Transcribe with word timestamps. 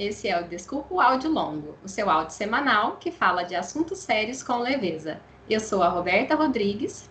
esse 0.00 0.28
é 0.28 0.40
o 0.40 0.48
Desculpa 0.48 0.94
o 0.94 0.98
Áudio 0.98 1.30
Longo, 1.30 1.76
o 1.84 1.88
seu 1.88 2.08
áudio 2.08 2.34
semanal 2.34 2.96
que 2.96 3.12
fala 3.12 3.42
de 3.42 3.54
assuntos 3.54 3.98
sérios 3.98 4.42
com 4.42 4.56
leveza. 4.56 5.20
Eu 5.48 5.60
sou 5.60 5.82
a 5.82 5.90
Roberta 5.90 6.34
Rodrigues. 6.34 7.10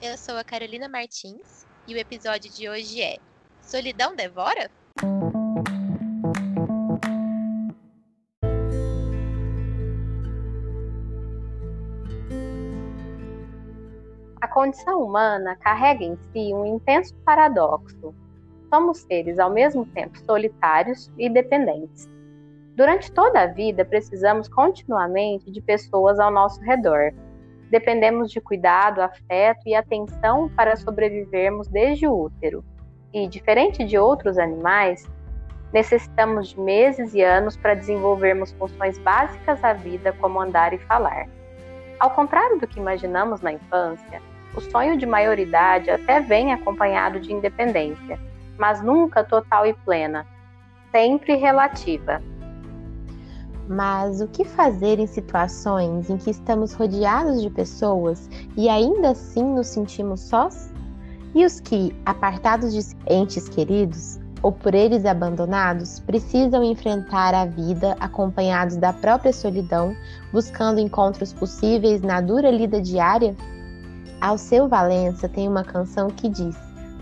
Eu 0.00 0.16
sou 0.16 0.36
a 0.36 0.44
Carolina 0.44 0.88
Martins 0.88 1.66
e 1.84 1.94
o 1.94 1.98
episódio 1.98 2.48
de 2.48 2.68
hoje 2.68 3.02
é 3.02 3.18
Solidão 3.60 4.14
Devora? 4.14 4.70
A 14.40 14.46
condição 14.46 15.02
humana 15.02 15.56
carrega 15.56 16.04
em 16.04 16.16
si 16.30 16.54
um 16.54 16.76
intenso 16.76 17.16
paradoxo. 17.24 18.14
Somos 18.72 18.98
seres 18.98 19.40
ao 19.40 19.50
mesmo 19.50 19.84
tempo 19.86 20.16
solitários 20.20 21.10
e 21.18 21.28
dependentes. 21.28 22.08
Durante 22.78 23.10
toda 23.10 23.40
a 23.40 23.46
vida, 23.46 23.84
precisamos 23.84 24.48
continuamente 24.48 25.50
de 25.50 25.60
pessoas 25.60 26.20
ao 26.20 26.30
nosso 26.30 26.60
redor. 26.60 27.12
Dependemos 27.72 28.30
de 28.30 28.40
cuidado, 28.40 29.00
afeto 29.00 29.62
e 29.66 29.74
atenção 29.74 30.48
para 30.50 30.76
sobrevivermos 30.76 31.66
desde 31.66 32.06
o 32.06 32.16
útero. 32.16 32.64
E, 33.12 33.26
diferente 33.26 33.84
de 33.84 33.98
outros 33.98 34.38
animais, 34.38 35.10
necessitamos 35.72 36.50
de 36.50 36.60
meses 36.60 37.14
e 37.14 37.20
anos 37.20 37.56
para 37.56 37.74
desenvolvermos 37.74 38.52
funções 38.52 38.96
básicas 38.98 39.60
da 39.60 39.72
vida, 39.72 40.12
como 40.12 40.40
andar 40.40 40.72
e 40.72 40.78
falar. 40.78 41.26
Ao 41.98 42.12
contrário 42.12 42.60
do 42.60 42.66
que 42.68 42.78
imaginamos 42.78 43.40
na 43.40 43.54
infância, 43.54 44.22
o 44.54 44.60
sonho 44.60 44.96
de 44.96 45.04
maioridade 45.04 45.90
até 45.90 46.20
vem 46.20 46.52
acompanhado 46.52 47.18
de 47.18 47.32
independência, 47.32 48.20
mas 48.56 48.80
nunca 48.80 49.24
total 49.24 49.66
e 49.66 49.74
plena, 49.74 50.24
sempre 50.92 51.34
relativa. 51.34 52.22
Mas 53.68 54.22
o 54.22 54.26
que 54.26 54.46
fazer 54.46 54.98
em 54.98 55.06
situações 55.06 56.08
em 56.08 56.16
que 56.16 56.30
estamos 56.30 56.72
rodeados 56.72 57.42
de 57.42 57.50
pessoas 57.50 58.28
e 58.56 58.66
ainda 58.66 59.10
assim 59.10 59.44
nos 59.44 59.66
sentimos 59.66 60.20
sós? 60.20 60.72
E 61.34 61.44
os 61.44 61.60
que, 61.60 61.94
apartados 62.06 62.72
de 62.72 62.96
entes 63.06 63.46
queridos 63.46 64.18
ou 64.42 64.52
por 64.52 64.74
eles 64.74 65.04
abandonados, 65.04 66.00
precisam 66.00 66.64
enfrentar 66.64 67.34
a 67.34 67.44
vida 67.44 67.94
acompanhados 68.00 68.76
da 68.76 68.92
própria 68.92 69.32
solidão, 69.32 69.94
buscando 70.32 70.80
encontros 70.80 71.32
possíveis 71.32 72.00
na 72.00 72.20
dura 72.22 72.50
lida 72.50 72.80
diária? 72.80 73.36
Alceu 74.20 74.66
Valença 74.66 75.28
tem 75.28 75.46
uma 75.46 75.62
canção 75.62 76.08
que 76.08 76.28
diz: 76.28 76.56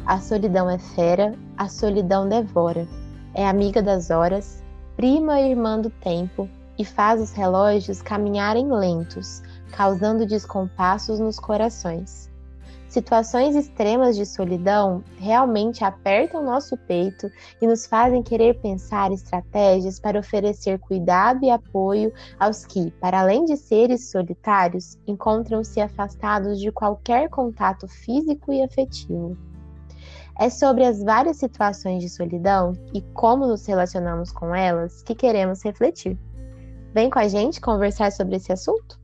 A 0.04 0.18
solidão 0.18 0.68
é 0.68 0.78
fera, 0.78 1.34
a 1.56 1.68
solidão 1.68 2.28
devora. 2.28 2.88
É 3.34 3.46
amiga 3.46 3.82
das 3.82 4.10
horas, 4.10 4.62
prima 4.96 5.38
e 5.40 5.50
irmã 5.50 5.78
do 5.78 5.90
tempo, 5.90 6.48
e 6.78 6.84
faz 6.84 7.20
os 7.20 7.32
relógios 7.32 8.02
caminharem 8.02 8.70
lentos, 8.70 9.42
causando 9.72 10.26
descompassos 10.26 11.18
nos 11.18 11.38
corações. 11.38 12.26
Situações 12.88 13.54
extremas 13.54 14.16
de 14.16 14.24
solidão 14.24 15.04
realmente 15.18 15.84
apertam 15.84 16.42
nosso 16.42 16.76
peito 16.76 17.30
e 17.60 17.66
nos 17.66 17.84
fazem 17.84 18.22
querer 18.22 18.58
pensar 18.60 19.12
estratégias 19.12 20.00
para 20.00 20.18
oferecer 20.18 20.78
cuidado 20.78 21.44
e 21.44 21.50
apoio 21.50 22.12
aos 22.38 22.64
que, 22.64 22.90
para 22.92 23.20
além 23.20 23.44
de 23.44 23.56
seres 23.56 24.10
solitários, 24.10 24.96
encontram-se 25.06 25.78
afastados 25.78 26.58
de 26.58 26.72
qualquer 26.72 27.28
contato 27.28 27.86
físico 27.86 28.52
e 28.52 28.62
afetivo. 28.62 29.36
É 30.38 30.48
sobre 30.48 30.84
as 30.84 31.02
várias 31.02 31.38
situações 31.38 32.02
de 32.02 32.08
solidão 32.08 32.72
e 32.94 33.02
como 33.12 33.46
nos 33.46 33.66
relacionamos 33.66 34.30
com 34.30 34.54
elas 34.54 35.02
que 35.02 35.14
queremos 35.14 35.62
refletir. 35.62 36.18
Vem 36.96 37.10
com 37.10 37.18
a 37.18 37.28
gente 37.28 37.60
conversar 37.60 38.10
sobre 38.10 38.36
esse 38.36 38.50
assunto? 38.50 38.98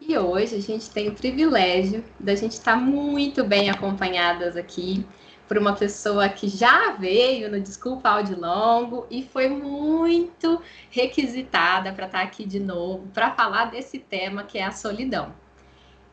E 0.00 0.16
hoje 0.16 0.54
a 0.54 0.60
gente 0.60 0.88
tem 0.88 1.08
o 1.08 1.14
privilégio 1.16 2.04
da 2.20 2.36
gente 2.36 2.52
estar 2.52 2.76
muito 2.76 3.42
bem 3.42 3.70
acompanhadas 3.70 4.56
aqui 4.56 5.04
por 5.48 5.58
uma 5.58 5.74
pessoa 5.74 6.28
que 6.28 6.48
já 6.48 6.92
veio 6.92 7.50
no 7.50 7.60
Desculpa 7.60 8.10
Áudio 8.10 8.38
Longo 8.38 9.08
e 9.10 9.24
foi 9.24 9.48
muito 9.48 10.62
requisitada 10.92 11.92
para 11.92 12.06
estar 12.06 12.22
aqui 12.22 12.46
de 12.46 12.60
novo 12.60 13.08
para 13.08 13.32
falar 13.32 13.64
desse 13.64 13.98
tema 13.98 14.44
que 14.44 14.58
é 14.58 14.64
a 14.64 14.70
solidão. 14.70 15.34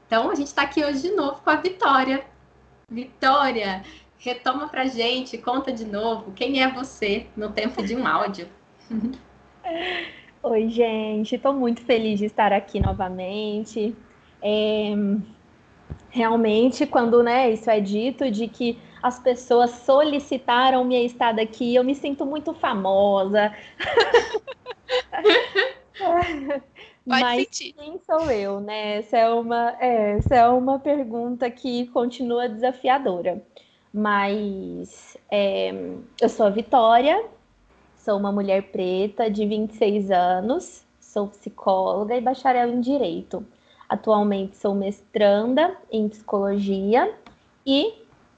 Então, 0.08 0.30
a 0.30 0.36
gente 0.36 0.48
está 0.48 0.64
aqui 0.64 0.84
hoje 0.84 1.02
de 1.02 1.12
novo 1.12 1.42
com 1.42 1.50
a 1.50 1.56
Vitória. 1.56 2.24
Vitória, 2.90 3.84
retoma 4.18 4.68
para 4.68 4.86
gente, 4.86 5.38
conta 5.38 5.72
de 5.72 5.86
novo 5.86 6.32
quem 6.34 6.62
é 6.62 6.72
você 6.72 7.28
no 7.36 7.52
tempo 7.52 7.82
de 7.84 7.96
um 7.96 8.06
áudio. 8.08 8.48
Oi, 10.44 10.70
gente, 10.70 11.36
estou 11.36 11.54
muito 11.54 11.82
feliz 11.82 12.20
de 12.20 12.26
estar 12.26 12.52
aqui 12.52 12.80
novamente. 12.80 13.96
É... 14.42 14.94
Realmente, 16.10 16.86
quando 16.86 17.24
né, 17.24 17.52
isso 17.52 17.70
é 17.70 17.80
dito, 17.80 18.30
de 18.30 18.48
que 18.48 18.78
as 19.02 19.20
pessoas 19.20 19.72
solicitaram 19.72 20.84
minha 20.84 21.04
estada 21.04 21.42
aqui, 21.42 21.74
eu 21.74 21.84
me 21.84 21.96
sinto 21.96 22.26
muito 22.26 22.54
famosa. 22.54 23.52
Pode 27.06 27.22
Mas 27.22 27.42
sentir. 27.44 27.74
quem 27.74 28.00
sou 28.00 28.32
eu, 28.32 28.62
né? 28.62 28.98
Essa 28.98 29.18
é 29.18 29.30
uma, 29.30 29.76
é, 29.80 30.18
essa 30.18 30.36
é 30.36 30.48
uma 30.48 30.80
pergunta 30.80 31.50
que 31.52 31.88
continua 31.88 32.48
desafiadora. 32.48 33.44
Mas 33.94 35.18
é, 35.30 35.72
eu 36.20 36.30
sou 36.30 36.46
a 36.46 36.50
Vitória, 36.50 37.26
sou 37.98 38.18
uma 38.18 38.32
mulher 38.32 38.64
preta 38.72 39.30
de 39.30 39.46
26 39.46 40.12
anos, 40.12 40.84
sou 41.00 41.28
psicóloga 41.28 42.16
e 42.16 42.22
bacharel 42.22 42.70
em 42.70 42.80
Direito. 42.80 43.46
Atualmente 43.88 44.58
sou 44.58 44.74
mestranda 44.74 45.78
em 45.92 46.08
Psicologia 46.08 47.14
e 47.66 47.94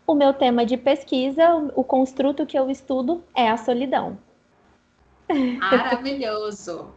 o 0.08 0.14
meu 0.14 0.34
tema 0.34 0.66
de 0.66 0.76
pesquisa, 0.76 1.72
o 1.76 1.84
construto 1.84 2.46
que 2.46 2.58
eu 2.58 2.70
estudo 2.70 3.24
é 3.34 3.48
a 3.50 3.58
solidão. 3.58 4.18
Maravilhoso! 5.60 6.94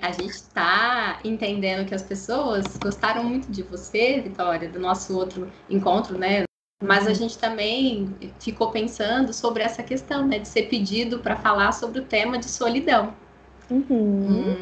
A 0.00 0.12
gente 0.12 0.30
está 0.30 1.18
entendendo 1.24 1.86
que 1.86 1.94
as 1.94 2.02
pessoas 2.02 2.64
gostaram 2.76 3.24
muito 3.24 3.50
de 3.50 3.62
você, 3.62 4.20
Vitória, 4.20 4.68
do 4.68 4.78
nosso 4.78 5.16
outro 5.16 5.50
encontro, 5.68 6.16
né? 6.16 6.44
Mas 6.82 7.06
a 7.06 7.12
gente 7.12 7.36
também 7.36 8.14
ficou 8.38 8.70
pensando 8.70 9.32
sobre 9.32 9.62
essa 9.64 9.82
questão, 9.82 10.26
né, 10.26 10.38
de 10.38 10.46
ser 10.46 10.68
pedido 10.68 11.18
para 11.18 11.36
falar 11.36 11.72
sobre 11.72 12.00
o 12.00 12.04
tema 12.04 12.38
de 12.38 12.48
solidão. 12.48 13.14
Uhum. 13.68 14.54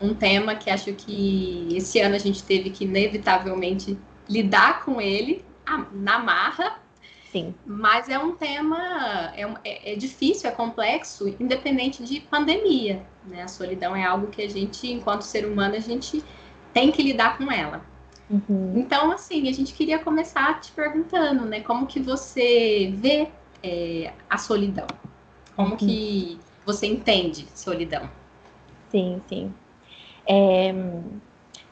Um, 0.00 0.08
um 0.08 0.14
tema 0.14 0.54
que 0.54 0.70
acho 0.70 0.92
que 0.94 1.68
esse 1.72 2.00
ano 2.00 2.14
a 2.14 2.18
gente 2.18 2.42
teve 2.42 2.70
que 2.70 2.84
inevitavelmente 2.84 3.98
lidar 4.28 4.84
com 4.84 5.00
ele 5.00 5.44
na 5.92 6.18
marra, 6.20 6.78
Sim. 7.36 7.54
mas 7.66 8.08
é 8.08 8.18
um 8.18 8.34
tema, 8.34 9.32
é, 9.34 9.42
é- 9.64 9.92
é 9.92 9.96
difícil, 9.96 10.48
é 10.48 10.52
complexo, 10.52 11.28
independente 11.40 12.02
de 12.02 12.20
pandemia. 12.20 13.02
Né? 13.24 13.42
A 13.42 13.48
solidão 13.48 13.94
é 13.94 14.04
algo 14.04 14.28
que 14.28 14.40
a 14.42 14.48
gente, 14.48 14.90
enquanto 14.90 15.22
ser 15.22 15.44
humano, 15.46 15.74
a 15.74 15.80
gente 15.80 16.24
tem 16.72 16.90
que 16.90 17.02
lidar 17.02 17.36
com 17.36 17.50
ela. 17.52 17.84
Uhum. 18.30 18.74
Então, 18.76 19.12
assim, 19.12 19.48
a 19.48 19.52
gente 19.52 19.74
queria 19.74 19.98
começar 19.98 20.60
te 20.60 20.72
perguntando, 20.72 21.44
né? 21.44 21.60
Como 21.60 21.86
que 21.86 22.00
você 22.00 22.92
vê 22.96 23.28
é, 23.62 24.12
a 24.28 24.38
solidão? 24.38 24.86
Como 25.54 25.76
que 25.76 26.40
você 26.64 26.86
entende 26.86 27.46
solidão? 27.54 28.08
Sim, 28.90 29.20
sim. 29.28 29.54
É, 30.26 30.74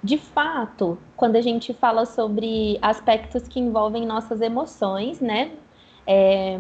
de 0.04 0.18
fato, 0.18 0.98
quando 1.16 1.36
a 1.36 1.40
gente 1.40 1.72
fala 1.72 2.04
sobre 2.04 2.78
aspectos 2.82 3.48
que 3.48 3.58
envolvem 3.58 4.04
nossas 4.04 4.42
emoções, 4.42 5.18
né, 5.18 5.52
é, 6.06 6.58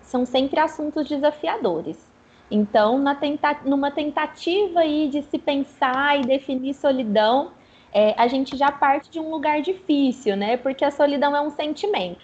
são 0.00 0.24
sempre 0.24 0.60
assuntos 0.60 1.08
desafiadores. 1.08 2.08
Então, 2.48 3.02
tenta 3.16 3.62
numa 3.64 3.90
tentativa 3.90 4.80
aí 4.80 5.08
de 5.08 5.22
se 5.22 5.36
pensar 5.36 6.20
e 6.20 6.22
definir 6.22 6.74
solidão, 6.74 7.54
é, 7.92 8.14
a 8.16 8.28
gente 8.28 8.56
já 8.56 8.70
parte 8.70 9.10
de 9.10 9.18
um 9.18 9.28
lugar 9.28 9.60
difícil, 9.60 10.36
né? 10.36 10.56
Porque 10.56 10.84
a 10.84 10.92
solidão 10.92 11.34
é 11.34 11.40
um 11.40 11.50
sentimento. 11.50 12.20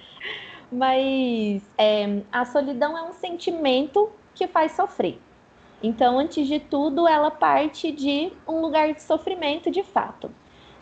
Mas 0.70 1.68
é, 1.76 2.22
a 2.30 2.44
solidão 2.44 2.96
é 2.96 3.02
um 3.02 3.12
sentimento 3.14 4.12
que 4.34 4.46
faz 4.46 4.72
sofrer. 4.72 5.20
Então, 5.82 6.18
antes 6.18 6.46
de 6.46 6.58
tudo, 6.58 7.06
ela 7.06 7.30
parte 7.30 7.92
de 7.92 8.32
um 8.46 8.60
lugar 8.60 8.92
de 8.92 9.00
sofrimento 9.00 9.70
de 9.70 9.82
fato. 9.82 10.30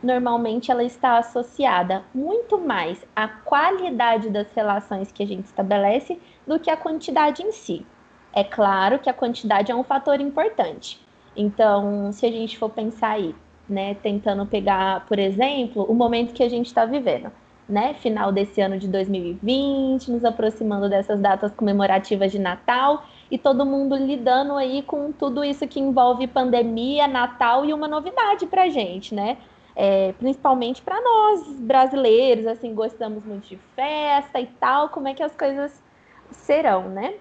Normalmente, 0.02 0.70
ela 0.70 0.84
está 0.84 1.18
associada 1.18 2.04
muito 2.14 2.58
mais 2.58 3.04
à 3.14 3.28
qualidade 3.28 4.30
das 4.30 4.50
relações 4.54 5.12
que 5.12 5.22
a 5.22 5.26
gente 5.26 5.44
estabelece 5.44 6.20
do 6.46 6.58
que 6.58 6.70
à 6.70 6.76
quantidade 6.76 7.42
em 7.42 7.52
si. 7.52 7.84
É 8.32 8.44
claro 8.44 8.98
que 8.98 9.10
a 9.10 9.14
quantidade 9.14 9.70
é 9.70 9.74
um 9.74 9.84
fator 9.84 10.20
importante. 10.20 11.00
Então, 11.36 12.10
se 12.12 12.24
a 12.24 12.30
gente 12.30 12.58
for 12.58 12.70
pensar 12.70 13.10
aí, 13.10 13.34
né? 13.68 13.94
Tentando 13.94 14.46
pegar, 14.46 15.04
por 15.06 15.18
exemplo, 15.18 15.84
o 15.84 15.94
momento 15.94 16.32
que 16.32 16.42
a 16.42 16.48
gente 16.48 16.66
está 16.66 16.84
vivendo, 16.84 17.30
né? 17.68 17.94
Final 17.94 18.32
desse 18.32 18.60
ano 18.60 18.78
de 18.78 18.88
2020, 18.88 20.10
nos 20.10 20.24
aproximando 20.24 20.88
dessas 20.88 21.20
datas 21.20 21.52
comemorativas 21.52 22.30
de 22.30 22.38
Natal 22.38 23.04
e 23.30 23.36
todo 23.36 23.66
mundo 23.66 23.96
lidando 23.96 24.54
aí 24.54 24.82
com 24.82 25.10
tudo 25.12 25.44
isso 25.44 25.66
que 25.66 25.80
envolve 25.80 26.26
pandemia, 26.26 27.08
Natal 27.08 27.64
e 27.64 27.72
uma 27.72 27.88
novidade 27.88 28.46
para 28.46 28.68
gente, 28.68 29.14
né? 29.14 29.38
É, 29.74 30.12
principalmente 30.14 30.80
para 30.80 31.00
nós 31.00 31.60
brasileiros, 31.60 32.46
assim, 32.46 32.74
gostamos 32.74 33.24
muito 33.24 33.48
de 33.48 33.56
festa 33.74 34.40
e 34.40 34.46
tal, 34.46 34.88
como 34.88 35.08
é 35.08 35.14
que 35.14 35.22
as 35.22 35.36
coisas 35.36 35.82
serão, 36.30 36.88
né? 36.88 37.14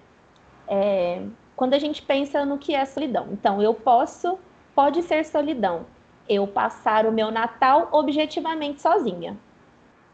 É, 0.68 1.22
quando 1.54 1.74
a 1.74 1.78
gente 1.78 2.02
pensa 2.02 2.44
no 2.44 2.58
que 2.58 2.74
é 2.74 2.84
solidão. 2.84 3.28
Então, 3.32 3.60
eu 3.60 3.74
posso, 3.74 4.38
pode 4.74 5.02
ser 5.02 5.24
solidão, 5.24 5.86
eu 6.28 6.46
passar 6.46 7.06
o 7.06 7.12
meu 7.12 7.30
Natal 7.30 7.88
objetivamente 7.92 8.80
sozinha. 8.80 9.36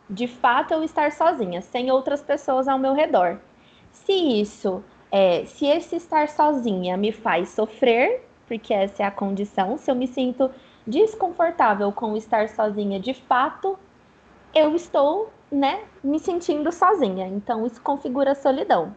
De 0.08 0.26
fato, 0.26 0.72
eu 0.72 0.82
estar 0.82 1.12
sozinha, 1.12 1.62
sem 1.62 1.90
outras 1.90 2.22
pessoas 2.22 2.66
ao 2.66 2.78
meu 2.78 2.92
redor. 2.92 3.40
Se 3.90 4.12
isso, 4.12 4.82
é, 5.12 5.44
se 5.44 5.66
esse 5.66 5.94
estar 5.96 6.28
sozinha 6.28 6.96
me 6.96 7.12
faz 7.12 7.50
sofrer, 7.50 8.26
porque 8.48 8.74
essa 8.74 9.04
é 9.04 9.06
a 9.06 9.10
condição, 9.10 9.78
se 9.78 9.90
eu 9.90 9.94
me 9.94 10.08
sinto 10.08 10.50
desconfortável 10.86 11.92
com 11.92 12.16
estar 12.16 12.48
sozinha 12.48 12.98
de 12.98 13.14
fato, 13.14 13.78
eu 14.52 14.74
estou, 14.74 15.30
né, 15.50 15.84
me 16.02 16.18
sentindo 16.18 16.72
sozinha. 16.72 17.28
Então, 17.28 17.64
isso 17.64 17.80
configura 17.80 18.34
solidão 18.34 18.92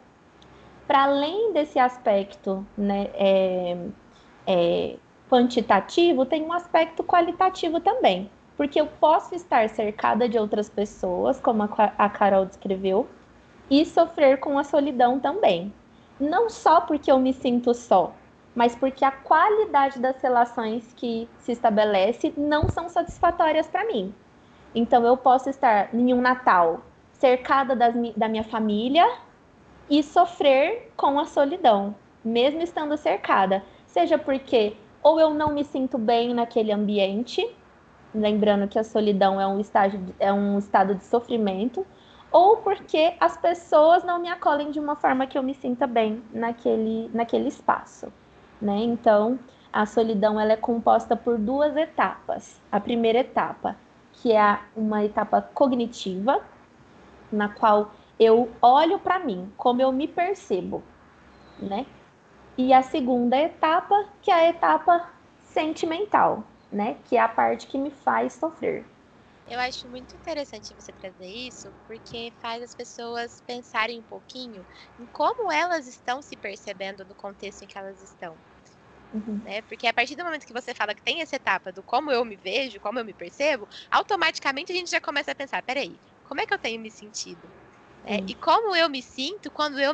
para 0.88 1.03
além 1.03 1.51
desse 1.51 1.79
aspecto 1.79 2.65
né, 2.77 3.09
é, 3.13 3.77
é, 4.45 4.95
quantitativo, 5.29 6.25
tem 6.25 6.44
um 6.44 6.53
aspecto 6.53 7.03
qualitativo 7.03 7.79
também. 7.79 8.29
Porque 8.56 8.79
eu 8.79 8.88
posso 8.88 9.35
estar 9.35 9.67
cercada 9.69 10.29
de 10.29 10.38
outras 10.38 10.69
pessoas, 10.69 11.39
como 11.41 11.63
a 11.63 12.09
Carol 12.09 12.45
descreveu, 12.45 13.07
e 13.69 13.85
sofrer 13.85 14.39
com 14.39 14.57
a 14.57 14.63
solidão 14.63 15.19
também. 15.19 15.73
Não 16.19 16.50
só 16.50 16.81
porque 16.81 17.12
eu 17.12 17.19
me 17.19 17.33
sinto 17.33 17.73
só, 17.73 18.13
mas 18.53 18.75
porque 18.75 19.03
a 19.03 19.12
qualidade 19.12 20.00
das 20.00 20.21
relações 20.21 20.94
que 20.95 21.27
se 21.39 21.51
estabelece 21.51 22.33
não 22.38 22.69
são 22.69 22.88
satisfatórias 22.89 23.67
para 23.67 23.85
mim. 23.85 24.13
Então 24.73 25.06
eu 25.06 25.17
posso 25.17 25.50
estar 25.50 25.94
em 25.94 26.13
um 26.13 26.21
Natal 26.21 26.81
cercada 27.13 27.75
das, 27.75 27.94
da 28.15 28.27
minha 28.27 28.44
família, 28.44 29.06
e 29.89 30.01
sofrer 30.01 30.91
com 30.95 31.19
a 31.19 31.25
solidão, 31.25 31.95
mesmo 32.23 32.62
estando 32.62 32.97
cercada. 32.97 33.63
Seja 33.85 34.17
porque 34.17 34.75
ou 35.03 35.19
eu 35.19 35.33
não 35.33 35.53
me 35.53 35.63
sinto 35.63 35.97
bem 35.97 36.33
naquele 36.33 36.71
ambiente, 36.71 37.47
lembrando 38.13 38.67
que 38.67 38.79
a 38.79 38.83
solidão 38.83 39.39
é 39.39 39.45
um, 39.45 39.59
estágio, 39.59 40.01
é 40.19 40.33
um 40.33 40.57
estado 40.57 40.95
de 40.95 41.03
sofrimento, 41.03 41.85
ou 42.36 42.58
porque 42.58 43.16
as 43.18 43.38
pessoas 43.38 44.04
não 44.04 44.20
me 44.20 44.28
acolhem 44.28 44.70
de 44.70 44.78
uma 44.78 44.98
forma 44.98 45.26
que 45.26 45.38
eu 45.38 45.42
me 45.42 45.54
sinta 45.54 45.88
bem 45.88 46.22
naquele, 46.34 47.10
naquele 47.14 47.48
espaço. 47.48 48.12
Né? 48.62 48.76
Então, 48.80 49.40
a 49.72 49.86
solidão 49.86 50.38
ela 50.38 50.52
é 50.52 50.58
composta 50.58 51.16
por 51.16 51.38
duas 51.38 51.78
etapas. 51.78 52.62
A 52.70 52.78
primeira 52.78 53.20
etapa, 53.20 53.78
que 54.12 54.34
é 54.34 54.60
uma 54.76 55.06
etapa 55.06 55.42
cognitiva, 55.42 56.42
na 57.32 57.48
qual 57.48 57.92
eu 58.20 58.52
olho 58.62 59.00
para 59.00 59.18
mim, 59.18 59.50
como 59.56 59.82
eu 59.82 59.94
me 59.94 60.06
percebo, 60.06 60.84
né? 61.58 61.86
E 62.58 62.74
a 62.74 62.82
segunda 62.82 63.38
etapa, 63.38 64.08
que 64.22 64.30
é 64.30 64.34
a 64.34 64.50
etapa 64.50 65.10
sentimental, 65.42 66.44
né? 66.70 66.98
Que 67.06 67.16
é 67.16 67.22
a 67.22 67.30
parte 67.30 67.66
que 67.66 67.78
me 67.78 67.92
faz 67.92 68.34
sofrer. 68.34 68.86
Eu 69.47 69.59
acho 69.59 69.89
muito 69.89 70.15
interessante 70.15 70.75
você 70.75 70.94
trazer 70.94 71.25
isso, 71.27 71.75
porque 71.88 72.31
faz 72.39 72.62
as 72.62 72.75
pessoas 72.75 73.42
pensarem 73.42 74.00
um 74.00 74.03
pouquinho 74.03 74.65
em 75.00 75.07
como 75.07 75.51
elas 75.51 75.88
estão 75.88 76.21
se 76.21 76.36
percebendo 76.38 77.03
no 77.06 77.15
contexto 77.15 77.63
em 77.63 77.68
que 77.68 77.77
elas 77.77 78.01
estão. 78.01 78.39
Uhum. 79.12 79.44
Né? 79.44 79.62
Porque 79.63 79.86
a 79.88 79.94
partir 79.94 80.15
do 80.15 80.24
momento 80.24 80.45
que 80.45 80.53
você 80.53 80.74
fala 80.74 80.95
que 80.95 81.03
tem 81.03 81.21
essa 81.21 81.36
etapa 81.36 81.71
do 81.71 81.83
como 81.83 82.12
eu 82.12 82.25
me 82.25 82.36
vejo, 82.36 82.80
como 82.80 82.97
eu 83.00 83.06
me 83.06 83.13
percebo, 83.13 83.68
automaticamente 83.92 84.71
a 84.71 84.75
gente 84.75 84.89
já 84.89 85.00
começa 85.01 85.31
a 85.31 85.36
pensar: 85.36 85.62
peraí, 85.63 86.01
como 86.24 86.41
é 86.41 86.45
que 86.48 86.53
eu 86.53 86.59
tenho 86.59 86.81
me 86.81 86.89
sentido? 86.91 87.53
É, 88.06 88.24
e 88.27 88.36
como 88.36 88.75
eu 88.75 88.89
me 88.89 89.03
sinto 89.03 89.51
quando 89.51 89.80
eu 89.80 89.94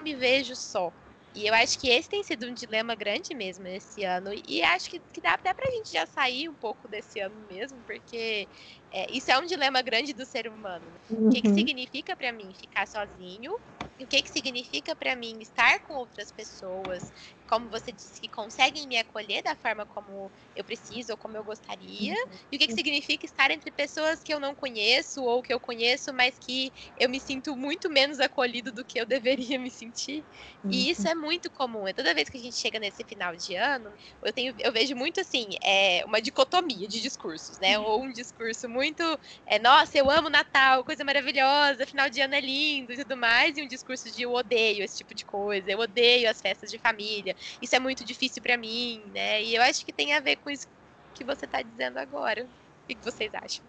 me 0.00 0.14
vejo 0.16 0.56
só. 0.56 0.92
E 1.34 1.46
eu 1.48 1.54
acho 1.54 1.78
que 1.78 1.88
esse 1.88 2.08
tem 2.08 2.22
sido 2.22 2.46
um 2.46 2.54
dilema 2.54 2.94
grande 2.94 3.34
mesmo 3.34 3.66
esse 3.66 4.04
ano. 4.04 4.30
E 4.46 4.62
acho 4.62 4.90
que, 4.90 5.00
que 5.12 5.20
dá 5.20 5.34
até 5.34 5.54
pra 5.54 5.70
gente 5.70 5.90
já 5.90 6.06
sair 6.06 6.48
um 6.48 6.54
pouco 6.54 6.86
desse 6.88 7.20
ano 7.20 7.46
mesmo, 7.46 7.82
porque 7.84 8.48
é, 8.92 9.10
isso 9.10 9.30
é 9.30 9.38
um 9.38 9.46
dilema 9.46 9.80
grande 9.82 10.12
do 10.12 10.26
ser 10.26 10.46
humano. 10.48 10.98
Uhum. 11.08 11.28
O 11.28 11.30
que, 11.30 11.42
que 11.42 11.50
significa 11.50 12.14
para 12.16 12.32
mim 12.32 12.52
ficar 12.54 12.86
sozinho? 12.86 13.52
O 14.00 14.06
que, 14.06 14.22
que 14.22 14.30
significa 14.30 14.94
para 14.96 15.14
mim 15.16 15.38
estar 15.40 15.80
com 15.86 15.94
outras 15.94 16.32
pessoas? 16.32 17.12
Como 17.52 17.68
você 17.68 17.92
disse, 17.92 18.18
que 18.18 18.30
conseguem 18.30 18.86
me 18.86 18.96
acolher 18.96 19.42
da 19.42 19.54
forma 19.54 19.84
como 19.84 20.32
eu 20.56 20.64
preciso 20.64 21.12
ou 21.12 21.18
como 21.18 21.36
eu 21.36 21.44
gostaria, 21.44 22.14
uhum. 22.14 22.38
e 22.50 22.56
o 22.56 22.58
que, 22.58 22.66
que 22.66 22.72
significa 22.72 23.26
estar 23.26 23.50
entre 23.50 23.70
pessoas 23.70 24.22
que 24.22 24.32
eu 24.32 24.40
não 24.40 24.54
conheço 24.54 25.22
ou 25.22 25.42
que 25.42 25.52
eu 25.52 25.60
conheço, 25.60 26.14
mas 26.14 26.38
que 26.38 26.72
eu 26.96 27.10
me 27.10 27.20
sinto 27.20 27.54
muito 27.54 27.90
menos 27.90 28.20
acolhido 28.20 28.72
do 28.72 28.82
que 28.82 28.98
eu 28.98 29.04
deveria 29.52 29.58
me 29.58 29.70
sentir. 29.70 30.24
Uhum. 30.64 30.70
E 30.70 30.88
isso 30.88 31.06
é 31.06 31.14
muito 31.14 31.50
comum. 31.50 31.86
É 31.86 31.92
toda 31.92 32.14
vez 32.14 32.30
que 32.30 32.38
a 32.38 32.40
gente 32.40 32.56
chega 32.56 32.78
nesse 32.78 33.04
final 33.04 33.36
de 33.36 33.54
ano, 33.54 33.92
eu 34.24 34.32
tenho, 34.32 34.54
eu 34.58 34.72
vejo 34.72 34.96
muito 34.96 35.20
assim, 35.20 35.50
é 35.62 36.02
uma 36.06 36.22
dicotomia 36.22 36.88
de 36.88 37.02
discursos, 37.02 37.58
né? 37.58 37.78
Uhum. 37.78 37.84
Ou 37.84 38.04
um 38.04 38.12
discurso 38.12 38.66
muito, 38.66 39.02
é, 39.44 39.58
nossa, 39.58 39.98
eu 39.98 40.10
amo 40.10 40.30
Natal, 40.30 40.82
coisa 40.86 41.04
maravilhosa, 41.04 41.84
final 41.84 42.08
de 42.08 42.18
ano 42.22 42.34
é 42.34 42.40
lindo 42.40 42.94
e 42.94 42.96
tudo 42.96 43.14
mais, 43.14 43.58
e 43.58 43.62
um 43.62 43.68
discurso 43.68 44.10
de 44.10 44.22
eu 44.22 44.32
odeio 44.32 44.82
esse 44.82 44.96
tipo 44.96 45.14
de 45.14 45.26
coisa, 45.26 45.70
eu 45.70 45.80
odeio 45.80 46.30
as 46.30 46.40
festas 46.40 46.70
de 46.70 46.78
família, 46.78 47.36
isso 47.60 47.74
é 47.74 47.78
muito 47.78 48.04
difícil 48.04 48.42
para 48.42 48.56
mim, 48.56 49.02
né? 49.12 49.42
E 49.42 49.54
eu 49.54 49.62
acho 49.62 49.84
que 49.84 49.92
tem 49.92 50.14
a 50.14 50.20
ver 50.20 50.36
com 50.36 50.50
isso 50.50 50.66
que 51.14 51.24
você 51.24 51.44
está 51.44 51.62
dizendo 51.62 51.98
agora. 51.98 52.44
O 52.44 52.86
que 52.86 52.96
vocês 53.02 53.32
acham? 53.34 53.64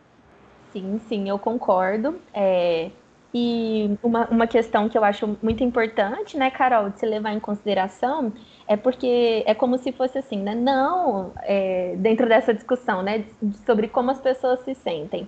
Sim, 0.72 1.00
sim, 1.08 1.30
eu 1.30 1.38
concordo. 1.38 2.20
É, 2.34 2.90
e 3.34 3.98
uma, 4.04 4.28
uma 4.30 4.48
questão 4.48 4.88
que 4.88 4.98
eu 4.98 5.04
acho 5.04 5.38
muito 5.42 5.64
importante, 5.64 6.38
né, 6.38 6.52
Carol, 6.52 6.92
de 6.92 7.00
se 7.00 7.06
levar 7.06 7.34
em 7.34 7.40
consideração, 7.40 8.32
é 8.68 8.78
porque 8.78 9.44
é 9.48 9.56
como 9.56 9.78
se 9.80 9.92
fosse 9.92 10.20
assim, 10.20 10.38
né? 10.38 10.54
Não, 10.54 11.32
é, 11.42 11.96
dentro 11.98 12.28
dessa 12.28 12.54
discussão, 12.54 13.02
né, 13.02 13.26
sobre 13.66 13.88
como 13.88 14.12
as 14.12 14.20
pessoas 14.20 14.60
se 14.62 14.76
sentem. 14.76 15.28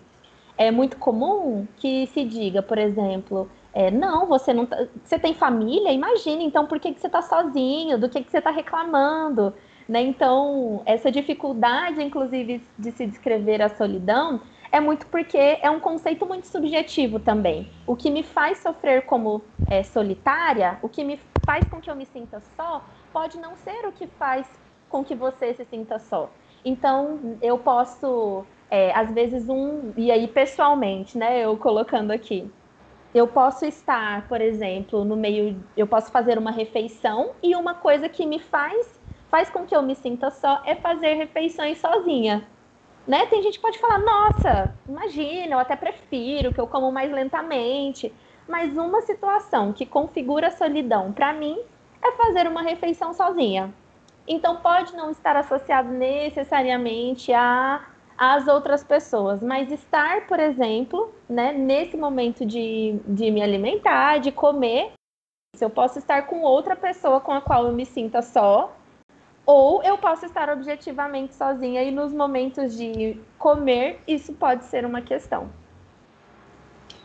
É 0.57 0.69
muito 0.69 0.97
comum 0.97 1.67
que 1.77 2.07
se 2.07 2.23
diga, 2.23 2.61
por 2.61 2.77
exemplo, 2.77 3.49
é, 3.75 3.91
não, 3.91 4.25
você 4.25 4.53
não 4.53 4.65
tá, 4.65 4.87
você 5.03 5.19
tem 5.19 5.33
família? 5.33 5.91
Imagina, 5.91 6.41
então 6.41 6.65
por 6.65 6.79
que, 6.79 6.93
que 6.93 7.01
você 7.01 7.07
está 7.07 7.21
sozinho? 7.21 7.99
Do 7.99 8.07
que, 8.07 8.23
que 8.23 8.31
você 8.31 8.37
está 8.37 8.49
reclamando? 8.49 9.53
Né? 9.87 10.01
Então, 10.01 10.81
essa 10.85 11.11
dificuldade, 11.11 12.01
inclusive, 12.01 12.63
de 12.79 12.91
se 12.93 13.05
descrever 13.05 13.61
a 13.61 13.67
solidão 13.67 14.39
é 14.71 14.79
muito 14.79 15.05
porque 15.07 15.59
é 15.61 15.69
um 15.69 15.79
conceito 15.79 16.25
muito 16.25 16.47
subjetivo 16.47 17.19
também. 17.19 17.69
O 17.85 17.97
que 17.97 18.09
me 18.09 18.23
faz 18.23 18.59
sofrer 18.59 19.05
como 19.05 19.41
é, 19.69 19.83
solitária, 19.83 20.79
o 20.81 20.87
que 20.87 21.03
me 21.03 21.19
faz 21.45 21.67
com 21.67 21.81
que 21.81 21.91
eu 21.91 21.97
me 21.97 22.05
sinta 22.05 22.41
só, 22.55 22.81
pode 23.11 23.37
não 23.37 23.57
ser 23.57 23.85
o 23.85 23.91
que 23.91 24.07
faz 24.07 24.47
com 24.89 25.03
que 25.03 25.13
você 25.13 25.53
se 25.53 25.65
sinta 25.65 25.99
só. 25.99 26.29
Então, 26.63 27.37
eu 27.41 27.57
posso, 27.57 28.45
é, 28.71 28.93
às 28.93 29.11
vezes, 29.11 29.49
um. 29.49 29.91
E 29.97 30.11
aí, 30.11 30.27
pessoalmente, 30.27 31.17
né? 31.17 31.41
Eu 31.43 31.57
colocando 31.57 32.11
aqui 32.11 32.49
eu 33.15 33.29
posso 33.29 33.65
estar, 33.65 34.27
por 34.27 34.41
exemplo, 34.41 35.05
no 35.05 35.15
meio, 35.15 35.63
eu 35.77 35.87
posso 35.87 36.11
fazer 36.11 36.37
uma 36.37 36.51
refeição 36.51 37.31
e 37.41 37.55
uma 37.55 37.73
coisa 37.73 38.09
que 38.09 38.25
me 38.25 38.39
faz, 38.39 38.99
faz 39.31 39.49
com 39.49 39.65
que 39.65 39.73
eu 39.73 39.81
me 39.81 39.95
sinta 39.95 40.29
só 40.29 40.61
é 40.65 40.75
fazer 40.75 41.13
refeições 41.13 41.77
sozinha. 41.77 42.45
Né? 43.07 43.25
Tem 43.27 43.41
gente 43.41 43.57
que 43.57 43.61
pode 43.61 43.79
falar, 43.79 43.99
nossa, 43.99 44.75
imagina, 44.85 45.55
eu 45.55 45.59
até 45.59 45.77
prefiro 45.77 46.51
que 46.51 46.59
eu 46.59 46.67
como 46.67 46.91
mais 46.91 47.09
lentamente. 47.09 48.13
Mas 48.49 48.75
uma 48.75 49.01
situação 49.01 49.71
que 49.71 49.85
configura 49.85 50.51
solidão 50.51 51.13
para 51.13 51.31
mim 51.31 51.57
é 52.03 52.11
fazer 52.11 52.47
uma 52.47 52.63
refeição 52.63 53.13
sozinha. 53.13 53.73
Então 54.27 54.57
pode 54.57 54.93
não 54.93 55.09
estar 55.09 55.37
associado 55.37 55.87
necessariamente 55.87 57.31
a 57.31 57.81
as 58.17 58.47
outras 58.47 58.83
pessoas, 58.83 59.41
mas 59.41 59.71
estar, 59.71 60.25
por 60.27 60.39
exemplo, 60.39 61.13
né, 61.27 61.51
nesse 61.51 61.97
momento 61.97 62.45
de, 62.45 62.99
de 63.05 63.29
me 63.29 63.41
alimentar, 63.41 64.19
de 64.19 64.31
comer, 64.31 64.93
se 65.55 65.63
eu 65.63 65.69
posso 65.69 65.99
estar 65.99 66.23
com 66.23 66.41
outra 66.41 66.75
pessoa 66.75 67.19
com 67.19 67.33
a 67.33 67.41
qual 67.41 67.65
eu 67.65 67.73
me 67.73 67.85
sinta 67.85 68.21
só, 68.21 68.75
ou 69.45 69.83
eu 69.83 69.97
posso 69.97 70.25
estar 70.25 70.49
objetivamente 70.49 71.35
sozinha 71.35 71.83
e 71.83 71.91
nos 71.91 72.11
momentos 72.11 72.75
de 72.75 73.19
comer, 73.37 74.01
isso 74.07 74.33
pode 74.33 74.65
ser 74.65 74.85
uma 74.85 75.01
questão. 75.01 75.49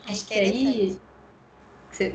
Acho 0.09 0.27
que 0.27 0.35
aí 0.35 1.01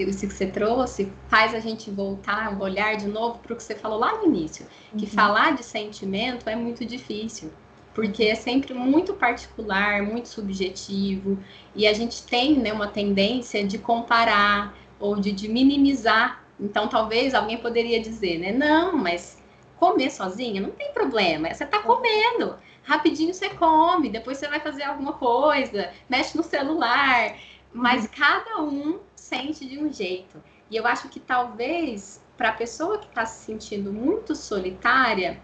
isso 0.08 0.28
que 0.28 0.34
você 0.34 0.48
trouxe 0.48 1.12
faz 1.28 1.54
a 1.54 1.60
gente 1.60 1.92
voltar, 1.92 2.60
olhar 2.60 2.96
de 2.96 3.08
novo 3.08 3.40
para 3.40 3.54
o 3.54 3.56
que 3.56 3.64
você 3.64 3.76
falou 3.76 4.00
lá 4.00 4.18
no 4.18 4.26
início, 4.26 4.66
que 4.98 5.06
uhum. 5.06 5.12
falar 5.12 5.54
de 5.54 5.64
sentimento 5.64 6.50
é 6.50 6.56
muito 6.56 6.86
difícil 6.86 7.52
porque 7.96 8.26
é 8.26 8.36
sempre 8.36 8.74
muito 8.74 9.14
particular, 9.14 10.04
muito 10.04 10.28
subjetivo, 10.28 11.40
e 11.74 11.88
a 11.88 11.94
gente 11.94 12.24
tem 12.24 12.60
né, 12.60 12.74
uma 12.74 12.90
tendência 12.90 13.66
de 13.66 13.78
comparar 13.78 14.78
ou 15.00 15.16
de, 15.16 15.32
de 15.32 15.48
minimizar. 15.48 16.44
Então, 16.60 16.90
talvez 16.90 17.34
alguém 17.34 17.58
poderia 17.58 18.02
dizer, 18.02 18.38
né? 18.38 18.52
Não, 18.52 18.98
mas 18.98 19.42
comer 19.78 20.10
sozinha 20.10 20.62
não 20.62 20.72
tem 20.72 20.92
problema, 20.92 21.54
você 21.54 21.64
está 21.64 21.80
comendo. 21.80 22.58
Rapidinho 22.84 23.34
você 23.34 23.50
come, 23.50 24.10
depois 24.10 24.38
você 24.38 24.48
vai 24.48 24.60
fazer 24.60 24.84
alguma 24.84 25.14
coisa, 25.14 25.92
mexe 26.10 26.38
no 26.38 26.44
celular. 26.44 27.36
Mas 27.74 28.04
uhum. 28.04 28.10
cada 28.16 28.62
um 28.62 29.00
sente 29.16 29.66
de 29.66 29.80
um 29.80 29.92
jeito. 29.92 30.44
E 30.70 30.76
eu 30.76 30.86
acho 30.86 31.08
que 31.10 31.20
talvez 31.20 32.22
para 32.38 32.50
a 32.50 32.54
pessoa 32.54 32.98
que 32.98 33.08
está 33.08 33.26
se 33.26 33.46
sentindo 33.46 33.92
muito 33.92 34.36
solitária, 34.36 35.42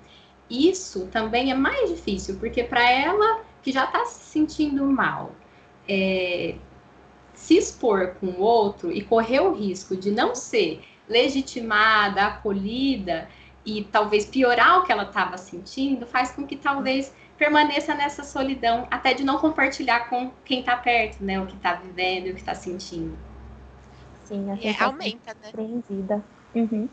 isso 0.51 1.07
também 1.07 1.51
é 1.51 1.55
mais 1.55 1.89
difícil, 1.89 2.35
porque 2.37 2.63
para 2.63 2.89
ela 2.89 3.41
que 3.63 3.71
já 3.71 3.85
está 3.85 4.05
se 4.05 4.25
sentindo 4.25 4.85
mal, 4.85 5.31
é, 5.87 6.55
se 7.33 7.57
expor 7.57 8.15
com 8.19 8.27
o 8.27 8.41
outro 8.41 8.91
e 8.91 9.01
correr 9.01 9.39
o 9.39 9.53
risco 9.53 9.95
de 9.95 10.11
não 10.11 10.35
ser 10.35 10.83
legitimada, 11.07 12.25
acolhida 12.25 13.29
e 13.65 13.83
talvez 13.85 14.25
piorar 14.25 14.79
o 14.79 14.83
que 14.83 14.91
ela 14.91 15.03
estava 15.03 15.37
sentindo, 15.37 16.05
faz 16.05 16.31
com 16.31 16.45
que 16.45 16.55
talvez 16.55 17.13
permaneça 17.37 17.95
nessa 17.95 18.23
solidão, 18.23 18.87
até 18.91 19.13
de 19.13 19.23
não 19.23 19.37
compartilhar 19.37 20.09
com 20.09 20.31
quem 20.45 20.59
está 20.59 20.77
perto, 20.77 21.23
né, 21.23 21.41
o 21.41 21.47
que 21.47 21.55
está 21.55 21.73
vivendo, 21.73 22.27
o 22.27 22.33
que 22.33 22.39
está 22.39 22.53
sentindo. 22.53 23.17
Sim, 24.25 24.51
a 24.51 24.55
é, 24.55 24.75
aumenta, 24.83 25.35
né? 25.41 26.21
Uhum. 26.53 26.87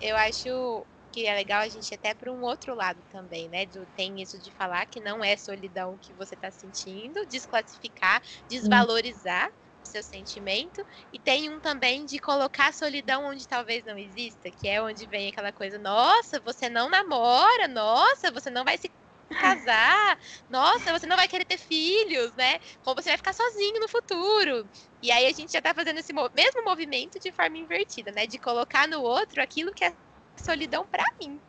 Eu 0.00 0.16
acho 0.16 0.84
que 1.16 1.26
é 1.26 1.34
legal 1.34 1.62
a 1.62 1.68
gente 1.68 1.94
até 1.94 2.12
para 2.12 2.30
um 2.30 2.42
outro 2.42 2.74
lado 2.74 3.02
também, 3.08 3.48
né? 3.48 3.64
Do, 3.64 3.86
tem 3.86 4.20
isso 4.20 4.38
de 4.38 4.50
falar 4.50 4.84
que 4.84 5.00
não 5.00 5.24
é 5.24 5.34
solidão 5.34 5.98
que 5.98 6.12
você 6.12 6.34
está 6.34 6.50
sentindo, 6.50 7.24
desclassificar, 7.26 8.20
desvalorizar 8.46 9.48
o 9.82 9.86
seu 9.88 10.02
sentimento, 10.02 10.84
e 11.10 11.18
tem 11.18 11.48
um 11.48 11.58
também 11.58 12.04
de 12.04 12.18
colocar 12.18 12.74
solidão 12.74 13.24
onde 13.24 13.46
talvez 13.48 13.82
não 13.82 13.96
exista, 13.96 14.50
que 14.52 14.68
é 14.68 14.82
onde 14.82 15.06
vem 15.06 15.28
aquela 15.28 15.52
coisa, 15.54 15.78
nossa, 15.78 16.38
você 16.44 16.68
não 16.68 16.90
namora, 16.90 17.66
nossa, 17.66 18.30
você 18.30 18.50
não 18.50 18.62
vai 18.62 18.76
se 18.76 18.92
casar, 19.38 20.18
nossa, 20.50 20.92
você 20.92 21.06
não 21.06 21.16
vai 21.16 21.28
querer 21.28 21.46
ter 21.46 21.56
filhos, 21.58 22.34
né? 22.34 22.58
Como 22.82 23.00
você 23.00 23.08
vai 23.10 23.16
ficar 23.16 23.32
sozinho 23.32 23.80
no 23.80 23.88
futuro. 23.88 24.68
E 25.00 25.10
aí 25.10 25.24
a 25.26 25.32
gente 25.32 25.52
já 25.52 25.62
tá 25.62 25.72
fazendo 25.74 25.98
esse 25.98 26.12
mesmo 26.12 26.62
movimento 26.64 27.18
de 27.20 27.32
forma 27.32 27.56
invertida, 27.56 28.12
né? 28.12 28.26
De 28.26 28.38
colocar 28.38 28.86
no 28.88 29.00
outro 29.02 29.42
aquilo 29.42 29.72
que 29.74 29.84
é 29.84 29.94
solidão 30.36 30.84
para 30.84 31.04
mim. 31.20 31.40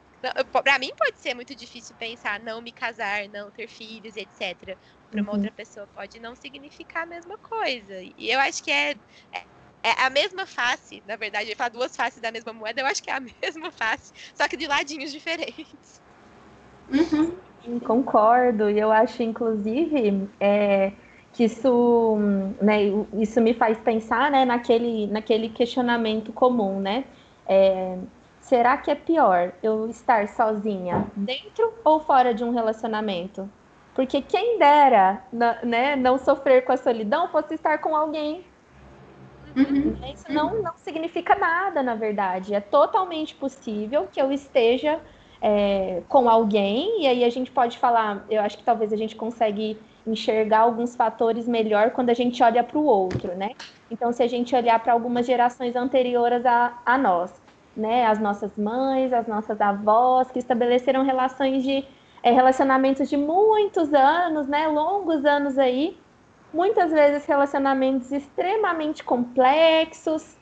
Para 0.63 0.79
mim 0.79 0.91
pode 0.97 1.19
ser 1.19 1.33
muito 1.33 1.55
difícil 1.55 1.95
pensar 1.97 2.39
não 2.39 2.61
me 2.61 2.71
casar, 2.71 3.29
não 3.29 3.51
ter 3.51 3.67
filhos, 3.67 4.17
etc. 4.17 4.77
Para 5.11 5.21
uma 5.21 5.31
uhum. 5.31 5.37
outra 5.37 5.51
pessoa 5.51 5.87
pode 5.87 6.19
não 6.19 6.35
significar 6.35 7.03
a 7.03 7.05
mesma 7.05 7.37
coisa. 7.37 8.01
E 8.01 8.31
eu 8.31 8.39
acho 8.39 8.63
que 8.63 8.71
é, 8.71 8.91
é, 9.31 9.43
é 9.83 10.05
a 10.05 10.09
mesma 10.09 10.45
face, 10.45 11.03
na 11.05 11.15
verdade, 11.15 11.53
falar 11.55 11.69
duas 11.69 11.95
faces 11.95 12.19
da 12.21 12.31
mesma 12.31 12.51
moeda, 12.51 12.81
eu 12.81 12.85
acho 12.87 13.01
que 13.01 13.11
é 13.11 13.13
a 13.13 13.19
mesma 13.41 13.71
face, 13.71 14.11
só 14.33 14.47
que 14.47 14.57
de 14.57 14.67
ladinhos 14.67 15.11
diferentes. 15.11 16.01
Uhum. 16.89 17.79
Concordo. 17.79 18.69
E 18.69 18.79
eu 18.79 18.91
acho, 18.91 19.21
inclusive, 19.21 20.27
é, 20.39 20.91
que 21.33 21.43
isso, 21.43 22.17
né, 22.61 22.83
isso 23.13 23.41
me 23.41 23.53
faz 23.53 23.77
pensar 23.79 24.31
né, 24.31 24.45
naquele, 24.45 25.07
naquele 25.07 25.49
questionamento 25.49 26.31
comum, 26.31 26.79
né? 26.79 27.03
É, 27.45 27.97
Será 28.47 28.77
que 28.77 28.89
é 28.89 28.95
pior 28.95 29.51
eu 29.61 29.89
estar 29.89 30.29
sozinha 30.29 31.05
dentro 31.17 31.73
ou 31.83 31.99
fora 31.99 32.33
de 32.33 32.45
um 32.45 32.51
relacionamento? 32.51 33.49
Porque 33.93 34.21
quem 34.21 34.57
dera 34.57 35.21
né, 35.61 35.97
não 35.97 36.17
sofrer 36.17 36.63
com 36.63 36.71
a 36.71 36.77
solidão 36.77 37.27
fosse 37.27 37.55
estar 37.55 37.79
com 37.79 37.93
alguém. 37.93 38.45
Uhum. 39.53 39.97
Isso 40.13 40.31
não, 40.31 40.61
não 40.61 40.77
significa 40.77 41.35
nada, 41.35 41.83
na 41.83 41.95
verdade. 41.95 42.55
É 42.55 42.61
totalmente 42.61 43.35
possível 43.35 44.07
que 44.09 44.21
eu 44.21 44.31
esteja 44.31 45.01
é, 45.41 46.01
com 46.07 46.29
alguém, 46.29 47.01
e 47.03 47.07
aí 47.07 47.25
a 47.25 47.29
gente 47.29 47.51
pode 47.51 47.77
falar, 47.77 48.25
eu 48.29 48.41
acho 48.41 48.57
que 48.57 48.63
talvez 48.63 48.93
a 48.93 48.97
gente 48.97 49.17
consegue 49.17 49.77
enxergar 50.05 50.59
alguns 50.59 50.95
fatores 50.95 51.49
melhor 51.49 51.91
quando 51.91 52.11
a 52.11 52.13
gente 52.13 52.41
olha 52.41 52.63
para 52.63 52.77
o 52.77 52.85
outro, 52.85 53.35
né? 53.35 53.51
Então, 53.91 54.13
se 54.13 54.23
a 54.23 54.27
gente 54.27 54.55
olhar 54.55 54.79
para 54.79 54.93
algumas 54.93 55.25
gerações 55.25 55.75
anteriores 55.75 56.45
a, 56.45 56.79
a 56.85 56.97
nós, 56.97 57.45
né, 57.77 58.07
as 58.07 58.19
nossas 58.19 58.57
mães, 58.57 59.13
as 59.13 59.27
nossas 59.27 59.61
avós, 59.61 60.31
que 60.31 60.39
estabeleceram 60.39 61.03
relações 61.03 61.63
de 61.63 61.85
é, 62.23 62.31
relacionamentos 62.31 63.07
de 63.07 63.15
muitos 63.15 63.93
anos, 63.93 64.47
né, 64.47 64.67
longos 64.67 65.23
anos 65.23 65.59
aí, 65.59 65.95
muitas 66.51 66.91
vezes 66.91 67.25
relacionamentos 67.25 68.11
extremamente 68.11 69.03
complexos, 69.03 70.35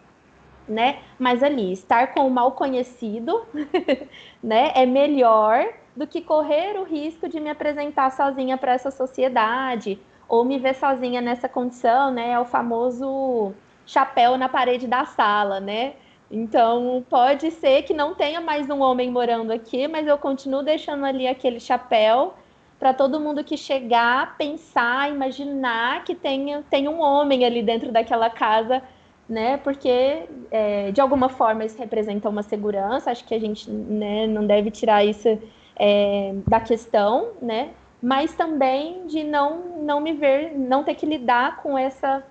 né, 0.67 0.99
mas 1.19 1.43
ali 1.43 1.73
estar 1.73 2.13
com 2.13 2.25
o 2.25 2.31
mal 2.31 2.53
conhecido, 2.53 3.45
né, 4.41 4.71
é 4.73 4.85
melhor 4.85 5.67
do 5.95 6.07
que 6.07 6.21
correr 6.21 6.79
o 6.79 6.83
risco 6.83 7.27
de 7.27 7.39
me 7.39 7.49
apresentar 7.49 8.11
sozinha 8.11 8.57
para 8.57 8.73
essa 8.73 8.91
sociedade 8.91 9.99
ou 10.27 10.43
me 10.45 10.57
ver 10.57 10.75
sozinha 10.75 11.21
nessa 11.21 11.49
condição, 11.49 12.11
né, 12.11 12.31
é 12.31 12.39
o 12.39 12.45
famoso 12.45 13.53
chapéu 13.85 14.37
na 14.37 14.49
parede 14.49 14.87
da 14.87 15.05
sala, 15.05 15.59
né? 15.59 15.93
Então, 16.29 17.05
pode 17.09 17.51
ser 17.51 17.83
que 17.83 17.93
não 17.93 18.15
tenha 18.15 18.41
mais 18.41 18.69
um 18.69 18.81
homem 18.81 19.11
morando 19.11 19.51
aqui, 19.51 19.87
mas 19.87 20.07
eu 20.07 20.17
continuo 20.17 20.63
deixando 20.63 21.05
ali 21.05 21.27
aquele 21.27 21.59
chapéu 21.59 22.33
para 22.79 22.93
todo 22.93 23.19
mundo 23.19 23.43
que 23.43 23.55
chegar, 23.55 24.35
pensar, 24.37 25.09
imaginar 25.09 26.03
que 26.03 26.13
tem, 26.15 26.61
tem 26.63 26.87
um 26.87 26.99
homem 26.99 27.45
ali 27.45 27.61
dentro 27.61 27.91
daquela 27.91 28.29
casa, 28.29 28.81
né? 29.29 29.57
Porque 29.57 30.23
é, 30.51 30.91
de 30.91 30.99
alguma 30.99 31.29
forma 31.29 31.63
isso 31.63 31.77
representa 31.77 32.27
uma 32.27 32.43
segurança. 32.43 33.11
Acho 33.11 33.23
que 33.25 33.33
a 33.33 33.39
gente 33.39 33.69
né, 33.69 34.27
não 34.27 34.45
deve 34.45 34.71
tirar 34.71 35.05
isso 35.05 35.39
é, 35.75 36.33
da 36.47 36.59
questão, 36.59 37.31
né? 37.41 37.69
Mas 38.01 38.35
também 38.35 39.07
de 39.07 39.23
não, 39.23 39.79
não 39.81 39.99
me 39.99 40.13
ver, 40.13 40.57
não 40.57 40.83
ter 40.83 40.95
que 40.95 41.05
lidar 41.05 41.57
com 41.57 41.77
essa 41.77 42.23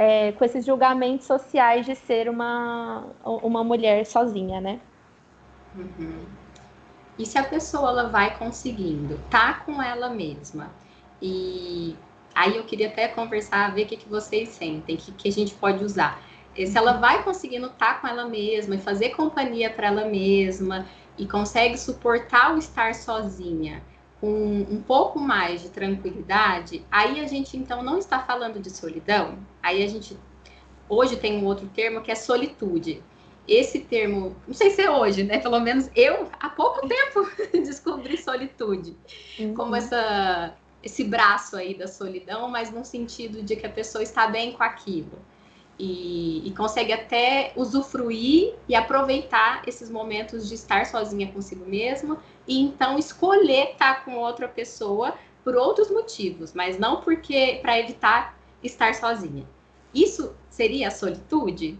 é, 0.00 0.32
com 0.32 0.42
esses 0.46 0.64
julgamentos 0.64 1.26
sociais 1.26 1.84
de 1.84 1.94
ser 1.94 2.26
uma, 2.26 3.04
uma 3.22 3.62
mulher 3.62 4.06
sozinha, 4.06 4.58
né? 4.58 4.80
Uhum. 5.76 6.24
E 7.18 7.26
se 7.26 7.36
a 7.36 7.44
pessoa 7.44 7.90
ela 7.90 8.08
vai 8.08 8.34
conseguindo, 8.38 9.20
tá 9.28 9.52
com 9.66 9.82
ela 9.82 10.08
mesma, 10.08 10.70
e 11.20 11.94
aí 12.34 12.56
eu 12.56 12.64
queria 12.64 12.88
até 12.88 13.08
conversar, 13.08 13.74
ver 13.74 13.82
o 13.82 13.86
que, 13.88 13.98
que 13.98 14.08
vocês 14.08 14.48
sentem, 14.48 14.96
o 14.96 14.98
que, 14.98 15.12
que 15.12 15.28
a 15.28 15.32
gente 15.32 15.54
pode 15.54 15.84
usar. 15.84 16.18
Se 16.54 16.78
ela 16.78 16.94
vai 16.94 17.22
conseguindo 17.22 17.66
estar 17.66 17.96
tá 17.96 18.00
com 18.00 18.08
ela 18.08 18.26
mesma 18.26 18.76
e 18.76 18.78
fazer 18.78 19.10
companhia 19.10 19.68
para 19.68 19.88
ela 19.88 20.06
mesma 20.06 20.86
e 21.18 21.26
consegue 21.26 21.76
suportar 21.76 22.54
o 22.54 22.58
estar 22.58 22.94
sozinha, 22.94 23.82
com 24.20 24.66
um 24.70 24.82
pouco 24.82 25.18
mais 25.18 25.62
de 25.62 25.70
tranquilidade, 25.70 26.84
aí 26.90 27.20
a 27.20 27.26
gente 27.26 27.56
então 27.56 27.82
não 27.82 27.98
está 27.98 28.18
falando 28.18 28.60
de 28.60 28.70
solidão, 28.70 29.38
aí 29.62 29.82
a 29.82 29.86
gente 29.86 30.16
hoje 30.88 31.16
tem 31.16 31.38
um 31.38 31.46
outro 31.46 31.66
termo 31.68 32.02
que 32.02 32.10
é 32.10 32.14
solitude. 32.14 33.02
Esse 33.48 33.80
termo, 33.80 34.36
não 34.46 34.54
sei 34.54 34.70
se 34.70 34.82
é 34.82 34.90
hoje, 34.90 35.24
né? 35.24 35.38
Pelo 35.38 35.58
menos 35.58 35.90
eu 35.96 36.28
há 36.38 36.50
pouco 36.50 36.86
tempo 36.86 37.28
descobri 37.64 38.16
solitude 38.16 38.96
uhum. 39.38 39.54
como 39.54 39.74
essa 39.74 40.54
esse 40.82 41.04
braço 41.04 41.56
aí 41.56 41.74
da 41.74 41.86
solidão, 41.86 42.48
mas 42.48 42.70
no 42.70 42.84
sentido 42.84 43.42
de 43.42 43.54
que 43.54 43.66
a 43.66 43.70
pessoa 43.70 44.02
está 44.02 44.26
bem 44.26 44.52
com 44.52 44.62
aquilo 44.62 45.18
e, 45.80 46.46
e, 46.46 46.50
consegue 46.52 46.92
até 46.92 47.52
usufruir 47.56 48.54
e 48.68 48.74
aproveitar 48.74 49.62
esses 49.66 49.90
momentos 49.90 50.46
de 50.46 50.54
estar 50.54 50.84
sozinha 50.84 51.32
consigo 51.32 51.64
mesma 51.66 52.22
e 52.50 52.60
então 52.60 52.98
escolher 52.98 53.70
estar 53.70 54.04
com 54.04 54.16
outra 54.16 54.48
pessoa 54.48 55.14
por 55.44 55.54
outros 55.54 55.88
motivos, 55.88 56.52
mas 56.52 56.80
não 56.80 57.00
porque 57.00 57.60
para 57.62 57.78
evitar 57.78 58.36
estar 58.60 58.92
sozinha. 58.94 59.46
Isso 59.94 60.34
seria 60.48 60.88
a 60.88 60.90
solitude? 60.90 61.78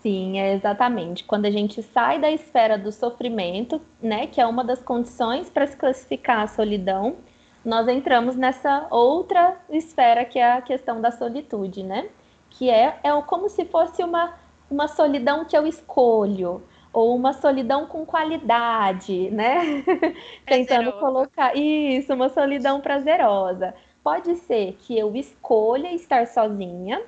Sim, 0.00 0.38
é 0.40 0.54
exatamente. 0.54 1.22
Quando 1.24 1.44
a 1.44 1.50
gente 1.50 1.82
sai 1.82 2.18
da 2.18 2.30
esfera 2.30 2.78
do 2.78 2.90
sofrimento, 2.90 3.80
né, 4.00 4.26
que 4.26 4.40
é 4.40 4.46
uma 4.46 4.64
das 4.64 4.82
condições 4.82 5.50
para 5.50 5.66
se 5.66 5.76
classificar 5.76 6.40
a 6.40 6.46
solidão, 6.46 7.16
nós 7.62 7.86
entramos 7.88 8.36
nessa 8.36 8.86
outra 8.90 9.58
esfera 9.68 10.24
que 10.24 10.38
é 10.38 10.52
a 10.52 10.62
questão 10.62 11.00
da 11.00 11.10
solitude, 11.10 11.82
né? 11.82 12.08
que 12.50 12.70
é, 12.70 12.98
é 13.02 13.22
como 13.22 13.48
se 13.48 13.64
fosse 13.64 14.02
uma, 14.02 14.34
uma 14.70 14.88
solidão 14.88 15.44
que 15.44 15.56
eu 15.56 15.66
escolho, 15.66 16.62
ou 16.94 17.14
uma 17.14 17.32
solidão 17.34 17.86
com 17.86 18.06
qualidade, 18.06 19.30
né? 19.30 19.84
Tentando 20.46 20.92
colocar 20.94 21.56
isso, 21.56 22.14
uma 22.14 22.28
solidão 22.30 22.80
prazerosa. 22.80 23.74
Pode 24.02 24.36
ser 24.36 24.78
que 24.80 24.96
eu 24.98 25.14
escolha 25.14 25.92
estar 25.92 26.26
sozinha, 26.26 27.02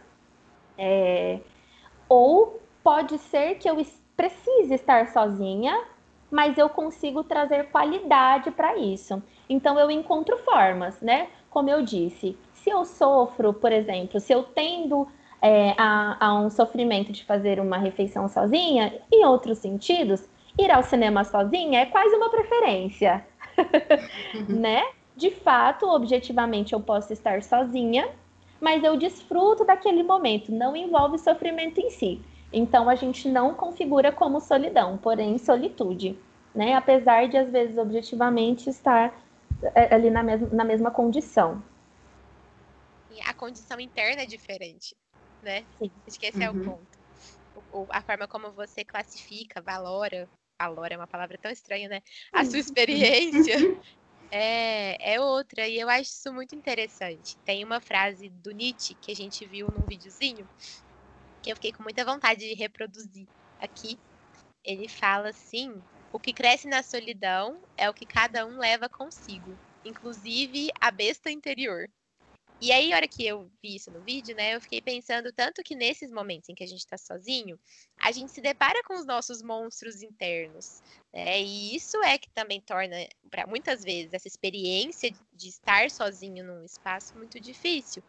é... 0.76 1.40
ou 2.09 2.61
pode 2.83 3.16
ser 3.19 3.55
que 3.57 3.69
eu 3.71 3.76
precise 4.16 4.75
estar 4.75 5.09
sozinha 5.09 5.78
mas 6.31 6.59
eu 6.59 6.69
consigo 6.69 7.23
trazer 7.23 7.71
qualidade 7.71 8.50
para 8.50 8.76
isso. 8.76 9.23
Então 9.49 9.78
eu 9.78 9.90
encontro 9.90 10.37
formas, 10.38 11.00
né? 11.00 11.28
Como 11.50 11.71
eu 11.71 11.83
disse, 11.83 12.37
se 12.52 12.71
eu 12.71 12.85
sofro, 12.85 13.55
por 13.55 13.73
exemplo, 13.73 14.21
se 14.21 14.33
eu 14.33 14.43
tendo 14.43 15.09
é, 15.47 15.75
a, 15.79 16.26
a 16.26 16.35
um 16.35 16.50
sofrimento 16.50 17.12
de 17.12 17.25
fazer 17.25 17.61
uma 17.61 17.79
refeição 17.79 18.29
sozinha, 18.29 19.00
em 19.12 19.25
outros 19.25 19.59
sentidos, 19.59 20.29
ir 20.59 20.73
ao 20.73 20.83
cinema 20.83 21.23
sozinha 21.23 21.83
é 21.83 21.87
quase 21.87 22.17
uma 22.17 22.29
preferência, 22.29 23.25
uhum. 24.35 24.47
né? 24.61 24.83
De 25.17 25.31
fato, 25.31 25.87
objetivamente, 25.87 26.73
eu 26.73 26.81
posso 26.81 27.12
estar 27.12 27.45
sozinha, 27.45 28.09
mas 28.61 28.83
eu 28.83 28.97
desfruto 28.97 29.65
daquele 29.65 30.03
momento, 30.03 30.50
não 30.50 30.75
envolve 30.75 31.17
sofrimento 31.17 31.81
em 31.81 31.91
si. 31.91 32.21
Então, 32.53 32.88
a 32.88 32.97
gente 32.97 33.29
não 33.29 33.55
configura 33.55 34.11
como 34.11 34.41
solidão, 34.41 34.99
porém 34.99 35.38
solitude, 35.38 36.19
né? 36.53 36.75
Apesar 36.75 37.29
de, 37.29 37.37
às 37.37 37.50
vezes, 37.50 37.79
objetivamente 37.79 38.69
estar 38.69 39.17
é, 39.76 39.95
ali 39.95 40.11
na 40.11 40.25
mesma, 40.25 40.49
na 40.50 40.65
mesma 40.65 40.91
condição. 40.91 41.62
A 43.25 43.33
condição 43.33 43.81
interna 43.81 44.23
é 44.23 44.26
diferente, 44.26 44.95
né? 45.47 45.65
Sim. 45.79 45.91
Acho 46.07 46.19
que 46.19 46.26
esse 46.26 46.38
uhum. 46.38 46.43
é 46.43 46.50
o 46.50 46.55
uhum. 46.55 46.65
ponto. 46.65 46.99
O, 47.73 47.87
a 47.91 48.03
forma 48.03 48.29
como 48.29 48.53
você 48.53 48.85
classifica, 48.85 49.62
valora, 49.62 50.29
valora 50.61 50.95
é 50.95 50.97
uma 50.97 51.07
palavra 51.07 51.38
tão 51.38 51.50
estranha, 51.50 51.88
né? 51.88 52.03
A 52.33 52.45
sua 52.45 52.59
experiência 52.59 53.55
é, 54.31 55.15
é 55.15 55.21
outra, 55.21 55.67
e 55.67 55.79
eu 55.79 55.88
acho 55.88 56.11
isso 56.11 56.33
muito 56.33 56.55
interessante. 56.55 57.38
Tem 57.45 57.65
uma 57.65 57.81
frase 57.81 58.29
do 58.29 58.50
Nietzsche 58.50 58.95
que 58.97 59.12
a 59.12 59.15
gente 59.15 59.47
viu 59.47 59.69
num 59.69 59.87
videozinho, 59.87 60.47
que 61.43 61.50
eu 61.50 61.57
fiquei 61.57 61.73
com 61.73 61.83
muita 61.83 62.05
vontade 62.05 62.41
de 62.41 62.55
reproduzir 62.55 63.26
aqui. 63.59 63.99
Ele 64.65 64.88
fala 64.88 65.29
assim: 65.31 65.73
o 66.12 66.19
que 66.19 66.33
cresce 66.33 66.67
na 66.69 66.83
solidão 66.83 67.62
é 67.76 67.88
o 67.88 67.95
que 67.95 68.05
cada 68.05 68.45
um 68.45 68.59
leva 68.59 68.88
consigo, 68.88 69.57
inclusive 69.85 70.69
a 70.81 70.91
besta 70.91 71.31
interior. 71.31 71.88
E 72.58 72.72
aí, 72.72 72.90
a 72.90 72.96
hora 72.96 73.06
que 73.06 73.26
eu 73.26 73.50
vi 73.62 73.76
isso 73.76 73.90
no 73.90 74.00
vídeo, 74.00 74.34
né, 74.34 74.54
eu 74.54 74.60
fiquei 74.62 74.80
pensando 74.80 75.30
tanto 75.30 75.62
que 75.62 75.75
nesses 75.75 76.10
momentos 76.10 76.48
em 76.48 76.54
que 76.54 76.64
a 76.64 76.66
gente 76.66 76.78
está 76.78 76.96
sozinho, 76.96 77.60
a 78.00 78.10
gente 78.10 78.32
se 78.32 78.40
depara 78.40 78.82
com 78.82 78.94
os 78.94 79.04
nossos 79.04 79.42
monstros 79.42 80.02
internos. 80.02 80.82
Né? 81.12 81.42
E 81.42 81.76
isso 81.76 82.02
é 82.02 82.16
que 82.16 82.30
também 82.30 82.58
torna, 82.62 82.96
para 83.30 83.46
muitas 83.46 83.84
vezes, 83.84 84.14
essa 84.14 84.26
experiência 84.26 85.14
de 85.34 85.48
estar 85.48 85.90
sozinho 85.90 86.42
num 86.44 86.64
espaço 86.64 87.14
muito 87.14 87.38
difícil. 87.38 88.02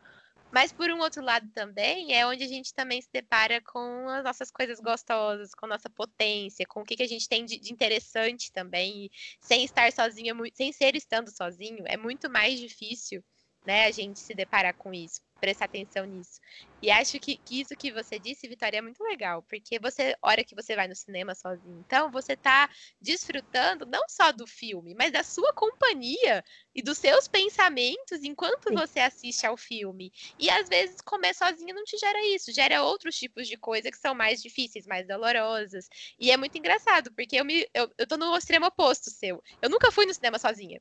Mas 0.50 0.72
por 0.72 0.90
um 0.90 1.00
outro 1.00 1.22
lado 1.22 1.50
também 1.52 2.14
é 2.14 2.26
onde 2.26 2.46
a 2.46 2.48
gente 2.48 2.74
também 2.74 3.02
se 3.02 3.10
depara 3.12 3.62
com 3.62 4.08
as 4.08 4.24
nossas 4.24 4.50
coisas 4.50 4.80
gostosas, 4.80 5.54
com 5.54 5.68
nossa 5.68 5.90
potência, 5.90 6.66
com 6.66 6.82
o 6.82 6.86
que, 6.86 6.96
que 6.96 7.04
a 7.04 7.08
gente 7.08 7.28
tem 7.28 7.44
de, 7.44 7.60
de 7.60 7.74
interessante 7.74 8.50
também. 8.54 9.08
E 9.08 9.12
sem 9.42 9.66
estar 9.66 9.92
sozinho, 9.92 10.34
sem 10.54 10.72
ser 10.72 10.96
estando 10.96 11.30
sozinho, 11.36 11.84
é 11.86 11.98
muito 11.98 12.30
mais 12.30 12.58
difícil 12.58 13.22
né, 13.68 13.86
a 13.86 13.92
gente 13.92 14.18
se 14.18 14.34
deparar 14.34 14.74
com 14.74 14.94
isso, 14.94 15.20
prestar 15.42 15.66
atenção 15.66 16.06
nisso. 16.06 16.40
E 16.82 16.90
acho 16.90 17.20
que, 17.20 17.36
que 17.36 17.60
isso 17.60 17.76
que 17.76 17.92
você 17.92 18.18
disse, 18.18 18.48
Vitória, 18.48 18.78
é 18.78 18.82
muito 18.82 19.04
legal, 19.04 19.44
porque 19.44 19.78
você, 19.78 20.16
hora 20.22 20.42
que 20.42 20.56
você 20.56 20.74
vai 20.74 20.88
no 20.88 20.96
cinema 20.96 21.36
sozinho, 21.36 21.84
então 21.86 22.10
você 22.10 22.32
está 22.32 22.70
desfrutando 23.02 23.86
não 23.86 24.08
só 24.08 24.32
do 24.32 24.48
filme, 24.48 24.96
mas 24.96 25.12
da 25.12 25.22
sua 25.22 25.52
companhia 25.52 26.42
e 26.74 26.82
dos 26.82 26.98
seus 26.98 27.28
pensamentos 27.28 28.24
enquanto 28.24 28.70
Sim. 28.70 28.76
você 28.76 29.02
assiste 29.02 29.46
ao 29.46 29.58
filme. 29.58 30.14
E 30.40 30.50
às 30.50 30.70
vezes 30.70 31.02
comer 31.02 31.36
sozinho 31.36 31.76
não 31.76 31.84
te 31.84 31.98
gera 31.98 32.26
isso, 32.28 32.54
gera 32.54 32.84
outros 32.84 33.18
tipos 33.18 33.50
de 33.50 33.58
coisa 33.58 33.92
que 33.92 33.98
são 33.98 34.16
mais 34.16 34.42
difíceis, 34.42 34.88
mais 34.88 35.06
dolorosas. 35.06 35.90
E 36.18 36.32
é 36.32 36.38
muito 36.38 36.58
engraçado, 36.58 37.12
porque 37.12 37.36
eu 37.36 37.44
me 37.44 37.68
eu, 37.74 37.92
eu 37.98 38.08
tô 38.08 38.16
no 38.16 38.38
extremo 38.38 38.68
oposto 38.68 39.10
seu. 39.10 39.44
Eu 39.62 39.70
nunca 39.70 39.92
fui 39.92 40.06
no 40.06 40.14
cinema 40.14 40.40
sozinha 40.40 40.80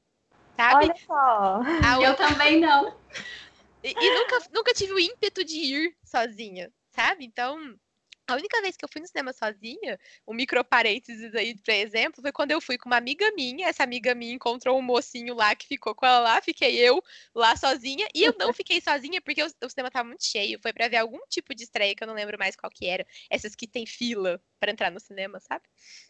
sabe? 0.56 0.86
Olha 0.86 0.96
só. 1.06 1.60
Eu 2.02 2.16
também 2.16 2.60
não. 2.60 2.96
E, 3.84 3.90
e, 3.90 4.14
nunca, 4.14 4.38
nunca 4.52 4.74
tive 4.74 4.92
o 4.92 4.98
ímpeto 4.98 5.44
de 5.44 5.56
ir 5.56 5.96
sozinha, 6.02 6.72
sabe? 6.90 7.24
Então, 7.24 7.78
a 8.26 8.34
única 8.34 8.60
vez 8.60 8.76
que 8.76 8.84
eu 8.84 8.88
fui 8.88 9.00
no 9.00 9.06
cinema 9.06 9.32
sozinha, 9.32 10.00
um 10.26 10.34
micro 10.34 10.64
parênteses 10.64 11.32
aí, 11.34 11.56
por 11.56 11.70
exemplo, 11.72 12.20
foi 12.20 12.32
quando 12.32 12.50
eu 12.50 12.60
fui 12.60 12.76
com 12.76 12.88
uma 12.88 12.96
amiga 12.96 13.30
minha. 13.36 13.68
Essa 13.68 13.84
amiga 13.84 14.14
minha 14.14 14.34
encontrou 14.34 14.76
um 14.76 14.82
mocinho 14.82 15.34
lá 15.34 15.54
que 15.54 15.68
ficou 15.68 15.94
com 15.94 16.04
ela 16.04 16.18
lá, 16.18 16.42
fiquei 16.42 16.76
eu 16.76 17.00
lá 17.32 17.54
sozinha. 17.54 18.08
E 18.12 18.24
eu 18.24 18.34
não 18.36 18.52
fiquei 18.54 18.80
sozinha 18.80 19.20
porque 19.20 19.42
o, 19.42 19.46
o 19.46 19.70
cinema 19.70 19.90
tava 19.90 20.08
muito 20.08 20.24
cheio. 20.24 20.58
Foi 20.60 20.72
para 20.72 20.88
ver 20.88 20.96
algum 20.96 21.20
tipo 21.28 21.54
de 21.54 21.62
estreia 21.62 21.94
que 21.94 22.02
eu 22.02 22.08
não 22.08 22.14
lembro 22.14 22.36
mais 22.36 22.56
qual 22.56 22.70
que 22.70 22.86
era. 22.86 23.06
Essas 23.30 23.54
que 23.54 23.68
tem 23.68 23.86
fila 23.86 24.42
para 24.58 24.72
entrar 24.72 24.90
no 24.90 25.00
cinema, 25.00 25.38
sabe? 25.40 25.64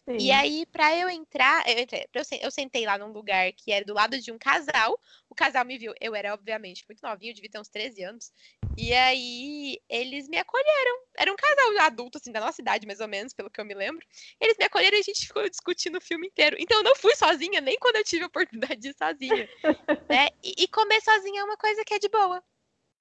Sim. 0.05 0.17
E 0.19 0.31
aí, 0.31 0.65
para 0.65 0.95
eu 0.95 1.09
entrar, 1.09 1.67
eu, 1.67 1.79
entrei, 1.79 2.07
eu 2.41 2.51
sentei 2.51 2.85
lá 2.85 2.97
num 2.97 3.11
lugar 3.11 3.51
que 3.53 3.71
era 3.71 3.85
do 3.85 3.93
lado 3.93 4.19
de 4.19 4.31
um 4.31 4.37
casal. 4.37 4.99
O 5.29 5.35
casal 5.35 5.65
me 5.65 5.77
viu, 5.77 5.93
eu 5.99 6.15
era, 6.15 6.33
obviamente, 6.33 6.85
muito 6.87 7.01
novinho, 7.01 7.33
devia 7.33 7.49
ter 7.49 7.59
uns 7.59 7.69
13 7.69 8.03
anos. 8.03 8.31
E 8.77 8.93
aí, 8.93 9.79
eles 9.89 10.27
me 10.27 10.37
acolheram. 10.37 11.01
Era 11.17 11.31
um 11.31 11.35
casal 11.35 11.85
adulto, 11.85 12.17
assim, 12.17 12.31
da 12.31 12.39
nossa 12.39 12.61
idade, 12.61 12.87
mais 12.87 12.99
ou 12.99 13.07
menos, 13.07 13.33
pelo 13.33 13.49
que 13.49 13.59
eu 13.59 13.65
me 13.65 13.73
lembro. 13.73 14.05
Eles 14.39 14.57
me 14.57 14.65
acolheram 14.65 14.97
e 14.97 14.99
a 14.99 15.03
gente 15.03 15.27
ficou 15.27 15.47
discutindo 15.49 15.97
o 15.97 16.01
filme 16.01 16.27
inteiro. 16.27 16.55
Então, 16.59 16.77
eu 16.77 16.83
não 16.83 16.95
fui 16.95 17.15
sozinha, 17.15 17.61
nem 17.61 17.77
quando 17.77 17.97
eu 17.97 18.03
tive 18.03 18.23
a 18.23 18.27
oportunidade 18.27 18.79
de 18.79 18.89
ir 18.89 18.95
sozinha. 18.95 19.49
né? 20.09 20.29
E, 20.43 20.63
e 20.63 20.67
comer 20.67 21.01
sozinha 21.01 21.41
é 21.41 21.43
uma 21.43 21.57
coisa 21.57 21.83
que 21.83 21.93
é 21.93 21.99
de 21.99 22.09
boa 22.09 22.43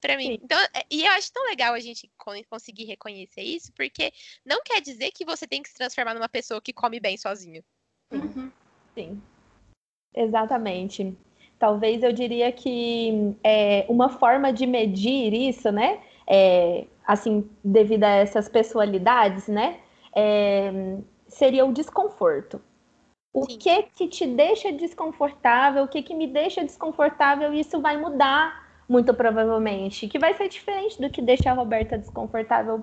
para 0.00 0.16
mim. 0.16 0.26
Sim. 0.26 0.38
Então, 0.42 0.58
é, 0.74 0.84
e 0.90 1.04
eu 1.04 1.12
acho 1.12 1.32
tão 1.32 1.44
legal 1.46 1.74
a 1.74 1.80
gente 1.80 2.10
conseguir 2.48 2.84
reconhecer 2.84 3.42
isso, 3.42 3.72
porque 3.74 4.12
não 4.44 4.62
quer 4.62 4.80
dizer 4.80 5.10
que 5.12 5.24
você 5.24 5.46
tem 5.46 5.62
que 5.62 5.68
se 5.68 5.74
transformar 5.74 6.14
numa 6.14 6.28
pessoa 6.28 6.60
que 6.60 6.72
come 6.72 7.00
bem 7.00 7.16
sozinho. 7.16 7.62
Uhum. 8.12 8.50
Sim. 8.94 9.22
Exatamente. 10.14 11.16
Talvez 11.58 12.02
eu 12.02 12.12
diria 12.12 12.52
que 12.52 13.34
é, 13.42 13.86
uma 13.88 14.08
forma 14.08 14.52
de 14.52 14.66
medir 14.66 15.32
isso, 15.32 15.70
né? 15.72 16.00
É, 16.26 16.86
assim, 17.06 17.48
devido 17.64 18.04
a 18.04 18.10
essas 18.10 18.48
pessoalidades, 18.48 19.48
né? 19.48 19.80
É, 20.14 20.70
seria 21.28 21.64
o 21.64 21.72
desconforto. 21.72 22.60
O 23.32 23.44
Sim. 23.44 23.58
que 23.58 23.82
que 23.82 24.08
te 24.08 24.26
deixa 24.26 24.72
desconfortável, 24.72 25.84
o 25.84 25.88
que 25.88 26.02
que 26.02 26.14
me 26.14 26.26
deixa 26.26 26.64
desconfortável, 26.64 27.52
isso 27.52 27.80
vai 27.80 27.96
mudar 27.98 28.65
muito 28.88 29.12
provavelmente, 29.14 30.08
que 30.08 30.18
vai 30.18 30.34
ser 30.34 30.48
diferente 30.48 31.00
do 31.00 31.10
que 31.10 31.20
deixa 31.20 31.50
a 31.50 31.54
Roberta 31.54 31.98
desconfortável 31.98 32.82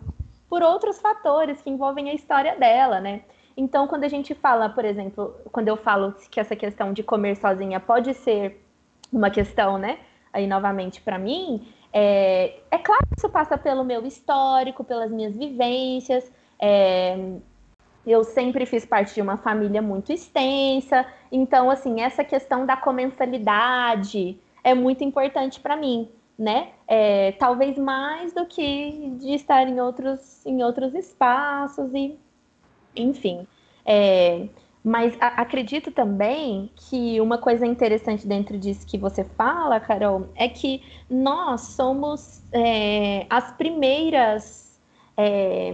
por 0.50 0.62
outros 0.62 1.00
fatores 1.00 1.62
que 1.62 1.70
envolvem 1.70 2.10
a 2.10 2.14
história 2.14 2.56
dela, 2.58 3.00
né? 3.00 3.22
Então, 3.56 3.88
quando 3.88 4.04
a 4.04 4.08
gente 4.08 4.34
fala, 4.34 4.70
por 4.70 4.84
exemplo, 4.84 5.36
quando 5.52 5.68
eu 5.68 5.78
falo 5.78 6.14
que 6.30 6.40
essa 6.40 6.56
questão 6.56 6.92
de 6.92 7.04
comer 7.04 7.36
sozinha 7.38 7.80
pode 7.80 8.14
ser 8.14 8.64
uma 9.12 9.30
questão, 9.30 9.78
né? 9.78 10.00
Aí, 10.32 10.48
novamente, 10.48 11.02
para 11.02 11.20
mim, 11.20 11.68
é, 11.92 12.60
é, 12.72 12.78
claro 12.80 13.06
que 13.08 13.20
isso 13.20 13.30
passa 13.30 13.58
pelo 13.58 13.84
meu 13.84 14.06
histórico, 14.06 14.84
pelas 14.84 15.12
minhas 15.12 15.38
vivências. 15.38 16.32
É, 16.60 17.16
eu 18.06 18.24
sempre 18.24 18.66
fiz 18.66 18.86
parte 18.86 19.14
de 19.14 19.22
uma 19.22 19.38
família 19.38 19.82
muito 19.82 20.12
extensa, 20.12 21.06
então, 21.32 21.70
assim, 21.70 22.02
essa 22.02 22.24
questão 22.24 22.66
da 22.66 22.76
comensalidade, 22.76 24.38
é 24.64 24.74
muito 24.74 25.04
importante 25.04 25.60
para 25.60 25.76
mim, 25.76 26.10
né? 26.38 26.70
É, 26.88 27.34
talvez 27.34 27.78
mais 27.78 28.34
do 28.34 28.46
que 28.46 29.12
de 29.20 29.34
estar 29.34 29.68
em 29.68 29.80
outros, 29.80 30.46
em 30.46 30.64
outros 30.64 30.94
espaços 30.94 31.94
e, 31.94 32.18
enfim. 32.96 33.48
É, 33.86 34.48
mas 34.84 35.16
a, 35.20 35.42
acredito 35.42 35.92
também 35.92 36.72
que 36.76 37.20
uma 37.22 37.38
coisa 37.38 37.66
interessante 37.66 38.28
dentro 38.28 38.58
disso 38.58 38.86
que 38.88 38.98
você 38.98 39.24
fala, 39.24 39.80
Carol, 39.80 40.30
é 40.36 40.48
que 40.48 40.82
nós 41.10 41.62
somos 41.62 42.42
é, 42.52 43.26
as 43.30 43.52
primeiras 43.52 44.80
é, 45.18 45.74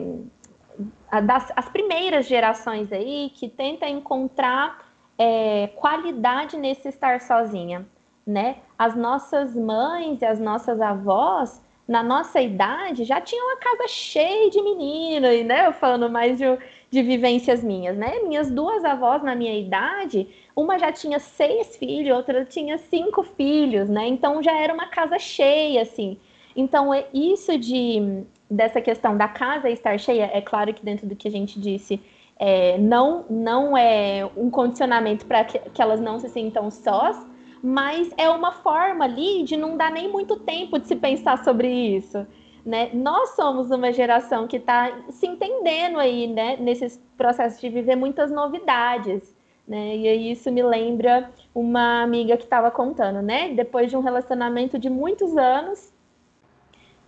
das, 1.24 1.52
as 1.56 1.70
primeiras 1.70 2.28
gerações 2.28 2.92
aí 2.92 3.32
que 3.34 3.48
tenta 3.50 3.88
encontrar 3.88 4.88
é, 5.18 5.68
qualidade 5.76 6.58
nesse 6.58 6.88
estar 6.88 7.20
sozinha 7.22 7.86
né? 8.30 8.58
As 8.78 8.96
nossas 8.96 9.56
mães 9.56 10.22
e 10.22 10.26
as 10.26 10.40
nossas 10.40 10.80
avós, 10.80 11.62
na 11.88 12.04
nossa 12.04 12.40
idade, 12.40 13.04
já 13.04 13.20
tinham 13.20 13.48
uma 13.48 13.58
casa 13.58 13.88
cheia 13.88 14.50
de 14.50 14.62
meninos, 14.62 15.46
né? 15.46 15.66
Eu 15.68 15.74
falando 15.74 16.10
mais 16.10 16.38
de, 16.38 16.46
de 16.92 17.02
vivências 17.02 17.64
minhas, 17.64 17.98
né? 17.98 18.20
Minhas 18.20 18.52
duas 18.52 18.86
avós 18.86 19.24
na 19.24 19.36
minha 19.36 19.58
idade, 19.58 20.28
uma 20.56 20.78
já 20.78 20.92
tinha 20.92 21.20
seis 21.20 21.76
filhos, 21.76 22.16
outra 22.16 22.46
tinha 22.46 22.78
cinco 22.78 23.24
filhos, 23.24 23.90
né? 23.90 24.08
Então 24.08 24.44
já 24.44 24.56
era 24.56 24.74
uma 24.74 24.88
casa 24.88 25.18
cheia, 25.18 25.82
assim. 25.82 26.18
Então, 26.56 26.94
é 26.94 27.06
isso 27.14 27.58
de 27.58 28.24
dessa 28.50 28.82
questão 28.82 29.16
da 29.16 29.28
casa 29.28 29.70
estar 29.70 29.98
cheia, 30.00 30.30
é 30.34 30.42
claro 30.42 30.74
que 30.74 30.84
dentro 30.84 31.06
do 31.06 31.16
que 31.16 31.28
a 31.28 31.32
gente 31.32 31.60
disse, 31.60 32.02
é, 32.38 32.78
não, 32.80 33.26
não 33.30 33.78
é 33.78 34.28
um 34.36 34.50
condicionamento 34.50 35.26
para 35.26 35.44
que, 35.44 35.60
que 35.60 35.82
elas 35.82 36.00
não 36.00 36.20
se 36.20 36.30
sintam 36.30 36.72
sós, 36.72 37.16
mas 37.62 38.10
é 38.18 38.30
uma 38.30 38.52
forma 38.52 39.06
ali 39.06 39.44
de 39.44 39.58
não 39.58 39.78
dar 39.78 39.92
nem 39.92 40.08
muito 40.10 40.38
tempo 40.38 40.80
de 40.80 40.88
se 40.88 40.96
pensar 40.96 41.44
sobre 41.44 41.68
isso. 41.68 42.26
Né? 42.66 42.90
Nós 42.94 43.32
somos 43.36 43.72
uma 43.72 43.92
geração 43.92 44.48
que 44.48 44.58
está 44.58 44.92
se 45.10 45.26
entendendo 45.26 45.98
aí, 45.98 46.28
né, 46.28 46.58
nesses 46.58 47.02
processos 47.18 47.60
de 47.60 47.70
viver 47.70 47.96
muitas 47.96 48.32
novidades, 48.32 49.36
Né? 49.68 49.98
E 49.98 50.08
aí 50.08 50.32
isso 50.32 50.52
me 50.52 50.64
lembra 50.64 51.30
uma 51.54 52.02
amiga 52.02 52.36
que 52.38 52.44
estava 52.44 52.72
contando, 52.72 53.22
né? 53.22 53.50
Depois 53.54 53.90
de 53.90 53.96
um 53.96 54.02
relacionamento 54.02 54.80
de 54.80 54.90
muitos 54.90 55.38
anos, 55.38 55.94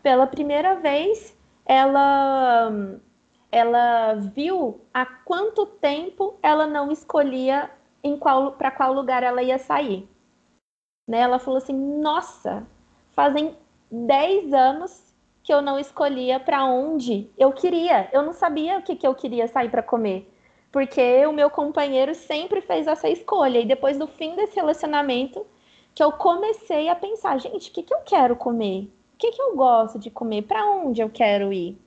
pela 0.04 0.28
primeira 0.28 0.76
vez, 0.76 1.36
ela 1.66 2.72
ela 3.52 4.14
viu 4.16 4.80
há 4.94 5.06
quanto 5.06 5.66
tempo 5.66 6.38
ela 6.42 6.66
não 6.68 6.92
escolhia 6.92 7.70
em 8.04 8.18
qual 8.18 8.54
para 8.54 8.72
qual 8.72 8.94
lugar 8.94 9.24
ela 9.24 9.44
ia 9.44 9.58
sair. 9.58 10.08
Né? 11.08 11.20
Ela 11.20 11.40
falou 11.40 11.58
assim: 11.58 11.74
"Nossa, 11.74 12.66
fazem 13.12 13.56
10 13.92 14.54
anos 14.54 15.12
que 15.44 15.54
eu 15.54 15.62
não 15.62 15.80
escolhia 15.80 16.40
para 16.40 16.66
onde 16.66 17.30
eu 17.38 17.52
queria. 17.52 18.10
Eu 18.14 18.22
não 18.22 18.34
sabia 18.34 18.78
o 18.78 18.82
que, 18.82 18.96
que 18.96 19.06
eu 19.06 19.16
queria 19.16 19.48
sair 19.48 19.70
para 19.70 19.84
comer, 19.84 20.32
porque 20.72 21.26
o 21.26 21.34
meu 21.34 21.50
companheiro 21.50 22.14
sempre 22.14 22.62
fez 22.62 22.88
essa 22.88 23.10
escolha. 23.10 23.60
E 23.60 23.66
depois 23.66 23.98
do 23.98 24.08
fim 24.08 24.36
desse 24.36 24.56
relacionamento, 24.56 25.46
que 25.94 26.04
eu 26.04 26.12
comecei 26.12 26.88
a 26.90 26.96
pensar, 26.96 27.38
gente, 27.40 27.70
o 27.70 27.74
que, 27.74 27.84
que 27.84 27.94
eu 27.94 28.00
quero 28.06 28.36
comer? 28.36 28.84
O 29.14 29.18
que, 29.18 29.32
que 29.32 29.42
eu 29.42 29.56
gosto 29.56 30.00
de 30.00 30.10
comer? 30.10 30.44
Para 30.44 30.66
onde 30.66 31.02
eu 31.02 31.10
quero 31.10 31.52
ir? 31.52 31.78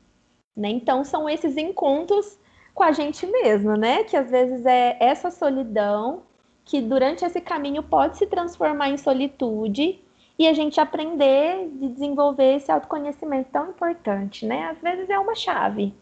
Né? 0.57 0.69
Então, 0.69 1.05
são 1.05 1.29
esses 1.29 1.57
encontros 1.57 2.39
com 2.75 2.83
a 2.83 2.93
gente 2.93 3.27
mesmo, 3.27 3.77
né? 3.77 4.05
Que 4.05 4.17
às 4.17 4.31
vezes 4.31 4.65
é 4.67 4.97
essa 5.01 5.31
solidão 5.31 6.23
que 6.65 6.81
durante 6.81 7.25
esse 7.25 7.41
caminho 7.41 7.83
pode 7.83 8.17
se 8.17 8.27
transformar 8.27 8.89
em 8.89 8.97
solitude 8.97 10.01
e 10.39 10.49
a 10.49 10.53
gente 10.53 10.81
aprender 10.81 11.69
de 11.69 11.89
desenvolver 11.89 12.57
esse 12.57 12.71
autoconhecimento 12.71 13.51
tão 13.53 13.71
importante, 13.71 14.45
né? 14.47 14.71
Às 14.71 14.79
vezes 14.79 15.09
é 15.09 15.19
uma 15.19 15.35
chave. 15.35 15.95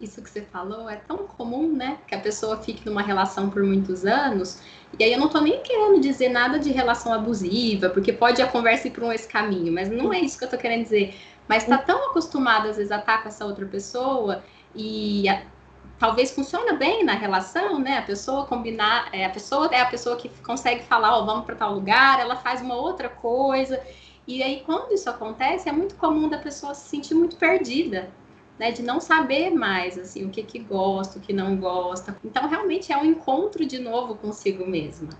Isso 0.00 0.20
que 0.20 0.28
você 0.28 0.42
falou 0.42 0.90
é 0.90 0.96
tão 0.96 1.18
comum, 1.18 1.72
né? 1.72 1.98
Que 2.08 2.14
a 2.14 2.18
pessoa 2.18 2.56
fique 2.56 2.84
numa 2.84 3.02
relação 3.02 3.48
por 3.48 3.62
muitos 3.62 4.04
anos. 4.04 4.60
E 4.98 5.04
aí 5.04 5.12
eu 5.12 5.18
não 5.18 5.28
tô 5.28 5.40
nem 5.40 5.62
querendo 5.62 6.00
dizer 6.00 6.28
nada 6.28 6.58
de 6.58 6.72
relação 6.72 7.12
abusiva, 7.12 7.88
porque 7.88 8.12
pode 8.12 8.42
a 8.42 8.48
conversa 8.48 8.88
ir 8.88 8.90
por 8.90 9.04
um 9.04 9.12
esse 9.12 9.28
caminho, 9.28 9.72
mas 9.72 9.88
não 9.88 10.12
é 10.12 10.18
isso 10.18 10.36
que 10.36 10.44
eu 10.44 10.50
tô 10.50 10.58
querendo 10.58 10.82
dizer. 10.82 11.14
Mas 11.48 11.64
tá 11.64 11.78
tão 11.78 12.10
acostumado 12.10 12.68
às 12.68 12.76
vezes 12.76 12.90
a 12.90 12.98
estar 12.98 13.22
com 13.22 13.28
essa 13.28 13.44
outra 13.44 13.64
pessoa 13.64 14.42
e 14.74 15.24
talvez 16.02 16.32
funciona 16.32 16.72
bem 16.72 17.04
na 17.04 17.14
relação, 17.14 17.78
né? 17.78 17.98
A 17.98 18.02
pessoa 18.02 18.44
combinar, 18.44 19.08
é, 19.12 19.24
a 19.24 19.30
pessoa 19.30 19.68
é 19.70 19.80
a 19.80 19.86
pessoa 19.86 20.16
que 20.16 20.28
consegue 20.42 20.82
falar, 20.82 21.16
ó, 21.16 21.22
oh, 21.22 21.26
vamos 21.26 21.44
para 21.44 21.54
tal 21.54 21.74
lugar, 21.74 22.18
ela 22.18 22.34
faz 22.34 22.60
uma 22.60 22.74
outra 22.74 23.08
coisa. 23.08 23.80
E 24.26 24.42
aí, 24.42 24.64
quando 24.66 24.92
isso 24.92 25.08
acontece, 25.08 25.68
é 25.68 25.72
muito 25.72 25.94
comum 25.94 26.28
da 26.28 26.38
pessoa 26.38 26.74
se 26.74 26.88
sentir 26.88 27.14
muito 27.14 27.36
perdida, 27.36 28.10
né? 28.58 28.72
De 28.72 28.82
não 28.82 28.98
saber 28.98 29.50
mais, 29.50 29.96
assim, 29.96 30.24
o 30.26 30.30
que 30.30 30.42
que 30.42 30.58
gosta, 30.58 31.20
o 31.20 31.22
que 31.22 31.32
não 31.32 31.56
gosta. 31.56 32.16
Então, 32.24 32.48
realmente 32.48 32.92
é 32.92 32.96
um 32.96 33.04
encontro 33.04 33.64
de 33.64 33.78
novo 33.78 34.16
consigo 34.16 34.66
mesma. 34.66 35.10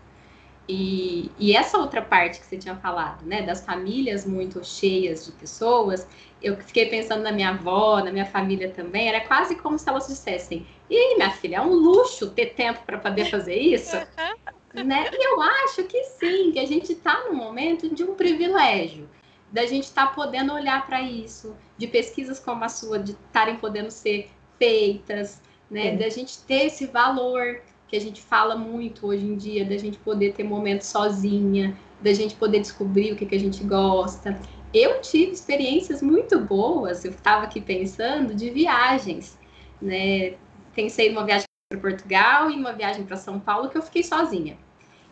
E, 0.69 1.31
e, 1.39 1.57
essa 1.57 1.77
outra 1.77 2.01
parte 2.01 2.39
que 2.39 2.47
você 2.47 2.57
tinha 2.57 2.77
falado, 2.77 3.27
né, 3.27 3.43
das 3.43 3.65
famílias 3.65 4.25
muito 4.25 4.65
cheias 4.65 5.27
de 5.27 5.33
pessoas, 5.33 6.07
eu 6.41 6.57
fiquei 6.57 6.87
pensando 6.87 7.23
na 7.23 7.33
minha 7.33 7.51
avó, 7.51 8.01
na 8.01 8.13
minha 8.13 8.27
família 8.27 8.71
também, 8.71 9.09
era 9.09 9.21
quase 9.23 9.57
como 9.57 9.77
se 9.79 9.89
elas 9.89 10.07
dissessem: 10.07 10.67
e 10.89 10.97
aí, 10.97 11.17
minha 11.17 11.31
filha, 11.31 11.57
é 11.57 11.61
um 11.61 11.73
luxo 11.73 12.31
ter 12.31 12.55
tempo 12.55 12.81
para 12.87 12.99
poder 12.99 13.29
fazer 13.31 13.57
isso? 13.57 13.97
né? 14.73 15.11
E 15.13 15.29
eu 15.29 15.43
acho 15.43 15.85
que 15.85 16.03
sim, 16.05 16.53
que 16.53 16.59
a 16.59 16.67
gente 16.67 16.93
está 16.93 17.25
no 17.25 17.35
momento 17.35 17.93
de 17.93 18.05
um 18.05 18.15
privilégio, 18.15 19.09
da 19.51 19.67
gente 19.67 19.85
estar 19.85 20.07
tá 20.07 20.13
podendo 20.13 20.53
olhar 20.55 20.87
para 20.87 21.03
isso, 21.03 21.57
de 21.77 21.87
pesquisas 21.87 22.39
como 22.39 22.65
a 22.65 22.69
sua, 22.69 22.99
de 22.99 23.13
estarem 23.13 23.57
podendo 23.57 23.91
ser 23.91 24.31
feitas, 24.59 25.43
né, 25.71 25.97
da 25.97 26.09
gente 26.09 26.39
ter 26.45 26.67
esse 26.67 26.87
valor 26.87 27.61
que 27.93 27.97
a 27.99 28.01
gente 28.01 28.23
fala 28.23 28.57
muito 28.57 29.07
hoje 29.07 29.23
em 29.23 29.37
dia, 29.37 29.67
da 29.67 29.77
gente 29.77 29.99
poder 29.99 30.33
ter 30.33 30.45
momentos 30.45 30.87
sozinha, 30.87 31.77
da 32.01 32.11
gente 32.15 32.35
poder 32.35 32.61
descobrir 32.61 33.13
o 33.13 33.17
que, 33.17 33.27
que 33.27 33.35
a 33.35 33.39
gente 33.39 33.63
gosta. 33.63 34.41
Eu 34.73 35.03
tive 35.03 35.33
experiências 35.33 36.01
muito 36.01 36.41
boas, 36.41 37.05
eu 37.05 37.11
estava 37.11 37.45
aqui 37.45 37.61
pensando, 37.61 38.35
de 38.35 38.49
viagens, 38.49 39.39
né? 39.81 40.37
Pensei 40.75 41.11
numa 41.11 41.27
viagem 41.27 41.45
para 41.71 41.79
Portugal 41.79 42.51
e 42.51 42.55
uma 42.55 42.73
viagem 42.73 43.05
para 43.05 43.19
São 43.19 43.39
Paulo 43.39 43.69
que 43.69 43.77
eu 43.77 43.83
fiquei 43.83 44.03
sozinha. 44.03 44.57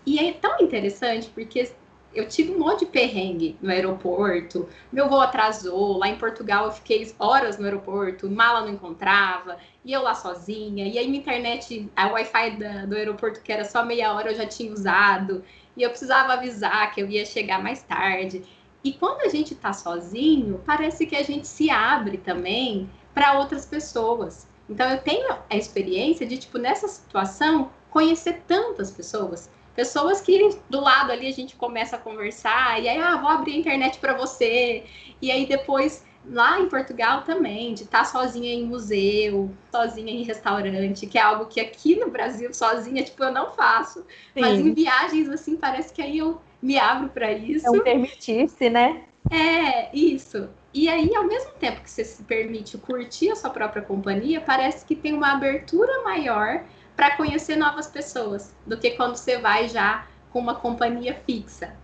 E 0.06 0.18
é 0.18 0.32
tão 0.32 0.58
interessante 0.60 1.28
porque 1.34 1.70
eu 2.14 2.28
tive 2.28 2.52
um 2.52 2.58
monte 2.58 2.80
de 2.80 2.86
perrengue 2.86 3.56
no 3.62 3.70
aeroporto, 3.70 4.68
meu 4.92 5.08
voo 5.08 5.20
atrasou, 5.20 5.96
lá 5.96 6.08
em 6.08 6.16
Portugal 6.16 6.66
eu 6.66 6.72
fiquei 6.72 7.14
horas 7.18 7.58
no 7.58 7.64
aeroporto, 7.64 8.28
mala 8.28 8.62
não 8.62 8.72
encontrava, 8.72 9.58
e 9.84 9.92
eu 9.92 10.02
lá 10.02 10.14
sozinha, 10.14 10.86
e 10.86 10.98
aí 10.98 11.06
minha 11.06 11.20
internet, 11.20 11.88
a 11.94 12.08
Wi-Fi 12.08 12.58
do 12.86 12.94
aeroporto 12.96 13.40
que 13.40 13.52
era 13.52 13.64
só 13.64 13.84
meia 13.84 14.12
hora 14.12 14.32
eu 14.32 14.36
já 14.36 14.46
tinha 14.46 14.72
usado, 14.72 15.44
e 15.76 15.82
eu 15.82 15.90
precisava 15.90 16.32
avisar 16.32 16.92
que 16.92 17.00
eu 17.00 17.08
ia 17.08 17.24
chegar 17.24 17.62
mais 17.62 17.82
tarde. 17.82 18.42
E 18.82 18.92
quando 18.92 19.20
a 19.20 19.28
gente 19.28 19.54
tá 19.54 19.72
sozinho, 19.72 20.60
parece 20.66 21.06
que 21.06 21.14
a 21.14 21.22
gente 21.22 21.46
se 21.46 21.70
abre 21.70 22.18
também 22.18 22.90
para 23.14 23.38
outras 23.38 23.66
pessoas. 23.66 24.48
Então 24.68 24.88
eu 24.90 24.98
tenho 24.98 25.34
a 25.48 25.56
experiência 25.56 26.26
de, 26.26 26.38
tipo, 26.38 26.58
nessa 26.58 26.88
situação, 26.88 27.70
conhecer 27.90 28.42
tantas 28.46 28.90
pessoas 28.90 29.50
Pessoas 29.74 30.20
que 30.20 30.56
do 30.68 30.80
lado 30.80 31.12
ali 31.12 31.26
a 31.26 31.32
gente 31.32 31.56
começa 31.56 31.96
a 31.96 31.98
conversar, 31.98 32.82
e 32.82 32.88
aí, 32.88 32.98
ah, 32.98 33.16
vou 33.16 33.30
abrir 33.30 33.52
a 33.52 33.56
internet 33.56 33.98
para 33.98 34.14
você. 34.14 34.84
E 35.22 35.30
aí 35.30 35.46
depois, 35.46 36.04
lá 36.26 36.60
em 36.60 36.68
Portugal 36.68 37.22
também, 37.22 37.74
de 37.74 37.84
estar 37.84 38.00
tá 38.00 38.04
sozinha 38.04 38.52
em 38.52 38.64
museu, 38.64 39.50
sozinha 39.70 40.12
em 40.12 40.22
restaurante, 40.22 41.06
que 41.06 41.18
é 41.18 41.22
algo 41.22 41.46
que 41.46 41.60
aqui 41.60 41.96
no 41.96 42.10
Brasil, 42.10 42.52
sozinha, 42.52 43.02
tipo, 43.02 43.22
eu 43.22 43.32
não 43.32 43.52
faço. 43.52 44.00
Sim. 44.34 44.40
Mas 44.40 44.58
em 44.58 44.74
viagens, 44.74 45.28
assim, 45.28 45.56
parece 45.56 45.92
que 45.92 46.02
aí 46.02 46.18
eu 46.18 46.40
me 46.60 46.78
abro 46.78 47.08
para 47.08 47.32
isso. 47.32 47.66
É 47.66 47.70
um 47.70 47.82
permitir-se, 47.82 48.68
né? 48.68 49.04
É, 49.30 49.94
isso. 49.96 50.48
E 50.72 50.88
aí, 50.88 51.14
ao 51.14 51.24
mesmo 51.24 51.50
tempo 51.52 51.80
que 51.82 51.90
você 51.90 52.04
se 52.04 52.22
permite 52.22 52.78
curtir 52.78 53.30
a 53.30 53.36
sua 53.36 53.50
própria 53.50 53.82
companhia, 53.82 54.40
parece 54.40 54.84
que 54.84 54.94
tem 54.94 55.12
uma 55.12 55.32
abertura 55.32 56.02
maior 56.02 56.64
para 57.00 57.16
conhecer 57.16 57.56
novas 57.56 57.86
pessoas 57.86 58.54
do 58.66 58.76
que 58.76 58.90
quando 58.90 59.16
você 59.16 59.38
vai 59.38 59.66
já 59.66 60.06
com 60.30 60.38
uma 60.38 60.56
companhia 60.56 61.18
fixa. 61.24 61.74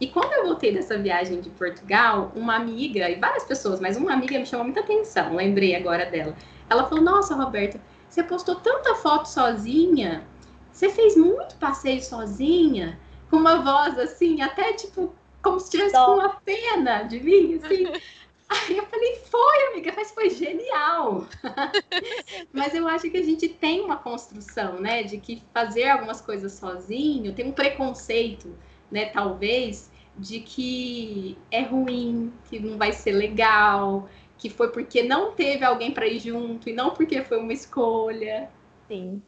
E 0.00 0.06
quando 0.06 0.32
eu 0.32 0.46
voltei 0.46 0.72
dessa 0.72 0.96
viagem 0.96 1.42
de 1.42 1.50
Portugal, 1.50 2.32
uma 2.34 2.56
amiga, 2.56 3.06
e 3.10 3.16
várias 3.16 3.44
pessoas, 3.44 3.80
mas 3.80 3.98
uma 3.98 4.14
amiga 4.14 4.38
me 4.38 4.46
chamou 4.46 4.64
muita 4.64 4.80
atenção, 4.80 5.36
lembrei 5.36 5.76
agora 5.76 6.06
dela. 6.06 6.34
Ela 6.70 6.88
falou: 6.88 7.04
Nossa, 7.04 7.34
Roberta, 7.34 7.78
você 8.08 8.22
postou 8.22 8.54
tanta 8.54 8.94
foto 8.94 9.26
sozinha, 9.26 10.26
você 10.72 10.88
fez 10.88 11.18
muito 11.18 11.54
passeio 11.56 12.02
sozinha, 12.02 12.98
com 13.28 13.36
uma 13.36 13.56
voz 13.56 13.98
assim, 13.98 14.40
até 14.40 14.72
tipo, 14.72 15.14
como 15.42 15.60
se 15.60 15.72
tivesse 15.72 15.94
com 15.94 16.14
uma 16.14 16.30
pena 16.30 17.02
de 17.02 17.20
mim, 17.20 17.60
assim. 17.62 17.84
Aí 18.48 18.76
eu 18.76 18.86
falei, 18.86 19.16
foi, 19.28 19.66
amiga, 19.68 19.92
mas 19.96 20.12
foi 20.12 20.30
genial. 20.30 21.26
mas 22.52 22.74
eu 22.74 22.86
acho 22.86 23.10
que 23.10 23.16
a 23.16 23.22
gente 23.22 23.48
tem 23.48 23.80
uma 23.80 23.96
construção, 23.96 24.80
né, 24.80 25.02
de 25.02 25.18
que 25.18 25.42
fazer 25.52 25.88
algumas 25.88 26.20
coisas 26.20 26.52
sozinho 26.52 27.34
tem 27.34 27.46
um 27.46 27.52
preconceito, 27.52 28.56
né, 28.90 29.06
talvez, 29.06 29.90
de 30.16 30.40
que 30.40 31.36
é 31.50 31.62
ruim, 31.62 32.32
que 32.48 32.58
não 32.60 32.78
vai 32.78 32.92
ser 32.92 33.12
legal, 33.12 34.08
que 34.38 34.48
foi 34.48 34.70
porque 34.70 35.02
não 35.02 35.32
teve 35.32 35.64
alguém 35.64 35.90
para 35.90 36.06
ir 36.06 36.20
junto 36.20 36.68
e 36.68 36.72
não 36.72 36.90
porque 36.90 37.22
foi 37.22 37.38
uma 37.38 37.52
escolha. 37.52 38.48
Sim, 38.86 39.20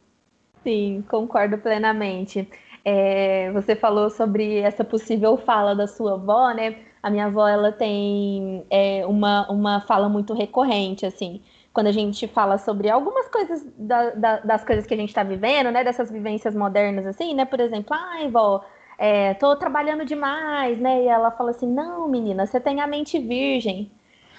sim, 0.63 1.03
concordo 1.09 1.57
plenamente. 1.57 2.47
É, 2.91 3.51
você 3.51 3.75
falou 3.75 4.09
sobre 4.09 4.57
essa 4.61 4.83
possível 4.83 5.37
fala 5.37 5.75
da 5.75 5.85
sua 5.85 6.13
avó, 6.13 6.51
né? 6.51 6.75
A 7.03 7.09
minha 7.11 7.27
avó, 7.27 7.47
ela 7.47 7.71
tem 7.71 8.65
é, 8.67 9.05
uma, 9.05 9.47
uma 9.51 9.81
fala 9.81 10.09
muito 10.09 10.33
recorrente, 10.33 11.05
assim, 11.05 11.39
quando 11.71 11.85
a 11.85 11.91
gente 11.91 12.27
fala 12.27 12.57
sobre 12.57 12.89
algumas 12.89 13.27
coisas 13.29 13.63
da, 13.77 14.09
da, 14.09 14.39
das 14.39 14.65
coisas 14.65 14.87
que 14.87 14.93
a 14.95 14.97
gente 14.97 15.09
está 15.09 15.21
vivendo, 15.21 15.69
né, 15.71 15.83
dessas 15.83 16.09
vivências 16.09 16.55
modernas, 16.55 17.05
assim, 17.05 17.35
né, 17.35 17.45
por 17.45 17.59
exemplo, 17.59 17.95
ai, 17.95 18.27
vó, 18.27 18.65
é, 18.97 19.35
tô 19.35 19.55
trabalhando 19.55 20.03
demais, 20.03 20.79
né, 20.79 21.03
e 21.03 21.07
ela 21.07 21.29
fala 21.29 21.51
assim, 21.51 21.67
não, 21.71 22.07
menina, 22.09 22.47
você 22.47 22.59
tem 22.59 22.81
a 22.81 22.87
mente 22.87 23.19
virgem, 23.19 23.91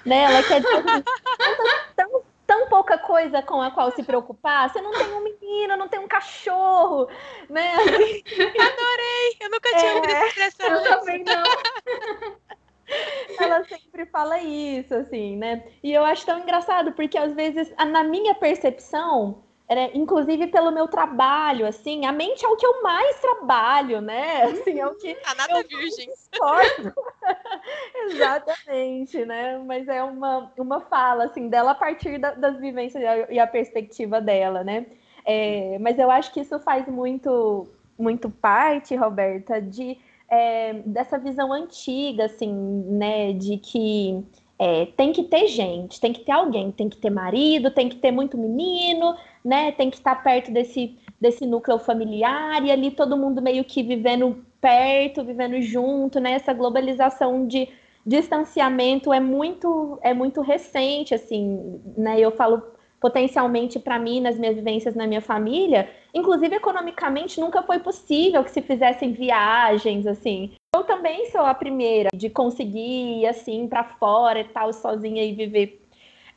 né, 0.05 0.25
ela 0.25 0.43
quer 0.43 0.61
dizer 0.61 0.77
assim, 0.77 1.05
tão 2.51 2.67
pouca 2.67 2.99
coisa 2.99 3.41
com 3.41 3.63
a 3.63 3.71
qual 3.71 3.93
se 3.93 4.03
preocupar, 4.03 4.69
você 4.69 4.83
não 4.83 4.91
tem 4.91 5.15
um 5.15 5.23
menino, 5.23 5.77
não 5.77 5.87
tem 5.87 6.01
um 6.01 6.09
cachorro, 6.09 7.09
né. 7.49 7.75
Adorei, 7.79 9.37
eu 9.41 9.51
nunca 9.51 9.69
tinha 9.79 9.95
ouvido 9.95 10.11
essa 10.11 10.27
expressão. 10.27 10.85
Eu 10.85 10.99
também 10.99 11.23
não. 11.23 11.45
Ela 13.39 13.63
sempre 13.63 14.05
fala 14.07 14.41
isso, 14.41 14.93
assim, 14.93 15.37
né? 15.37 15.65
E 15.81 15.93
eu 15.93 16.05
acho 16.05 16.27
tão 16.27 16.41
engraçado, 16.41 16.91
porque 16.91 17.17
às 17.17 17.33
vezes, 17.35 17.73
na 17.77 18.03
minha 18.03 18.35
percepção, 18.35 19.45
era, 19.71 19.97
inclusive 19.97 20.49
pelo 20.49 20.73
meu 20.73 20.89
trabalho, 20.89 21.65
assim, 21.65 22.05
a 22.05 22.11
mente 22.11 22.45
é 22.45 22.49
o 22.49 22.57
que 22.57 22.67
eu 22.67 22.83
mais 22.83 23.21
trabalho, 23.21 24.01
né? 24.01 24.43
Assim, 24.51 24.81
é 24.81 24.87
o 24.87 24.97
que. 24.97 25.17
A 25.25 25.35
nada 25.37 25.63
virgem. 25.63 26.11
Exatamente, 28.11 29.25
né? 29.25 29.63
Mas 29.65 29.87
é 29.87 30.03
uma, 30.03 30.53
uma 30.59 30.81
fala, 30.81 31.27
assim, 31.27 31.49
dela 31.49 31.71
a 31.71 31.75
partir 31.77 32.19
da, 32.19 32.33
das 32.33 32.59
vivências 32.59 33.01
e 33.31 33.39
a 33.39 33.47
perspectiva 33.47 34.21
dela, 34.21 34.65
né? 34.65 34.87
É, 35.25 35.79
mas 35.79 36.01
eu 36.01 36.11
acho 36.11 36.33
que 36.33 36.41
isso 36.41 36.59
faz 36.59 36.89
muito, 36.89 37.69
muito 37.97 38.29
parte, 38.29 38.97
Roberta, 38.97 39.63
de 39.63 39.97
é, 40.29 40.75
dessa 40.85 41.17
visão 41.17 41.53
antiga, 41.53 42.25
assim, 42.25 42.53
né, 42.89 43.33
de 43.35 43.57
que 43.59 44.25
é, 44.59 44.87
tem 44.97 45.11
que 45.11 45.23
ter 45.23 45.47
gente, 45.47 45.99
tem 45.99 46.13
que 46.13 46.21
ter 46.21 46.33
alguém, 46.33 46.71
tem 46.71 46.89
que 46.89 46.99
ter 46.99 47.09
marido, 47.09 47.71
tem 47.71 47.89
que 47.89 47.97
ter 47.97 48.11
muito 48.11 48.37
menino, 48.37 49.17
né, 49.44 49.72
tem 49.72 49.90
que 49.90 49.96
estar 49.96 50.22
perto 50.22 50.50
desse, 50.53 50.96
desse 51.20 51.46
núcleo 51.46 51.79
familiar 51.79 52.64
e 52.64 52.70
ali 52.70 52.90
todo 52.90 53.16
mundo 53.16 53.40
meio 53.40 53.64
que 53.64 53.83
vivendo 53.83 54.44
perto, 54.61 55.24
vivendo 55.24 55.61
junto, 55.62 56.20
né, 56.20 56.33
essa 56.33 56.53
globalização 56.53 57.46
de 57.46 57.68
distanciamento 58.07 59.12
é 59.12 59.20
muito 59.20 59.98
é 60.03 60.14
muito 60.14 60.40
recente, 60.40 61.14
assim, 61.14 61.81
né, 61.96 62.18
eu 62.18 62.31
falo 62.33 62.62
potencialmente 63.00 63.79
para 63.79 63.98
mim, 63.98 64.20
nas 64.20 64.38
minhas 64.38 64.55
vivências 64.55 64.94
na 64.94 65.07
minha 65.07 65.22
família, 65.22 65.88
inclusive 66.12 66.55
economicamente 66.57 67.40
nunca 67.40 67.62
foi 67.62 67.79
possível 67.79 68.44
que 68.44 68.50
se 68.50 68.61
fizessem 68.61 69.12
viagens 69.12 70.07
assim. 70.07 70.53
Eu 70.74 70.85
também 70.85 71.26
sou 71.31 71.40
a 71.40 71.55
primeira 71.55 72.11
de 72.14 72.29
conseguir 72.29 73.20
ir 73.20 73.26
assim 73.26 73.66
para 73.66 73.85
fora 73.85 74.40
e 74.40 74.44
tal, 74.44 74.72
sozinha 74.72 75.24
e 75.24 75.33
viver 75.33 75.81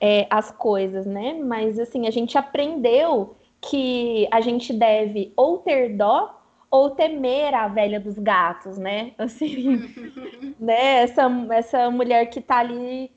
é, 0.05 0.27
as 0.29 0.51
coisas, 0.51 1.05
né? 1.05 1.33
Mas 1.41 1.79
assim, 1.79 2.07
a 2.07 2.11
gente 2.11 2.37
aprendeu 2.37 3.37
que 3.61 4.27
a 4.29 4.41
gente 4.41 4.73
deve 4.73 5.31
ou 5.37 5.59
ter 5.59 5.95
dó 5.95 6.41
ou 6.69 6.89
temer 6.89 7.53
a 7.53 7.69
velha 7.69 8.01
dos 8.01 8.19
gatos, 8.19 8.77
né? 8.77 9.13
Assim, 9.17 9.79
né? 10.59 11.03
Essa, 11.03 11.31
essa 11.51 11.89
mulher 11.89 12.25
que 12.29 12.41
tá 12.41 12.57
ali 12.57 13.09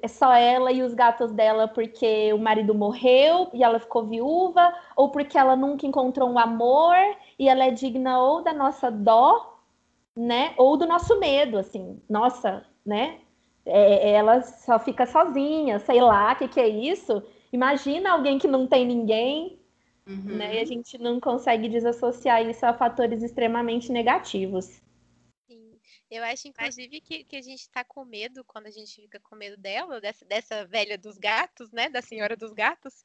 é 0.00 0.06
só 0.06 0.32
ela 0.32 0.70
e 0.70 0.84
os 0.84 0.94
gatos 0.94 1.32
dela 1.32 1.66
porque 1.66 2.32
o 2.32 2.38
marido 2.38 2.74
morreu 2.76 3.48
e 3.52 3.64
ela 3.64 3.80
ficou 3.80 4.06
viúva, 4.06 4.72
ou 4.94 5.08
porque 5.10 5.36
ela 5.36 5.56
nunca 5.56 5.84
encontrou 5.84 6.30
um 6.30 6.38
amor 6.38 6.94
e 7.38 7.48
ela 7.48 7.64
é 7.64 7.72
digna 7.72 8.20
ou 8.20 8.40
da 8.44 8.52
nossa 8.52 8.88
dó, 8.88 9.58
né, 10.14 10.52
ou 10.56 10.76
do 10.76 10.86
nosso 10.86 11.18
medo, 11.18 11.58
assim, 11.58 12.00
nossa, 12.08 12.64
né, 12.84 13.19
é, 13.64 14.12
ela 14.12 14.42
só 14.42 14.78
fica 14.78 15.06
sozinha, 15.06 15.78
sei 15.78 16.00
lá, 16.00 16.32
o 16.32 16.36
que, 16.36 16.48
que 16.48 16.60
é 16.60 16.68
isso? 16.68 17.22
Imagina 17.52 18.12
alguém 18.12 18.38
que 18.38 18.48
não 18.48 18.66
tem 18.66 18.86
ninguém, 18.86 19.58
uhum. 20.06 20.36
né, 20.36 20.56
e 20.56 20.58
a 20.60 20.64
gente 20.64 20.96
não 20.98 21.20
consegue 21.20 21.68
desassociar 21.68 22.48
isso 22.48 22.64
a 22.64 22.72
fatores 22.72 23.22
extremamente 23.22 23.90
negativos. 23.90 24.80
Eu 26.10 26.24
acho, 26.24 26.48
inclusive, 26.48 27.00
que, 27.00 27.22
que 27.22 27.36
a 27.36 27.42
gente 27.42 27.70
tá 27.70 27.84
com 27.84 28.04
medo 28.04 28.42
quando 28.44 28.66
a 28.66 28.70
gente 28.70 29.00
fica 29.00 29.20
com 29.20 29.36
medo 29.36 29.56
dela, 29.56 30.00
dessa, 30.00 30.24
dessa 30.24 30.66
velha 30.66 30.98
dos 30.98 31.16
gatos, 31.16 31.70
né? 31.70 31.88
Da 31.88 32.02
senhora 32.02 32.36
dos 32.36 32.52
gatos, 32.52 33.04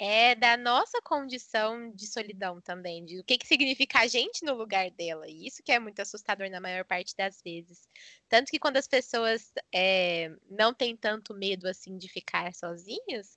é 0.00 0.34
da 0.34 0.56
nossa 0.56 0.98
condição 1.02 1.90
de 1.94 2.06
solidão 2.06 2.58
também, 2.58 3.04
de 3.04 3.20
o 3.20 3.24
que, 3.24 3.36
que 3.36 3.46
significa 3.46 4.00
a 4.00 4.06
gente 4.06 4.42
no 4.46 4.54
lugar 4.54 4.90
dela. 4.90 5.28
E 5.28 5.46
isso 5.46 5.62
que 5.62 5.70
é 5.70 5.78
muito 5.78 6.00
assustador 6.00 6.48
na 6.48 6.58
maior 6.58 6.86
parte 6.86 7.14
das 7.14 7.42
vezes. 7.42 7.86
Tanto 8.26 8.50
que 8.50 8.58
quando 8.58 8.78
as 8.78 8.88
pessoas 8.88 9.52
é, 9.70 10.34
não 10.48 10.72
têm 10.72 10.96
tanto 10.96 11.34
medo 11.34 11.68
assim 11.68 11.98
de 11.98 12.08
ficar 12.08 12.54
sozinhas, 12.54 13.36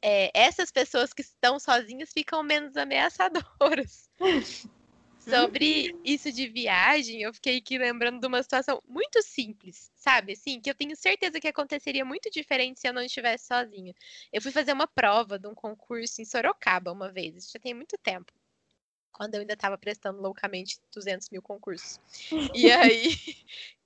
é, 0.00 0.30
essas 0.32 0.70
pessoas 0.70 1.12
que 1.12 1.22
estão 1.22 1.58
sozinhas 1.58 2.12
ficam 2.12 2.44
menos 2.44 2.76
ameaçadoras. 2.78 4.08
Sobre 5.24 5.94
isso 6.04 6.30
de 6.30 6.46
viagem, 6.46 7.22
eu 7.22 7.32
fiquei 7.32 7.58
aqui 7.58 7.78
lembrando 7.78 8.20
de 8.20 8.26
uma 8.26 8.42
situação 8.42 8.82
muito 8.86 9.22
simples, 9.22 9.90
sabe? 9.96 10.34
Assim, 10.34 10.60
que 10.60 10.70
eu 10.70 10.74
tenho 10.74 10.94
certeza 10.94 11.40
que 11.40 11.48
aconteceria 11.48 12.04
muito 12.04 12.30
diferente 12.30 12.80
se 12.80 12.88
eu 12.88 12.92
não 12.92 13.02
estivesse 13.02 13.46
sozinha. 13.46 13.94
Eu 14.32 14.42
fui 14.42 14.52
fazer 14.52 14.72
uma 14.72 14.86
prova 14.86 15.38
de 15.38 15.46
um 15.46 15.54
concurso 15.54 16.20
em 16.20 16.24
Sorocaba 16.24 16.92
uma 16.92 17.10
vez, 17.10 17.36
isso 17.36 17.52
já 17.52 17.58
tem 17.58 17.74
muito 17.74 17.96
tempo. 17.98 18.32
Quando 19.12 19.34
eu 19.36 19.40
ainda 19.40 19.54
estava 19.54 19.78
prestando 19.78 20.20
loucamente 20.20 20.78
200 20.92 21.30
mil 21.30 21.40
concursos. 21.40 22.00
E 22.52 22.70
aí, 22.72 23.16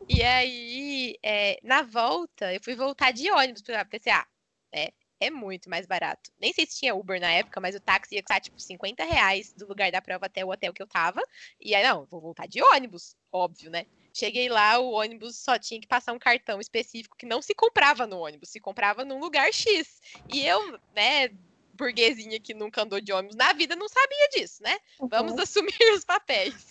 e 0.08 0.22
aí 0.22 1.18
é, 1.22 1.58
na 1.62 1.82
volta, 1.82 2.52
eu 2.52 2.60
fui 2.62 2.74
voltar 2.74 3.12
de 3.12 3.30
ônibus, 3.30 3.62
porque 3.62 3.78
eu 3.78 3.86
pensei, 3.86 4.12
ah, 4.12 4.26
é, 4.72 4.92
é 5.20 5.30
muito 5.30 5.68
mais 5.68 5.86
barato. 5.86 6.30
Nem 6.40 6.52
sei 6.52 6.66
se 6.66 6.78
tinha 6.78 6.94
Uber 6.94 7.20
na 7.20 7.30
época, 7.30 7.60
mas 7.60 7.74
o 7.74 7.80
táxi 7.80 8.14
ia 8.14 8.22
custar 8.22 8.40
tipo 8.40 8.60
50 8.60 9.04
reais 9.04 9.52
do 9.52 9.66
lugar 9.66 9.90
da 9.90 10.00
prova 10.00 10.26
até 10.26 10.44
o 10.44 10.50
hotel 10.50 10.72
que 10.72 10.82
eu 10.82 10.86
tava. 10.86 11.22
E 11.60 11.74
aí, 11.74 11.82
não, 11.82 12.04
vou 12.06 12.20
voltar 12.20 12.46
de 12.46 12.62
ônibus, 12.62 13.16
óbvio, 13.32 13.70
né? 13.70 13.86
Cheguei 14.12 14.48
lá, 14.48 14.78
o 14.78 14.90
ônibus 14.92 15.36
só 15.36 15.58
tinha 15.58 15.80
que 15.80 15.86
passar 15.86 16.12
um 16.12 16.18
cartão 16.18 16.60
específico 16.60 17.16
que 17.16 17.26
não 17.26 17.42
se 17.42 17.54
comprava 17.54 18.06
no 18.06 18.18
ônibus, 18.18 18.48
se 18.48 18.60
comprava 18.60 19.04
num 19.04 19.18
lugar 19.18 19.52
X. 19.52 20.00
E 20.32 20.44
eu, 20.44 20.78
né, 20.94 21.28
burguesinha 21.74 22.40
que 22.40 22.54
nunca 22.54 22.82
andou 22.82 23.00
de 23.00 23.12
ônibus 23.12 23.36
na 23.36 23.52
vida, 23.52 23.76
não 23.76 23.88
sabia 23.88 24.28
disso, 24.30 24.62
né? 24.62 24.76
Uhum. 24.98 25.08
Vamos 25.08 25.38
assumir 25.38 25.94
os 25.94 26.04
papéis. 26.04 26.68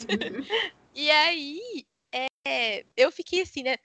e 0.94 1.10
aí, 1.10 1.86
é, 2.46 2.86
eu 2.96 3.12
fiquei 3.12 3.42
assim, 3.42 3.64
né? 3.64 3.78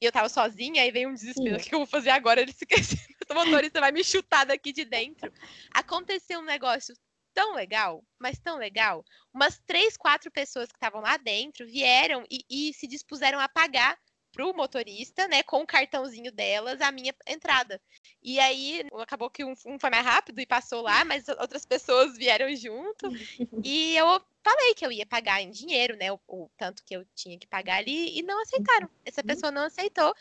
Eu 0.00 0.12
tava 0.12 0.28
sozinha, 0.28 0.82
aí 0.82 0.90
veio 0.90 1.08
um 1.08 1.14
desespero. 1.14 1.56
O 1.56 1.60
que 1.60 1.74
eu 1.74 1.78
vou 1.78 1.86
fazer 1.86 2.10
agora? 2.10 2.40
Ele 2.40 2.52
se 2.52 2.64
esqueceu 2.68 2.98
o 3.32 3.34
motorista 3.34 3.80
vai 3.80 3.92
me 3.92 4.04
chutar 4.04 4.44
daqui 4.44 4.72
de 4.72 4.84
dentro. 4.84 5.32
Aconteceu 5.72 6.40
um 6.40 6.44
negócio 6.44 6.94
tão 7.32 7.54
legal, 7.54 8.04
mas 8.18 8.38
tão 8.38 8.56
legal. 8.56 9.04
Umas 9.32 9.60
três, 9.66 9.96
quatro 9.96 10.30
pessoas 10.30 10.68
que 10.68 10.76
estavam 10.76 11.00
lá 11.00 11.16
dentro 11.16 11.66
vieram 11.66 12.24
e, 12.30 12.44
e 12.48 12.72
se 12.74 12.86
dispuseram 12.86 13.40
a 13.40 13.48
pagar 13.48 13.98
pro 14.34 14.52
motorista, 14.52 15.28
né, 15.28 15.44
com 15.44 15.62
o 15.62 15.66
cartãozinho 15.66 16.32
delas, 16.32 16.80
a 16.80 16.90
minha 16.90 17.14
entrada. 17.26 17.80
E 18.20 18.40
aí 18.40 18.84
acabou 19.00 19.30
que 19.30 19.44
um, 19.44 19.54
um, 19.64 19.78
foi 19.78 19.90
mais 19.90 20.04
rápido 20.04 20.40
e 20.40 20.46
passou 20.46 20.82
lá, 20.82 21.04
mas 21.04 21.28
outras 21.28 21.64
pessoas 21.64 22.16
vieram 22.16 22.54
junto. 22.56 23.06
e 23.64 23.96
eu 23.96 24.20
falei 24.42 24.74
que 24.74 24.84
eu 24.84 24.90
ia 24.90 25.06
pagar 25.06 25.40
em 25.40 25.50
dinheiro, 25.50 25.96
né, 25.96 26.10
o, 26.10 26.18
o, 26.26 26.50
tanto 26.56 26.84
que 26.84 26.96
eu 26.96 27.06
tinha 27.14 27.38
que 27.38 27.46
pagar 27.46 27.76
ali, 27.76 28.18
e 28.18 28.22
não 28.22 28.42
aceitaram. 28.42 28.90
Essa 29.04 29.20
uhum. 29.20 29.26
pessoa 29.26 29.52
não 29.52 29.62
aceitou. 29.62 30.12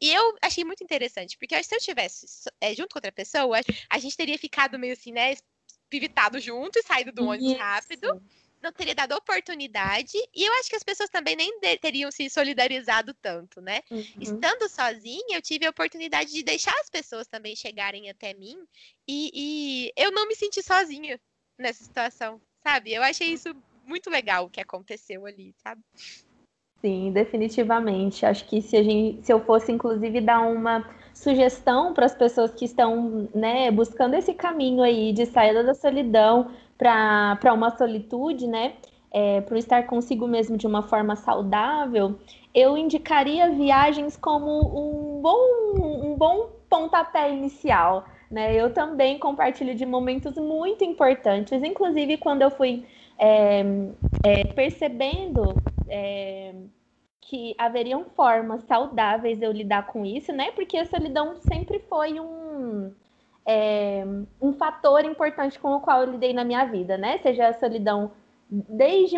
E 0.00 0.10
eu 0.10 0.36
achei 0.40 0.64
muito 0.64 0.82
interessante, 0.82 1.36
porque 1.36 1.62
se 1.62 1.74
eu 1.74 1.78
tivesse 1.78 2.26
é, 2.60 2.74
junto 2.74 2.92
com 2.92 2.98
outra 2.98 3.12
pessoa, 3.12 3.60
a 3.88 3.98
gente 3.98 4.16
teria 4.16 4.38
ficado 4.38 4.78
meio 4.78 4.94
assim, 4.94 5.12
né, 5.12 5.34
pivitado 5.90 6.40
junto 6.40 6.78
e 6.78 6.82
saído 6.82 7.12
do 7.12 7.26
ônibus 7.26 7.50
Isso. 7.50 7.58
rápido. 7.58 8.22
Não 8.62 8.72
teria 8.72 8.94
dado 8.94 9.12
oportunidade. 9.12 10.18
E 10.34 10.44
eu 10.44 10.52
acho 10.54 10.68
que 10.68 10.76
as 10.76 10.82
pessoas 10.82 11.08
também 11.08 11.34
nem 11.34 11.58
teriam 11.80 12.10
se 12.10 12.28
solidarizado 12.28 13.14
tanto, 13.14 13.60
né? 13.60 13.80
Uhum. 13.90 14.04
Estando 14.20 14.68
sozinha, 14.68 15.36
eu 15.36 15.42
tive 15.42 15.64
a 15.66 15.70
oportunidade 15.70 16.30
de 16.30 16.42
deixar 16.42 16.78
as 16.78 16.90
pessoas 16.90 17.26
também 17.26 17.56
chegarem 17.56 18.10
até 18.10 18.34
mim. 18.34 18.62
E, 19.08 19.30
e 19.34 19.92
eu 19.96 20.10
não 20.12 20.28
me 20.28 20.36
senti 20.36 20.62
sozinha 20.62 21.18
nessa 21.58 21.82
situação, 21.82 22.40
sabe? 22.62 22.92
Eu 22.92 23.02
achei 23.02 23.28
isso 23.28 23.48
muito 23.84 24.10
legal 24.10 24.44
o 24.44 24.50
que 24.50 24.60
aconteceu 24.60 25.24
ali, 25.24 25.54
sabe? 25.62 25.82
Sim, 26.80 27.12
definitivamente. 27.12 28.24
Acho 28.24 28.44
que 28.46 28.62
se, 28.62 28.76
a 28.76 28.82
gente, 28.82 29.22
se 29.24 29.32
eu 29.32 29.40
fosse, 29.40 29.70
inclusive, 29.70 30.20
dar 30.20 30.40
uma 30.40 30.84
sugestão 31.12 31.92
para 31.92 32.06
as 32.06 32.14
pessoas 32.14 32.54
que 32.54 32.64
estão 32.64 33.28
né, 33.34 33.70
buscando 33.70 34.14
esse 34.14 34.32
caminho 34.32 34.82
aí 34.82 35.12
de 35.12 35.26
saída 35.26 35.62
da 35.62 35.74
solidão 35.74 36.50
para 36.78 37.52
uma 37.52 37.76
solitude, 37.76 38.46
né? 38.46 38.74
É, 39.12 39.40
para 39.40 39.58
estar 39.58 39.86
consigo 39.86 40.26
mesmo 40.26 40.56
de 40.56 40.66
uma 40.68 40.82
forma 40.82 41.16
saudável, 41.16 42.16
eu 42.54 42.78
indicaria 42.78 43.50
viagens 43.50 44.16
como 44.16 44.48
um 44.50 45.20
bom, 45.20 46.12
um 46.12 46.16
bom 46.16 46.48
pontapé 46.70 47.30
inicial. 47.32 48.04
Né? 48.30 48.54
Eu 48.54 48.72
também 48.72 49.18
compartilho 49.18 49.74
de 49.74 49.84
momentos 49.84 50.36
muito 50.36 50.84
importantes, 50.84 51.60
inclusive 51.62 52.16
quando 52.18 52.42
eu 52.42 52.50
fui 52.50 52.86
é, 53.18 53.64
é, 54.22 54.44
percebendo 54.44 55.60
é, 55.90 56.54
que 57.20 57.54
haveriam 57.58 58.04
formas 58.16 58.62
saudáveis 58.64 59.38
de 59.38 59.44
eu 59.44 59.52
lidar 59.52 59.86
com 59.88 60.04
isso, 60.04 60.32
né? 60.32 60.50
Porque 60.52 60.76
a 60.76 60.86
solidão 60.86 61.36
sempre 61.36 61.78
foi 61.80 62.18
um, 62.18 62.92
é, 63.44 64.04
um 64.40 64.52
fator 64.52 65.04
importante 65.04 65.58
com 65.58 65.74
o 65.74 65.80
qual 65.80 66.02
eu 66.02 66.12
lidei 66.12 66.32
na 66.32 66.44
minha 66.44 66.64
vida, 66.64 66.96
né? 66.96 67.18
Seja 67.18 67.48
a 67.48 67.52
solidão 67.52 68.12
desde 68.50 69.16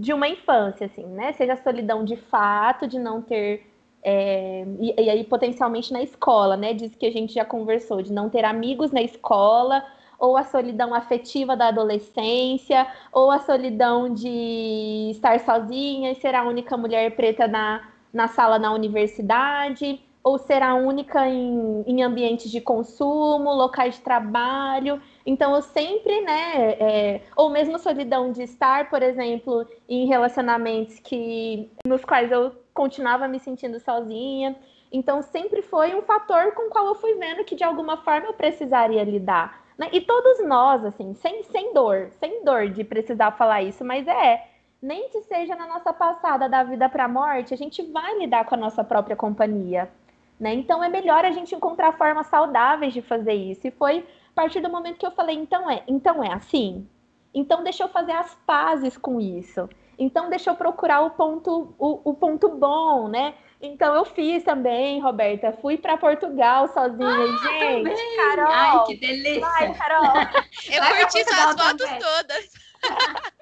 de 0.00 0.12
uma 0.12 0.28
infância, 0.28 0.86
assim, 0.86 1.06
né? 1.06 1.32
Seja 1.32 1.52
a 1.52 1.56
solidão 1.56 2.04
de 2.04 2.16
fato, 2.16 2.86
de 2.86 2.98
não 2.98 3.20
ter 3.20 3.66
é, 4.02 4.64
e, 4.80 4.94
e, 5.02 5.10
aí 5.10 5.24
potencialmente 5.24 5.92
na 5.92 6.02
escola, 6.02 6.56
né? 6.56 6.72
Diz 6.72 6.94
que 6.94 7.06
a 7.06 7.12
gente 7.12 7.34
já 7.34 7.44
conversou, 7.44 8.02
de 8.02 8.12
não 8.12 8.30
ter 8.30 8.44
amigos 8.44 8.92
na 8.92 9.02
escola 9.02 9.84
ou 10.18 10.36
a 10.36 10.44
solidão 10.44 10.94
afetiva 10.94 11.56
da 11.56 11.68
adolescência, 11.68 12.86
ou 13.12 13.30
a 13.30 13.38
solidão 13.38 14.12
de 14.12 15.10
estar 15.10 15.40
sozinha 15.40 16.12
e 16.12 16.14
ser 16.14 16.34
a 16.34 16.44
única 16.44 16.76
mulher 16.76 17.14
preta 17.14 17.46
na, 17.46 17.88
na 18.12 18.28
sala 18.28 18.58
na 18.58 18.72
universidade, 18.72 20.00
ou 20.26 20.38
ser 20.38 20.60
a 20.60 20.74
única 20.74 21.28
em, 21.28 21.84
em 21.86 22.02
ambientes 22.02 22.50
de 22.50 22.60
consumo, 22.60 23.54
locais 23.54 23.94
de 23.94 24.00
trabalho. 24.00 25.00
Então, 25.24 25.54
eu 25.54 25.62
sempre, 25.62 26.20
né, 26.22 26.70
é, 26.80 27.20
ou 27.36 27.48
mesmo 27.48 27.78
solidão 27.78 28.32
de 28.32 28.42
estar, 28.42 28.90
por 28.90 29.04
exemplo, 29.04 29.64
em 29.88 30.06
relacionamentos 30.06 30.98
que 30.98 31.70
nos 31.86 32.04
quais 32.04 32.32
eu 32.32 32.50
continuava 32.74 33.28
me 33.28 33.38
sentindo 33.38 33.78
sozinha. 33.78 34.56
Então, 34.90 35.22
sempre 35.22 35.62
foi 35.62 35.94
um 35.94 36.02
fator 36.02 36.52
com 36.54 36.66
o 36.66 36.70
qual 36.70 36.86
eu 36.86 36.94
fui 36.96 37.14
vendo 37.14 37.44
que 37.44 37.54
de 37.54 37.62
alguma 37.62 37.98
forma 37.98 38.26
eu 38.26 38.34
precisaria 38.34 39.04
lidar 39.04 39.65
Né? 39.76 39.88
E 39.92 40.00
todos 40.00 40.46
nós, 40.46 40.84
assim, 40.84 41.14
sem, 41.14 41.42
sem 41.44 41.74
dor, 41.74 42.10
sem 42.18 42.44
dor 42.44 42.68
de 42.70 42.82
precisar 42.82 43.32
falar 43.32 43.62
isso, 43.62 43.84
mas 43.84 44.06
é, 44.06 44.46
nem 44.80 45.08
que 45.08 45.22
seja 45.22 45.54
na 45.54 45.66
nossa 45.66 45.92
passada 45.92 46.48
da 46.48 46.62
vida 46.62 46.88
para 46.88 47.04
a 47.04 47.08
morte, 47.08 47.52
a 47.52 47.56
gente 47.56 47.82
vai 47.82 48.18
lidar 48.18 48.44
com 48.46 48.54
a 48.54 48.58
nossa 48.58 48.82
própria 48.82 49.16
companhia. 49.16 49.90
Né? 50.38 50.54
Então 50.54 50.82
é 50.82 50.88
melhor 50.88 51.24
a 51.24 51.30
gente 51.30 51.54
encontrar 51.54 51.96
formas 51.96 52.26
saudáveis 52.26 52.92
de 52.92 53.02
fazer 53.02 53.34
isso. 53.34 53.66
E 53.66 53.70
foi 53.70 53.98
a 53.98 54.34
partir 54.34 54.60
do 54.60 54.68
momento 54.68 54.98
que 54.98 55.06
eu 55.06 55.10
falei, 55.10 55.36
então 55.36 55.70
é, 55.70 55.82
então 55.88 56.22
é 56.22 56.32
assim. 56.32 56.86
Então 57.34 57.62
deixa 57.62 57.84
eu 57.84 57.88
fazer 57.88 58.12
as 58.12 58.34
pazes 58.46 58.96
com 58.96 59.20
isso. 59.20 59.68
Então 59.98 60.28
deixa 60.28 60.50
eu 60.50 60.56
procurar 60.56 61.00
o 61.00 61.10
ponto, 61.10 61.74
o, 61.78 62.00
o 62.04 62.14
ponto 62.14 62.48
bom, 62.50 63.08
né? 63.08 63.34
Então 63.60 63.94
eu 63.94 64.04
fiz 64.04 64.42
também, 64.42 65.00
Roberta. 65.00 65.52
Fui 65.60 65.78
para 65.78 65.96
Portugal 65.96 66.68
sozinha, 66.68 67.08
ah, 67.08 67.26
gente. 67.26 67.90
Também. 67.90 68.16
Carol. 68.16 68.52
Ai, 68.52 68.84
que 68.86 68.96
delícia. 68.96 69.46
Ai, 69.46 69.74
Carol. 69.74 70.04
eu 70.70 70.80
vai 70.80 70.98
curti 70.98 71.24
suas 71.24 71.54
fotos 71.54 71.90
todas. 71.98 72.50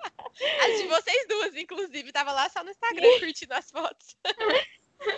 as 0.65 0.81
de 0.81 0.87
vocês 0.87 1.27
duas, 1.29 1.57
inclusive. 1.57 2.13
Tava 2.13 2.33
lá 2.33 2.49
só 2.49 2.63
no 2.63 2.71
Instagram 2.71 3.09
curtindo 3.21 3.55
as 3.55 3.71
fotos. 3.71 4.17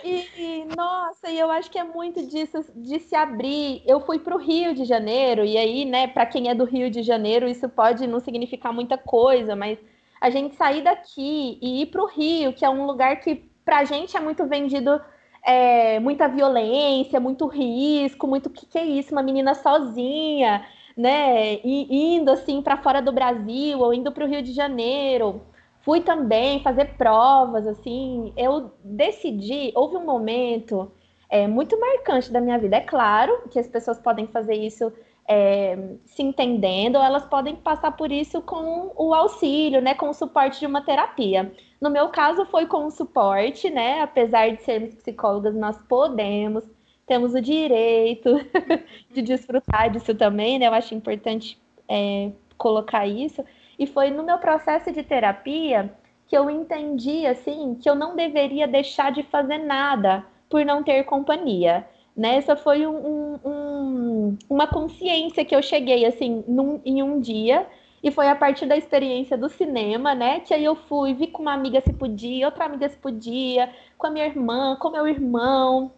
E, 0.03 0.27
e, 0.35 0.65
nossa, 0.75 1.29
e 1.29 1.39
eu 1.39 1.49
acho 1.49 1.71
que 1.71 1.79
é 1.79 1.83
muito 1.83 2.25
disso 2.25 2.65
de 2.75 2.99
se 2.99 3.15
abrir. 3.15 3.81
Eu 3.85 4.01
fui 4.01 4.19
para 4.19 4.35
o 4.35 4.39
Rio 4.39 4.73
de 4.73 4.83
Janeiro, 4.83 5.45
e 5.45 5.57
aí, 5.57 5.85
né, 5.85 6.07
para 6.07 6.25
quem 6.25 6.49
é 6.49 6.55
do 6.55 6.65
Rio 6.65 6.89
de 6.89 7.03
Janeiro, 7.03 7.47
isso 7.47 7.69
pode 7.69 8.05
não 8.05 8.19
significar 8.19 8.73
muita 8.73 8.97
coisa, 8.97 9.55
mas 9.55 9.79
a 10.19 10.29
gente 10.29 10.55
sair 10.55 10.81
daqui 10.81 11.57
e 11.61 11.81
ir 11.83 11.85
para 11.87 12.01
o 12.01 12.07
Rio, 12.07 12.53
que 12.53 12.65
é 12.65 12.69
um 12.69 12.85
lugar 12.85 13.19
que 13.19 13.46
para 13.67 13.79
a 13.79 13.83
gente 13.83 14.15
é 14.15 14.19
muito 14.21 14.45
vendido 14.45 15.01
é, 15.45 15.99
muita 15.99 16.25
violência, 16.29 17.19
muito 17.19 17.47
risco, 17.47 18.25
muito 18.25 18.49
que 18.49 18.65
que 18.65 18.77
é 18.77 18.85
isso, 18.85 19.11
uma 19.11 19.21
menina 19.21 19.53
sozinha, 19.53 20.65
né, 20.95 21.55
e, 21.55 22.15
indo 22.15 22.31
assim 22.31 22.61
para 22.61 22.77
fora 22.77 23.01
do 23.01 23.11
Brasil 23.11 23.77
ou 23.79 23.93
indo 23.93 24.09
para 24.09 24.23
o 24.23 24.27
Rio 24.27 24.41
de 24.41 24.53
Janeiro. 24.53 25.41
Fui 25.81 25.99
também 25.99 26.61
fazer 26.61 26.95
provas, 26.97 27.67
assim, 27.67 28.31
eu 28.37 28.71
decidi, 28.81 29.73
houve 29.75 29.97
um 29.97 30.05
momento 30.05 30.89
é, 31.29 31.45
muito 31.45 31.77
marcante 31.77 32.31
da 32.31 32.39
minha 32.39 32.57
vida. 32.57 32.77
É 32.77 32.81
claro 32.81 33.49
que 33.51 33.59
as 33.59 33.67
pessoas 33.67 33.99
podem 33.99 34.27
fazer 34.27 34.55
isso 34.55 34.93
é, 35.27 35.77
se 36.05 36.23
entendendo, 36.23 36.95
ou 36.95 37.03
elas 37.03 37.25
podem 37.25 37.57
passar 37.57 37.91
por 37.91 38.13
isso 38.13 38.41
com 38.41 38.93
o 38.95 39.13
auxílio, 39.13 39.81
né, 39.81 39.93
com 39.93 40.09
o 40.09 40.13
suporte 40.13 40.59
de 40.61 40.65
uma 40.65 40.81
terapia. 40.81 41.51
No 41.79 41.89
meu 41.89 42.09
caso, 42.09 42.45
foi 42.45 42.65
com 42.65 42.85
o 42.85 42.91
suporte, 42.91 43.69
né? 43.69 44.01
Apesar 44.01 44.49
de 44.49 44.61
sermos 44.63 44.95
psicólogas, 44.95 45.55
nós 45.55 45.77
podemos, 45.87 46.63
temos 47.05 47.33
o 47.33 47.41
direito 47.41 48.35
de 49.11 49.21
desfrutar 49.21 49.89
disso 49.91 50.15
também, 50.15 50.57
né? 50.57 50.67
Eu 50.67 50.73
acho 50.73 50.95
importante 50.95 51.59
é, 51.87 52.31
colocar 52.57 53.05
isso. 53.07 53.43
E 53.77 53.85
foi 53.85 54.09
no 54.09 54.23
meu 54.23 54.39
processo 54.39 54.91
de 54.91 55.03
terapia 55.03 55.93
que 56.27 56.37
eu 56.37 56.49
entendi, 56.49 57.25
assim, 57.25 57.75
que 57.75 57.89
eu 57.89 57.95
não 57.95 58.15
deveria 58.15 58.67
deixar 58.67 59.11
de 59.11 59.23
fazer 59.23 59.59
nada 59.59 60.25
por 60.49 60.65
não 60.65 60.83
ter 60.83 61.03
companhia. 61.05 61.87
Né? 62.15 62.37
Essa 62.37 62.55
foi 62.55 62.85
um, 62.85 63.39
um, 63.45 64.37
uma 64.49 64.67
consciência 64.67 65.45
que 65.45 65.55
eu 65.55 65.61
cheguei, 65.61 66.05
assim, 66.05 66.43
num, 66.47 66.81
em 66.83 67.01
um 67.01 67.19
dia, 67.19 67.67
e 68.03 68.11
foi 68.11 68.27
a 68.27 68.35
partir 68.35 68.65
da 68.65 68.77
experiência 68.77 69.37
do 69.37 69.49
cinema, 69.49 70.13
né? 70.13 70.39
Que 70.39 70.53
aí 70.53 70.63
eu 70.63 70.75
fui, 70.75 71.13
vi 71.13 71.27
com 71.27 71.41
uma 71.41 71.53
amiga 71.53 71.81
se 71.81 71.93
podia, 71.93 72.45
outra 72.45 72.65
amiga 72.65 72.87
se 72.87 72.97
podia, 72.97 73.73
com 73.97 74.07
a 74.07 74.11
minha 74.11 74.25
irmã, 74.25 74.75
com 74.79 74.89
meu 74.89 75.07
irmão. 75.07 75.91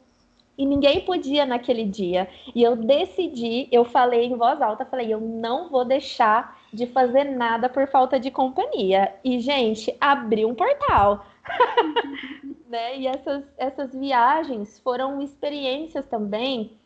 E 0.58 0.66
ninguém 0.66 1.02
podia 1.02 1.46
naquele 1.46 1.86
dia. 1.86 2.28
E 2.54 2.62
eu 2.62 2.76
decidi, 2.76 3.68
eu 3.72 3.86
falei 3.86 4.26
em 4.26 4.36
voz 4.36 4.62
alta, 4.62 4.86
falei, 4.86 5.14
eu 5.14 5.22
não 5.22 5.70
vou 5.70 5.86
deixar 5.86 6.60
de 6.74 6.86
fazer 6.86 7.24
nada 7.24 7.70
por 7.70 7.88
falta 7.88 8.20
de 8.20 8.30
companhia. 8.30 9.14
E, 9.24 9.40
gente, 9.40 9.96
abri 10.02 10.46
um 10.46 10.54
portal. 10.54 11.26
né? 12.68 12.98
E 12.98 13.08
essas, 13.08 13.44
essas 13.58 13.94
viagens 13.94 14.80
foram 14.80 15.22
experiências 15.22 16.06
também 16.08 16.79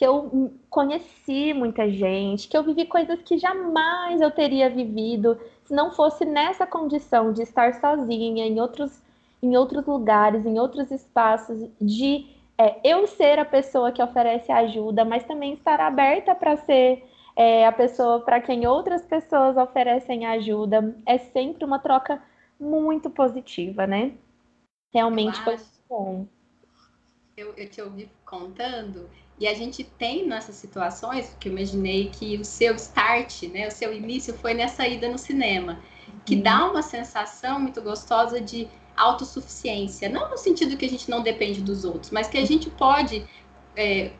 que 0.00 0.06
eu 0.06 0.50
conheci 0.70 1.52
muita 1.52 1.90
gente, 1.90 2.48
que 2.48 2.56
eu 2.56 2.64
vivi 2.64 2.86
coisas 2.86 3.20
que 3.20 3.36
jamais 3.36 4.18
eu 4.18 4.30
teria 4.30 4.70
vivido 4.70 5.38
se 5.62 5.74
não 5.74 5.90
fosse 5.92 6.24
nessa 6.24 6.66
condição 6.66 7.34
de 7.34 7.42
estar 7.42 7.74
sozinha 7.74 8.46
em 8.46 8.58
outros, 8.58 9.02
em 9.42 9.58
outros 9.58 9.84
lugares, 9.84 10.46
em 10.46 10.58
outros 10.58 10.90
espaços, 10.90 11.68
de 11.78 12.26
é, 12.56 12.80
eu 12.82 13.06
ser 13.06 13.38
a 13.38 13.44
pessoa 13.44 13.92
que 13.92 14.02
oferece 14.02 14.50
ajuda, 14.50 15.04
mas 15.04 15.24
também 15.24 15.52
estar 15.52 15.78
aberta 15.78 16.34
para 16.34 16.56
ser 16.56 17.06
é 17.36 17.66
a 17.66 17.72
pessoa 17.72 18.20
para 18.20 18.40
quem 18.40 18.66
outras 18.66 19.02
pessoas 19.02 19.58
oferecem 19.58 20.24
ajuda. 20.24 20.96
É 21.04 21.18
sempre 21.18 21.62
uma 21.62 21.78
troca 21.78 22.22
muito 22.58 23.10
positiva, 23.10 23.86
né? 23.86 24.14
Realmente 24.94 25.38
foi 25.42 25.58
bom. 25.86 26.26
Eu, 27.36 27.52
eu 27.54 27.68
te 27.68 27.82
ouvi 27.82 28.10
contando, 28.24 29.08
e 29.40 29.48
a 29.48 29.54
gente 29.54 29.82
tem 29.82 30.26
nessas 30.26 30.56
situações, 30.56 31.34
que 31.40 31.48
eu 31.48 31.52
imaginei 31.52 32.10
que 32.10 32.36
o 32.36 32.44
seu 32.44 32.74
start, 32.74 33.44
né, 33.44 33.66
o 33.66 33.70
seu 33.70 33.92
início 33.92 34.34
foi 34.34 34.52
nessa 34.52 34.86
ida 34.86 35.08
no 35.08 35.16
cinema, 35.16 35.80
que 36.26 36.34
uhum. 36.34 36.42
dá 36.42 36.70
uma 36.70 36.82
sensação 36.82 37.58
muito 37.58 37.80
gostosa 37.80 38.38
de 38.38 38.68
autossuficiência. 38.94 40.10
Não 40.10 40.28
no 40.28 40.36
sentido 40.36 40.76
que 40.76 40.84
a 40.84 40.88
gente 40.88 41.08
não 41.10 41.22
depende 41.22 41.62
dos 41.62 41.86
outros, 41.86 42.10
mas 42.10 42.28
que 42.28 42.36
a 42.36 42.44
gente 42.44 42.68
pode 42.68 43.26
é, 43.74 44.12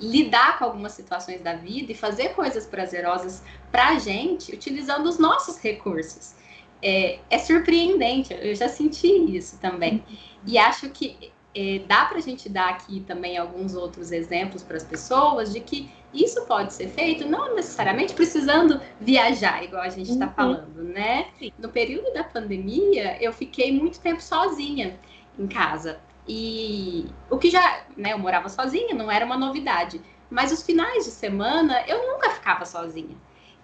lidar 0.00 0.56
com 0.58 0.66
algumas 0.66 0.92
situações 0.92 1.40
da 1.40 1.54
vida 1.54 1.90
e 1.90 1.94
fazer 1.94 2.28
coisas 2.30 2.64
prazerosas 2.64 3.42
para 3.72 3.88
a 3.88 3.98
gente 3.98 4.54
utilizando 4.54 5.06
os 5.06 5.18
nossos 5.18 5.58
recursos. 5.58 6.34
É, 6.80 7.18
é, 7.28 7.38
surpreendente, 7.38 8.32
eu 8.32 8.54
já 8.54 8.68
senti 8.68 9.08
isso 9.36 9.58
também. 9.58 10.04
E 10.46 10.58
acho 10.58 10.90
que 10.90 11.32
é, 11.54 11.80
dá 11.86 12.04
para 12.06 12.18
a 12.18 12.20
gente 12.20 12.48
dar 12.48 12.70
aqui 12.70 13.00
também 13.00 13.38
alguns 13.38 13.74
outros 13.74 14.10
exemplos 14.10 14.62
para 14.62 14.76
as 14.76 14.82
pessoas 14.82 15.52
de 15.52 15.60
que 15.60 15.90
isso 16.12 16.44
pode 16.46 16.72
ser 16.72 16.88
feito 16.88 17.28
não 17.28 17.54
necessariamente 17.54 18.14
precisando 18.14 18.80
viajar, 19.00 19.62
igual 19.64 19.82
a 19.82 19.88
gente 19.88 20.10
está 20.10 20.26
uhum. 20.26 20.32
falando, 20.32 20.82
né? 20.82 21.26
Sim. 21.38 21.52
No 21.58 21.68
período 21.68 22.12
da 22.12 22.22
pandemia, 22.22 23.22
eu 23.22 23.32
fiquei 23.32 23.72
muito 23.72 24.00
tempo 24.00 24.22
sozinha 24.22 24.98
em 25.38 25.46
casa. 25.46 26.00
E 26.26 27.06
o 27.28 27.36
que 27.36 27.50
já, 27.50 27.84
né, 27.96 28.12
eu 28.12 28.18
morava 28.18 28.48
sozinha, 28.48 28.94
não 28.94 29.10
era 29.10 29.26
uma 29.26 29.36
novidade. 29.36 30.00
Mas 30.30 30.52
os 30.52 30.62
finais 30.62 31.04
de 31.04 31.10
semana 31.10 31.84
eu 31.86 32.12
nunca 32.12 32.30
ficava 32.30 32.64
sozinha. 32.64 33.16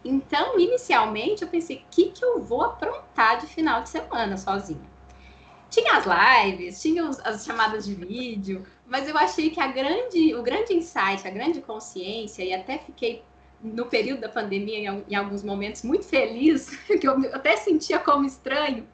Então, 0.05 0.59
inicialmente, 0.59 1.43
eu 1.43 1.49
pensei, 1.49 1.77
o 1.77 1.83
que, 1.91 2.11
que 2.11 2.25
eu 2.25 2.43
vou 2.43 2.63
aprontar 2.63 3.39
de 3.39 3.47
final 3.47 3.83
de 3.83 3.91
semana 3.91 4.37
sozinha? 4.37 4.90
Tinha 5.71 5.99
as 5.99 6.05
lives, 6.05 6.83
tinha 6.83 7.09
as 7.25 7.45
chamadas 7.45 7.85
de 7.85 7.95
vídeo, 7.95 8.67
mas 8.87 9.09
eu 9.09 9.17
achei 9.17 9.51
que 9.51 9.61
a 9.61 9.69
grande, 9.69 10.35
o 10.35 10.43
grande 10.43 10.75
insight, 10.75 11.27
a 11.27 11.31
grande 11.31 11.61
consciência, 11.61 12.43
e 12.43 12.53
até 12.53 12.79
fiquei 12.79 13.23
no 13.63 13.87
período 13.87 14.23
da 14.23 14.29
pandemia, 14.29 15.05
em, 15.09 15.15
alguns 15.15 15.45
momentos, 15.45 15.83
muito 15.83 16.05
feliz, 16.05 16.71
que 17.01 17.07
eu 17.07 17.13
até 17.33 17.57
sentia 17.57 17.99
como 17.99 18.25
estranho, 18.25 18.87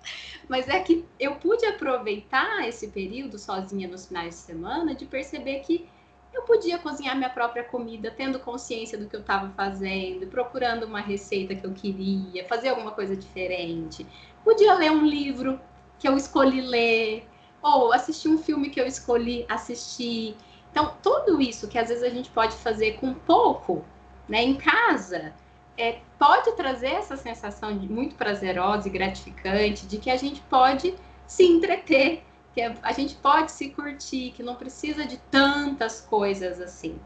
mas 0.48 0.68
é 0.68 0.80
que 0.80 1.04
eu 1.18 1.36
pude 1.36 1.64
aproveitar 1.64 2.68
esse 2.68 2.88
período 2.88 3.38
sozinha 3.38 3.88
nos 3.88 4.06
finais 4.06 4.34
de 4.34 4.40
semana 4.40 4.94
de 4.94 5.06
perceber 5.06 5.60
que 5.60 5.88
eu 6.34 6.42
podia 6.42 6.78
cozinhar 6.78 7.16
minha 7.16 7.30
própria 7.30 7.64
comida, 7.64 8.10
tendo 8.10 8.38
consciência 8.38 8.98
do 8.98 9.08
que 9.08 9.16
eu 9.16 9.20
estava 9.20 9.50
fazendo, 9.56 10.26
procurando 10.26 10.84
uma 10.84 11.00
receita 11.00 11.54
que 11.54 11.64
eu 11.64 11.72
queria, 11.72 12.44
fazer 12.46 12.68
alguma 12.68 12.90
coisa 12.90 13.16
diferente. 13.16 14.06
Podia 14.44 14.74
ler 14.74 14.90
um 14.90 15.06
livro 15.06 15.58
que 15.98 16.08
eu 16.08 16.16
escolhi 16.16 16.60
ler, 16.60 17.26
ou 17.62 17.92
assistir 17.92 18.28
um 18.28 18.38
filme 18.38 18.70
que 18.70 18.80
eu 18.80 18.86
escolhi 18.86 19.44
assistir. 19.48 20.36
Então, 20.70 20.94
tudo 21.02 21.40
isso 21.40 21.68
que 21.68 21.78
às 21.78 21.88
vezes 21.88 22.04
a 22.04 22.10
gente 22.10 22.30
pode 22.30 22.54
fazer 22.56 22.92
com 22.98 23.14
pouco, 23.14 23.84
né, 24.28 24.42
em 24.42 24.54
casa, 24.54 25.32
é, 25.76 25.98
pode 26.18 26.52
trazer 26.52 26.88
essa 26.88 27.16
sensação 27.16 27.76
de 27.76 27.90
muito 27.90 28.14
prazerosa 28.14 28.88
e 28.88 28.90
gratificante 28.90 29.86
de 29.86 29.98
que 29.98 30.10
a 30.10 30.16
gente 30.16 30.40
pode 30.42 30.94
se 31.26 31.44
entreter, 31.44 32.22
que 32.54 32.60
a 32.60 32.92
gente 32.92 33.14
pode 33.16 33.52
se 33.52 33.70
curtir, 33.70 34.32
que 34.32 34.42
não 34.42 34.54
precisa 34.54 35.04
de 35.04 35.18
tantas 35.30 36.00
coisas 36.00 36.60
assim. 36.60 36.98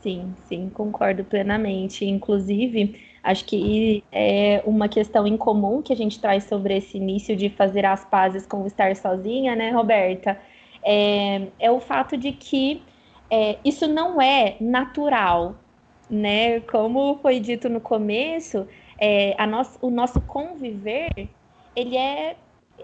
Sim, 0.00 0.34
sim, 0.46 0.70
concordo 0.70 1.24
plenamente. 1.24 2.04
Inclusive, 2.04 3.00
acho 3.26 3.44
que 3.44 4.04
é 4.12 4.62
uma 4.64 4.88
questão 4.88 5.26
em 5.26 5.36
comum 5.36 5.82
que 5.82 5.92
a 5.92 5.96
gente 5.96 6.20
traz 6.20 6.44
sobre 6.44 6.76
esse 6.76 6.96
início 6.96 7.36
de 7.36 7.50
fazer 7.50 7.84
as 7.84 8.04
pazes 8.04 8.46
com 8.46 8.64
estar 8.66 8.94
sozinha, 8.94 9.56
né, 9.56 9.70
Roberta? 9.70 10.40
É, 10.82 11.48
é 11.58 11.70
o 11.70 11.80
fato 11.80 12.16
de 12.16 12.30
que 12.30 12.82
é, 13.28 13.58
isso 13.64 13.88
não 13.88 14.22
é 14.22 14.56
natural, 14.60 15.56
né? 16.08 16.60
Como 16.60 17.18
foi 17.20 17.40
dito 17.40 17.68
no 17.68 17.80
começo, 17.80 18.66
é, 18.96 19.34
a 19.36 19.46
nosso, 19.46 19.76
o 19.82 19.90
nosso 19.90 20.20
conviver, 20.20 21.10
ele 21.74 21.96
é 21.96 22.36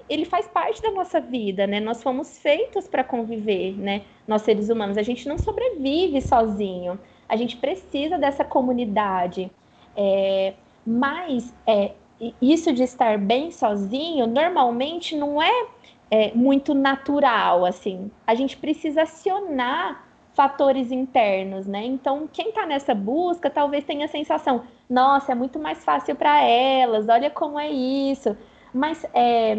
ele 0.08 0.24
faz 0.24 0.48
parte 0.48 0.82
da 0.82 0.90
nossa 0.90 1.20
vida, 1.20 1.66
né? 1.66 1.78
Nós 1.78 2.02
fomos 2.02 2.38
feitos 2.38 2.88
para 2.88 3.04
conviver, 3.04 3.76
né? 3.78 4.02
Nós 4.26 4.42
seres 4.42 4.68
humanos, 4.68 4.98
a 4.98 5.02
gente 5.02 5.28
não 5.28 5.38
sobrevive 5.38 6.20
sozinho. 6.20 6.98
a 7.28 7.36
gente 7.36 7.56
precisa 7.56 8.18
dessa 8.18 8.44
comunidade. 8.44 9.50
É, 9.96 10.54
mas 10.86 11.54
é, 11.66 11.92
isso 12.40 12.72
de 12.72 12.82
estar 12.82 13.18
bem 13.18 13.50
sozinho, 13.50 14.26
normalmente 14.26 15.16
não 15.16 15.42
é, 15.42 15.66
é 16.10 16.32
muito 16.34 16.74
natural, 16.74 17.64
assim. 17.64 18.10
A 18.26 18.34
gente 18.34 18.56
precisa 18.56 19.02
acionar 19.02 20.04
fatores 20.34 20.90
internos, 20.90 21.66
né? 21.66 21.84
Então, 21.84 22.28
quem 22.32 22.48
está 22.48 22.64
nessa 22.64 22.94
busca 22.94 23.50
talvez 23.50 23.84
tenha 23.84 24.06
a 24.06 24.08
sensação, 24.08 24.62
nossa, 24.88 25.32
é 25.32 25.34
muito 25.34 25.58
mais 25.58 25.84
fácil 25.84 26.14
para 26.16 26.42
elas, 26.42 27.08
olha 27.08 27.30
como 27.30 27.58
é 27.58 27.68
isso. 27.68 28.36
Mas 28.72 29.04
é, 29.12 29.54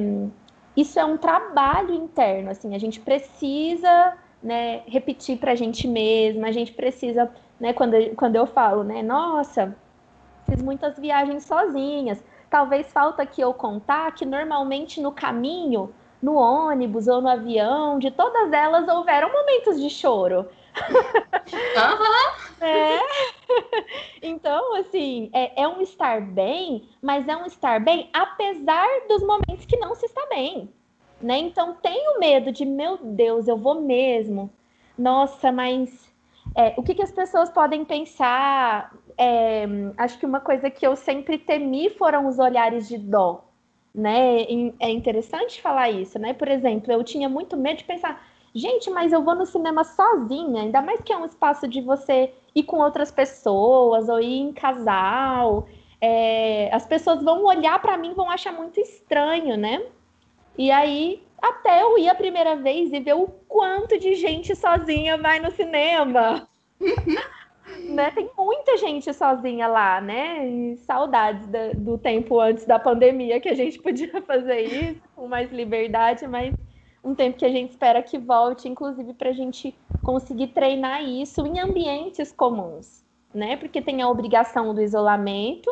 isso 0.76 1.00
é 1.00 1.06
um 1.06 1.18
trabalho 1.18 1.94
interno, 1.94 2.50
assim, 2.50 2.74
a 2.74 2.80
gente 2.80 3.00
precisa 3.00 4.18
né, 4.42 4.82
repetir 4.88 5.38
para 5.38 5.52
a 5.52 5.56
gente 5.56 5.88
mesma, 5.88 6.48
a 6.48 6.52
gente 6.52 6.74
precisa, 6.74 7.32
né, 7.60 7.74
quando, 7.74 7.96
quando 8.16 8.36
eu 8.36 8.48
falo, 8.48 8.84
né, 8.84 9.02
nossa, 9.04 9.76
fiz 10.48 10.62
muitas 10.62 10.98
viagens 10.98 11.46
sozinhas, 11.46 12.24
talvez 12.50 12.92
falta 12.92 13.26
que 13.26 13.42
eu 13.42 13.54
contar 13.54 14.14
que 14.14 14.26
normalmente 14.26 15.02
no 15.02 15.12
caminho, 15.12 15.94
no 16.22 16.36
ônibus 16.36 17.08
ou 17.08 17.22
no 17.22 17.30
avião, 17.30 18.00
de 18.00 18.12
todas 18.12 18.52
elas 18.54 18.88
houveram 18.88 19.32
momentos 19.32 19.82
de 19.82 19.90
choro. 19.90 20.48
Uhum. 20.76 22.66
É. 22.66 23.00
Então, 24.22 24.76
assim, 24.78 25.30
é, 25.34 25.64
é 25.64 25.68
um 25.68 25.82
estar 25.82 26.22
bem, 26.22 26.90
mas 27.02 27.28
é 27.28 27.36
um 27.36 27.46
estar 27.46 27.80
bem 27.80 28.10
apesar 28.14 28.88
dos 29.10 29.22
momentos 29.22 29.66
que 29.66 29.78
não 29.78 29.94
se 29.96 30.06
está 30.06 30.26
bem. 30.28 30.74
Né? 31.22 31.38
Então, 31.40 31.76
tenho 31.82 32.20
medo 32.20 32.52
de, 32.52 32.66
meu 32.66 32.98
Deus, 32.98 33.48
eu 33.48 33.58
vou 33.58 33.82
mesmo. 33.82 34.50
Nossa, 34.98 35.52
mas 35.52 36.14
é, 36.56 36.74
o 36.78 36.84
que, 36.84 36.96
que 36.96 37.02
as 37.02 37.12
pessoas 37.12 37.50
podem 37.50 37.84
pensar? 37.84 38.94
É, 39.18 39.66
acho 39.98 40.18
que 40.18 40.26
uma 40.26 40.40
coisa 40.40 40.70
que 40.70 40.86
eu 40.86 40.96
sempre 40.96 41.38
temi 41.38 41.90
foram 41.92 42.28
os 42.28 42.40
olhares 42.40 42.88
de 42.88 42.98
dó. 42.98 43.46
Né? 43.94 44.44
É 44.80 44.90
interessante 44.90 45.62
falar 45.62 45.90
isso, 45.92 46.18
né? 46.18 46.34
Por 46.34 46.48
exemplo, 46.48 46.92
eu 46.92 47.04
tinha 47.04 47.30
muito 47.30 47.56
medo 47.56 47.78
de 47.78 47.84
pensar, 47.84 48.20
Gente, 48.56 48.88
mas 48.92 49.12
eu 49.12 49.24
vou 49.24 49.34
no 49.34 49.48
cinema 49.48 49.84
sozinha, 49.84 50.62
ainda 50.62 50.80
mais 50.80 51.02
que 51.02 51.12
é 51.12 51.18
um 51.18 51.26
espaço 51.26 51.68
de 51.68 51.82
você 51.82 52.32
ir 52.54 52.64
com 52.64 52.78
outras 52.78 53.10
pessoas 53.12 54.08
ou 54.08 54.22
ir 54.22 54.42
em 54.42 54.54
casal. 54.54 55.68
É, 56.00 56.70
as 56.72 56.86
pessoas 56.86 57.24
vão 57.24 57.44
olhar 57.46 57.82
para 57.82 57.98
mim, 57.98 58.14
vão 58.14 58.30
achar 58.30 58.54
muito 58.54 58.80
estranho, 58.80 59.58
né? 59.58 59.84
E 60.56 60.70
aí, 60.70 61.24
até 61.42 61.82
eu 61.82 61.98
ir 61.98 62.08
a 62.08 62.14
primeira 62.14 62.56
vez 62.56 62.94
e 62.94 63.00
ver 63.00 63.16
o 63.16 63.28
quanto 63.48 63.98
de 63.98 64.14
gente 64.14 64.56
sozinha 64.56 65.18
vai 65.18 65.40
no 65.40 65.50
cinema. 65.50 66.48
né? 67.90 68.12
Tem 68.12 68.30
muita 68.38 68.78
gente 68.78 69.14
sozinha 69.14 69.68
lá, 69.68 70.02
né? 70.02 70.48
E 70.48 70.78
saudades 70.78 71.46
do, 71.48 71.76
do 71.76 71.98
tempo 71.98 72.40
antes 72.40 72.66
da 72.66 72.78
pandemia 72.78 73.40
que 73.40 73.50
a 73.50 73.56
gente 73.56 73.80
podia 73.80 74.22
fazer 74.24 74.62
isso 74.62 75.02
com 75.16 75.28
mais 75.28 75.52
liberdade, 75.52 76.28
mas 76.28 76.54
um 77.04 77.14
tempo 77.14 77.38
que 77.38 77.46
a 77.46 77.50
gente 77.50 77.72
espera 77.72 78.02
que 78.02 78.18
volte, 78.18 78.68
inclusive 78.68 79.14
para 79.14 79.30
a 79.30 79.34
gente 79.34 79.76
conseguir 80.02 80.48
treinar 80.48 81.04
isso 81.04 81.46
em 81.46 81.60
ambientes 81.60 82.32
comuns, 82.32 83.04
né? 83.34 83.58
Porque 83.58 83.82
tem 83.82 84.02
a 84.02 84.10
obrigação 84.10 84.74
do 84.74 84.82
isolamento, 84.82 85.70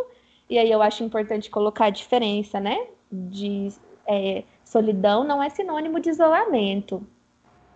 e 0.50 0.58
aí 0.58 0.70
eu 0.70 0.82
acho 0.82 1.04
importante 1.04 1.50
colocar 1.50 1.86
a 1.86 1.90
diferença, 1.90 2.60
né? 2.60 2.88
De 3.12 3.70
é, 4.08 4.44
solidão 4.64 5.24
não 5.24 5.42
é 5.42 5.50
sinônimo 5.50 6.00
de 6.00 6.10
isolamento, 6.10 7.06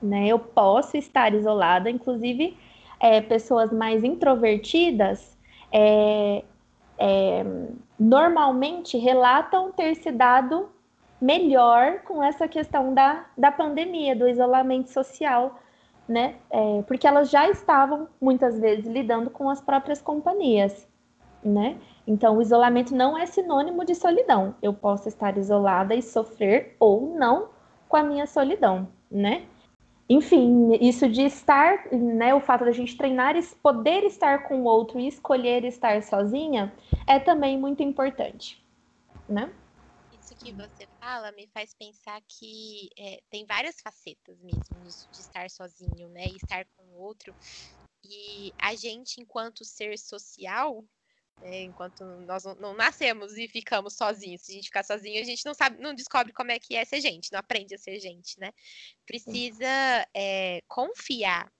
né? 0.01 0.27
Eu 0.27 0.39
posso 0.39 0.97
estar 0.97 1.33
isolada, 1.33 1.89
inclusive 1.89 2.57
é, 2.99 3.21
pessoas 3.21 3.71
mais 3.71 4.03
introvertidas 4.03 5.37
é, 5.71 6.43
é 6.97 7.45
normalmente 7.99 8.97
relatam 8.97 9.71
ter 9.71 9.95
se 9.95 10.11
dado 10.11 10.69
melhor 11.19 12.01
com 12.01 12.21
essa 12.21 12.47
questão 12.47 12.93
da, 12.93 13.25
da 13.37 13.51
pandemia, 13.51 14.15
do 14.15 14.27
isolamento 14.27 14.89
social, 14.89 15.59
né? 16.07 16.35
É, 16.49 16.83
porque 16.83 17.07
elas 17.07 17.29
já 17.29 17.49
estavam 17.49 18.07
muitas 18.21 18.59
vezes 18.59 18.85
lidando 18.85 19.29
com 19.29 19.49
as 19.49 19.61
próprias 19.61 20.01
companhias, 20.01 20.87
né? 21.43 21.77
Então, 22.05 22.37
o 22.37 22.41
isolamento 22.41 22.93
não 22.93 23.17
é 23.17 23.25
sinônimo 23.25 23.83
de 23.83 23.95
solidão. 23.95 24.55
Eu 24.61 24.73
posso 24.73 25.07
estar 25.07 25.37
isolada 25.37 25.95
e 25.95 26.01
sofrer 26.01 26.75
ou 26.79 27.15
não 27.15 27.49
com 27.87 27.97
a 27.97 28.03
minha 28.03 28.27
solidão, 28.27 28.87
né? 29.09 29.43
Enfim, 30.07 30.77
isso 30.79 31.09
de 31.09 31.23
estar, 31.23 31.91
né, 31.91 32.33
o 32.35 32.39
fato 32.39 32.63
da 32.63 32.71
gente 32.71 32.95
treinar, 32.95 33.35
poder 33.61 34.03
estar 34.03 34.47
com 34.47 34.61
o 34.61 34.65
outro 34.65 34.99
e 34.99 35.07
escolher 35.07 35.63
estar 35.65 36.03
sozinha 36.03 36.71
é 37.07 37.19
também 37.19 37.57
muito 37.57 37.81
importante, 37.81 38.63
né? 39.27 39.51
que 40.45 40.51
você 40.51 40.87
fala 40.99 41.31
me 41.31 41.47
faz 41.47 41.73
pensar 41.73 42.21
que 42.27 42.89
é, 42.97 43.19
tem 43.31 43.45
várias 43.45 43.81
facetas 43.81 44.37
mesmo 44.41 44.83
de 44.83 45.19
estar 45.19 45.49
sozinho, 45.49 46.07
né? 46.09 46.25
E 46.27 46.35
estar 46.35 46.65
com 46.77 46.83
o 46.83 47.01
outro. 47.01 47.33
E 48.03 48.53
a 48.59 48.75
gente, 48.75 49.19
enquanto 49.19 49.65
ser 49.65 49.97
social, 49.97 50.85
é, 51.41 51.63
enquanto 51.63 52.03
nós 52.03 52.43
não, 52.43 52.73
nascemos 52.73 53.37
e 53.37 53.47
ficamos 53.47 53.93
sozinhos, 53.93 54.41
se 54.41 54.51
a 54.51 54.55
gente 54.55 54.65
ficar 54.65 54.83
sozinho, 54.83 55.21
a 55.21 55.25
gente 55.25 55.45
não 55.45 55.53
sabe, 55.53 55.81
não 55.81 55.93
descobre 55.93 56.33
como 56.33 56.51
é 56.51 56.59
que 56.59 56.75
é 56.75 56.85
ser 56.85 57.01
gente, 57.01 57.31
não 57.31 57.39
aprende 57.39 57.75
a 57.75 57.77
ser 57.77 57.99
gente, 57.99 58.39
né? 58.39 58.51
Precisa 59.05 59.67
é, 60.13 60.61
confiar 60.67 61.51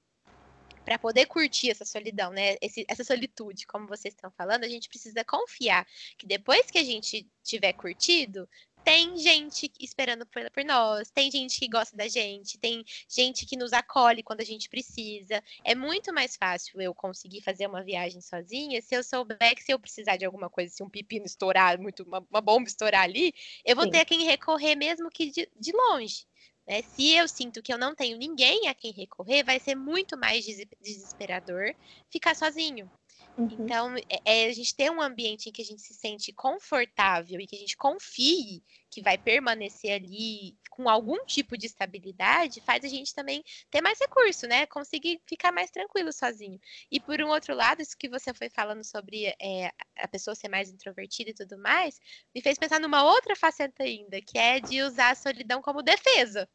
para 0.84 1.00
poder 1.00 1.26
curtir 1.26 1.72
essa 1.72 1.84
solidão, 1.84 2.32
né? 2.32 2.56
Esse, 2.62 2.86
essa 2.88 3.04
solitude, 3.04 3.66
como 3.66 3.88
vocês 3.88 4.14
estão 4.14 4.32
falando, 4.32 4.64
a 4.64 4.70
gente 4.70 4.88
precisa 4.88 5.24
confiar 5.26 5.86
que 6.18 6.28
depois 6.28 6.70
que 6.70 6.78
a 6.78 6.84
gente 6.84 7.28
tiver 7.44 7.74
curtido, 7.74 8.48
tem 8.86 9.18
gente 9.18 9.72
esperando 9.80 10.28
por, 10.28 10.50
por, 10.52 10.64
nós, 10.64 11.10
tem 11.10 11.32
gente 11.32 11.60
que 11.60 11.68
gosta 11.68 11.98
da 11.98 12.08
gente, 12.08 12.60
tem 12.60 12.86
gente 13.10 13.44
que 13.44 13.58
nos 13.58 13.74
acolhe 13.74 14.22
quando 14.22 14.42
a 14.42 14.46
gente 14.46 14.70
precisa. 14.70 15.44
É 15.64 15.74
muito 15.74 16.14
mais 16.14 16.36
fácil 16.36 16.80
eu 16.80 16.94
conseguir 16.94 17.42
fazer 17.42 17.66
uma 17.66 17.84
viagem 17.84 18.22
sozinha 18.22 18.80
se 18.84 18.96
eu 18.96 19.04
souber 19.04 19.56
que 19.56 19.64
se 19.64 19.74
eu 19.74 19.80
precisar 19.80 20.18
de 20.18 20.26
alguma 20.26 20.52
coisa, 20.52 20.72
se 20.72 20.84
um 20.84 20.90
pepino 20.90 21.26
estourar, 21.26 21.82
muito, 21.82 22.04
uma, 22.04 22.24
uma 22.30 22.42
bomba 22.42 22.68
estourar 22.68 23.02
ali, 23.02 23.34
eu 23.66 23.76
vou 23.76 23.86
Sim. 23.86 23.92
ter 23.92 24.02
a 24.02 24.06
quem 24.06 24.24
recorrer 24.24 24.76
mesmo 24.76 25.10
que 25.10 25.32
de, 25.32 25.50
de 25.60 25.72
longe. 25.72 26.28
Né? 26.68 26.84
Se 26.84 27.12
eu 27.12 27.28
sinto 27.28 27.64
que 27.64 27.74
eu 27.74 27.80
não 27.80 27.96
tenho 27.96 28.20
ninguém 28.20 28.68
a 28.68 28.76
quem 28.76 28.92
recorrer, 28.92 29.44
vai 29.44 29.60
ser 29.60 29.74
muito 29.74 30.16
mais 30.16 30.46
desesperador 30.80 31.74
ficar 32.12 32.36
sozinho. 32.36 32.90
Uhum. 33.38 33.50
Então, 33.60 33.96
é, 33.98 34.44
é, 34.44 34.46
a 34.46 34.54
gente 34.54 34.74
ter 34.74 34.90
um 34.90 35.02
ambiente 35.02 35.50
em 35.50 35.52
que 35.52 35.62
a 35.62 35.66
gente 35.66 35.82
se 35.82 35.94
sente 35.94 36.32
confortável 36.32 37.40
e 37.40 37.46
que 37.46 37.56
a 37.56 37.60
gente 37.60 37.76
confie 37.76 38.64
que 38.90 39.02
vai 39.02 39.18
permanecer 39.18 39.92
ali 39.92 40.56
com 40.70 40.88
algum 40.88 41.26
tipo 41.26 41.58
de 41.58 41.66
estabilidade, 41.66 42.62
faz 42.62 42.86
a 42.86 42.88
gente 42.88 43.14
também 43.14 43.44
ter 43.70 43.82
mais 43.82 44.00
recurso, 44.00 44.48
né? 44.48 44.66
Conseguir 44.66 45.22
ficar 45.26 45.52
mais 45.52 45.70
tranquilo 45.70 46.14
sozinho. 46.14 46.60
E 46.90 47.00
por 47.00 47.22
um 47.22 47.28
outro 47.28 47.54
lado, 47.54 47.82
isso 47.82 47.98
que 47.98 48.08
você 48.08 48.34
foi 48.34 48.50
falando 48.50 48.86
sobre 48.86 49.34
é, 49.42 49.72
a 49.98 50.08
pessoa 50.08 50.34
ser 50.34 50.48
mais 50.48 50.70
introvertida 50.70 51.32
e 51.32 51.34
tudo 51.34 51.58
mais, 51.58 52.00
me 52.34 52.42
fez 52.42 52.58
pensar 52.58 52.80
numa 52.80 53.04
outra 53.04 53.36
faceta 53.36 53.84
ainda, 53.84 54.22
que 54.22 54.38
é 54.38 54.62
de 54.62 54.82
usar 54.82 55.12
a 55.12 55.16
solidão 55.16 55.62
como 55.62 55.82
defesa. 55.82 56.48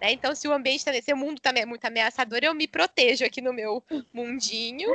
Né? 0.00 0.12
Então, 0.12 0.34
se 0.36 0.46
o 0.46 0.52
ambiente 0.52 0.78
está 0.78 0.92
nesse 0.92 1.12
mundo 1.14 1.40
também 1.40 1.64
é 1.64 1.66
muito 1.66 1.84
ameaçador, 1.84 2.38
eu 2.42 2.54
me 2.54 2.68
protejo 2.68 3.24
aqui 3.24 3.40
no 3.40 3.52
meu 3.52 3.82
mundinho 4.12 4.88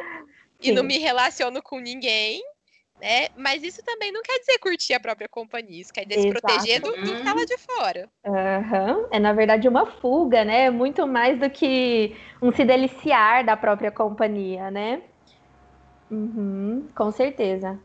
e 0.64 0.72
não 0.72 0.84
me 0.84 0.98
relaciono 0.98 1.62
com 1.62 1.80
ninguém, 1.80 2.42
né? 3.00 3.28
Mas 3.36 3.64
isso 3.64 3.84
também 3.84 4.12
não 4.12 4.22
quer 4.22 4.40
dizer 4.40 4.58
curtir 4.60 4.94
a 4.94 5.00
própria 5.00 5.28
companhia, 5.28 5.82
isso 5.82 5.94
quer 5.94 6.06
dizer 6.06 6.22
se 6.22 6.30
proteger 6.30 6.82
do, 6.82 6.90
do 6.90 7.16
que 7.16 7.24
tá 7.24 7.34
lá 7.34 7.46
de 7.46 7.58
fora. 7.58 8.10
Uhum. 8.26 9.08
É, 9.12 9.20
na 9.20 9.34
verdade, 9.34 9.68
uma 9.68 9.86
fuga, 9.86 10.46
né? 10.46 10.70
Muito 10.70 11.06
mais 11.06 11.40
do 11.40 11.50
que 11.50 12.16
um 12.42 12.52
se 12.52 12.64
deliciar 12.64 13.44
da 13.44 13.58
própria 13.58 13.92
companhia, 13.92 14.72
né? 14.72 15.02
Uhum, 16.10 16.88
com 16.96 17.12
certeza. 17.12 17.80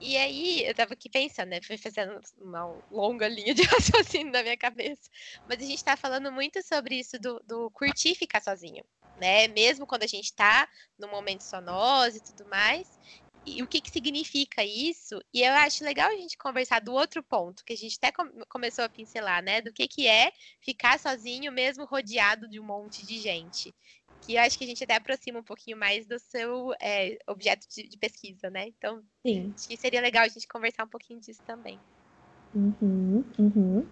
E 0.00 0.16
aí, 0.16 0.64
eu 0.66 0.74
tava 0.74 0.94
aqui 0.94 1.10
pensando, 1.10 1.50
né? 1.50 1.60
Fui 1.62 1.76
fazendo 1.76 2.18
uma 2.38 2.64
longa 2.90 3.28
linha 3.28 3.54
de 3.54 3.62
raciocínio 3.68 4.32
na 4.32 4.42
minha 4.42 4.56
cabeça. 4.56 5.10
Mas 5.48 5.58
a 5.60 5.66
gente 5.66 5.84
tá 5.84 5.96
falando 5.96 6.32
muito 6.32 6.62
sobre 6.66 6.98
isso 6.98 7.18
do, 7.20 7.38
do 7.46 7.70
curtir 7.70 8.14
ficar 8.14 8.40
sozinho 8.42 8.84
né? 9.20 9.46
Mesmo 9.48 9.86
quando 9.86 10.02
a 10.02 10.06
gente 10.06 10.24
está 10.24 10.66
no 10.98 11.06
momento 11.08 11.42
só 11.42 11.60
nós 11.60 12.16
e 12.16 12.20
tudo 12.20 12.48
mais. 12.48 12.98
E 13.46 13.62
o 13.62 13.66
que, 13.66 13.80
que 13.80 13.90
significa 13.90 14.62
isso? 14.64 15.18
E 15.32 15.42
eu 15.42 15.52
acho 15.54 15.82
legal 15.82 16.10
a 16.10 16.16
gente 16.16 16.36
conversar 16.36 16.80
do 16.80 16.92
outro 16.92 17.22
ponto, 17.22 17.64
que 17.64 17.72
a 17.72 17.76
gente 17.76 17.98
até 18.00 18.12
começou 18.48 18.84
a 18.84 18.88
pincelar, 18.88 19.42
né? 19.42 19.62
Do 19.62 19.72
que, 19.72 19.88
que 19.88 20.06
é 20.06 20.30
ficar 20.60 20.98
sozinho, 20.98 21.50
mesmo 21.50 21.86
rodeado 21.86 22.48
de 22.48 22.60
um 22.60 22.64
monte 22.64 23.06
de 23.06 23.18
gente. 23.18 23.74
Que 24.22 24.34
eu 24.34 24.40
acho 24.42 24.58
que 24.58 24.64
a 24.64 24.66
gente 24.66 24.84
até 24.84 24.94
aproxima 24.94 25.40
um 25.40 25.44
pouquinho 25.44 25.76
mais 25.76 26.06
do 26.06 26.18
seu 26.18 26.72
é, 26.80 27.18
objeto 27.26 27.66
de, 27.68 27.88
de, 27.88 27.96
pesquisa, 27.96 28.50
né? 28.50 28.68
Então, 28.68 29.02
Sim. 29.24 29.52
acho 29.56 29.68
que 29.68 29.76
seria 29.76 30.00
legal 30.00 30.24
a 30.24 30.28
gente 30.28 30.46
conversar 30.46 30.84
um 30.84 30.88
pouquinho 30.88 31.20
disso 31.20 31.42
também. 31.46 31.78
Uhum, 32.54 33.24
uhum 33.38 33.86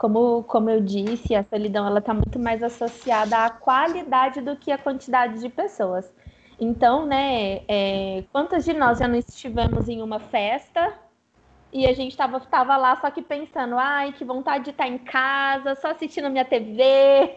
como, 0.00 0.42
como 0.44 0.70
eu 0.70 0.80
disse, 0.80 1.34
a 1.34 1.44
solidão 1.44 1.86
ela 1.86 1.98
está 1.98 2.14
muito 2.14 2.38
mais 2.38 2.62
associada 2.62 3.44
à 3.44 3.50
qualidade 3.50 4.40
do 4.40 4.56
que 4.56 4.72
à 4.72 4.78
quantidade 4.78 5.38
de 5.40 5.50
pessoas. 5.50 6.10
Então, 6.58 7.04
né, 7.04 7.60
é, 7.68 8.24
quantas 8.32 8.64
de 8.64 8.72
nós 8.72 8.98
já 8.98 9.06
não 9.06 9.16
estivemos 9.16 9.90
em 9.90 10.00
uma 10.00 10.18
festa 10.18 10.90
e 11.72 11.86
a 11.86 11.92
gente 11.92 12.16
tava, 12.16 12.40
tava 12.40 12.76
lá 12.76 12.96
só 12.96 13.10
que 13.10 13.22
pensando, 13.22 13.76
ai, 13.78 14.12
que 14.12 14.24
vontade 14.24 14.64
de 14.64 14.70
estar 14.70 14.88
em 14.88 14.98
casa, 14.98 15.76
só 15.76 15.88
assistindo 15.92 16.28
minha 16.28 16.44
TV, 16.44 17.36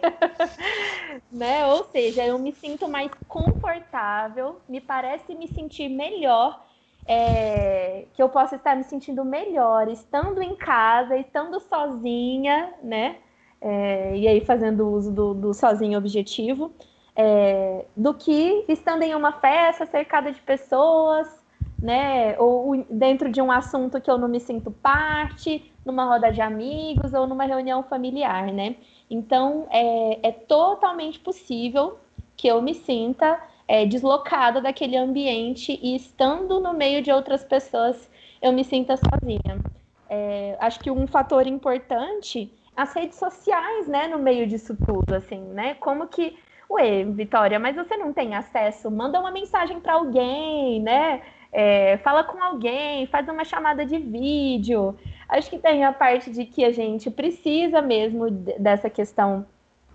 né? 1.32 1.66
Ou 1.68 1.84
seja, 1.86 2.26
eu 2.26 2.40
me 2.40 2.52
sinto 2.52 2.88
mais 2.88 3.12
confortável, 3.28 4.60
me 4.68 4.82
parece 4.82 5.36
me 5.36 5.48
sentir 5.48 5.88
melhor, 5.88 6.66
é, 7.06 8.06
que 8.14 8.24
eu 8.24 8.30
posso 8.30 8.56
estar 8.56 8.76
me 8.76 8.84
sentindo 8.84 9.24
melhor 9.24 9.88
estando 9.88 10.42
em 10.42 10.56
casa, 10.56 11.16
estando 11.18 11.60
sozinha, 11.60 12.74
né? 12.82 13.18
É, 13.62 14.18
e 14.18 14.28
aí 14.28 14.42
fazendo 14.42 14.90
uso 14.90 15.12
do, 15.12 15.34
do 15.34 15.54
sozinho 15.54 15.98
objetivo, 15.98 16.74
é, 17.16 17.86
do 17.96 18.14
que 18.14 18.66
estando 18.68 19.04
em 19.04 19.14
uma 19.14 19.34
festa 19.34 19.86
cercada 19.86 20.32
de 20.32 20.42
pessoas 20.42 21.43
né? 21.84 22.40
Ou 22.40 22.86
dentro 22.90 23.30
de 23.30 23.42
um 23.42 23.52
assunto 23.52 24.00
que 24.00 24.10
eu 24.10 24.18
não 24.18 24.30
me 24.30 24.40
sinto 24.40 24.72
parte, 24.72 25.70
numa 25.86 26.06
roda 26.06 26.32
de 26.32 26.40
amigos 26.40 27.14
ou 27.14 27.28
numa 27.28 27.44
reunião 27.44 27.84
familiar, 27.84 28.54
né? 28.54 28.78
Então, 29.10 29.68
é, 29.70 30.30
é 30.30 30.32
totalmente 30.32 31.20
possível 31.20 32.00
que 32.38 32.48
eu 32.48 32.62
me 32.62 32.74
sinta 32.74 33.38
é, 33.68 33.86
deslocada 33.86 34.62
daquele 34.62 34.96
ambiente 34.96 35.78
e 35.84 35.94
estando 35.94 36.62
no 36.62 36.74
meio 36.74 37.02
de 37.02 37.12
outras 37.12 37.44
pessoas, 37.44 38.10
eu 38.42 38.54
me 38.54 38.64
sinta 38.64 38.96
sozinha. 38.96 39.62
É, 40.10 40.56
acho 40.62 40.80
que 40.80 40.90
um 40.90 41.06
fator 41.06 41.46
importante, 41.48 42.50
as 42.78 42.94
redes 42.94 43.18
sociais, 43.18 43.88
né, 43.90 44.08
no 44.08 44.20
meio 44.20 44.48
disso 44.48 44.76
tudo, 44.86 45.14
assim, 45.16 45.42
né? 45.42 45.74
Como 45.76 46.08
que, 46.08 46.38
ué, 46.70 47.04
Vitória, 47.04 47.60
mas 47.60 47.76
você 47.76 47.98
não 47.98 48.14
tem 48.14 48.36
acesso? 48.36 48.90
Manda 48.90 49.20
uma 49.20 49.32
mensagem 49.32 49.82
para 49.82 49.94
alguém, 49.94 50.82
né? 50.82 51.22
É, 51.54 51.97
fala 51.97 52.24
com 52.24 52.41
alguém, 52.41 53.06
faz 53.08 53.28
uma 53.30 53.45
chamada 53.45 53.86
de 53.86 53.99
vídeo. 53.99 54.97
Acho 55.30 55.49
que 55.49 55.60
tem 55.60 55.86
a 55.86 55.93
parte 55.93 56.32
de 56.32 56.45
que 56.45 56.66
a 56.66 56.72
gente 56.72 57.12
precisa 57.12 57.82
mesmo 57.82 58.30
dessa 58.30 58.89
questão 58.89 59.45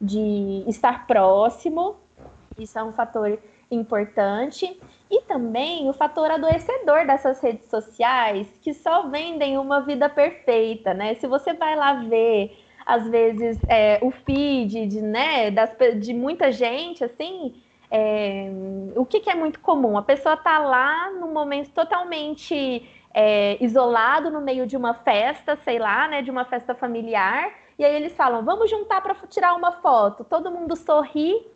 de 0.00 0.64
estar 0.68 1.06
próximo, 1.06 1.96
isso 2.56 2.78
é 2.78 2.84
um 2.84 2.92
fator 2.92 3.38
importante. 3.70 4.80
E 5.10 5.22
também 5.22 5.88
o 5.88 5.92
fator 5.92 6.30
adoecedor 6.30 7.06
dessas 7.06 7.40
redes 7.40 7.68
sociais, 7.68 8.46
que 8.60 8.74
só 8.74 9.08
vendem 9.08 9.56
uma 9.56 9.80
vida 9.80 10.08
perfeita, 10.08 10.92
né? 10.92 11.14
Se 11.14 11.26
você 11.26 11.54
vai 11.54 11.74
lá 11.74 11.94
ver, 11.94 12.56
às 12.84 13.08
vezes, 13.08 13.58
é, 13.68 13.98
o 14.02 14.10
feed 14.10 14.86
de, 14.86 15.00
né, 15.00 15.50
das, 15.50 15.70
de 15.98 16.12
muita 16.12 16.52
gente, 16.52 17.02
assim, 17.02 17.54
é, 17.90 18.50
o 18.96 19.04
que, 19.04 19.20
que, 19.20 19.30
é 19.30 19.34
muito 19.34 19.60
comum? 19.60 19.96
A 19.96 20.02
pessoa 20.02 20.34
está 20.34 20.58
lá 20.58 21.10
num 21.10 21.32
momento 21.32 21.70
totalmente 21.70 22.88
é, 23.14 23.62
isolado, 23.62 24.30
no 24.30 24.40
meio 24.40 24.66
de 24.66 24.76
uma 24.76 24.94
festa, 24.94 25.56
sei 25.64 25.78
lá, 25.78 26.06
né, 26.08 26.22
de 26.22 26.30
uma 26.30 26.44
festa 26.44 26.74
familiar, 26.74 27.50
e 27.78 27.84
aí 27.84 27.94
eles 27.94 28.12
falam: 28.14 28.44
vamos 28.44 28.70
juntar 28.70 29.00
para 29.00 29.14
tirar 29.26 29.54
uma 29.54 29.72
foto. 29.72 30.24
Todo 30.24 30.50
mundo 30.50 30.76
sorri 30.76 31.46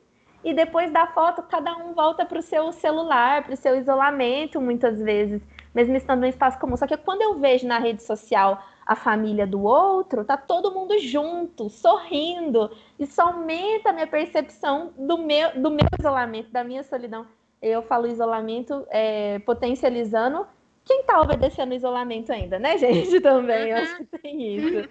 e 0.45 0.53
depois 0.53 0.91
da 0.93 1.07
foto 1.07 1.43
cada 1.43 1.77
um 1.77 1.93
volta 1.93 2.25
para 2.25 2.39
o 2.39 2.43
seu 2.43 2.73
celular, 2.73 3.45
para 3.45 3.55
o 3.55 3.57
seu 3.57 3.77
isolamento, 3.77 4.61
muitas 4.61 4.99
vezes, 4.99 5.43
mesmo 5.75 5.97
estando 5.97 6.25
em 6.25 6.29
espaço 6.29 6.59
comum. 6.59 6.77
Só 6.77 6.87
que 6.87 6.97
quando 6.97 7.23
eu 7.23 7.39
vejo 7.39 7.67
na 7.67 7.79
rede 7.79 8.03
social 8.03 8.63
a 8.85 8.97
família 8.97 9.47
do 9.47 9.63
outro, 9.63 10.25
tá 10.25 10.37
todo 10.37 10.73
mundo 10.73 10.99
junto, 10.99 11.69
sorrindo. 11.71 12.71
Isso 13.03 13.21
aumenta 13.21 13.91
a 13.91 13.93
minha 13.93 14.07
percepção 14.07 14.93
do 14.97 15.19
meu, 15.19 15.61
do 15.61 15.73
meu 15.73 15.89
isolamento, 15.99 16.53
da 16.53 16.63
minha 16.63 16.85
solidão. 16.85 17.27
Eu 17.61 17.83
falo 17.83 18.07
isolamento 18.07 18.87
é, 18.91 19.41
potencializando 19.41 20.47
quem 20.85 21.01
está 21.01 21.21
obedecendo 21.21 21.75
isolamento 21.75 22.33
ainda, 22.33 22.61
né, 22.61 22.79
gente? 22.79 23.21
Também, 23.21 23.71
eu 23.71 23.77
acho 23.79 23.97
que 23.97 24.05
tem 24.19 24.57
isso. 24.57 24.89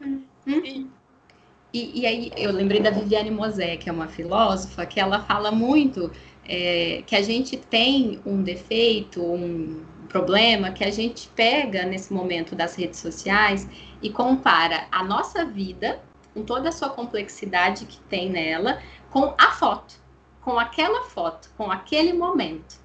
E, 1.74 2.02
e, 2.02 2.06
aí 2.06 2.32
eu 2.36 2.52
lembrei 2.52 2.82
da 2.82 2.90
Viviane 2.90 3.32
Mosé, 3.32 3.78
que 3.78 3.90
é 3.90 3.94
uma 3.94 4.10
filósofa, 4.10 4.86
que 4.86 5.00
ela 5.00 5.22
fala 5.22 5.50
muito 5.50 6.12
é, 6.46 7.04
que 7.08 7.16
a 7.16 7.22
gente 7.22 7.56
tem 7.56 8.20
um 8.26 8.44
defeito, 8.44 9.24
um 9.24 9.86
problema 10.10 10.72
que 10.72 10.84
a 10.84 10.92
gente 10.92 11.30
pega 11.30 11.86
nesse 11.86 12.12
momento 12.12 12.56
das 12.56 12.76
redes 12.76 13.00
sociais 13.00 13.70
e 14.02 14.10
compara 14.10 14.86
a 14.92 15.02
nossa 15.02 15.46
vida, 15.46 16.02
com 16.34 16.44
toda 16.44 16.70
a 16.70 16.72
sua 16.72 16.90
complexidade 16.90 17.86
que 17.86 18.00
tem 18.02 18.30
nela, 18.30 18.82
com 19.10 19.34
a 19.38 19.52
foto, 19.52 19.96
com 20.42 20.58
aquela 20.58 21.04
foto, 21.04 21.52
com 21.58 21.70
aquele 21.70 22.14
momento. 22.14 22.80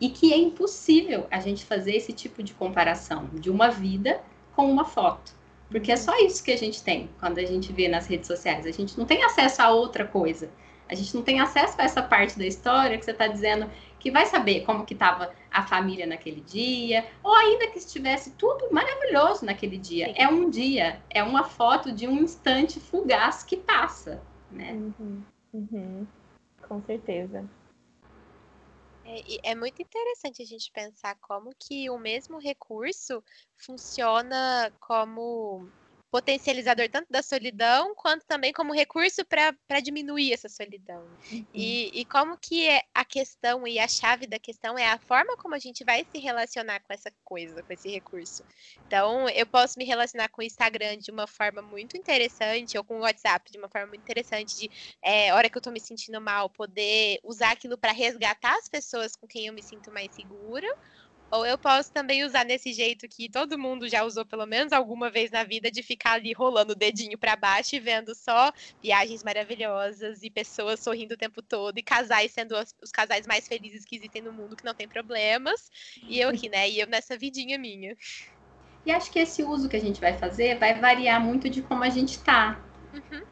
E 0.00 0.08
que 0.08 0.32
é 0.32 0.36
impossível 0.36 1.26
a 1.30 1.40
gente 1.40 1.64
fazer 1.64 1.94
esse 1.94 2.12
tipo 2.12 2.42
de 2.42 2.54
comparação 2.54 3.28
de 3.34 3.50
uma 3.50 3.68
vida 3.68 4.20
com 4.54 4.70
uma 4.70 4.84
foto. 4.84 5.34
Porque 5.70 5.92
é 5.92 5.96
só 5.96 6.18
isso 6.18 6.42
que 6.42 6.50
a 6.50 6.56
gente 6.56 6.82
tem 6.82 7.08
quando 7.20 7.38
a 7.38 7.44
gente 7.44 7.72
vê 7.72 7.86
nas 7.86 8.06
redes 8.06 8.26
sociais. 8.26 8.66
A 8.66 8.70
gente 8.70 8.98
não 8.98 9.04
tem 9.04 9.22
acesso 9.22 9.62
a 9.62 9.70
outra 9.70 10.04
coisa. 10.04 10.50
A 10.88 10.94
gente 10.94 11.14
não 11.14 11.22
tem 11.22 11.40
acesso 11.40 11.76
a 11.78 11.84
essa 11.84 12.02
parte 12.02 12.36
da 12.36 12.44
história 12.44 12.98
que 12.98 13.04
você 13.04 13.12
está 13.12 13.28
dizendo 13.28 13.70
que 14.00 14.10
vai 14.10 14.26
saber 14.26 14.64
como 14.64 14.84
que 14.84 14.94
estava 14.94 15.32
a 15.50 15.66
família 15.66 16.06
naquele 16.06 16.40
dia, 16.40 17.06
ou 17.22 17.32
ainda 17.34 17.70
que 17.70 17.78
estivesse 17.78 18.32
tudo 18.32 18.72
maravilhoso 18.72 19.44
naquele 19.44 19.76
dia. 19.76 20.06
Sim. 20.06 20.14
É 20.16 20.26
um 20.26 20.48
dia, 20.48 21.00
é 21.10 21.22
uma 21.22 21.44
foto 21.44 21.92
de 21.92 22.08
um 22.08 22.18
instante 22.18 22.80
fugaz 22.80 23.44
que 23.44 23.58
passa, 23.58 24.20
né? 24.50 24.72
Uhum, 24.72 25.22
uhum. 25.52 26.06
Com 26.66 26.82
certeza. 26.82 27.44
É, 29.04 29.50
é, 29.50 29.54
muito 29.54 29.82
interessante 29.82 30.42
a 30.42 30.46
gente 30.46 30.70
pensar 30.72 31.16
como 31.20 31.50
que 31.58 31.90
o 31.90 31.98
mesmo 31.98 32.38
recurso 32.38 33.22
funciona 33.58 34.72
como 34.80 35.68
potencializador 36.10 36.88
tanto 36.88 37.06
da 37.10 37.22
solidão 37.22 37.94
quanto 37.94 38.26
também 38.26 38.52
como 38.52 38.74
recurso 38.74 39.24
para 39.24 39.80
diminuir 39.80 40.32
essa 40.32 40.48
solidão. 40.48 41.06
Uhum. 41.30 41.46
E, 41.54 42.00
e 42.00 42.04
como 42.04 42.36
que 42.36 42.68
é 42.68 42.82
a 42.92 43.04
questão 43.04 43.66
e 43.66 43.78
a 43.78 43.86
chave 43.86 44.26
da 44.26 44.38
questão 44.38 44.76
é 44.76 44.86
a 44.90 44.98
forma 44.98 45.36
como 45.36 45.54
a 45.54 45.58
gente 45.58 45.84
vai 45.84 46.04
se 46.10 46.18
relacionar 46.18 46.80
com 46.80 46.92
essa 46.92 47.12
coisa, 47.24 47.62
com 47.62 47.72
esse 47.72 47.88
recurso. 47.88 48.44
Então, 48.86 49.28
eu 49.28 49.46
posso 49.46 49.78
me 49.78 49.84
relacionar 49.84 50.28
com 50.28 50.40
o 50.40 50.44
Instagram 50.44 50.98
de 50.98 51.10
uma 51.10 51.26
forma 51.26 51.62
muito 51.62 51.96
interessante, 51.96 52.76
ou 52.76 52.84
com 52.84 52.98
o 52.98 53.02
WhatsApp 53.02 53.50
de 53.50 53.58
uma 53.58 53.68
forma 53.68 53.88
muito 53.88 54.02
interessante, 54.02 54.56
de 54.56 54.70
é, 55.02 55.32
hora 55.32 55.48
que 55.48 55.56
eu 55.56 55.60
estou 55.60 55.72
me 55.72 55.80
sentindo 55.80 56.20
mal, 56.20 56.50
poder 56.50 57.20
usar 57.22 57.52
aquilo 57.52 57.78
para 57.78 57.92
resgatar 57.92 58.54
as 58.56 58.68
pessoas 58.68 59.14
com 59.14 59.26
quem 59.26 59.46
eu 59.46 59.52
me 59.52 59.62
sinto 59.62 59.92
mais 59.92 60.12
segura, 60.14 60.68
ou 61.30 61.46
eu 61.46 61.56
posso 61.56 61.92
também 61.92 62.24
usar 62.24 62.44
nesse 62.44 62.72
jeito 62.72 63.08
que 63.08 63.28
todo 63.28 63.58
mundo 63.58 63.88
já 63.88 64.02
usou 64.02 64.24
pelo 64.24 64.46
menos 64.46 64.72
alguma 64.72 65.10
vez 65.10 65.30
na 65.30 65.44
vida, 65.44 65.70
de 65.70 65.82
ficar 65.82 66.12
ali 66.12 66.32
rolando 66.32 66.72
o 66.72 66.76
dedinho 66.76 67.16
para 67.16 67.36
baixo 67.36 67.76
e 67.76 67.80
vendo 67.80 68.14
só 68.14 68.52
viagens 68.82 69.22
maravilhosas 69.22 70.22
e 70.22 70.30
pessoas 70.30 70.80
sorrindo 70.80 71.14
o 71.14 71.18
tempo 71.18 71.40
todo 71.40 71.78
e 71.78 71.82
casais 71.82 72.32
sendo 72.32 72.56
os, 72.56 72.90
casais 72.90 73.26
mais 73.26 73.46
felizes 73.46 73.84
que 73.84 73.96
existem 73.96 74.22
no 74.22 74.32
mundo, 74.32 74.56
que 74.56 74.64
não 74.64 74.74
tem 74.74 74.88
problemas. 74.88 75.70
E 76.02 76.18
eu 76.18 76.30
aqui, 76.30 76.48
né? 76.48 76.68
E 76.68 76.80
eu 76.80 76.86
nessa 76.86 77.16
vidinha 77.16 77.58
minha. 77.58 77.96
E 78.84 78.90
acho 78.90 79.10
que 79.10 79.18
esse 79.18 79.42
uso 79.42 79.68
que 79.68 79.76
a 79.76 79.80
gente 79.80 80.00
vai 80.00 80.16
fazer 80.16 80.58
vai 80.58 80.78
variar 80.80 81.20
muito 81.20 81.48
de 81.48 81.62
como 81.62 81.84
a 81.84 81.90
gente 81.90 82.18
tá. 82.20 82.60
Uhum. 82.92 83.22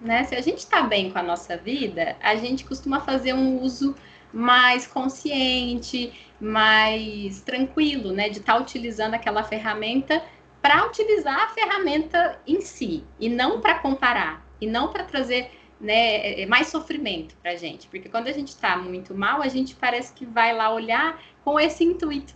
Né? 0.00 0.24
Se 0.24 0.34
a 0.34 0.40
gente 0.40 0.58
está 0.58 0.82
bem 0.82 1.10
com 1.10 1.18
a 1.18 1.22
nossa 1.22 1.56
vida, 1.56 2.16
a 2.20 2.36
gente 2.36 2.64
costuma 2.64 3.00
fazer 3.00 3.34
um 3.34 3.60
uso 3.60 3.94
mais 4.32 4.86
consciente, 4.86 6.12
mais 6.40 7.40
tranquilo, 7.40 8.12
né? 8.12 8.28
De 8.28 8.38
estar 8.38 8.54
tá 8.54 8.60
utilizando 8.60 9.14
aquela 9.14 9.42
ferramenta 9.42 10.22
para 10.60 10.86
utilizar 10.86 11.44
a 11.44 11.48
ferramenta 11.48 12.40
em 12.46 12.60
si 12.60 13.04
e 13.20 13.28
não 13.28 13.60
para 13.60 13.78
comparar 13.78 14.44
e 14.60 14.66
não 14.66 14.88
para 14.88 15.04
trazer 15.04 15.50
né, 15.80 16.16
é, 16.16 16.42
é 16.42 16.46
mais 16.46 16.68
sofrimento 16.68 17.36
para 17.36 17.52
a 17.52 17.56
gente, 17.56 17.86
porque 17.88 18.08
quando 18.08 18.28
a 18.28 18.32
gente 18.32 18.48
está 18.48 18.76
muito 18.76 19.14
mal, 19.14 19.42
a 19.42 19.48
gente 19.48 19.74
parece 19.74 20.12
que 20.12 20.24
vai 20.24 20.54
lá 20.54 20.72
olhar 20.72 21.22
com 21.44 21.60
esse 21.60 21.84
intuito, 21.84 22.34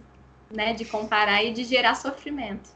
né, 0.55 0.75
de 0.75 0.85
comparar 0.85 1.43
e 1.43 1.53
de 1.53 1.65
gerar 1.65 1.95
sofrimento. 1.95 2.71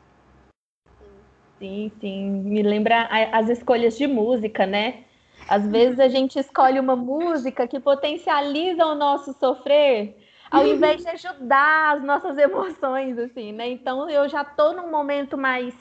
Sim, 1.58 1.92
sim, 2.00 2.30
me 2.30 2.62
lembra 2.62 3.08
as 3.32 3.48
escolhas 3.48 3.96
de 3.96 4.06
música, 4.06 4.66
né? 4.66 5.04
Às 5.48 5.66
vezes 5.68 6.00
a 6.00 6.08
gente 6.08 6.38
escolhe 6.38 6.80
uma 6.80 6.96
música 6.96 7.68
que 7.68 7.78
potencializa 7.78 8.84
o 8.86 8.94
nosso 8.94 9.32
sofrer, 9.34 10.16
ao 10.50 10.66
invés 10.66 11.02
de 11.02 11.08
ajudar 11.08 11.96
as 11.96 12.02
nossas 12.02 12.38
emoções, 12.38 13.18
assim, 13.18 13.52
né? 13.52 13.68
Então 13.70 14.08
eu 14.08 14.28
já 14.28 14.44
tô 14.44 14.72
num 14.72 14.90
momento 14.90 15.36
mais 15.36 15.74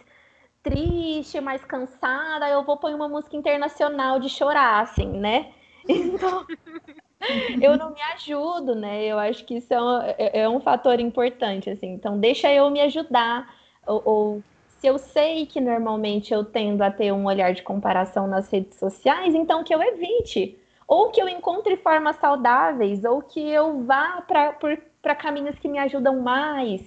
triste, 0.61 1.41
mais 1.41 1.63
cansada, 1.63 2.49
eu 2.49 2.63
vou 2.63 2.77
pôr 2.77 2.93
uma 2.93 3.09
música 3.09 3.35
internacional 3.35 4.19
de 4.19 4.29
chorar, 4.29 4.81
assim, 4.81 5.07
né? 5.07 5.51
Então 5.87 6.45
eu 7.61 7.77
não 7.77 7.93
me 7.93 8.01
ajudo, 8.13 8.75
né? 8.75 9.05
Eu 9.05 9.17
acho 9.17 9.45
que 9.45 9.55
isso 9.55 9.73
é 9.73 9.81
um, 9.81 10.01
é, 10.01 10.15
é 10.41 10.49
um 10.49 10.59
fator 10.59 10.99
importante, 10.99 11.69
assim. 11.69 11.93
Então 11.93 12.19
deixa 12.19 12.51
eu 12.51 12.69
me 12.69 12.81
ajudar 12.81 13.53
ou, 13.85 14.01
ou 14.05 14.43
se 14.67 14.87
eu 14.87 14.97
sei 14.97 15.45
que 15.45 15.61
normalmente 15.61 16.33
eu 16.33 16.43
tendo 16.43 16.81
a 16.81 16.91
ter 16.91 17.13
um 17.13 17.25
olhar 17.25 17.53
de 17.53 17.63
comparação 17.63 18.27
nas 18.27 18.51
redes 18.51 18.77
sociais, 18.77 19.33
então 19.33 19.63
que 19.63 19.73
eu 19.73 19.81
evite 19.81 20.57
ou 20.93 21.09
que 21.09 21.19
eu 21.19 21.27
encontre 21.27 21.75
formas 21.75 22.15
saudáveis, 22.17 23.03
ou 23.03 23.19
que 23.19 23.39
eu 23.49 23.83
vá 23.83 24.23
para 25.01 25.15
caminhos 25.15 25.57
que 25.57 25.67
me 25.67 25.79
ajudam 25.79 26.19
mais, 26.21 26.83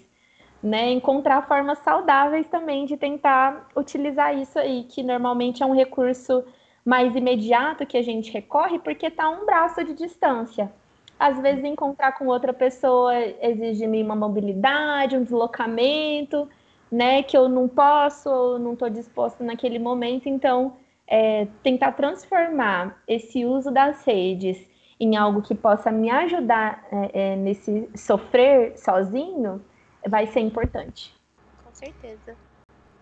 né? 0.63 0.93
Encontrar 0.93 1.49
formas 1.49 1.81
saudáveis 1.81 2.47
também 2.47 2.87
de 2.87 2.97
tentar 2.97 3.67
utilizar 3.75 4.33
isso 4.33 4.61
aí, 4.61 4.85
que 4.85 5.03
normalmente 5.03 5.61
é 5.61 5.67
um 5.67 5.75
recurso 5.75 6.45
mais 6.85 7.17
imediato 7.17 7.85
que 7.85 7.97
a 7.97 8.03
gente 8.03 8.31
recorre, 8.31 8.79
porque 8.79 9.07
está 9.07 9.29
um 9.29 9.45
braço 9.45 9.83
de 9.83 9.93
distância. 9.93 10.73
Às 11.19 11.41
vezes 11.41 11.65
encontrar 11.65 12.13
com 12.13 12.29
outra 12.29 12.53
pessoa 12.53 13.13
exige 13.43 13.87
uma 13.87 14.15
mobilidade, 14.15 15.17
um 15.17 15.25
deslocamento, 15.25 16.49
né? 16.93 17.25
Que 17.25 17.37
eu 17.37 17.49
não 17.49 17.67
posso, 17.67 18.31
ou 18.31 18.57
não 18.57 18.75
estou 18.75 18.89
disposto 18.89 19.43
naquele 19.43 19.81
momento, 19.81 20.29
então 20.29 20.75
é, 21.07 21.47
tentar 21.63 21.93
transformar 21.93 23.03
esse 23.07 23.45
uso 23.45 23.71
das 23.71 24.05
redes 24.05 24.59
em 24.99 25.17
algo 25.17 25.43
que 25.43 25.55
possa 25.55 25.91
me 25.91 26.11
ajudar 26.11 26.87
é, 26.91 27.11
é, 27.13 27.37
nesse 27.37 27.89
sofrer 27.95 28.77
sozinho, 28.79 29.63
vai 30.09 30.27
ser 30.27 30.41
importante. 30.41 31.15
Com 31.65 31.73
certeza. 31.73 32.35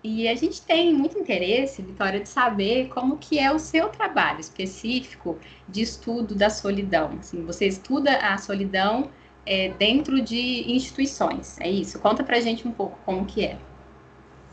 E 0.03 0.29
a 0.29 0.35
gente 0.35 0.61
tem 0.61 0.93
muito 0.93 1.19
interesse, 1.19 1.81
Vitória, 1.81 2.21
de 2.21 2.29
saber 2.29 2.89
como 2.89 3.17
que 3.17 3.39
é 3.39 3.51
o 3.51 3.59
seu 3.59 3.89
trabalho 3.89 4.41
específico 4.41 5.39
de 5.67 5.81
estudo 5.81 6.35
da 6.35 6.51
solidão. 6.51 7.13
Assim, 7.21 7.43
você 7.43 7.67
estuda 7.67 8.19
a 8.19 8.37
solidão 8.37 9.09
é, 9.47 9.71
dentro 9.71 10.21
de 10.21 10.71
instituições, 10.71 11.59
é 11.59 11.71
isso? 11.71 11.99
Conta 12.01 12.23
pra 12.23 12.39
gente 12.41 12.69
um 12.69 12.73
pouco 12.73 12.99
como 13.07 13.25
que 13.25 13.47
é. 13.47 13.57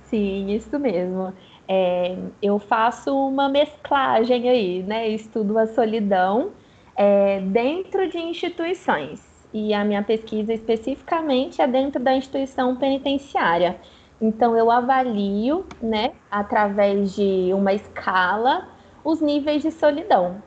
Sim, 0.06 0.52
isso 0.52 0.78
mesmo. 0.80 1.34
É, 1.74 2.18
eu 2.42 2.60
faço 2.60 3.16
uma 3.16 3.48
mesclagem 3.48 4.50
aí, 4.50 4.84
né? 4.84 5.08
Estudo 5.08 5.58
a 5.58 5.66
solidão 5.68 6.52
é, 6.98 7.40
dentro 7.40 8.10
de 8.10 8.18
instituições. 8.18 9.22
E 9.54 9.74
a 9.74 9.86
minha 9.86 10.04
pesquisa 10.04 10.52
especificamente 10.52 11.62
é 11.62 11.68
dentro 11.68 12.04
da 12.04 12.14
instituição 12.14 12.76
penitenciária. 12.76 13.80
Então 14.22 14.58
eu 14.58 14.70
avalio, 14.70 15.66
né, 15.82 16.12
através 16.30 17.16
de 17.16 17.54
uma 17.54 17.72
escala, 17.72 18.68
os 19.02 19.22
níveis 19.22 19.62
de 19.62 19.72
solidão, 19.72 20.44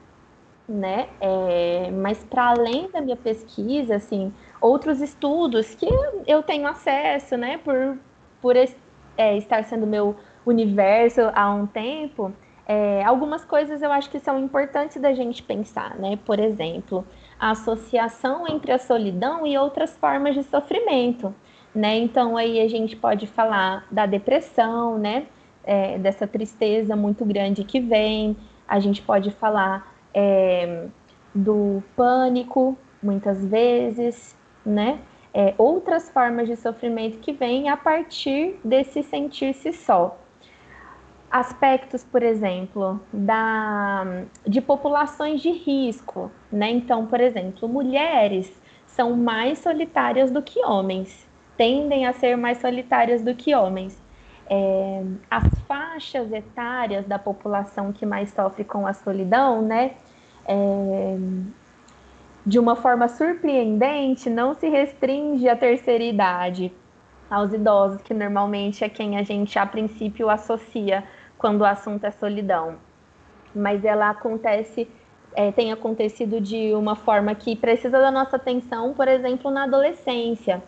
né? 0.68 1.08
É, 1.22 1.90
mas 1.90 2.22
para 2.22 2.50
além 2.50 2.90
da 2.90 3.00
minha 3.00 3.16
pesquisa, 3.16 3.96
assim, 3.96 4.30
outros 4.60 5.00
estudos 5.00 5.74
que 5.74 5.88
eu 6.26 6.42
tenho 6.42 6.66
acesso, 6.66 7.34
né, 7.38 7.56
por, 7.58 7.98
por 8.42 8.56
é, 8.56 9.36
estar 9.38 9.64
sendo 9.64 9.86
meu 9.86 10.16
universo 10.46 11.20
há 11.34 11.50
um 11.50 11.66
tempo, 11.66 12.32
é, 12.66 13.04
algumas 13.04 13.44
coisas 13.44 13.82
eu 13.82 13.92
acho 13.92 14.10
que 14.10 14.18
são 14.18 14.38
importantes 14.38 15.00
da 15.00 15.12
gente 15.12 15.42
pensar, 15.42 15.96
né? 15.96 16.18
Por 16.24 16.38
exemplo, 16.38 17.06
a 17.38 17.50
associação 17.50 18.48
entre 18.48 18.72
a 18.72 18.78
solidão 18.78 19.46
e 19.46 19.56
outras 19.58 19.96
formas 19.98 20.34
de 20.34 20.42
sofrimento, 20.44 21.34
né? 21.74 21.98
Então 21.98 22.36
aí 22.36 22.60
a 22.60 22.68
gente 22.68 22.96
pode 22.96 23.26
falar 23.26 23.86
da 23.90 24.06
depressão, 24.06 24.98
né? 24.98 25.26
É, 25.62 25.98
dessa 25.98 26.26
tristeza 26.26 26.94
muito 26.94 27.24
grande 27.24 27.64
que 27.64 27.80
vem, 27.80 28.36
a 28.68 28.78
gente 28.80 29.00
pode 29.02 29.30
falar 29.30 29.94
é, 30.12 30.86
do 31.34 31.82
pânico, 31.96 32.78
muitas 33.02 33.44
vezes, 33.44 34.36
né? 34.64 35.00
É, 35.34 35.52
outras 35.58 36.08
formas 36.08 36.48
de 36.48 36.56
sofrimento 36.56 37.18
que 37.18 37.32
vêm 37.32 37.68
a 37.68 37.76
partir 37.76 38.56
desse 38.64 39.02
sentir-se 39.02 39.72
só 39.72 40.16
aspectos, 41.34 42.04
por 42.04 42.22
exemplo, 42.22 43.00
da, 43.12 44.04
de 44.46 44.60
populações 44.60 45.40
de 45.40 45.50
risco, 45.50 46.30
né? 46.50 46.70
Então, 46.70 47.06
por 47.06 47.20
exemplo, 47.20 47.68
mulheres 47.68 48.56
são 48.86 49.16
mais 49.16 49.58
solitárias 49.58 50.30
do 50.30 50.40
que 50.40 50.64
homens, 50.64 51.26
tendem 51.56 52.06
a 52.06 52.12
ser 52.12 52.36
mais 52.36 52.58
solitárias 52.58 53.20
do 53.20 53.34
que 53.34 53.52
homens. 53.52 54.00
É, 54.48 55.02
as 55.28 55.42
faixas 55.66 56.30
etárias 56.30 57.04
da 57.04 57.18
população 57.18 57.92
que 57.92 58.06
mais 58.06 58.30
sofre 58.30 58.62
com 58.62 58.86
a 58.86 58.92
solidão, 58.92 59.60
né? 59.60 59.94
É, 60.46 61.16
de 62.46 62.60
uma 62.60 62.76
forma 62.76 63.08
surpreendente, 63.08 64.30
não 64.30 64.54
se 64.54 64.68
restringe 64.68 65.48
à 65.48 65.56
terceira 65.56 66.04
idade, 66.04 66.72
aos 67.28 67.52
idosos, 67.52 68.00
que 68.02 68.14
normalmente 68.14 68.84
é 68.84 68.88
quem 68.88 69.18
a 69.18 69.24
gente 69.24 69.58
a 69.58 69.66
princípio 69.66 70.30
associa 70.30 71.02
quando 71.44 71.60
o 71.60 71.66
assunto 71.66 72.04
é 72.04 72.10
solidão. 72.10 72.76
Mas 73.54 73.84
ela 73.84 74.08
acontece, 74.08 74.88
é, 75.34 75.52
tem 75.52 75.72
acontecido 75.72 76.40
de 76.40 76.72
uma 76.74 76.96
forma 76.96 77.34
que 77.34 77.54
precisa 77.54 78.00
da 78.00 78.10
nossa 78.10 78.36
atenção, 78.36 78.94
por 78.94 79.06
exemplo, 79.08 79.50
na 79.50 79.64
adolescência. 79.64 80.62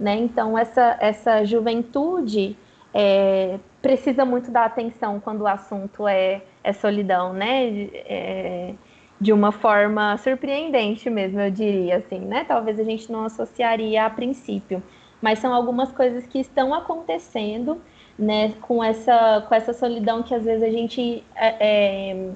Né? 0.00 0.16
Então, 0.16 0.58
essa, 0.58 0.96
essa 0.98 1.44
juventude 1.44 2.58
é, 2.92 3.60
precisa 3.80 4.24
muito 4.24 4.50
da 4.50 4.64
atenção 4.64 5.20
quando 5.20 5.42
o 5.42 5.46
assunto 5.46 6.08
é, 6.08 6.42
é 6.64 6.72
solidão, 6.72 7.32
né? 7.32 7.88
É, 7.94 8.74
de 9.20 9.32
uma 9.32 9.52
forma 9.52 10.16
surpreendente 10.16 11.08
mesmo, 11.08 11.40
eu 11.40 11.52
diria 11.52 11.98
assim, 11.98 12.18
né? 12.18 12.42
Talvez 12.42 12.80
a 12.80 12.82
gente 12.82 13.12
não 13.12 13.24
associaria 13.24 14.04
a 14.04 14.10
princípio, 14.10 14.82
mas 15.22 15.38
são 15.38 15.54
algumas 15.54 15.92
coisas 15.92 16.26
que 16.26 16.40
estão 16.40 16.74
acontecendo 16.74 17.80
né, 18.18 18.52
com 18.62 18.82
essa, 18.82 19.44
com 19.46 19.54
essa 19.54 19.72
solidão 19.72 20.22
que 20.22 20.34
às 20.34 20.44
vezes 20.44 20.62
a 20.62 20.70
gente 20.70 21.22
é, 21.34 21.56
é, 21.60 22.30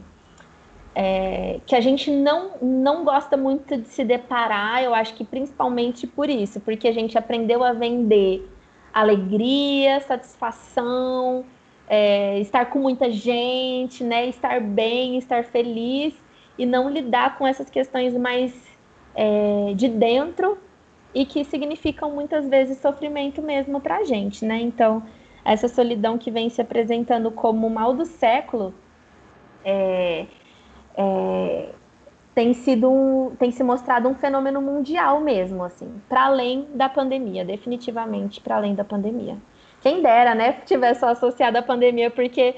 é, 0.95 1.61
que 1.64 1.74
a 1.74 1.81
gente 1.81 2.11
não, 2.11 2.53
não 2.61 3.05
gosta 3.05 3.37
muito 3.37 3.76
de 3.76 3.89
se 3.89 4.05
deparar, 4.05 4.83
eu 4.83 4.95
acho 4.95 5.14
que 5.14 5.24
principalmente 5.24 6.07
por 6.07 6.28
isso, 6.28 6.61
porque 6.61 6.87
a 6.87 6.93
gente 6.93 7.16
aprendeu 7.16 7.64
a 7.64 7.72
vender 7.72 8.47
alegria, 8.93 10.01
satisfação, 10.01 11.45
é, 11.89 12.39
estar 12.41 12.66
com 12.66 12.81
muita 12.81 13.11
gente, 13.11 14.05
né, 14.05 14.26
estar 14.26 14.61
bem, 14.61 15.16
estar 15.16 15.45
feliz 15.45 16.14
e 16.59 16.66
não 16.66 16.91
lidar 16.91 17.39
com 17.39 17.47
essas 17.47 17.70
questões 17.70 18.14
mais 18.16 18.53
é, 19.14 19.72
de 19.74 19.89
dentro 19.89 20.59
e 21.14 21.24
que 21.24 21.45
significam 21.45 22.11
muitas 22.12 22.49
vezes 22.49 22.78
sofrimento 22.78 23.43
mesmo 23.43 23.81
para 23.81 23.99
a 23.99 24.05
gente, 24.05 24.45
né? 24.45 24.61
Então, 24.61 25.03
essa 25.45 25.68
solidão 25.68 26.18
que 26.18 26.30
vem 26.30 26.49
se 26.49 26.61
apresentando 26.61 27.30
como 27.30 27.66
o 27.66 27.70
mal 27.70 27.95
do 27.95 28.05
século 28.05 28.74
é, 29.64 30.26
é, 30.97 31.68
tem 32.34 32.55
sido 32.55 32.91
um, 32.91 33.34
tem 33.36 33.51
se 33.51 33.62
mostrado 33.62 34.09
um 34.09 34.14
fenômeno 34.14 34.61
mundial 34.61 35.20
mesmo, 35.20 35.64
assim, 35.64 36.01
para 36.09 36.26
além 36.26 36.68
da 36.74 36.88
pandemia, 36.88 37.45
definitivamente 37.45 38.41
para 38.41 38.57
além 38.57 38.74
da 38.74 38.84
pandemia. 38.84 39.36
Quem 39.80 40.03
dera, 40.03 40.34
né, 40.34 40.53
tivesse 40.66 41.05
associado 41.05 41.57
à 41.57 41.62
pandemia, 41.62 42.11
porque 42.11 42.55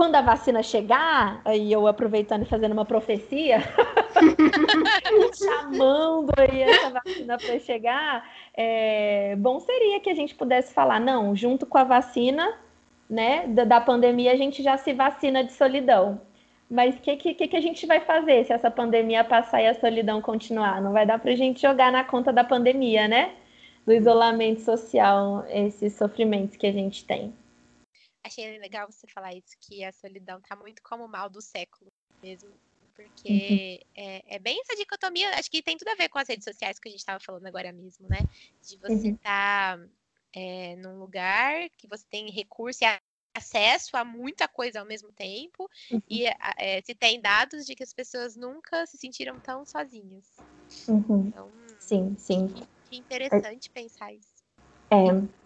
quando 0.00 0.14
a 0.14 0.22
vacina 0.22 0.62
chegar, 0.62 1.42
aí 1.44 1.70
eu 1.70 1.86
aproveitando 1.86 2.40
e 2.40 2.46
fazendo 2.46 2.72
uma 2.72 2.86
profecia, 2.86 3.58
chamando 5.36 6.32
aí 6.38 6.62
essa 6.62 6.88
vacina 6.88 7.36
para 7.36 7.58
chegar, 7.58 8.26
é, 8.54 9.36
bom 9.36 9.60
seria 9.60 10.00
que 10.00 10.08
a 10.08 10.14
gente 10.14 10.34
pudesse 10.34 10.72
falar, 10.72 10.98
não, 10.98 11.36
junto 11.36 11.66
com 11.66 11.76
a 11.76 11.84
vacina, 11.84 12.50
né, 13.10 13.46
da, 13.48 13.64
da 13.64 13.78
pandemia, 13.78 14.32
a 14.32 14.36
gente 14.36 14.62
já 14.62 14.78
se 14.78 14.94
vacina 14.94 15.44
de 15.44 15.52
solidão. 15.52 16.18
Mas 16.70 16.94
o 16.94 17.00
que, 17.00 17.16
que, 17.18 17.48
que 17.48 17.56
a 17.58 17.60
gente 17.60 17.84
vai 17.84 18.00
fazer 18.00 18.46
se 18.46 18.54
essa 18.54 18.70
pandemia 18.70 19.22
passar 19.22 19.60
e 19.60 19.66
a 19.66 19.74
solidão 19.74 20.22
continuar? 20.22 20.80
Não 20.80 20.94
vai 20.94 21.04
dar 21.04 21.18
para 21.18 21.32
a 21.32 21.36
gente 21.36 21.60
jogar 21.60 21.92
na 21.92 22.04
conta 22.04 22.32
da 22.32 22.42
pandemia, 22.42 23.06
né? 23.06 23.32
Do 23.84 23.92
isolamento 23.92 24.62
social, 24.62 25.44
esses 25.50 25.92
sofrimentos 25.92 26.56
que 26.56 26.66
a 26.66 26.72
gente 26.72 27.04
tem. 27.04 27.34
Achei 28.22 28.58
legal 28.58 28.90
você 28.90 29.06
falar 29.06 29.34
isso, 29.34 29.56
que 29.60 29.84
a 29.84 29.92
solidão 29.92 30.40
tá 30.40 30.54
muito 30.54 30.82
como 30.82 31.04
o 31.04 31.08
mal 31.08 31.28
do 31.28 31.40
século 31.40 31.90
mesmo. 32.22 32.50
Porque 32.94 33.80
uhum. 33.80 34.02
é, 34.04 34.36
é, 34.36 34.38
bem 34.38 34.60
essa 34.60 34.76
dicotomia, 34.76 35.30
acho 35.38 35.50
que 35.50 35.62
tem 35.62 35.76
tudo 35.76 35.88
a 35.88 35.94
ver 35.94 36.08
com 36.08 36.18
as 36.18 36.28
redes 36.28 36.44
sociais 36.44 36.78
que 36.78 36.88
a 36.88 36.90
gente 36.90 37.00
estava 37.00 37.18
falando 37.18 37.46
agora 37.46 37.72
mesmo, 37.72 38.06
né? 38.08 38.18
De 38.62 38.76
você 38.76 39.08
estar 39.08 39.78
uhum. 39.78 39.86
tá, 39.86 39.90
é, 40.34 40.76
num 40.76 40.98
lugar 40.98 41.70
que 41.78 41.86
você 41.86 42.04
tem 42.10 42.30
recurso 42.30 42.84
e 42.84 43.00
acesso 43.34 43.96
a 43.96 44.04
muita 44.04 44.48
coisa 44.48 44.80
ao 44.80 44.86
mesmo 44.86 45.12
tempo 45.12 45.70
uhum. 45.90 46.02
e 46.08 46.26
é, 46.26 46.82
se 46.84 46.94
tem 46.94 47.20
dados 47.20 47.64
de 47.64 47.74
que 47.74 47.82
as 47.82 47.92
pessoas 47.92 48.36
nunca 48.36 48.84
se 48.86 48.98
sentiram 48.98 49.38
tão 49.40 49.64
sozinhas. 49.64 50.26
Uhum. 50.88 51.28
Então, 51.28 51.50
sim, 51.78 52.14
sim. 52.18 52.48
Que 52.88 52.96
interessante 52.96 53.70
pensar 53.70 54.12
isso. 54.12 54.44
É, 54.90 55.39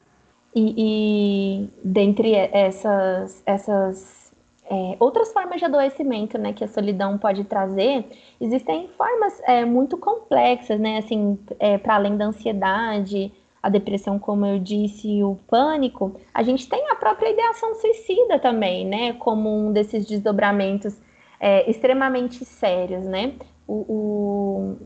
e, 0.54 0.74
e 0.76 1.70
dentre 1.82 2.34
essas, 2.34 3.42
essas 3.44 4.32
é, 4.70 4.96
outras 5.00 5.32
formas 5.32 5.58
de 5.58 5.64
adoecimento 5.64 6.38
né, 6.38 6.52
que 6.52 6.64
a 6.64 6.68
solidão 6.68 7.18
pode 7.18 7.44
trazer, 7.44 8.06
existem 8.40 8.88
formas 8.96 9.40
é, 9.44 9.64
muito 9.64 9.96
complexas, 9.96 10.78
né? 10.78 10.98
Assim, 10.98 11.38
é, 11.58 11.76
para 11.76 11.96
além 11.96 12.16
da 12.16 12.26
ansiedade, 12.26 13.32
a 13.62 13.68
depressão, 13.68 14.18
como 14.18 14.46
eu 14.46 14.58
disse, 14.58 15.22
o 15.22 15.36
pânico, 15.48 16.20
a 16.32 16.42
gente 16.42 16.68
tem 16.68 16.90
a 16.90 16.94
própria 16.94 17.30
ideação 17.30 17.74
suicida 17.74 18.38
também, 18.38 18.86
né? 18.86 19.14
Como 19.14 19.66
um 19.68 19.72
desses 19.72 20.06
desdobramentos 20.06 20.96
é, 21.40 21.68
extremamente 21.68 22.44
sérios, 22.44 23.04
né? 23.04 23.34
o, 23.66 23.74
o 23.88 24.76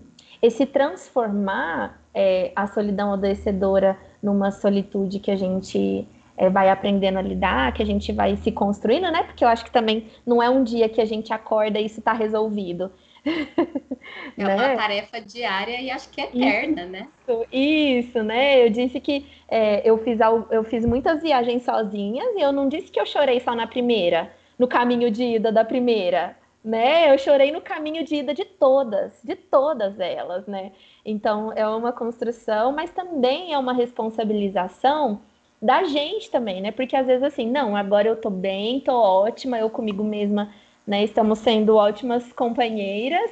esse 0.41 0.64
transformar 0.66 2.01
é, 2.14 2.53
a 2.55 2.66
solidão 2.69 3.12
adoecedora 3.12 3.99
numa 4.23 4.51
solitude 4.51 5.19
que 5.19 5.31
a 5.31 5.37
gente 5.37 6.07
é, 6.37 6.49
vai 6.49 6.71
aprendendo 6.71 7.19
a 7.19 7.23
lidar, 7.23 7.73
que 7.73 7.83
a 7.83 7.87
gente 7.87 8.12
vai 8.12 8.37
se 8.37 8.53
construindo, 8.53 9.11
né? 9.11 9.25
Porque 9.25 9.45
eu 9.45 9.49
acho 9.49 9.64
que 9.64 9.71
também 9.71 10.07
não 10.25 10.43
é 10.43 10.49
um 10.49 10.62
dia 10.62 10.89
que 10.89 11.01
a 11.01 11.05
gente 11.05 11.33
acorda 11.33 11.81
e 11.81 11.87
isso 11.87 11.99
está 11.99 12.12
resolvido. 12.12 12.91
É 13.25 14.45
né? 14.45 14.55
uma 14.55 14.77
tarefa 14.77 15.21
diária 15.21 15.81
e 15.81 15.91
acho 15.91 16.09
que 16.11 16.21
é 16.21 16.25
eterna, 16.27 16.83
isso, 16.83 16.91
né? 16.91 17.09
Isso, 17.53 18.23
né? 18.23 18.64
Eu 18.64 18.71
disse 18.71 19.01
que 19.01 19.27
é, 19.49 19.89
eu, 19.89 19.99
fiz, 19.99 20.19
eu 20.51 20.62
fiz 20.64 20.85
muitas 20.87 21.23
viagens 21.23 21.64
sozinhas 21.64 22.29
e 22.37 22.41
eu 22.41 22.53
não 22.53 22.69
disse 22.69 22.91
que 22.91 23.01
eu 23.01 23.07
chorei 23.07 23.41
só 23.41 23.55
na 23.55 23.66
primeira, 23.66 24.33
no 24.59 24.69
caminho 24.69 25.11
de 25.11 25.25
ida 25.25 25.51
da 25.51 25.64
primeira, 25.64 26.37
né? 26.64 27.12
Eu 27.12 27.18
chorei 27.18 27.52
no 27.52 27.61
caminho 27.61 28.04
de 28.04 28.16
ida 28.16 28.34
de 28.34 28.44
todas, 28.44 29.20
de 29.22 29.36
todas 29.36 29.98
elas, 30.00 30.46
né? 30.46 30.72
Então 31.04 31.52
é 31.54 31.66
uma 31.68 31.92
construção, 31.92 32.72
mas 32.72 32.90
também 32.90 33.52
é 33.52 33.59
uma 33.59 33.72
responsabilização 33.72 35.20
da 35.61 35.84
gente 35.84 36.30
também, 36.30 36.61
né? 36.61 36.70
Porque 36.70 36.96
às 36.96 37.06
vezes 37.06 37.22
assim, 37.22 37.48
não, 37.50 37.76
agora 37.76 38.09
eu 38.09 38.16
tô 38.16 38.30
bem, 38.30 38.80
tô 38.80 38.92
ótima, 38.92 39.59
eu 39.59 39.70
comigo 39.70 40.04
mesma, 40.04 40.52
né? 40.86 41.04
Estamos 41.04 41.38
sendo 41.40 41.76
ótimas 41.76 42.32
companheiras, 42.32 43.30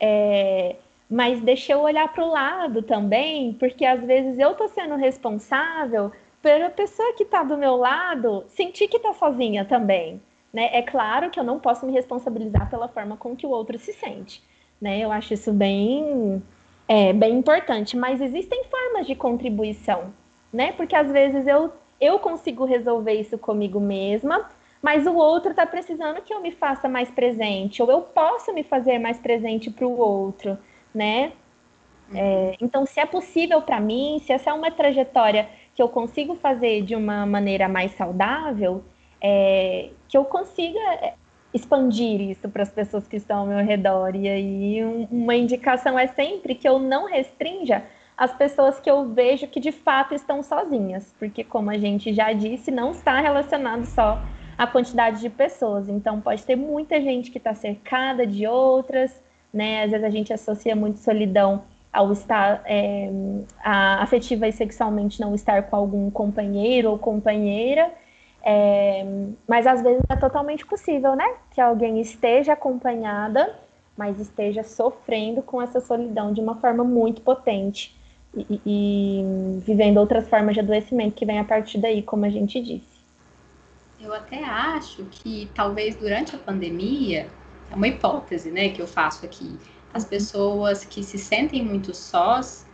é, 0.00 0.76
mas 1.08 1.40
deixa 1.40 1.72
eu 1.72 1.80
olhar 1.80 2.12
para 2.12 2.24
o 2.24 2.30
lado 2.30 2.82
também, 2.82 3.52
porque 3.54 3.84
às 3.84 4.02
vezes 4.04 4.38
eu 4.38 4.54
tô 4.54 4.68
sendo 4.68 4.96
responsável 4.96 6.12
pela 6.42 6.70
pessoa 6.70 7.12
que 7.14 7.24
está 7.24 7.42
do 7.42 7.56
meu 7.58 7.76
lado 7.76 8.44
sentir 8.48 8.88
que 8.88 8.98
está 8.98 9.12
sozinha 9.14 9.64
também. 9.64 10.20
Né? 10.52 10.70
É 10.72 10.82
claro 10.82 11.30
que 11.30 11.38
eu 11.38 11.44
não 11.44 11.58
posso 11.58 11.84
me 11.86 11.92
responsabilizar 11.92 12.70
pela 12.70 12.88
forma 12.88 13.16
com 13.16 13.36
que 13.36 13.46
o 13.46 13.50
outro 13.50 13.78
se 13.78 13.92
sente. 13.92 14.42
Né? 14.80 15.00
Eu 15.00 15.12
acho 15.12 15.34
isso 15.34 15.52
bem, 15.52 16.42
é, 16.88 17.12
bem 17.12 17.38
importante, 17.38 17.96
mas 17.96 18.20
existem 18.20 18.64
formas 18.64 19.06
de 19.06 19.14
contribuição 19.14 20.12
né? 20.56 20.72
Porque 20.72 20.96
às 20.96 21.10
vezes 21.10 21.46
eu, 21.46 21.72
eu 22.00 22.18
consigo 22.18 22.64
resolver 22.64 23.12
isso 23.12 23.36
comigo 23.38 23.78
mesma, 23.78 24.48
mas 24.80 25.06
o 25.06 25.14
outro 25.14 25.50
está 25.50 25.66
precisando 25.66 26.22
que 26.22 26.32
eu 26.32 26.40
me 26.40 26.50
faça 26.50 26.88
mais 26.88 27.10
presente, 27.10 27.82
ou 27.82 27.90
eu 27.90 28.00
posso 28.00 28.52
me 28.54 28.62
fazer 28.62 28.98
mais 28.98 29.18
presente 29.18 29.70
para 29.70 29.86
o 29.86 29.98
outro, 29.98 30.58
né? 30.94 31.32
É, 32.14 32.56
então, 32.60 32.86
se 32.86 33.00
é 33.00 33.04
possível 33.04 33.60
para 33.60 33.80
mim, 33.80 34.20
se 34.24 34.32
essa 34.32 34.50
é 34.50 34.52
uma 34.52 34.70
trajetória 34.70 35.48
que 35.74 35.82
eu 35.82 35.88
consigo 35.88 36.36
fazer 36.36 36.82
de 36.82 36.94
uma 36.94 37.26
maneira 37.26 37.68
mais 37.68 37.92
saudável, 37.92 38.82
é, 39.20 39.90
que 40.08 40.16
eu 40.16 40.24
consiga 40.24 40.78
é, 40.78 41.14
expandir 41.52 42.20
isso 42.20 42.48
para 42.48 42.62
as 42.62 42.70
pessoas 42.70 43.06
que 43.06 43.16
estão 43.16 43.40
ao 43.40 43.46
meu 43.46 43.64
redor. 43.64 44.14
E 44.14 44.28
aí, 44.28 44.84
um, 44.84 45.06
uma 45.10 45.34
indicação 45.34 45.98
é 45.98 46.06
sempre 46.06 46.54
que 46.54 46.68
eu 46.68 46.78
não 46.78 47.06
restrinja 47.06 47.82
as 48.16 48.32
pessoas 48.32 48.80
que 48.80 48.90
eu 48.90 49.12
vejo 49.12 49.46
que 49.46 49.60
de 49.60 49.70
fato 49.70 50.14
estão 50.14 50.42
sozinhas, 50.42 51.14
porque 51.18 51.44
como 51.44 51.70
a 51.70 51.76
gente 51.76 52.14
já 52.14 52.32
disse, 52.32 52.70
não 52.70 52.92
está 52.92 53.20
relacionado 53.20 53.84
só 53.84 54.22
à 54.56 54.66
quantidade 54.66 55.20
de 55.20 55.28
pessoas. 55.28 55.88
Então 55.88 56.20
pode 56.20 56.42
ter 56.44 56.56
muita 56.56 57.00
gente 57.00 57.30
que 57.30 57.38
está 57.38 57.54
cercada 57.54 58.26
de 58.26 58.46
outras, 58.46 59.22
né? 59.52 59.84
Às 59.84 59.90
vezes 59.90 60.06
a 60.06 60.10
gente 60.10 60.32
associa 60.32 60.74
muito 60.74 60.98
solidão 60.98 61.64
ao 61.92 62.12
estar 62.12 62.62
é, 62.64 63.10
afetiva 63.62 64.48
e 64.48 64.52
sexualmente 64.52 65.20
não 65.20 65.34
estar 65.34 65.62
com 65.64 65.76
algum 65.76 66.10
companheiro 66.10 66.90
ou 66.90 66.98
companheira. 66.98 67.90
É, 68.48 69.04
mas 69.48 69.66
às 69.66 69.82
vezes 69.82 70.04
é 70.08 70.14
totalmente 70.14 70.64
possível, 70.64 71.16
né? 71.16 71.34
Que 71.50 71.60
alguém 71.60 72.00
esteja 72.00 72.52
acompanhada, 72.52 73.58
mas 73.96 74.20
esteja 74.20 74.62
sofrendo 74.62 75.42
com 75.42 75.60
essa 75.60 75.80
solidão 75.80 76.32
de 76.32 76.40
uma 76.40 76.54
forma 76.54 76.84
muito 76.84 77.22
potente 77.22 77.96
e, 78.36 78.60
e 78.64 79.60
vivendo 79.66 79.96
outras 79.96 80.28
formas 80.28 80.54
de 80.54 80.60
adoecimento 80.60 81.16
que 81.16 81.26
vem 81.26 81.40
a 81.40 81.44
partir 81.44 81.78
daí, 81.78 82.02
como 82.02 82.24
a 82.24 82.28
gente 82.28 82.60
disse. 82.60 82.96
Eu 84.00 84.12
até 84.12 84.44
acho 84.44 85.04
que 85.06 85.50
talvez 85.54 85.96
durante 85.96 86.36
a 86.36 86.38
pandemia, 86.38 87.26
é 87.70 87.74
uma 87.74 87.88
hipótese, 87.88 88.50
né, 88.50 88.68
que 88.68 88.80
eu 88.80 88.86
faço 88.86 89.24
aqui, 89.24 89.58
as 89.92 90.04
uhum. 90.04 90.10
pessoas 90.10 90.84
que 90.84 91.02
se 91.02 91.18
sentem 91.18 91.64
muito 91.64 91.94
sós, 91.94 92.65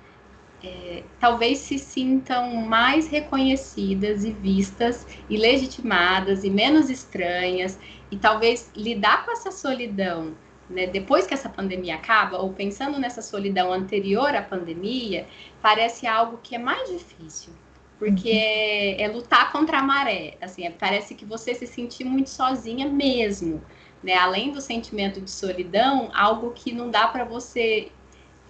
é, 0.64 1.02
talvez 1.18 1.58
se 1.58 1.78
sintam 1.78 2.54
mais 2.54 3.08
reconhecidas 3.08 4.24
e 4.24 4.32
vistas 4.32 5.06
e 5.28 5.36
legitimadas 5.36 6.44
e 6.44 6.50
menos 6.50 6.88
estranhas, 6.90 7.78
e 8.10 8.16
talvez 8.16 8.70
lidar 8.76 9.24
com 9.24 9.32
essa 9.32 9.50
solidão 9.50 10.34
né, 10.72 10.86
depois 10.86 11.26
que 11.26 11.34
essa 11.34 11.48
pandemia 11.48 11.96
acaba, 11.96 12.38
ou 12.38 12.52
pensando 12.52 12.98
nessa 12.98 13.20
solidão 13.20 13.72
anterior 13.72 14.34
à 14.34 14.42
pandemia, 14.42 15.26
parece 15.60 16.06
algo 16.06 16.38
que 16.42 16.54
é 16.54 16.58
mais 16.58 16.88
difícil, 16.88 17.52
porque 17.98 18.30
uhum. 18.30 18.36
é, 18.36 19.02
é, 19.02 19.08
lutar 19.08 19.52
contra 19.52 19.78
a 19.78 19.82
maré. 19.82 20.36
Assim, 20.40 20.64
é, 20.64 20.70
parece 20.70 21.14
que 21.14 21.24
você 21.24 21.54
se 21.54 21.66
sentir 21.66 22.04
muito 22.04 22.30
sozinha 22.30 22.88
mesmo, 22.88 23.62
né? 24.02 24.14
Além 24.14 24.50
do 24.50 24.60
sentimento 24.60 25.20
de 25.20 25.30
solidão, 25.30 26.10
algo 26.14 26.52
que 26.52 26.72
não 26.72 26.90
dá 26.90 27.06
para 27.06 27.24
você 27.24 27.90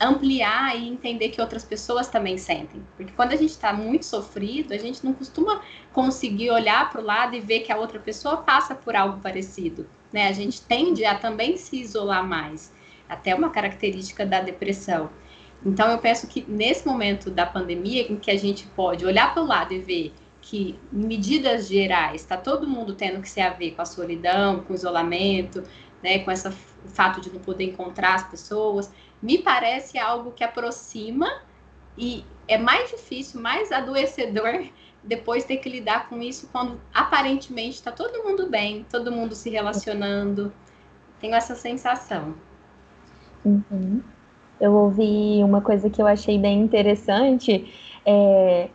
ampliar 0.07 0.77
e 0.77 0.89
entender 0.89 1.31
que 1.31 1.41
outras 1.41 1.65
pessoas 1.65 2.09
também 2.09 2.37
sentem. 2.37 2.83
Porque 2.97 3.13
quando 3.13 3.33
a 3.33 3.37
gente 3.37 3.51
está 3.51 3.73
muito 3.73 4.05
sofrido, 4.05 4.73
a 4.73 4.79
gente 4.79 5.05
não 5.05 5.13
costuma 5.13 5.63
conseguir 5.93 6.51
olhar 6.51 6.91
para 6.91 7.01
o 7.01 7.05
lado 7.05 7.37
e 7.37 7.41
ver 7.41 7.61
que 7.61 7.73
a 7.73 7.77
outra 7.77 7.99
pessoa 7.99 8.39
passa 8.39 8.75
por 8.75 8.97
algo 8.97 9.21
parecido 9.21 9.87
né? 10.13 10.29
A 10.29 10.33
gente 10.33 10.61
tende 10.63 11.05
a 11.05 11.15
também 11.17 11.57
se 11.57 11.81
isolar 11.81 12.27
mais, 12.27 12.73
até 13.09 13.35
uma 13.35 13.51
característica 13.51 14.27
da 14.27 14.41
depressão. 14.41 15.11
Então, 15.65 15.91
eu 15.91 15.99
penso 15.99 16.27
que 16.27 16.45
nesse 16.47 16.87
momento 16.87 17.31
da 17.31 17.47
pandemia, 17.47 18.13
em 18.13 18.17
que 18.17 18.31
a 18.31 18.37
gente 18.37 18.67
pode 18.69 19.07
olhar 19.07 19.33
para 19.33 19.43
o 19.43 19.47
lado 19.47 19.73
e 19.73 19.79
ver 19.79 20.13
que, 20.41 20.79
em 20.93 21.07
medidas 21.07 21.69
gerais, 21.69 22.23
está 22.23 22.37
todo 22.37 22.67
mundo 22.67 22.95
tendo 22.95 23.23
que 23.23 23.29
se 23.29 23.41
haver 23.41 23.75
com 23.75 23.83
a 23.83 23.87
solidão, 23.87 24.61
com 24.61 24.73
o 24.73 24.77
isolamento, 24.77 25.63
né, 26.03 26.19
com 26.19 26.33
o 26.33 26.89
fato 26.89 27.21
de 27.21 27.33
não 27.33 27.41
poder 27.41 27.65
encontrar 27.65 28.17
as 28.17 28.25
pessoas, 28.25 28.93
me 29.23 29.39
parece 29.39 29.99
algo 29.99 30.33
que 30.33 30.43
aproxima 30.43 31.43
e 31.97 32.25
é 32.49 32.59
mais 32.59 32.91
difícil, 32.91 33.41
mais 33.41 33.71
adoecedor 33.71 34.67
depois 35.03 35.45
ter 35.45 35.57
que 35.57 35.69
lidar 35.69 36.09
com 36.09 36.21
isso 36.23 36.49
quando 36.53 36.81
aparentemente 36.95 37.77
está 37.77 37.91
todo 37.91 38.23
mundo 38.23 38.49
bem, 38.49 38.87
todo 38.91 39.11
mundo 39.11 39.35
se 39.35 39.51
relacionando. 39.51 40.53
Tenho 41.21 41.35
essa 41.35 41.55
sensação. 41.55 42.35
Uhum. 43.45 44.01
Eu 44.61 44.73
ouvi 44.73 45.43
uma 45.43 45.61
coisa 45.61 45.91
que 45.91 46.01
eu 46.01 46.07
achei 46.07 46.39
bem 46.39 46.61
interessante. 46.61 47.73
É, 48.07 48.69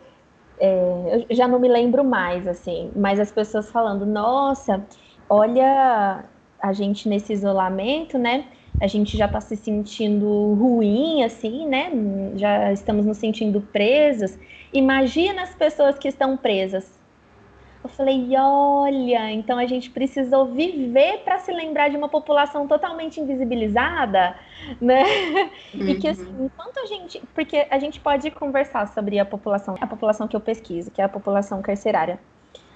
é, 0.60 1.24
eu 1.28 1.34
já 1.34 1.48
não 1.48 1.58
me 1.58 1.68
lembro 1.68 2.04
mais, 2.04 2.46
assim, 2.46 2.90
mas 2.94 3.18
as 3.18 3.32
pessoas 3.32 3.70
falando: 3.70 4.04
nossa, 4.04 4.84
olha 5.28 6.24
a 6.60 6.72
gente 6.72 7.08
nesse 7.08 7.32
isolamento, 7.32 8.18
né? 8.18 8.46
A 8.80 8.86
gente 8.86 9.16
já 9.16 9.26
está 9.26 9.40
se 9.40 9.56
sentindo 9.56 10.54
ruim, 10.54 11.24
assim, 11.24 11.66
né? 11.66 11.90
Já 12.36 12.72
estamos 12.72 13.04
nos 13.04 13.18
sentindo 13.18 13.60
presos. 13.60 14.38
Imagina 14.72 15.42
as 15.42 15.54
pessoas 15.54 15.98
que 15.98 16.08
estão 16.08 16.36
presas. 16.36 16.98
Eu 17.82 17.88
falei, 17.88 18.28
olha, 18.36 19.30
então 19.30 19.56
a 19.56 19.66
gente 19.66 19.88
precisou 19.90 20.46
viver 20.46 21.18
para 21.24 21.38
se 21.38 21.52
lembrar 21.52 21.88
de 21.88 21.96
uma 21.96 22.08
população 22.08 22.66
totalmente 22.66 23.20
invisibilizada, 23.20 24.36
né? 24.80 25.04
Uhum. 25.74 25.88
E 25.88 25.94
que 25.94 26.08
assim, 26.08 26.28
enquanto 26.40 26.78
a 26.78 26.86
gente, 26.86 27.22
porque 27.34 27.66
a 27.70 27.78
gente 27.78 28.00
pode 28.00 28.30
conversar 28.32 28.88
sobre 28.88 29.18
a 29.18 29.24
população, 29.24 29.76
a 29.80 29.86
população 29.86 30.26
que 30.26 30.34
eu 30.34 30.40
pesquiso, 30.40 30.90
que 30.90 31.00
é 31.00 31.04
a 31.04 31.08
população 31.08 31.62
carcerária. 31.62 32.18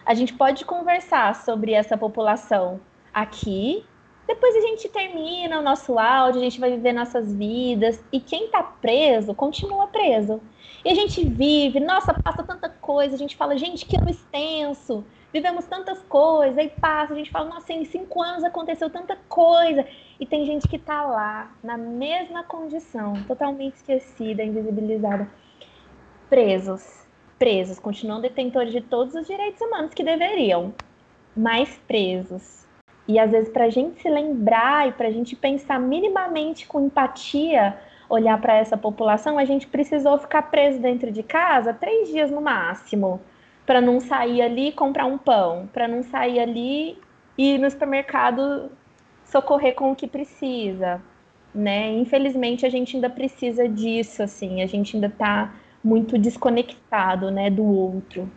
A 0.07 0.15
gente 0.15 0.35
pode 0.35 0.65
conversar 0.65 1.35
sobre 1.35 1.73
essa 1.73 1.97
população 1.97 2.81
aqui, 3.13 3.85
depois 4.33 4.57
a 4.57 4.61
gente 4.63 4.89
termina 4.89 5.59
o 5.59 5.63
nosso 5.63 5.99
áudio, 5.99 6.41
a 6.41 6.45
gente 6.45 6.59
vai 6.59 6.71
viver 6.71 6.95
nossas 6.95 7.35
vidas, 7.35 8.03
e 8.11 8.19
quem 8.19 8.47
está 8.47 8.63
preso 8.63 9.35
continua 9.35 9.89
preso. 9.89 10.41
E 10.83 10.89
a 10.89 10.95
gente 10.95 11.23
vive, 11.23 11.79
nossa, 11.79 12.15
passa 12.15 12.43
tanta 12.43 12.67
coisa, 12.71 13.15
a 13.15 13.19
gente 13.19 13.37
fala, 13.37 13.59
gente, 13.59 13.85
que 13.85 13.95
ano 13.95 14.09
extenso, 14.09 15.05
vivemos 15.31 15.67
tantas 15.67 16.03
coisas, 16.05 16.57
aí 16.57 16.71
passa, 16.71 17.13
a 17.13 17.17
gente 17.17 17.31
fala, 17.31 17.51
nossa, 17.51 17.75
em 17.75 17.85
cinco 17.85 18.23
anos 18.23 18.43
aconteceu 18.43 18.89
tanta 18.89 19.19
coisa. 19.29 19.87
E 20.19 20.25
tem 20.25 20.47
gente 20.47 20.67
que 20.67 20.79
tá 20.79 21.05
lá, 21.05 21.53
na 21.63 21.77
mesma 21.77 22.43
condição, 22.43 23.13
totalmente 23.29 23.75
esquecida, 23.75 24.43
invisibilizada, 24.43 25.29
presos, 26.31 27.07
presos, 27.39 27.79
continuam 27.79 28.23
detentores 28.23 28.73
de 28.73 28.81
todos 28.81 29.15
os 29.15 29.27
direitos 29.27 29.61
humanos 29.61 29.93
que 29.93 30.03
deveriam, 30.03 30.73
mas 31.37 31.79
presos. 31.87 32.62
E 33.13 33.19
às 33.19 33.31
vezes, 33.31 33.51
para 33.51 33.65
a 33.65 33.71
gente 33.71 34.01
se 34.01 34.09
lembrar 34.09 34.89
e 34.89 34.93
para 34.93 35.07
a 35.09 35.11
gente 35.11 35.37
pensar 35.37 35.79
minimamente 35.79 36.67
com 36.67 36.81
empatia 36.81 37.77
olhar 38.09 38.41
para 38.41 38.55
essa 38.55 38.75
população, 38.77 39.39
a 39.39 39.45
gente 39.45 39.67
precisou 39.67 40.17
ficar 40.17 40.43
preso 40.51 40.81
dentro 40.81 41.13
de 41.13 41.23
casa 41.23 41.75
três 41.75 42.09
dias 42.09 42.31
no 42.31 42.41
máximo, 42.41 43.21
para 43.67 43.83
não 43.83 44.01
sair 44.01 44.41
ali 44.41 44.69
e 44.69 44.73
comprar 44.73 45.05
um 45.05 45.19
pão, 45.19 45.69
para 45.75 45.87
não 45.87 46.03
sair 46.03 46.41
ali 46.41 46.99
e 47.37 47.55
ir 47.55 47.59
no 47.59 47.71
supermercado 47.71 48.71
socorrer 49.27 49.75
com 49.75 49.93
o 49.93 49.97
que 49.97 50.07
precisa. 50.07 51.01
né? 51.55 51.93
Infelizmente 51.93 52.65
a 52.65 52.71
gente 52.71 52.97
ainda 52.97 53.11
precisa 53.11 53.69
disso, 53.69 54.23
assim, 54.23 54.63
a 54.63 54.67
gente 54.67 54.97
ainda 54.97 55.09
está 55.09 55.55
muito 55.85 56.17
desconectado, 56.19 57.31
né, 57.31 57.51
do 57.51 57.65
outro. 57.65 58.31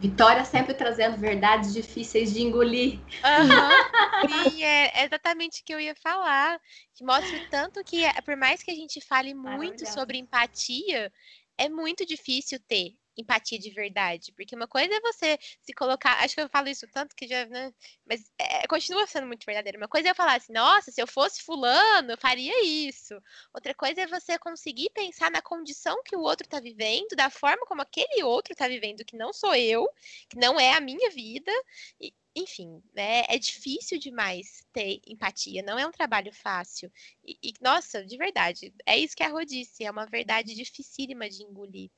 Vitória 0.00 0.44
sempre 0.46 0.72
trazendo 0.72 1.18
verdades 1.18 1.74
difíceis 1.74 2.32
de 2.32 2.40
engolir. 2.40 2.98
Uhum. 3.22 4.50
Sim, 4.50 4.62
é 4.62 5.04
exatamente 5.04 5.60
o 5.60 5.64
que 5.64 5.74
eu 5.74 5.80
ia 5.80 5.94
falar. 5.94 6.58
Que 6.94 7.04
mostra 7.04 7.36
o 7.36 7.50
tanto 7.50 7.84
que, 7.84 8.02
por 8.24 8.34
mais 8.34 8.62
que 8.62 8.70
a 8.70 8.74
gente 8.74 8.98
fale 9.06 9.34
muito 9.34 9.86
sobre 9.86 10.16
empatia, 10.16 11.12
é 11.58 11.68
muito 11.68 12.06
difícil 12.06 12.58
ter 12.66 12.94
empatia 13.20 13.58
de 13.58 13.70
verdade. 13.70 14.32
Porque 14.32 14.54
uma 14.54 14.66
coisa 14.66 14.94
é 14.94 15.00
você 15.00 15.38
se 15.60 15.72
colocar. 15.72 16.22
Acho 16.22 16.34
que 16.34 16.40
eu 16.40 16.48
falo 16.48 16.68
isso 16.68 16.86
tanto 16.88 17.14
que 17.14 17.26
já. 17.26 17.46
Né, 17.46 17.72
mas 18.06 18.30
é, 18.38 18.66
continua 18.66 19.06
sendo 19.06 19.26
muito 19.26 19.46
verdadeiro. 19.46 19.78
Uma 19.78 19.88
coisa 19.88 20.08
é 20.08 20.10
eu 20.10 20.14
falar 20.14 20.36
assim, 20.36 20.52
nossa, 20.52 20.90
se 20.90 21.00
eu 21.00 21.06
fosse 21.06 21.42
fulano, 21.42 22.12
eu 22.12 22.18
faria 22.18 22.64
isso. 22.64 23.14
Outra 23.54 23.74
coisa 23.74 24.02
é 24.02 24.06
você 24.06 24.38
conseguir 24.38 24.90
pensar 24.90 25.30
na 25.30 25.42
condição 25.42 26.02
que 26.04 26.16
o 26.16 26.20
outro 26.20 26.46
está 26.46 26.60
vivendo, 26.60 27.14
da 27.16 27.30
forma 27.30 27.66
como 27.66 27.82
aquele 27.82 28.22
outro 28.22 28.52
está 28.52 28.68
vivendo, 28.68 29.04
que 29.04 29.16
não 29.16 29.32
sou 29.32 29.54
eu, 29.54 29.88
que 30.28 30.38
não 30.38 30.58
é 30.58 30.74
a 30.74 30.80
minha 30.80 31.10
vida. 31.10 31.52
E, 32.00 32.12
enfim, 32.34 32.80
né, 32.94 33.24
é 33.28 33.38
difícil 33.38 33.98
demais 33.98 34.64
ter 34.72 35.00
empatia, 35.06 35.62
não 35.62 35.78
é 35.78 35.86
um 35.86 35.90
trabalho 35.90 36.32
fácil. 36.32 36.90
E, 37.24 37.36
e, 37.42 37.52
nossa, 37.60 38.04
de 38.04 38.16
verdade, 38.16 38.72
é 38.86 38.96
isso 38.96 39.16
que 39.16 39.22
a 39.22 39.28
Rô 39.28 39.44
disse, 39.44 39.84
é 39.84 39.90
uma 39.90 40.06
verdade 40.06 40.54
dificílima 40.54 41.28
de 41.28 41.42
engolir. 41.42 41.90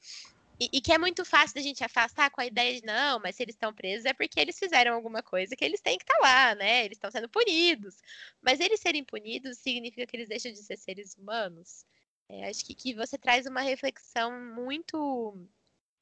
E, 0.62 0.68
e, 0.74 0.80
que 0.80 0.92
é 0.92 0.98
muito 0.98 1.24
fácil 1.24 1.56
da 1.56 1.60
gente 1.60 1.82
afastar 1.82 2.30
com 2.30 2.40
a 2.40 2.46
ideia 2.46 2.80
de 2.80 2.86
não, 2.86 3.18
mas 3.18 3.34
se 3.34 3.42
eles 3.42 3.56
estão 3.56 3.74
presos 3.74 4.06
é 4.06 4.12
porque 4.12 4.38
eles 4.38 4.56
fizeram 4.56 4.94
alguma 4.94 5.20
coisa 5.20 5.56
que 5.56 5.64
eles 5.64 5.80
têm 5.80 5.98
que 5.98 6.04
estar 6.04 6.14
tá 6.14 6.20
lá, 6.20 6.54
né? 6.54 6.84
Eles 6.84 6.96
estão 6.98 7.10
sendo 7.10 7.28
punidos. 7.28 7.96
Mas 8.40 8.60
eles 8.60 8.78
serem 8.78 9.02
punidos 9.02 9.58
significa 9.58 10.06
que 10.06 10.16
eles 10.16 10.28
deixam 10.28 10.52
de 10.52 10.58
ser 10.58 10.76
seres 10.76 11.16
humanos. 11.16 11.84
É, 12.28 12.48
acho 12.48 12.64
que, 12.64 12.76
que 12.76 12.94
você 12.94 13.18
traz 13.18 13.44
uma 13.44 13.60
reflexão 13.60 14.30
muito 14.54 15.36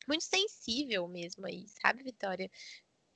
muito 0.07 0.25
sensível 0.25 1.09
mesmo 1.09 1.47
aí, 1.47 1.65
sabe, 1.83 2.03
Vitória? 2.03 2.51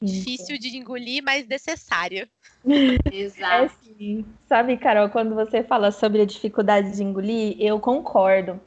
Difícil 0.01 0.57
de 0.59 0.75
engolir, 0.79 1.23
mas 1.23 1.47
necessária. 1.47 2.27
Exato. 3.13 3.65
É 3.65 3.69
sim. 3.85 4.25
Sabe, 4.49 4.79
Carol, 4.79 5.11
quando 5.11 5.35
você 5.35 5.63
fala 5.63 5.91
sobre 5.91 6.23
a 6.23 6.27
dificuldade 6.27 6.97
de 6.97 7.03
engolir, 7.03 7.55
eu 7.61 7.79
concordo 7.79 8.59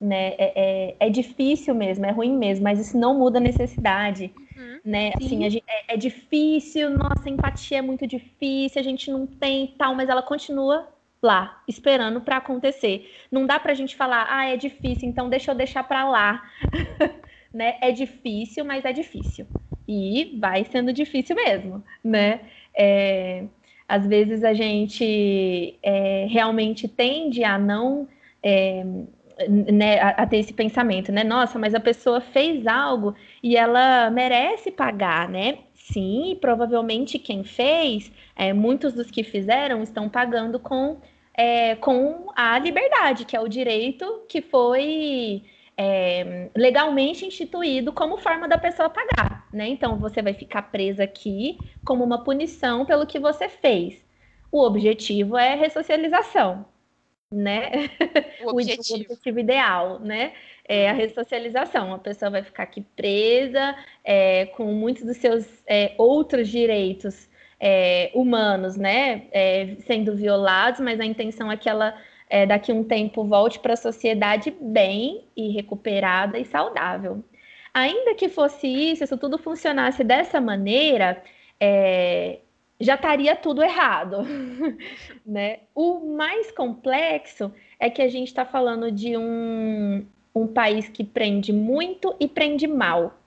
né? 0.00 0.34
É, 0.38 0.52
é, 0.56 0.96
é, 1.00 1.10
difícil 1.10 1.74
mesmo, 1.74 2.04
é 2.06 2.10
ruim 2.10 2.36
mesmo, 2.36 2.64
mas 2.64 2.78
isso 2.78 2.98
não 2.98 3.18
muda 3.18 3.38
a 3.38 3.40
necessidade, 3.40 4.32
uhum, 4.56 4.80
né? 4.84 5.12
Assim, 5.16 5.48
gente, 5.50 5.64
é, 5.66 5.94
é, 5.94 5.96
difícil, 5.96 6.90
nossa, 6.90 7.28
empatia 7.28 7.78
é 7.78 7.82
muito 7.82 8.06
difícil, 8.06 8.80
a 8.80 8.84
gente 8.84 9.10
não 9.10 9.26
tem 9.26 9.74
tal, 9.78 9.94
mas 9.94 10.08
ela 10.08 10.22
continua 10.22 10.88
lá, 11.22 11.62
esperando 11.66 12.20
para 12.20 12.36
acontecer. 12.36 13.10
Não 13.30 13.46
dá 13.46 13.58
para 13.58 13.72
a 13.72 13.74
gente 13.74 13.96
falar, 13.96 14.26
ah, 14.28 14.46
é 14.46 14.56
difícil, 14.56 15.08
então 15.08 15.28
deixa 15.28 15.50
eu 15.50 15.54
deixar 15.54 15.82
para 15.84 16.08
lá, 16.08 16.42
né? 17.52 17.76
É 17.80 17.90
difícil, 17.90 18.64
mas 18.64 18.84
é 18.84 18.92
difícil 18.92 19.46
e 19.88 20.36
vai 20.38 20.64
sendo 20.64 20.92
difícil 20.92 21.36
mesmo, 21.36 21.82
né? 22.02 22.40
É, 22.74 23.44
às 23.88 24.06
vezes 24.06 24.42
a 24.42 24.52
gente 24.52 25.78
é, 25.82 26.26
realmente 26.28 26.88
tende 26.88 27.44
a 27.44 27.58
não 27.58 28.08
é, 28.42 28.84
né, 29.48 30.00
a, 30.00 30.08
a, 30.10 30.26
ter 30.26 30.38
esse 30.38 30.52
pensamento, 30.52 31.12
né? 31.12 31.22
Nossa, 31.22 31.58
mas 31.58 31.74
a 31.74 31.80
pessoa 31.80 32.20
fez 32.20 32.66
algo 32.66 33.14
e 33.42 33.56
ela 33.56 34.10
merece 34.10 34.70
pagar, 34.70 35.28
né? 35.28 35.58
Sim, 35.74 36.36
provavelmente 36.40 37.18
quem 37.18 37.44
fez, 37.44 38.10
é, 38.34 38.52
muitos 38.52 38.94
dos 38.94 39.10
que 39.10 39.22
fizeram 39.22 39.82
estão 39.82 40.08
pagando 40.08 40.58
com, 40.58 41.00
é, 41.34 41.76
com 41.76 42.32
a 42.34 42.58
liberdade, 42.58 43.24
que 43.24 43.36
é 43.36 43.40
o 43.40 43.48
direito 43.48 44.24
que 44.28 44.40
foi 44.40 45.44
é, 45.76 46.48
legalmente 46.56 47.26
instituído 47.26 47.92
como 47.92 48.16
forma 48.16 48.48
da 48.48 48.58
pessoa 48.58 48.88
pagar, 48.88 49.46
né? 49.52 49.68
Então 49.68 49.98
você 49.98 50.22
vai 50.22 50.32
ficar 50.32 50.62
presa 50.62 51.04
aqui 51.04 51.58
como 51.84 52.02
uma 52.02 52.24
punição 52.24 52.86
pelo 52.86 53.06
que 53.06 53.18
você 53.18 53.48
fez. 53.48 54.04
O 54.50 54.62
objetivo 54.62 55.36
é 55.36 55.54
ressocialização 55.54 56.64
né? 57.30 57.90
O 58.44 58.50
objetivo. 58.50 58.98
o 58.98 59.02
objetivo 59.02 59.40
ideal, 59.40 59.98
né? 60.00 60.32
É 60.68 60.88
a 60.88 60.92
ressocialização. 60.92 61.94
A 61.94 61.98
pessoa 61.98 62.30
vai 62.30 62.42
ficar 62.42 62.64
aqui 62.64 62.80
presa 62.96 63.76
é, 64.04 64.46
com 64.46 64.72
muitos 64.72 65.04
dos 65.04 65.16
seus 65.16 65.46
é, 65.66 65.94
outros 65.98 66.48
direitos 66.48 67.28
é, 67.60 68.10
humanos, 68.14 68.76
né? 68.76 69.26
É, 69.32 69.76
sendo 69.86 70.14
violados, 70.14 70.80
mas 70.80 71.00
a 71.00 71.04
intenção 71.04 71.50
é 71.50 71.56
que 71.56 71.68
ela 71.68 71.96
é, 72.28 72.46
daqui 72.46 72.72
a 72.72 72.74
um 72.74 72.84
tempo 72.84 73.24
volte 73.24 73.58
para 73.60 73.74
a 73.74 73.76
sociedade 73.76 74.54
bem 74.60 75.24
e 75.36 75.50
recuperada 75.50 76.38
e 76.38 76.44
saudável. 76.44 77.24
Ainda 77.72 78.14
que 78.14 78.28
fosse 78.28 78.66
isso, 78.66 79.06
se 79.06 79.16
tudo 79.18 79.38
funcionasse 79.38 80.02
dessa 80.02 80.40
maneira, 80.40 81.22
é, 81.60 82.40
já 82.80 82.94
estaria 82.94 83.34
tudo 83.34 83.62
errado, 83.62 84.18
né? 85.24 85.60
O 85.74 86.14
mais 86.14 86.50
complexo 86.50 87.52
é 87.78 87.88
que 87.88 88.02
a 88.02 88.08
gente 88.08 88.28
está 88.28 88.44
falando 88.44 88.90
de 88.90 89.16
um, 89.16 90.06
um 90.34 90.46
país 90.46 90.88
que 90.88 91.02
prende 91.02 91.52
muito 91.52 92.14
e 92.20 92.28
prende 92.28 92.66
mal. 92.66 93.18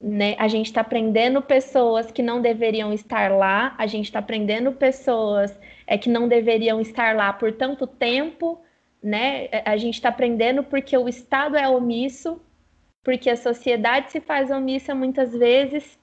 Né? 0.00 0.34
A 0.38 0.48
gente 0.48 0.66
está 0.66 0.82
prendendo 0.82 1.40
pessoas 1.40 2.10
que 2.10 2.22
não 2.22 2.42
deveriam 2.42 2.92
estar 2.92 3.30
lá, 3.30 3.74
a 3.78 3.86
gente 3.86 4.06
está 4.06 4.20
prendendo 4.20 4.72
pessoas 4.72 5.56
é, 5.86 5.96
que 5.96 6.10
não 6.10 6.28
deveriam 6.28 6.80
estar 6.80 7.14
lá 7.14 7.32
por 7.32 7.52
tanto 7.52 7.86
tempo, 7.86 8.60
né? 9.02 9.48
A 9.64 9.76
gente 9.76 9.94
está 9.94 10.10
prendendo 10.10 10.64
porque 10.64 10.96
o 10.98 11.08
Estado 11.08 11.56
é 11.56 11.68
omisso, 11.68 12.40
porque 13.02 13.30
a 13.30 13.36
sociedade 13.36 14.10
se 14.10 14.20
faz 14.20 14.50
omissa 14.50 14.94
muitas 14.94 15.32
vezes 15.32 15.98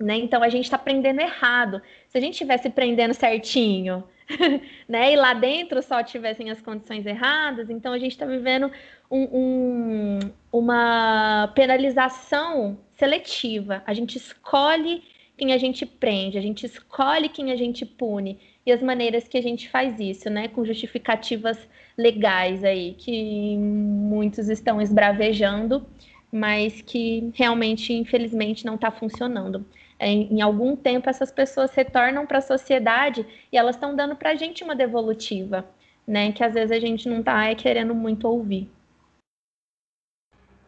né? 0.00 0.16
Então 0.16 0.42
a 0.42 0.48
gente 0.48 0.64
está 0.64 0.78
prendendo 0.78 1.20
errado. 1.20 1.82
Se 2.08 2.16
a 2.16 2.20
gente 2.20 2.32
estivesse 2.32 2.70
prendendo 2.70 3.12
certinho, 3.12 4.02
né? 4.88 5.12
E 5.12 5.16
lá 5.16 5.34
dentro 5.34 5.82
só 5.82 6.02
tivessem 6.02 6.50
as 6.50 6.60
condições 6.60 7.04
erradas, 7.04 7.68
então 7.68 7.92
a 7.92 7.98
gente 7.98 8.12
está 8.12 8.24
vivendo 8.24 8.70
um, 9.10 9.22
um, 9.22 10.18
uma 10.50 11.52
penalização 11.54 12.78
seletiva. 12.92 13.82
A 13.86 13.92
gente 13.92 14.16
escolhe 14.16 15.02
quem 15.36 15.52
a 15.52 15.58
gente 15.58 15.84
prende, 15.84 16.38
a 16.38 16.42
gente 16.42 16.64
escolhe 16.64 17.28
quem 17.28 17.52
a 17.52 17.56
gente 17.56 17.84
pune 17.84 18.38
e 18.64 18.72
as 18.72 18.82
maneiras 18.82 19.26
que 19.26 19.38
a 19.38 19.42
gente 19.42 19.68
faz 19.68 19.98
isso, 20.00 20.30
né? 20.30 20.48
Com 20.48 20.64
justificativas 20.64 21.58
legais 21.96 22.64
aí 22.64 22.94
que 22.94 23.56
muitos 23.58 24.48
estão 24.48 24.80
esbravejando, 24.80 25.86
mas 26.32 26.80
que 26.80 27.30
realmente, 27.34 27.92
infelizmente, 27.92 28.64
não 28.64 28.76
está 28.76 28.90
funcionando 28.90 29.66
em, 30.00 30.34
em 30.34 30.40
algum 30.40 30.74
tempo 30.74 31.10
essas 31.10 31.30
pessoas 31.30 31.72
retornam 31.74 32.26
para 32.26 32.38
a 32.38 32.42
sociedade 32.42 33.26
e 33.52 33.56
elas 33.56 33.76
estão 33.76 33.94
dando 33.94 34.16
para 34.16 34.30
a 34.30 34.34
gente 34.34 34.64
uma 34.64 34.74
devolutiva, 34.74 35.64
né? 36.06 36.32
Que 36.32 36.42
às 36.42 36.54
vezes 36.54 36.72
a 36.72 36.80
gente 36.80 37.08
não 37.08 37.20
está 37.20 37.54
querendo 37.54 37.94
muito 37.94 38.26
ouvir. 38.26 38.68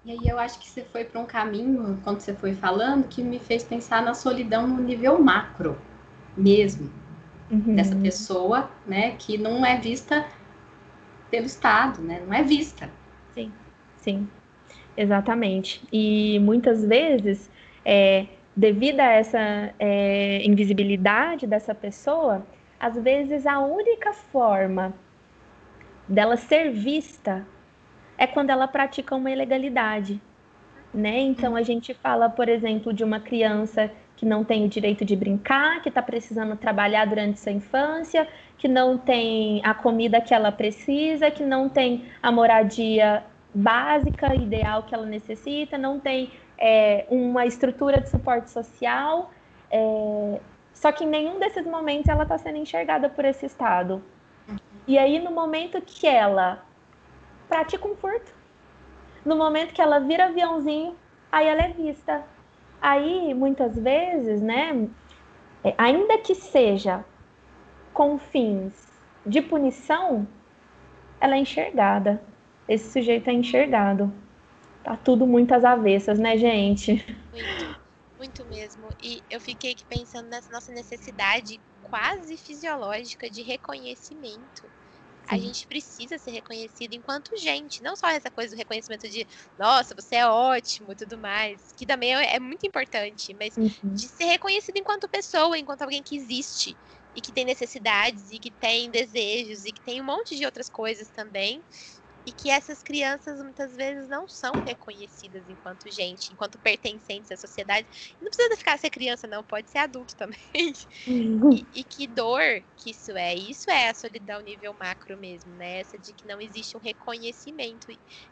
E 0.04 0.10
aí 0.10 0.28
eu 0.28 0.38
acho 0.38 0.58
que 0.58 0.68
você 0.68 0.82
foi 0.82 1.04
para 1.04 1.20
um 1.20 1.24
caminho, 1.24 1.98
quando 2.02 2.20
você 2.20 2.34
foi 2.34 2.54
falando, 2.54 3.08
que 3.08 3.22
me 3.22 3.38
fez 3.38 3.62
pensar 3.62 4.02
na 4.02 4.14
solidão 4.14 4.66
no 4.66 4.82
nível 4.82 5.18
macro 5.22 5.78
mesmo. 6.36 6.90
Uhum. 7.50 7.76
Dessa 7.76 7.94
pessoa, 7.96 8.70
né, 8.86 9.14
que 9.18 9.38
não 9.38 9.64
é 9.64 9.78
vista 9.78 10.26
pelo 11.30 11.46
Estado, 11.46 12.02
né? 12.02 12.22
Não 12.26 12.34
é 12.34 12.42
vista. 12.42 12.90
Sim, 13.32 13.52
sim, 13.96 14.28
exatamente. 14.96 15.82
E 15.92 16.38
muitas 16.40 16.84
vezes 16.84 17.50
é, 17.84 18.26
devido 18.56 19.00
a 19.00 19.10
essa 19.10 19.72
é, 19.78 20.44
invisibilidade 20.44 21.46
dessa 21.46 21.74
pessoa, 21.74 22.46
às 22.78 22.96
vezes 22.96 23.46
a 23.46 23.60
única 23.60 24.12
forma 24.12 24.92
dela 26.08 26.36
ser 26.36 26.70
vista 26.70 27.46
é 28.18 28.26
quando 28.26 28.50
ela 28.50 28.68
pratica 28.68 29.14
uma 29.14 29.30
ilegalidade, 29.30 30.20
né? 30.92 31.20
Então 31.20 31.56
a 31.56 31.62
gente 31.62 31.94
fala, 31.94 32.28
por 32.28 32.48
exemplo, 32.48 32.92
de 32.92 33.02
uma 33.02 33.20
criança 33.20 33.90
que 34.16 34.26
não 34.26 34.44
tem 34.44 34.64
o 34.64 34.68
direito 34.68 35.04
de 35.04 35.16
brincar, 35.16 35.80
que 35.82 35.88
está 35.88 36.02
precisando 36.02 36.56
trabalhar 36.56 37.06
durante 37.06 37.40
sua 37.40 37.50
infância, 37.50 38.28
que 38.58 38.68
não 38.68 38.96
tem 38.96 39.60
a 39.64 39.74
comida 39.74 40.20
que 40.20 40.32
ela 40.34 40.52
precisa, 40.52 41.30
que 41.30 41.42
não 41.42 41.68
tem 41.68 42.04
a 42.22 42.30
moradia 42.30 43.24
básica, 43.54 44.34
ideal 44.34 44.84
que 44.84 44.94
ela 44.94 45.06
necessita, 45.06 45.76
não 45.76 45.98
tem 45.98 46.30
é, 46.58 47.06
uma 47.10 47.46
estrutura 47.46 48.00
de 48.00 48.08
suporte 48.08 48.50
social, 48.50 49.30
é, 49.70 50.40
só 50.74 50.90
que 50.92 51.04
em 51.04 51.08
nenhum 51.08 51.38
desses 51.38 51.66
momentos 51.66 52.08
ela 52.08 52.24
está 52.24 52.38
sendo 52.38 52.58
enxergada 52.58 53.08
por 53.08 53.24
esse 53.24 53.46
Estado. 53.46 54.02
E 54.86 54.98
aí, 54.98 55.18
no 55.18 55.30
momento 55.30 55.80
que 55.80 56.06
ela 56.06 56.64
pratica 57.48 57.86
um 57.86 57.94
furto, 57.94 58.32
no 59.24 59.36
momento 59.36 59.72
que 59.72 59.80
ela 59.80 60.00
vira 60.00 60.26
aviãozinho, 60.26 60.96
aí 61.30 61.46
ela 61.46 61.62
é 61.62 61.68
vista. 61.68 62.24
Aí, 62.80 63.32
muitas 63.32 63.78
vezes, 63.78 64.42
né, 64.42 64.88
é, 65.62 65.72
ainda 65.78 66.18
que 66.18 66.34
seja 66.34 67.04
com 67.94 68.18
fins 68.18 68.90
de 69.24 69.40
punição, 69.40 70.26
ela 71.20 71.36
é 71.36 71.38
enxergada. 71.38 72.20
Esse 72.68 72.90
sujeito 72.90 73.30
é 73.30 73.32
enxergado. 73.32 74.12
Tá 74.84 74.96
tudo 74.96 75.26
muito 75.26 75.52
às 75.52 75.64
avessas, 75.64 76.18
né, 76.18 76.36
gente? 76.36 77.04
Muito, 77.30 77.80
muito 78.18 78.44
mesmo. 78.46 78.88
E 79.02 79.22
eu 79.30 79.40
fiquei 79.40 79.72
aqui 79.72 79.84
pensando 79.84 80.28
nessa 80.28 80.52
nossa 80.52 80.72
necessidade 80.72 81.60
quase 81.82 82.36
fisiológica 82.36 83.30
de 83.30 83.42
reconhecimento. 83.42 84.66
A 85.28 85.38
gente 85.38 85.66
precisa 85.66 86.18
ser 86.18 86.32
reconhecido 86.32 86.94
enquanto 86.94 87.36
gente, 87.38 87.82
não 87.82 87.96
só 87.96 88.08
essa 88.08 88.30
coisa 88.30 88.54
do 88.54 88.58
reconhecimento 88.58 89.08
de, 89.08 89.26
nossa, 89.58 89.94
você 89.94 90.16
é 90.16 90.26
ótimo 90.26 90.92
e 90.92 90.96
tudo 90.96 91.16
mais, 91.16 91.72
que 91.76 91.86
também 91.86 92.14
é, 92.14 92.36
é 92.36 92.40
muito 92.40 92.66
importante, 92.66 93.34
mas 93.34 93.56
uhum. 93.56 93.94
de 93.94 94.08
ser 94.08 94.24
reconhecido 94.24 94.76
enquanto 94.76 95.08
pessoa, 95.08 95.56
enquanto 95.56 95.82
alguém 95.82 96.02
que 96.02 96.16
existe 96.16 96.76
e 97.14 97.20
que 97.20 97.32
tem 97.32 97.44
necessidades 97.44 98.30
e 98.30 98.38
que 98.38 98.50
tem 98.50 98.90
desejos 98.90 99.64
e 99.64 99.72
que 99.72 99.80
tem 99.80 100.00
um 100.00 100.04
monte 100.04 100.36
de 100.36 100.44
outras 100.44 100.68
coisas 100.68 101.08
também 101.08 101.62
e 102.24 102.32
que 102.32 102.50
essas 102.50 102.82
crianças 102.82 103.42
muitas 103.42 103.74
vezes 103.74 104.08
não 104.08 104.28
são 104.28 104.52
reconhecidas 104.64 105.48
enquanto 105.48 105.90
gente, 105.90 106.32
enquanto 106.32 106.58
pertencentes 106.58 107.32
à 107.32 107.36
sociedade. 107.36 107.86
Não 108.20 108.28
precisa 108.28 108.56
ficar 108.56 108.78
ser 108.78 108.90
criança, 108.90 109.26
não, 109.26 109.42
pode 109.42 109.70
ser 109.70 109.78
adulto 109.78 110.14
também. 110.14 110.38
E, 111.06 111.80
e, 111.80 111.84
que 111.84 112.06
dor 112.06 112.62
que 112.76 112.90
isso 112.90 113.12
é. 113.16 113.34
Isso 113.34 113.70
é 113.70 113.88
a 113.88 113.94
solidão 113.94 114.40
nível 114.40 114.74
macro 114.78 115.16
mesmo, 115.16 115.52
né? 115.56 115.80
Essa 115.80 115.98
de 115.98 116.12
que 116.12 116.26
não 116.26 116.40
existe 116.40 116.76
um 116.76 116.80
reconhecimento. 116.80 117.88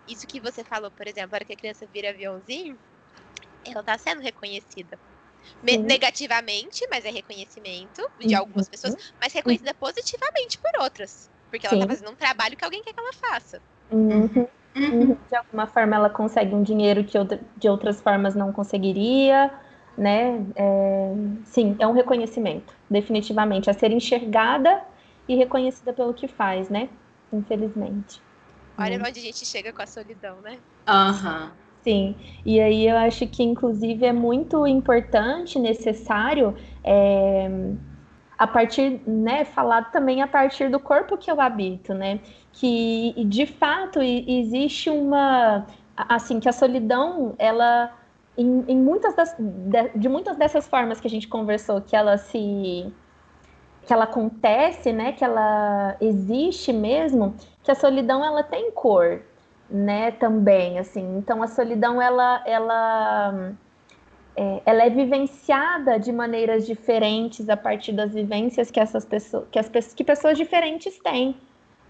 Isso 0.07 0.26
que 0.26 0.41
você 0.41 0.62
falou, 0.62 0.91
por 0.91 1.07
exemplo, 1.07 1.34
a 1.34 1.36
hora 1.36 1.45
que 1.45 1.53
a 1.53 1.57
criança 1.57 1.86
vira 1.93 2.11
aviãozinho, 2.11 2.78
ela 3.64 3.80
está 3.80 3.99
sendo 3.99 4.20
reconhecida. 4.20 4.99
Negativamente, 5.62 6.86
mas 6.91 7.05
é 7.05 7.11
reconhecimento 7.11 8.09
de 8.20 8.34
algumas 8.34 8.66
uhum. 8.66 8.70
pessoas, 8.70 9.12
mas 9.20 9.32
reconhecida 9.32 9.74
positivamente 9.74 10.59
por 10.59 10.70
outras. 10.80 11.30
Porque 11.51 11.66
ela 11.66 11.76
está 11.76 11.88
fazendo 11.88 12.12
um 12.12 12.16
trabalho 12.16 12.57
que 12.57 12.64
alguém 12.64 12.82
quer 12.82 12.93
que 12.93 13.01
ela 13.01 13.12
faça. 13.12 13.61
Uhum. 13.93 14.47
Uhum. 14.76 15.16
De 15.28 15.36
alguma 15.36 15.66
forma 15.66 15.97
ela 15.97 16.09
consegue 16.09 16.55
um 16.55 16.62
dinheiro 16.62 17.05
que 17.05 17.18
de 17.57 17.68
outras 17.68 18.01
formas 18.01 18.34
não 18.34 18.53
conseguiria, 18.53 19.51
né? 19.99 20.47
É, 20.57 21.12
sim, 21.45 21.76
é 21.78 21.86
um 21.86 21.93
reconhecimento, 21.93 22.72
definitivamente, 22.88 23.68
a 23.68 23.74
ser 23.74 23.91
enxergada 23.91 24.82
e 25.28 25.34
reconhecida 25.34 25.93
pelo 25.93 26.14
que 26.14 26.28
faz, 26.28 26.68
né? 26.68 26.88
Infelizmente. 27.32 28.20
Olha 28.78 28.97
uhum. 28.97 29.05
onde 29.07 29.18
a 29.18 29.22
gente 29.22 29.45
chega 29.45 29.72
com 29.72 29.82
a 29.82 29.86
solidão, 29.86 30.41
né? 30.41 30.59
Aham. 30.86 31.45
Uhum. 31.45 31.70
Sim, 31.82 32.14
e 32.45 32.61
aí 32.61 32.86
eu 32.86 32.97
acho 32.99 33.26
que 33.26 33.43
inclusive 33.43 34.05
é 34.05 34.12
muito 34.12 34.66
importante, 34.66 35.59
necessário, 35.59 36.55
é, 36.84 37.49
a 38.41 38.47
partir, 38.47 39.03
né, 39.07 39.45
falado 39.45 39.91
também 39.93 40.22
a 40.22 40.26
partir 40.26 40.70
do 40.70 40.80
corpo 40.80 41.18
que 41.18 41.30
eu 41.30 41.38
habito, 41.38 41.93
né, 41.93 42.20
que 42.53 43.12
de 43.26 43.45
fato 43.45 44.01
existe 44.01 44.88
uma, 44.88 45.66
assim, 45.95 46.41
que 46.41 46.49
a 46.49 46.53
solidão, 46.53 47.34
ela, 47.38 47.93
em, 48.38 48.64
em 48.66 48.78
muitas 48.78 49.14
das, 49.14 49.36
de, 49.38 49.91
de, 49.95 50.09
muitas 50.09 50.38
dessas 50.38 50.66
formas 50.66 50.99
que 50.99 51.07
a 51.07 51.11
gente 51.11 51.28
conversou, 51.28 51.82
que 51.82 51.95
ela 51.95 52.16
se, 52.16 52.91
que 53.86 53.93
ela 53.93 54.05
acontece, 54.05 54.91
né, 54.91 55.12
que 55.12 55.22
ela 55.22 55.99
existe 56.01 56.72
mesmo, 56.72 57.34
que 57.62 57.70
a 57.70 57.74
solidão, 57.74 58.24
ela 58.24 58.43
tem 58.43 58.70
cor, 58.70 59.20
né, 59.68 60.12
também, 60.12 60.78
assim, 60.78 61.18
então 61.18 61.43
a 61.43 61.47
solidão, 61.47 62.01
ela, 62.01 62.43
ela 62.47 63.53
é, 64.37 64.62
ela 64.64 64.85
é 64.85 64.91
vivenciada 64.91 65.99
de 65.99 66.12
maneiras 66.12 66.66
diferentes 66.66 67.49
a 67.49 67.57
partir 67.57 67.93
das 67.93 68.14
vivências 68.14 68.70
que 68.70 68.81
essas 68.81 69.05
pessoas, 69.05 69.47
que 69.51 69.59
as 69.59 69.68
que 69.68 70.05
pessoas 70.05 70.39
diferentes 70.39 70.99
têm, 70.99 71.37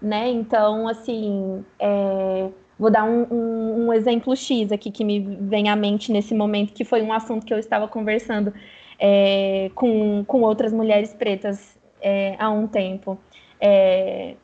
né? 0.01 0.29
Então, 0.29 0.87
assim, 0.87 1.63
é, 1.79 2.49
vou 2.77 2.89
dar 2.89 3.03
um, 3.03 3.27
um, 3.31 3.85
um, 3.85 3.93
exemplo 3.93 4.35
X 4.35 4.71
aqui 4.71 4.89
que 4.91 5.03
me 5.03 5.19
vem 5.19 5.69
à 5.69 5.75
mente 5.75 6.11
nesse 6.11 6.33
momento, 6.33 6.73
que 6.73 6.83
foi 6.83 7.01
um 7.01 7.13
assunto 7.13 7.45
que 7.45 7.53
eu 7.53 7.59
estava 7.59 7.87
conversando 7.87 8.53
é, 8.99 9.69
com, 9.75 10.23
com 10.25 10.41
outras 10.41 10.73
mulheres 10.73 11.13
pretas 11.13 11.77
é, 12.01 12.35
há 12.39 12.49
um 12.49 12.67
tempo. 12.67 13.19
É, 13.59 14.35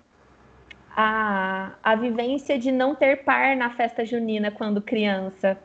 a, 0.96 1.74
a 1.84 1.96
vivência 1.96 2.58
de 2.58 2.72
não 2.72 2.96
ter 2.96 3.24
par 3.24 3.56
na 3.56 3.70
festa 3.70 4.06
junina 4.06 4.50
quando 4.50 4.82
criança, 4.82 5.58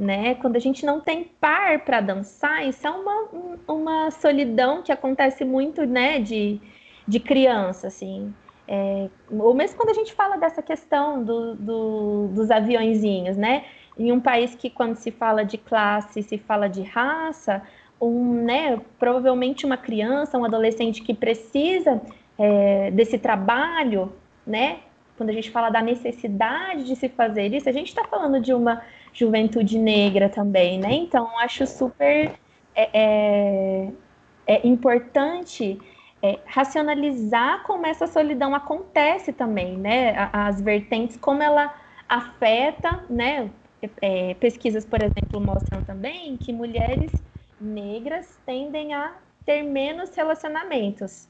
né? 0.00 0.34
Quando 0.36 0.56
a 0.56 0.58
gente 0.58 0.84
não 0.84 0.98
tem 0.98 1.24
par 1.24 1.84
para 1.84 2.00
dançar, 2.00 2.66
isso 2.66 2.86
é 2.86 2.90
uma, 2.90 3.28
uma 3.68 4.10
solidão 4.10 4.82
que 4.82 4.90
acontece 4.90 5.44
muito, 5.44 5.84
né, 5.84 6.18
de, 6.18 6.58
de 7.06 7.20
criança, 7.20 7.88
assim. 7.88 8.34
É, 8.66 9.08
ou 9.28 9.52
mesmo 9.52 9.76
quando 9.76 9.90
a 9.90 9.94
gente 9.94 10.14
fala 10.14 10.36
dessa 10.36 10.62
questão 10.62 11.22
do, 11.22 11.54
do, 11.54 12.28
dos 12.28 12.50
aviãozinhos, 12.50 13.36
né? 13.36 13.64
Em 13.98 14.10
um 14.10 14.20
país 14.20 14.54
que 14.54 14.70
quando 14.70 14.94
se 14.94 15.10
fala 15.10 15.44
de 15.44 15.58
classe, 15.58 16.22
se 16.22 16.38
fala 16.38 16.68
de 16.68 16.82
raça, 16.82 17.62
um, 18.00 18.44
né, 18.44 18.80
provavelmente 18.98 19.66
uma 19.66 19.76
criança, 19.76 20.38
um 20.38 20.44
adolescente 20.44 21.02
que 21.02 21.12
precisa 21.12 22.00
é, 22.38 22.90
desse 22.92 23.18
trabalho, 23.18 24.12
né? 24.46 24.78
Quando 25.16 25.28
a 25.28 25.34
gente 25.34 25.50
fala 25.50 25.68
da 25.68 25.82
necessidade 25.82 26.84
de 26.84 26.96
se 26.96 27.08
fazer 27.10 27.52
isso, 27.52 27.68
a 27.68 27.72
gente 27.72 27.88
está 27.88 28.04
falando 28.04 28.40
de 28.40 28.54
uma 28.54 28.80
juventude 29.12 29.78
negra 29.78 30.28
também, 30.28 30.78
né? 30.78 30.92
Então, 30.92 31.38
acho 31.38 31.66
super 31.66 32.32
é, 32.74 32.90
é, 32.92 33.92
é 34.46 34.66
importante 34.66 35.78
é, 36.22 36.38
racionalizar 36.46 37.62
como 37.64 37.86
essa 37.86 38.06
solidão 38.06 38.54
acontece 38.54 39.32
também, 39.32 39.76
né? 39.76 40.30
As 40.32 40.60
vertentes, 40.60 41.16
como 41.16 41.42
ela 41.42 41.74
afeta, 42.08 43.04
né? 43.08 43.50
É, 44.02 44.34
pesquisas, 44.34 44.84
por 44.84 45.00
exemplo, 45.00 45.40
mostram 45.40 45.82
também 45.82 46.36
que 46.36 46.52
mulheres 46.52 47.10
negras 47.58 48.38
tendem 48.44 48.92
a 48.92 49.14
ter 49.46 49.62
menos 49.62 50.14
relacionamentos. 50.14 51.28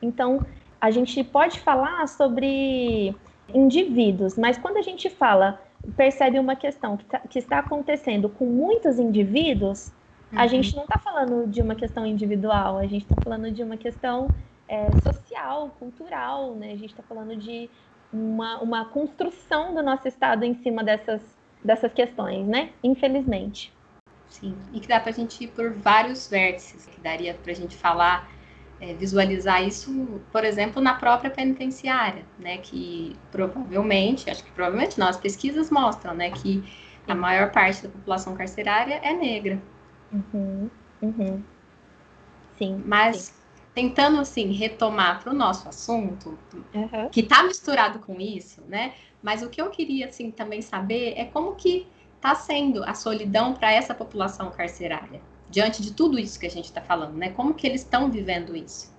Então, 0.00 0.44
a 0.80 0.90
gente 0.90 1.22
pode 1.22 1.60
falar 1.60 2.08
sobre 2.08 3.14
indivíduos, 3.54 4.36
mas 4.36 4.58
quando 4.58 4.78
a 4.78 4.82
gente 4.82 5.08
fala 5.08 5.60
percebe 5.96 6.38
uma 6.38 6.56
questão 6.56 6.96
que, 6.96 7.04
tá, 7.04 7.18
que 7.20 7.38
está 7.38 7.58
acontecendo 7.58 8.28
com 8.28 8.46
muitos 8.46 8.98
indivíduos, 8.98 9.92
uhum. 10.32 10.38
a 10.38 10.46
gente 10.46 10.74
não 10.74 10.84
está 10.84 10.98
falando 10.98 11.46
de 11.48 11.60
uma 11.60 11.74
questão 11.74 12.06
individual, 12.06 12.78
a 12.78 12.86
gente 12.86 13.02
está 13.02 13.16
falando 13.22 13.50
de 13.50 13.62
uma 13.62 13.76
questão 13.76 14.28
é, 14.68 14.88
social, 15.02 15.70
cultural, 15.78 16.54
né? 16.54 16.72
A 16.72 16.76
gente 16.76 16.90
está 16.90 17.02
falando 17.02 17.36
de 17.36 17.68
uma, 18.12 18.60
uma 18.60 18.84
construção 18.84 19.74
do 19.74 19.82
nosso 19.82 20.06
Estado 20.08 20.44
em 20.44 20.54
cima 20.62 20.84
dessas, 20.84 21.20
dessas 21.62 21.92
questões, 21.92 22.46
né? 22.46 22.70
Infelizmente. 22.82 23.72
Sim, 24.28 24.56
e 24.72 24.80
que 24.80 24.88
dá 24.88 24.98
para 24.98 25.10
a 25.10 25.12
gente 25.12 25.44
ir 25.44 25.48
por 25.48 25.74
vários 25.74 26.26
vértices, 26.26 26.86
que 26.86 26.98
daria 27.00 27.34
para 27.34 27.52
a 27.52 27.54
gente 27.54 27.76
falar 27.76 28.31
é, 28.82 28.94
visualizar 28.94 29.62
isso, 29.62 30.20
por 30.32 30.44
exemplo, 30.44 30.82
na 30.82 30.94
própria 30.94 31.30
penitenciária, 31.30 32.26
né? 32.36 32.58
Que 32.58 33.16
provavelmente, 33.30 34.28
acho 34.28 34.42
que 34.42 34.50
provavelmente 34.50 34.98
não, 34.98 35.06
as 35.06 35.16
pesquisas 35.16 35.70
mostram, 35.70 36.12
né? 36.14 36.32
Que 36.32 36.64
a 37.06 37.14
maior 37.14 37.52
parte 37.52 37.84
da 37.84 37.88
população 37.88 38.34
carcerária 38.34 39.00
é 39.04 39.12
negra. 39.12 39.62
Uhum, 40.12 40.68
uhum. 41.00 41.42
Sim. 42.58 42.82
Mas 42.84 43.16
sim. 43.16 43.32
tentando 43.72 44.20
assim 44.20 44.50
retomar 44.50 45.22
para 45.22 45.32
o 45.32 45.34
nosso 45.34 45.68
assunto, 45.68 46.36
uhum. 46.74 47.08
que 47.08 47.20
está 47.20 47.44
misturado 47.44 48.00
com 48.00 48.20
isso, 48.20 48.62
né? 48.66 48.94
Mas 49.22 49.44
o 49.44 49.48
que 49.48 49.62
eu 49.62 49.70
queria 49.70 50.08
assim 50.08 50.32
também 50.32 50.60
saber 50.60 51.14
é 51.16 51.24
como 51.24 51.54
que 51.54 51.86
está 52.16 52.34
sendo 52.34 52.82
a 52.82 52.94
solidão 52.94 53.54
para 53.54 53.72
essa 53.72 53.94
população 53.94 54.50
carcerária 54.50 55.20
diante 55.52 55.82
de 55.82 55.92
tudo 55.92 56.18
isso 56.18 56.40
que 56.40 56.46
a 56.46 56.50
gente 56.50 56.64
está 56.64 56.80
falando, 56.80 57.14
né? 57.14 57.28
Como 57.30 57.52
que 57.52 57.66
eles 57.66 57.82
estão 57.82 58.10
vivendo 58.10 58.56
isso? 58.56 58.90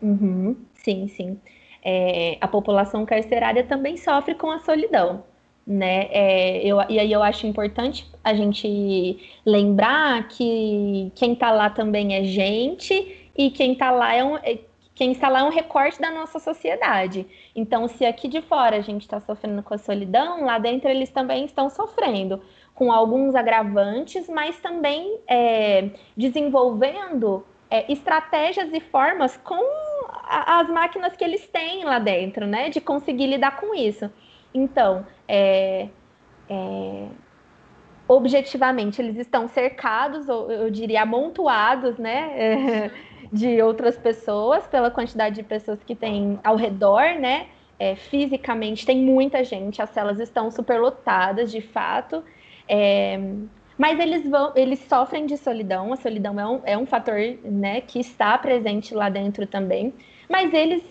Uhum, 0.00 0.56
sim, 0.74 1.06
sim. 1.08 1.38
É, 1.84 2.38
a 2.40 2.48
população 2.48 3.04
carcerária 3.04 3.62
também 3.64 3.98
sofre 3.98 4.34
com 4.34 4.50
a 4.50 4.58
solidão, 4.60 5.22
né? 5.66 6.08
É, 6.10 6.66
eu, 6.66 6.78
e 6.88 6.98
aí 6.98 7.12
eu 7.12 7.22
acho 7.22 7.46
importante 7.46 8.10
a 8.24 8.32
gente 8.34 9.18
lembrar 9.44 10.26
que 10.28 11.12
quem 11.14 11.34
está 11.34 11.50
lá 11.50 11.68
também 11.68 12.14
é 12.14 12.24
gente 12.24 13.30
e 13.36 13.50
quem 13.50 13.72
está 13.74 13.90
lá 13.90 14.14
é 14.14 14.24
um, 14.24 14.36
é, 14.36 14.58
quem 14.94 15.12
está 15.12 15.28
lá 15.28 15.40
é 15.40 15.42
um 15.44 15.50
recorte 15.50 16.00
da 16.00 16.10
nossa 16.10 16.38
sociedade. 16.38 17.26
Então, 17.54 17.88
se 17.88 18.06
aqui 18.06 18.26
de 18.26 18.40
fora 18.40 18.76
a 18.76 18.80
gente 18.80 19.02
está 19.02 19.20
sofrendo 19.20 19.62
com 19.62 19.74
a 19.74 19.78
solidão, 19.78 20.44
lá 20.44 20.58
dentro 20.58 20.88
eles 20.88 21.10
também 21.10 21.44
estão 21.44 21.68
sofrendo 21.68 22.40
com 22.80 22.90
alguns 22.90 23.34
agravantes, 23.34 24.26
mas 24.26 24.58
também 24.58 25.18
é, 25.28 25.90
desenvolvendo 26.16 27.44
é, 27.70 27.92
estratégias 27.92 28.72
e 28.72 28.80
formas 28.80 29.36
com 29.36 29.62
as 30.26 30.66
máquinas 30.70 31.14
que 31.14 31.22
eles 31.22 31.46
têm 31.46 31.84
lá 31.84 31.98
dentro, 31.98 32.46
né? 32.46 32.70
De 32.70 32.80
conseguir 32.80 33.26
lidar 33.26 33.60
com 33.60 33.74
isso. 33.74 34.10
Então, 34.54 35.06
é, 35.28 35.88
é 36.48 37.06
objetivamente, 38.08 39.02
eles 39.02 39.18
estão 39.18 39.46
cercados, 39.46 40.26
ou 40.30 40.50
eu 40.50 40.70
diria 40.70 41.02
amontoados, 41.02 41.98
né? 41.98 42.90
de 43.30 43.60
outras 43.60 43.98
pessoas, 43.98 44.66
pela 44.66 44.90
quantidade 44.90 45.36
de 45.36 45.42
pessoas 45.42 45.84
que 45.84 45.94
tem 45.94 46.40
ao 46.42 46.56
redor, 46.56 47.20
né? 47.20 47.48
É, 47.78 47.94
fisicamente 47.94 48.86
tem 48.86 48.96
muita 49.04 49.44
gente, 49.44 49.82
as 49.82 49.90
celas 49.90 50.18
estão 50.18 50.50
superlotadas, 50.50 51.52
de 51.52 51.60
fato. 51.60 52.24
É, 52.72 53.18
mas 53.76 53.98
eles 53.98 54.28
vão, 54.28 54.52
eles 54.54 54.78
sofrem 54.88 55.26
de 55.26 55.36
solidão. 55.36 55.92
A 55.92 55.96
solidão 55.96 56.38
é 56.38 56.46
um, 56.46 56.60
é 56.64 56.78
um 56.78 56.86
fator, 56.86 57.18
né, 57.42 57.80
que 57.80 57.98
está 57.98 58.38
presente 58.38 58.94
lá 58.94 59.08
dentro 59.08 59.44
também. 59.44 59.92
Mas 60.28 60.54
eles, 60.54 60.84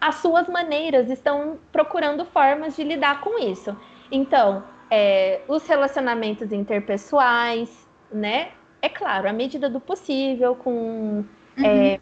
as 0.00 0.16
suas 0.16 0.48
maneiras, 0.48 1.08
estão 1.08 1.58
procurando 1.70 2.24
formas 2.24 2.74
de 2.74 2.82
lidar 2.82 3.20
com 3.20 3.38
isso. 3.38 3.76
Então, 4.10 4.64
é, 4.90 5.42
os 5.46 5.64
relacionamentos 5.68 6.50
interpessoais, 6.50 7.70
né? 8.10 8.48
É 8.82 8.88
claro, 8.88 9.28
à 9.28 9.32
medida 9.32 9.70
do 9.70 9.78
possível, 9.78 10.56
com 10.56 11.24
uhum. 11.56 11.64
é, 11.64 12.00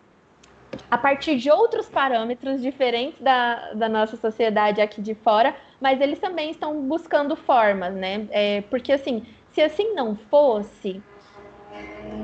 a 0.91 0.97
partir 0.99 1.37
de 1.37 1.51
outros 1.51 1.89
parâmetros 1.89 2.61
diferentes 2.61 3.21
da, 3.21 3.73
da 3.75 3.89
nossa 3.89 4.17
sociedade 4.17 4.81
aqui 4.81 5.03
de 5.03 5.15
fora, 5.15 5.57
mas 5.81 6.01
eles 6.01 6.19
também 6.19 6.51
estão 6.51 6.83
buscando 6.83 7.37
formas, 7.37 7.95
né? 7.95 8.27
É, 8.31 8.63
porque 8.63 8.93
assim, 8.93 9.27
se 9.53 9.61
assim 9.61 9.95
não 9.95 10.17
fosse, 10.17 11.03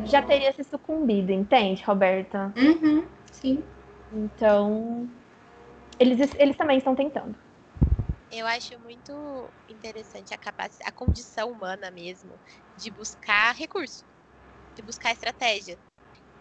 já 0.04 0.22
teria 0.22 0.52
se 0.52 0.64
sucumbido, 0.64 1.32
entende, 1.32 1.82
Roberta? 1.82 2.52
Uhum, 2.56 3.08
sim. 3.30 3.64
Então, 4.12 5.08
eles, 5.98 6.34
eles 6.38 6.56
também 6.56 6.78
estão 6.78 6.94
tentando. 6.94 7.36
Eu 8.30 8.46
acho 8.46 8.78
muito 8.80 9.52
interessante 9.68 10.34
a 10.34 10.38
capacidade, 10.38 10.88
a 10.88 10.92
condição 10.92 11.50
humana 11.52 11.90
mesmo 11.90 12.40
de 12.76 12.90
buscar 12.90 13.54
recurso, 13.54 14.04
de 14.74 14.82
buscar 14.82 15.12
estratégia. 15.12 15.78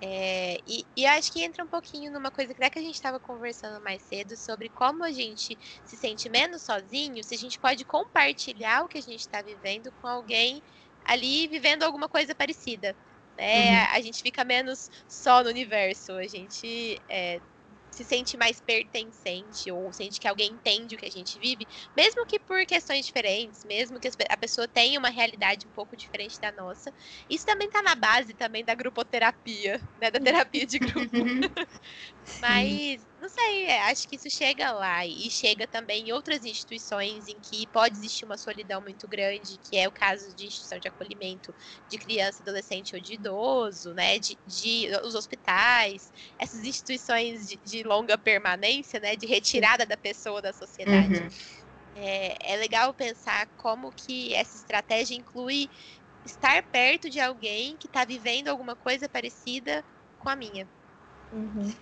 É, 0.06 0.60
e, 0.68 0.86
e 0.98 1.06
acho 1.06 1.32
que 1.32 1.42
entra 1.42 1.64
um 1.64 1.68
pouquinho 1.68 2.12
numa 2.12 2.30
coisa 2.30 2.54
que, 2.54 2.70
que 2.70 2.80
a 2.80 2.82
gente 2.82 2.96
estava 2.96 3.22
conversando 3.22 3.82
mais 3.82 4.02
cedo 4.02 4.36
sobre 4.36 4.68
como 4.68 5.02
a 5.02 5.14
gente 5.14 5.58
se 5.86 5.96
sente 5.96 6.28
menos 6.28 6.62
sozinho, 6.62 7.24
se 7.24 7.34
a 7.34 7.38
gente 7.38 7.58
pode 7.58 7.86
compartilhar 7.86 8.84
o 8.84 8.90
que 8.90 8.98
a 8.98 9.02
gente 9.02 9.22
está 9.22 9.42
vivendo 9.42 9.94
com 10.02 10.08
alguém 10.08 10.62
ali 11.06 11.48
vivendo 11.48 11.84
alguma 11.84 12.10
coisa 12.10 12.36
parecida. 12.36 12.94
Né? 13.38 13.70
Uhum. 13.70 13.88
A 13.94 14.02
gente 14.02 14.22
fica 14.22 14.44
menos 14.44 14.92
só 15.08 15.42
no 15.42 15.50
universo, 15.50 16.12
a 16.12 16.28
gente 16.28 17.02
é, 17.08 17.40
se 17.94 18.04
sente 18.06 18.38
mais 18.38 18.60
pertencente 18.62 19.72
ou 19.72 19.92
sente 19.94 20.20
que 20.20 20.28
alguém 20.28 20.54
entende 20.54 20.96
o 20.96 20.98
que 20.98 21.06
a 21.06 21.12
gente 21.12 21.40
vive, 21.40 21.68
mesmo 21.96 22.26
que 22.26 22.40
por 22.40 22.66
questões 22.66 23.06
diferentes, 23.06 23.64
mesmo 23.64 24.00
que 24.00 24.10
a 24.30 24.38
pessoa 24.38 24.68
tenha 24.68 25.00
uma 25.00 25.10
realidade 25.10 25.68
um 25.68 25.72
pouco 25.72 25.96
diferente 25.98 26.40
da 26.40 26.52
nossa. 26.52 26.92
Isso 27.30 27.46
também 27.46 27.68
está 27.68 27.82
na 27.82 27.96
base 27.96 28.34
também 28.34 28.64
da 28.66 28.76
grupoterapia, 28.76 29.80
né, 29.98 30.12
da 30.12 30.20
terapia 30.20 30.66
de 30.66 30.80
grupo. 30.80 31.28
Mas 32.42 33.06
não 33.24 33.30
sei, 33.30 33.68
é, 33.68 33.80
acho 33.84 34.06
que 34.06 34.18
isso 34.18 34.30
chega 34.30 34.74
lá 34.74 35.08
e 35.08 35.32
chega 35.32 35.66
também 35.66 36.10
em 36.10 36.12
outras 36.12 36.44
instituições 36.44 37.26
em 37.30 37.40
que 37.40 37.66
pode 37.68 37.96
existir 37.96 38.26
uma 38.26 38.38
solidão 38.38 38.82
muito 38.82 39.08
grande, 39.08 39.58
que 39.60 39.78
é 39.78 39.88
o 39.88 39.94
caso 39.94 40.36
de 40.36 40.48
instituição 40.48 40.78
de 40.78 40.90
acolhimento 40.90 41.56
de 41.88 41.98
criança, 41.98 42.44
adolescente 42.44 42.94
ou 42.94 43.02
de 43.02 43.14
idoso, 43.14 43.94
né? 43.94 44.20
De, 44.20 44.38
de 44.46 44.90
os 45.06 45.16
hospitais, 45.16 46.12
essas 46.38 46.66
instituições 46.66 47.48
de, 47.48 47.56
de, 47.64 47.84
longa 47.84 48.18
permanência, 48.18 49.00
né? 49.00 49.16
De 49.16 49.26
retirada 49.26 49.86
da 49.86 49.96
pessoa 49.96 50.42
da 50.42 50.52
sociedade. 50.52 51.14
Uhum. 51.14 51.30
É, 51.96 52.56
é 52.56 52.58
legal 52.58 52.94
pensar 52.94 53.48
como 53.56 53.90
que 53.90 54.34
essa 54.34 54.58
estratégia 54.58 55.16
inclui 55.16 55.70
estar 56.26 56.62
perto 56.64 57.10
de 57.10 57.22
alguém 57.22 57.78
que 57.78 57.88
está 57.88 58.04
vivendo 58.04 58.50
alguma 58.50 58.76
coisa 58.76 59.08
parecida 59.08 59.82
com 60.18 60.28
a 60.28 60.36
minha. 60.36 60.68
Uhum. 61.32 61.74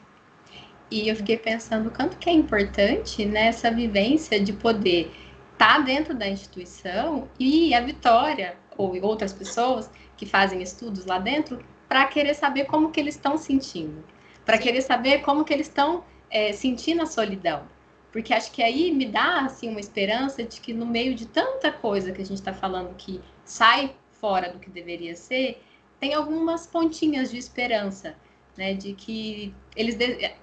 E 0.92 1.08
eu 1.08 1.16
fiquei 1.16 1.38
pensando 1.38 1.88
o 1.88 1.92
quanto 1.92 2.18
que 2.18 2.30
é 2.30 2.34
importante 2.34 3.26
nessa 3.26 3.72
vivência 3.72 4.40
de 4.42 4.52
poder 4.52 5.10
estar 5.54 5.78
tá 5.78 5.80
dentro 5.80 6.14
da 6.14 6.28
instituição 6.28 7.30
e 7.40 7.74
a 7.74 7.80
Vitória 7.80 8.58
ou 8.78 9.02
outras 9.02 9.32
pessoas 9.32 9.90
que 10.18 10.26
fazem 10.26 10.62
estudos 10.62 11.06
lá 11.06 11.18
dentro 11.18 11.64
para 11.88 12.06
querer 12.08 12.34
saber 12.34 12.66
como 12.66 12.92
que 12.92 13.00
eles 13.00 13.16
estão 13.16 13.38
sentindo, 13.38 14.04
para 14.46 14.58
querer 14.58 14.82
saber 14.82 15.20
como 15.20 15.46
que 15.46 15.54
eles 15.54 15.68
estão 15.68 16.04
é, 16.30 16.52
sentindo 16.52 17.02
a 17.02 17.06
solidão, 17.06 17.64
porque 18.12 18.34
acho 18.34 18.52
que 18.52 18.62
aí 18.62 18.92
me 18.92 19.06
dá 19.06 19.42
assim 19.42 19.70
uma 19.70 19.80
esperança 19.80 20.44
de 20.44 20.60
que 20.60 20.74
no 20.74 20.86
meio 20.86 21.16
de 21.16 21.26
tanta 21.26 21.72
coisa 21.72 22.12
que 22.12 22.22
a 22.22 22.26
gente 22.26 22.38
está 22.38 22.54
falando 22.54 22.96
que 22.96 23.22
sai 23.46 23.96
fora 24.20 24.50
do 24.50 24.60
que 24.60 24.70
deveria 24.70 25.16
ser, 25.16 25.64
tem 26.00 26.14
algumas 26.14 26.68
pontinhas 26.68 27.32
de 27.32 27.38
esperança 27.38 28.16
né? 28.58 28.74
De 28.74 28.94
que 28.94 29.54
eles 29.76 29.98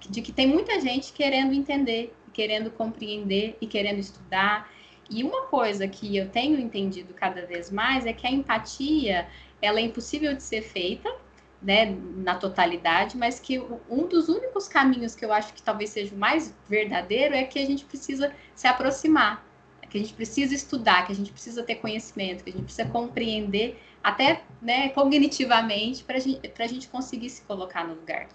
de 0.09 0.21
que 0.21 0.31
tem 0.31 0.47
muita 0.47 0.79
gente 0.79 1.13
querendo 1.13 1.53
entender, 1.53 2.13
querendo 2.33 2.71
compreender 2.71 3.57
e 3.61 3.67
querendo 3.67 3.99
estudar. 3.99 4.71
E 5.09 5.23
uma 5.23 5.47
coisa 5.47 5.87
que 5.87 6.15
eu 6.15 6.29
tenho 6.29 6.59
entendido 6.59 7.13
cada 7.13 7.45
vez 7.45 7.71
mais 7.71 8.05
é 8.05 8.13
que 8.13 8.27
a 8.27 8.31
empatia 8.31 9.27
ela 9.61 9.79
é 9.79 9.83
impossível 9.83 10.33
de 10.33 10.43
ser 10.43 10.61
feita, 10.61 11.13
né, 11.61 11.97
na 12.15 12.35
totalidade, 12.35 13.17
mas 13.17 13.39
que 13.39 13.59
um 13.89 14.07
dos 14.07 14.29
únicos 14.29 14.67
caminhos 14.67 15.13
que 15.13 15.25
eu 15.25 15.33
acho 15.33 15.53
que 15.53 15.61
talvez 15.61 15.89
seja 15.89 16.15
o 16.15 16.17
mais 16.17 16.55
verdadeiro 16.69 17.35
é 17.35 17.43
que 17.43 17.59
a 17.59 17.65
gente 17.65 17.83
precisa 17.83 18.33
se 18.55 18.65
aproximar, 18.65 19.45
que 19.89 19.97
a 19.97 20.01
gente 20.01 20.13
precisa 20.13 20.53
estudar, 20.53 21.05
que 21.05 21.11
a 21.11 21.15
gente 21.15 21.31
precisa 21.31 21.63
ter 21.63 21.75
conhecimento, 21.75 22.43
que 22.43 22.51
a 22.51 22.53
gente 22.53 22.63
precisa 22.63 22.87
compreender 22.87 23.77
até 24.03 24.43
né, 24.61 24.89
cognitivamente, 24.89 26.03
para 26.03 26.19
gente, 26.19 26.41
a 26.57 26.67
gente 26.67 26.87
conseguir 26.87 27.29
se 27.29 27.43
colocar 27.43 27.87
no 27.87 27.95
lugar. 27.95 28.29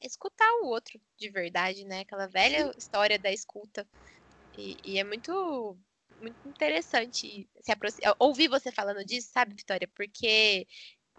Escutar 0.00 0.50
o 0.62 0.66
outro 0.66 1.00
de 1.16 1.28
verdade, 1.28 1.84
né? 1.84 2.00
Aquela 2.00 2.26
velha 2.26 2.72
história 2.76 3.18
da 3.18 3.32
escuta. 3.32 3.86
E, 4.56 4.76
e, 4.84 4.98
é 4.98 5.04
muito, 5.04 5.76
muito 6.20 6.48
interessante 6.48 7.48
se 7.60 7.72
ouvir 8.18 8.48
você 8.48 8.70
falando 8.70 9.04
disso, 9.04 9.30
sabe, 9.32 9.54
Vitória? 9.54 9.88
Porque 9.94 10.66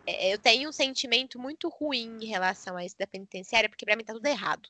é, 0.06 0.34
eu 0.34 0.40
tenho 0.40 0.70
um 0.70 0.74
sentimento 0.74 1.40
muito 1.40 1.68
ruim 1.70 2.18
em 2.22 2.28
relação 2.28 2.78
a 2.78 2.86
isso 2.86 2.98
da 2.98 3.08
penitenciária, 3.08 3.70
porque 3.70 3.86
para 3.86 3.96
mim 3.96 4.04
tá 4.04 4.14
tudo 4.14 4.26
errado. 4.26 4.70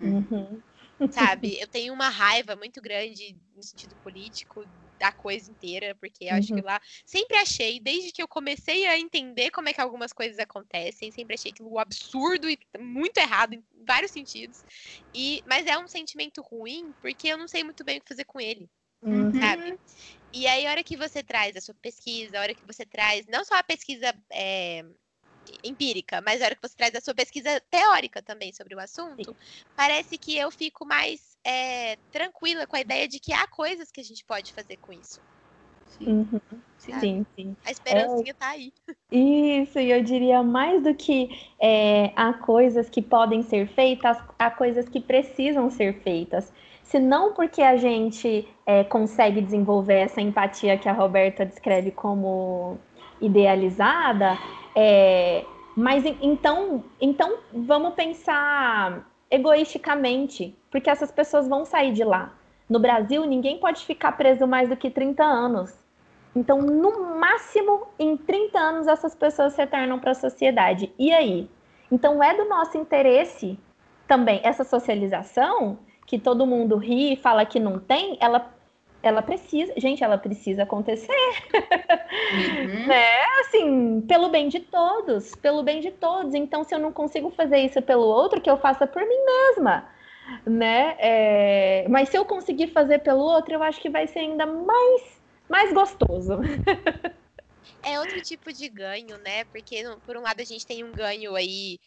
Uhum. 0.00 0.62
Sabe? 1.10 1.58
Eu 1.60 1.68
tenho 1.68 1.92
uma 1.92 2.08
raiva 2.08 2.56
muito 2.56 2.80
grande 2.80 3.36
no 3.54 3.62
sentido 3.62 3.94
político 3.96 4.64
da 4.98 5.12
coisa 5.12 5.50
inteira, 5.50 5.94
porque 5.94 6.24
eu 6.24 6.30
uhum. 6.30 6.38
acho 6.38 6.48
que 6.48 6.60
uhum. 6.60 6.64
lá 6.64 6.80
sempre 7.04 7.36
achei, 7.36 7.80
desde 7.80 8.12
que 8.12 8.22
eu 8.22 8.28
comecei 8.28 8.86
a 8.86 8.98
entender 8.98 9.50
como 9.50 9.68
é 9.68 9.72
que 9.72 9.80
algumas 9.80 10.12
coisas 10.12 10.38
acontecem, 10.38 11.10
sempre 11.10 11.34
achei 11.34 11.50
aquilo 11.50 11.78
absurdo 11.78 12.48
e 12.48 12.58
muito 12.78 13.18
errado 13.18 13.54
em 13.54 13.64
vários 13.86 14.12
sentidos. 14.12 14.64
E 15.14 15.42
mas 15.46 15.66
é 15.66 15.78
um 15.78 15.88
sentimento 15.88 16.40
ruim 16.40 16.92
porque 17.00 17.28
eu 17.28 17.38
não 17.38 17.48
sei 17.48 17.64
muito 17.64 17.84
bem 17.84 17.98
o 17.98 18.00
que 18.00 18.08
fazer 18.08 18.24
com 18.24 18.40
ele. 18.40 18.68
Uhum. 19.02 19.38
Sabe? 19.38 19.78
E 20.32 20.46
aí, 20.46 20.66
a 20.66 20.70
hora 20.70 20.82
que 20.82 20.96
você 20.96 21.22
traz 21.22 21.56
a 21.56 21.60
sua 21.60 21.74
pesquisa, 21.74 22.38
a 22.38 22.40
hora 22.40 22.54
que 22.54 22.66
você 22.66 22.84
traz 22.84 23.26
não 23.26 23.44
só 23.44 23.54
a 23.54 23.62
pesquisa 23.62 24.12
é, 24.32 24.84
empírica, 25.62 26.20
mas 26.20 26.40
a 26.40 26.46
hora 26.46 26.54
que 26.54 26.62
você 26.62 26.76
traz 26.76 26.94
a 26.94 27.00
sua 27.00 27.14
pesquisa 27.14 27.60
teórica 27.70 28.22
também 28.22 28.52
sobre 28.52 28.74
o 28.74 28.80
assunto, 28.80 29.30
Sim. 29.30 29.64
parece 29.76 30.18
que 30.18 30.36
eu 30.36 30.50
fico 30.50 30.84
mais 30.84 31.36
é, 31.44 31.96
tranquila 32.10 32.66
com 32.66 32.76
a 32.76 32.80
ideia 32.80 33.06
de 33.06 33.18
que 33.18 33.32
há 33.32 33.46
coisas 33.46 33.90
que 33.90 34.00
a 34.00 34.04
gente 34.04 34.24
pode 34.24 34.52
fazer 34.52 34.76
com 34.78 34.92
isso. 34.92 35.20
Sim, 35.98 36.28
uhum. 36.32 36.40
sim, 36.78 37.26
sim. 37.36 37.56
A 37.64 37.70
esperancinha 37.70 38.30
é, 38.30 38.34
tá 38.34 38.48
aí. 38.48 38.72
Isso, 39.12 39.78
e 39.78 39.90
eu 39.90 40.02
diria 40.02 40.42
mais 40.42 40.82
do 40.82 40.94
que 40.94 41.28
é, 41.60 42.12
há 42.16 42.32
coisas 42.32 42.88
que 42.88 43.00
podem 43.00 43.42
ser 43.42 43.68
feitas, 43.68 44.18
há 44.38 44.50
coisas 44.50 44.88
que 44.88 45.00
precisam 45.00 45.70
ser 45.70 46.00
feitas. 46.02 46.52
Se 46.82 46.98
não 46.98 47.32
porque 47.32 47.62
a 47.62 47.76
gente 47.76 48.46
é, 48.66 48.84
consegue 48.84 49.40
desenvolver 49.40 50.00
essa 50.00 50.20
empatia 50.20 50.76
que 50.76 50.88
a 50.88 50.92
Roberta 50.92 51.46
descreve 51.46 51.90
como 51.90 52.78
idealizada, 53.20 54.36
é, 54.74 55.44
mas 55.76 56.04
então, 56.20 56.84
então 57.00 57.38
vamos 57.52 57.94
pensar 57.94 59.08
egoisticamente, 59.30 60.56
porque 60.70 60.88
essas 60.88 61.10
pessoas 61.10 61.48
vão 61.48 61.64
sair 61.64 61.92
de 61.92 62.04
lá. 62.04 62.32
No 62.68 62.78
Brasil, 62.78 63.24
ninguém 63.26 63.58
pode 63.58 63.84
ficar 63.84 64.12
preso 64.12 64.46
mais 64.46 64.68
do 64.68 64.76
que 64.76 64.90
30 64.90 65.22
anos. 65.22 65.74
Então, 66.34 66.60
no 66.60 67.16
máximo, 67.18 67.86
em 67.98 68.16
30 68.16 68.58
anos, 68.58 68.86
essas 68.86 69.14
pessoas 69.14 69.56
retornam 69.56 69.98
para 69.98 70.12
a 70.12 70.14
sociedade. 70.14 70.92
E 70.98 71.12
aí? 71.12 71.48
Então, 71.90 72.22
é 72.22 72.34
do 72.36 72.48
nosso 72.48 72.76
interesse 72.78 73.58
também 74.08 74.40
essa 74.42 74.64
socialização, 74.64 75.78
que 76.06 76.18
todo 76.18 76.46
mundo 76.46 76.76
ri 76.76 77.12
e 77.12 77.16
fala 77.16 77.44
que 77.44 77.60
não 77.60 77.78
tem, 77.78 78.16
ela 78.20 78.53
ela 79.06 79.22
precisa, 79.22 79.72
gente, 79.76 80.02
ela 80.02 80.18
precisa 80.18 80.62
acontecer. 80.62 81.12
Uhum. 82.32 82.86
né? 82.86 83.22
Assim, 83.40 84.00
pelo 84.02 84.28
bem 84.28 84.48
de 84.48 84.60
todos, 84.60 85.34
pelo 85.36 85.62
bem 85.62 85.80
de 85.80 85.90
todos. 85.90 86.34
Então, 86.34 86.64
se 86.64 86.74
eu 86.74 86.78
não 86.78 86.92
consigo 86.92 87.30
fazer 87.30 87.58
isso 87.58 87.80
pelo 87.82 88.04
outro, 88.04 88.40
que 88.40 88.50
eu 88.50 88.56
faça 88.56 88.86
por 88.86 89.02
mim 89.02 89.24
mesma. 89.24 89.88
Né? 90.46 90.96
É... 90.98 91.86
Mas 91.88 92.08
se 92.08 92.16
eu 92.16 92.24
conseguir 92.24 92.68
fazer 92.68 93.00
pelo 93.00 93.20
outro, 93.20 93.54
eu 93.54 93.62
acho 93.62 93.80
que 93.80 93.90
vai 93.90 94.06
ser 94.06 94.20
ainda 94.20 94.46
mais, 94.46 95.20
mais 95.48 95.72
gostoso. 95.72 96.38
é 97.82 97.98
outro 98.00 98.20
tipo 98.22 98.52
de 98.52 98.68
ganho, 98.68 99.18
né? 99.18 99.44
Porque, 99.44 99.82
por 100.06 100.16
um 100.16 100.22
lado, 100.22 100.40
a 100.40 100.44
gente 100.44 100.66
tem 100.66 100.82
um 100.82 100.92
ganho 100.92 101.34
aí 101.34 101.78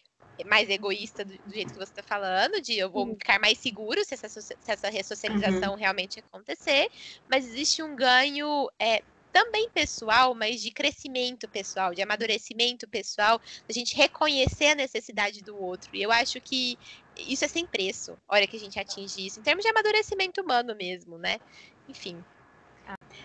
mais 0.45 0.69
egoísta 0.69 1.25
do, 1.25 1.37
do, 1.37 1.53
jeito 1.53 1.73
que 1.73 1.79
você 1.79 1.91
está 1.91 2.03
falando, 2.03 2.61
de 2.61 2.77
eu 2.77 2.89
vou 2.89 3.07
ficar 3.15 3.39
mais 3.39 3.57
seguro 3.57 4.03
se 4.03 4.13
essa, 4.13 4.29
se 4.29 4.55
essa 4.67 4.89
ressocialização 4.89 5.71
uhum. 5.73 5.79
realmente 5.79 6.19
acontecer, 6.19 6.89
mas 7.29 7.45
existe 7.45 7.81
um 7.81 7.95
ganho 7.95 8.69
é, 8.79 9.01
também 9.31 9.69
pessoal, 9.69 10.33
mas 10.33 10.61
de 10.61 10.71
crescimento 10.71 11.47
pessoal, 11.47 11.93
de 11.93 12.01
amadurecimento 12.01 12.87
pessoal, 12.87 13.39
da 13.67 13.73
gente 13.73 13.95
reconhecer 13.95 14.69
a 14.69 14.75
necessidade 14.75 15.43
do 15.43 15.61
outro. 15.61 15.95
E 15.95 16.01
eu 16.01 16.11
acho 16.11 16.41
que 16.41 16.77
isso 17.15 17.45
é 17.45 17.47
sem 17.47 17.65
preço, 17.65 18.17
a 18.27 18.35
hora 18.35 18.47
que 18.47 18.57
a 18.57 18.59
gente 18.59 18.79
atinge 18.79 19.25
isso, 19.25 19.39
em 19.39 19.43
termos 19.43 19.63
de 19.63 19.69
amadurecimento 19.69 20.41
humano 20.41 20.75
mesmo, 20.75 21.17
né? 21.17 21.39
Enfim, 21.87 22.23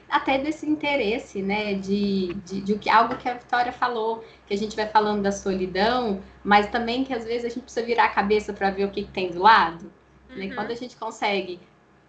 até 0.09 0.39
desse 0.39 0.69
interesse, 0.69 1.40
né, 1.40 1.74
de, 1.74 2.35
de, 2.44 2.60
de, 2.60 2.74
de, 2.74 2.90
algo 2.90 3.16
que 3.16 3.28
a 3.28 3.35
Vitória 3.35 3.73
falou, 3.73 4.23
que 4.47 4.52
a 4.52 4.59
gente 4.59 4.77
vai 4.77 4.86
falando 4.86 5.23
da 5.23 5.32
solidão, 5.32 6.23
mas 6.44 6.69
também 6.69 7.02
que 7.02 7.14
às 7.14 7.24
vezes 7.24 7.47
a 7.47 7.48
gente 7.48 7.62
precisa 7.62 7.86
virar 7.86 8.05
a 8.05 8.09
cabeça 8.09 8.52
para 8.52 8.70
ver 8.70 8.85
o 8.85 8.90
que, 8.90 9.05
que, 9.05 9.10
tem 9.10 9.31
do 9.31 9.40
lado. 9.40 9.85
Né? 10.28 10.35
Uhum. 10.35 10.48
Né? 10.48 10.55
Quando 10.55 10.70
a 10.70 10.74
gente 10.74 10.97
consegue 10.97 11.59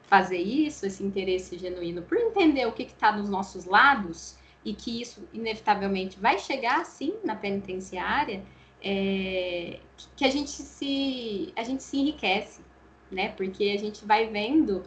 fazer 0.03 0.37
isso, 0.37 0.85
esse 0.85 1.03
interesse 1.03 1.57
genuíno, 1.57 2.01
por 2.01 2.17
entender 2.17 2.67
o 2.67 2.73
que 2.73 2.83
está 2.83 3.11
nos 3.11 3.29
nossos 3.29 3.65
lados 3.65 4.37
e 4.65 4.73
que 4.73 5.01
isso 5.01 5.27
inevitavelmente 5.33 6.19
vai 6.19 6.37
chegar 6.37 6.85
sim 6.85 7.15
na 7.23 7.35
penitenciária, 7.35 8.43
é, 8.81 9.79
que 10.15 10.25
a 10.25 10.29
gente 10.29 10.51
se 10.51 11.53
a 11.55 11.63
gente 11.63 11.83
se 11.83 11.97
enriquece, 11.97 12.61
né? 13.09 13.29
Porque 13.29 13.73
a 13.75 13.79
gente 13.79 14.05
vai 14.05 14.27
vendo 14.27 14.83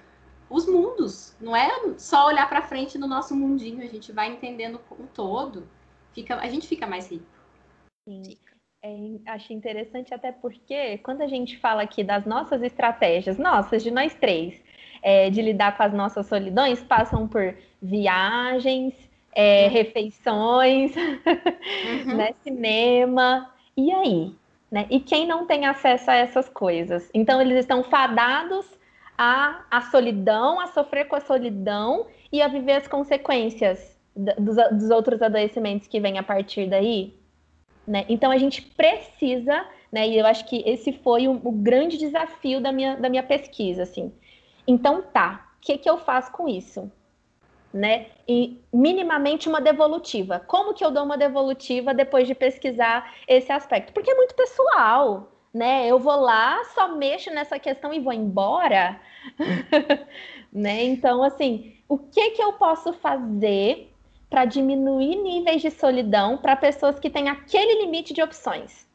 os 0.49 0.67
mundos. 0.67 1.35
Não 1.41 1.55
é 1.57 1.69
só 1.99 2.27
olhar 2.27 2.49
para 2.49 2.63
frente 2.63 2.99
no 2.99 3.07
nosso 3.07 3.35
mundinho, 3.35 3.83
a 3.83 3.87
gente 3.87 4.13
vai 4.13 4.29
entendendo 4.29 4.81
o 4.91 5.07
todo. 5.15 5.69
Fica, 6.13 6.37
a 6.37 6.49
gente 6.49 6.67
fica 6.67 6.87
mais 6.87 7.11
rico. 7.11 7.27
Sim. 8.09 8.37
É, 8.83 9.33
acho 9.33 9.53
interessante 9.53 10.15
até 10.15 10.31
porque 10.31 10.99
quando 10.99 11.23
a 11.23 11.27
gente 11.27 11.59
fala 11.59 11.83
aqui 11.83 12.05
das 12.05 12.25
nossas 12.25 12.63
estratégias, 12.63 13.37
nossas, 13.37 13.83
de 13.83 13.91
nós 13.91 14.15
três, 14.15 14.63
é, 15.03 15.29
de 15.29 15.43
lidar 15.43 15.77
com 15.77 15.83
as 15.83 15.93
nossas 15.93 16.27
solidões, 16.27 16.83
passam 16.83 17.27
por 17.27 17.57
viagens, 17.83 18.95
é, 19.35 19.67
uhum. 19.67 19.73
refeições, 19.73 20.95
uhum. 20.97 22.17
né, 22.17 22.35
cinema. 22.43 23.53
E 23.77 23.93
aí? 23.93 24.35
Né? 24.71 24.87
E 24.91 25.01
quem 25.01 25.27
não 25.27 25.47
tem 25.47 25.67
acesso 25.67 26.11
a 26.11 26.15
essas 26.15 26.49
coisas? 26.49 27.11
Então, 27.13 27.41
eles 27.41 27.59
estão 27.59 27.85
fadados 27.85 28.67
a, 29.17 29.65
a 29.71 29.81
solidão, 29.83 30.61
a 30.61 30.67
sofrer 30.69 31.07
com 31.07 31.17
a 31.17 31.21
solidão 31.21 32.07
e 32.31 32.43
a 32.43 32.49
viver 32.49 32.73
as 32.73 32.89
consequências 32.89 33.97
dos, 34.15 34.57
dos 34.73 34.91
outros 34.91 35.21
adoecimentos 35.23 35.87
que 35.87 36.01
vêm 36.01 36.19
a 36.19 36.23
partir 36.23 36.69
daí. 36.69 37.15
Né? 37.87 38.05
Então 38.09 38.31
a 38.31 38.39
gente 38.39 38.63
precisa, 38.63 39.65
né? 39.93 40.09
E 40.09 40.19
eu 40.19 40.27
acho 40.27 40.45
que 40.47 40.63
esse 40.67 40.93
foi 40.93 41.29
o, 41.29 41.41
o, 41.45 41.53
grande 41.53 41.97
desafio 41.97 42.61
da 42.61 42.73
minha, 42.73 42.97
da 42.97 43.09
minha 43.09 43.23
pesquisa, 43.23 43.85
assim. 43.85 44.13
Então 44.67 45.03
tá, 45.03 45.49
o 45.57 45.61
que, 45.61 45.79
que 45.79 45.89
eu 45.89 45.99
faço 45.99 46.33
com 46.33 46.49
isso? 46.49 46.91
Né? 47.73 48.07
E 48.27 48.61
minimamente 48.73 49.49
uma 49.49 49.61
devolutiva. 49.61 50.41
Como 50.41 50.75
que 50.75 50.85
eu 50.85 50.91
dou 50.91 51.05
uma 51.05 51.17
devolutiva 51.17 51.95
depois 51.95 52.27
de 52.27 52.35
pesquisar 52.35 53.15
esse 53.29 53.53
aspecto? 53.53 53.93
Porque 53.93 54.11
é 54.11 54.15
muito 54.15 54.35
pessoal 54.35 55.31
né? 55.57 55.87
Eu 55.87 55.99
vou 55.99 56.17
lá, 56.17 56.63
só 56.75 56.95
mexo 56.95 57.31
nessa 57.31 57.59
questão 57.59 57.93
e 57.93 57.99
vou 57.99 58.13
embora, 58.13 59.01
né? 60.53 60.85
Então, 60.85 61.23
assim, 61.23 61.75
o 61.89 61.97
que 61.97 62.33
que 62.33 62.43
eu 62.43 62.53
posso 62.53 62.93
fazer 62.93 63.91
para 64.29 64.45
diminuir 64.45 65.17
níveis 65.17 65.63
de 65.63 65.71
solidão 65.71 66.37
para 66.37 66.55
pessoas 66.57 66.99
que 66.99 67.09
têm 67.09 67.31
aquele 67.31 67.81
limite 67.81 68.13
de 68.13 68.23
opções? 68.23 68.87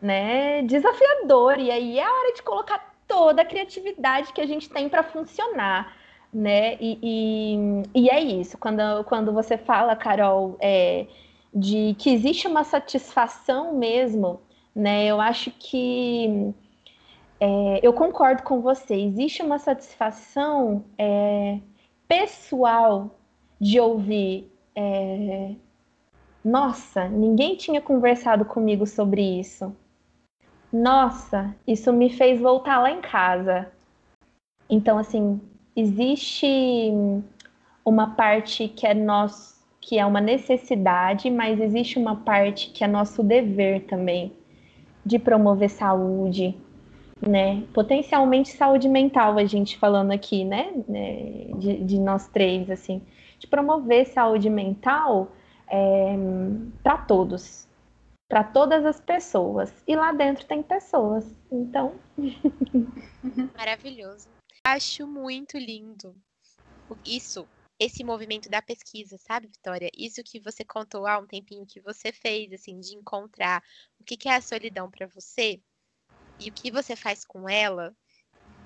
Né? 0.00 0.62
Desafiador, 0.62 1.58
e 1.58 1.70
aí 1.70 1.98
é 1.98 2.04
a 2.04 2.10
hora 2.10 2.32
de 2.32 2.42
colocar 2.42 2.94
toda 3.06 3.42
a 3.42 3.44
criatividade 3.44 4.32
que 4.32 4.40
a 4.40 4.46
gente 4.46 4.70
tem 4.70 4.88
para 4.88 5.02
funcionar, 5.02 5.94
né? 6.32 6.76
E, 6.80 6.98
e, 7.02 7.82
e, 7.94 8.08
é 8.08 8.20
isso, 8.20 8.56
quando, 8.56 9.04
quando 9.04 9.32
você 9.32 9.58
fala, 9.58 9.94
Carol, 9.94 10.56
é, 10.60 11.06
de 11.54 11.94
que 11.98 12.10
existe 12.10 12.48
uma 12.48 12.64
satisfação 12.64 13.74
mesmo, 13.76 14.40
né? 14.74 15.04
Eu 15.04 15.20
acho 15.20 15.50
que 15.50 16.54
é, 17.38 17.80
eu 17.82 17.92
concordo 17.92 18.42
com 18.42 18.60
você. 18.60 18.94
Existe 18.94 19.42
uma 19.42 19.58
satisfação 19.58 20.84
é, 20.96 21.58
pessoal 22.08 23.18
de 23.60 23.78
ouvir. 23.80 24.50
É, 24.74 25.54
Nossa, 26.44 27.08
ninguém 27.08 27.56
tinha 27.56 27.80
conversado 27.80 28.44
comigo 28.44 28.86
sobre 28.86 29.22
isso. 29.40 29.76
Nossa, 30.72 31.54
isso 31.66 31.92
me 31.92 32.08
fez 32.08 32.40
voltar 32.40 32.80
lá 32.80 32.90
em 32.90 33.02
casa. 33.02 33.70
Então, 34.70 34.96
assim, 34.96 35.38
existe 35.76 36.90
uma 37.84 38.14
parte 38.14 38.68
que 38.68 38.86
é 38.86 38.94
nosso 38.94 39.51
que 39.82 39.98
é 39.98 40.06
uma 40.06 40.20
necessidade, 40.20 41.28
mas 41.28 41.60
existe 41.60 41.98
uma 41.98 42.16
parte 42.16 42.70
que 42.70 42.84
é 42.84 42.86
nosso 42.86 43.22
dever 43.22 43.82
também 43.82 44.32
de 45.04 45.18
promover 45.18 45.68
saúde, 45.68 46.56
né? 47.20 47.64
Potencialmente 47.74 48.50
saúde 48.50 48.88
mental, 48.88 49.36
a 49.36 49.44
gente 49.44 49.76
falando 49.76 50.12
aqui, 50.12 50.44
né? 50.44 50.72
né? 50.88 51.48
De, 51.58 51.84
de 51.84 51.98
nós 51.98 52.28
três, 52.28 52.70
assim, 52.70 53.02
de 53.40 53.48
promover 53.48 54.06
saúde 54.06 54.48
mental 54.48 55.32
é, 55.68 56.14
para 56.80 56.98
todos, 56.98 57.68
para 58.30 58.44
todas 58.44 58.86
as 58.86 59.00
pessoas. 59.00 59.74
E 59.86 59.96
lá 59.96 60.12
dentro 60.12 60.46
tem 60.46 60.62
pessoas, 60.62 61.28
então. 61.50 61.94
Maravilhoso. 63.58 64.28
Acho 64.64 65.08
muito 65.08 65.58
lindo 65.58 66.14
isso 67.04 67.46
esse 67.82 68.04
movimento 68.04 68.48
da 68.48 68.62
pesquisa, 68.62 69.18
sabe, 69.18 69.48
Vitória? 69.48 69.90
Isso 69.96 70.22
que 70.22 70.40
você 70.40 70.64
contou 70.64 71.06
há 71.06 71.18
um 71.18 71.26
tempinho 71.26 71.66
que 71.66 71.80
você 71.80 72.12
fez, 72.12 72.52
assim, 72.52 72.78
de 72.80 72.94
encontrar 72.94 73.62
o 73.98 74.04
que 74.04 74.28
é 74.28 74.36
a 74.36 74.40
solidão 74.40 74.90
para 74.90 75.06
você 75.06 75.60
e 76.38 76.48
o 76.48 76.52
que 76.52 76.70
você 76.70 76.96
faz 76.96 77.24
com 77.24 77.48
ela, 77.48 77.94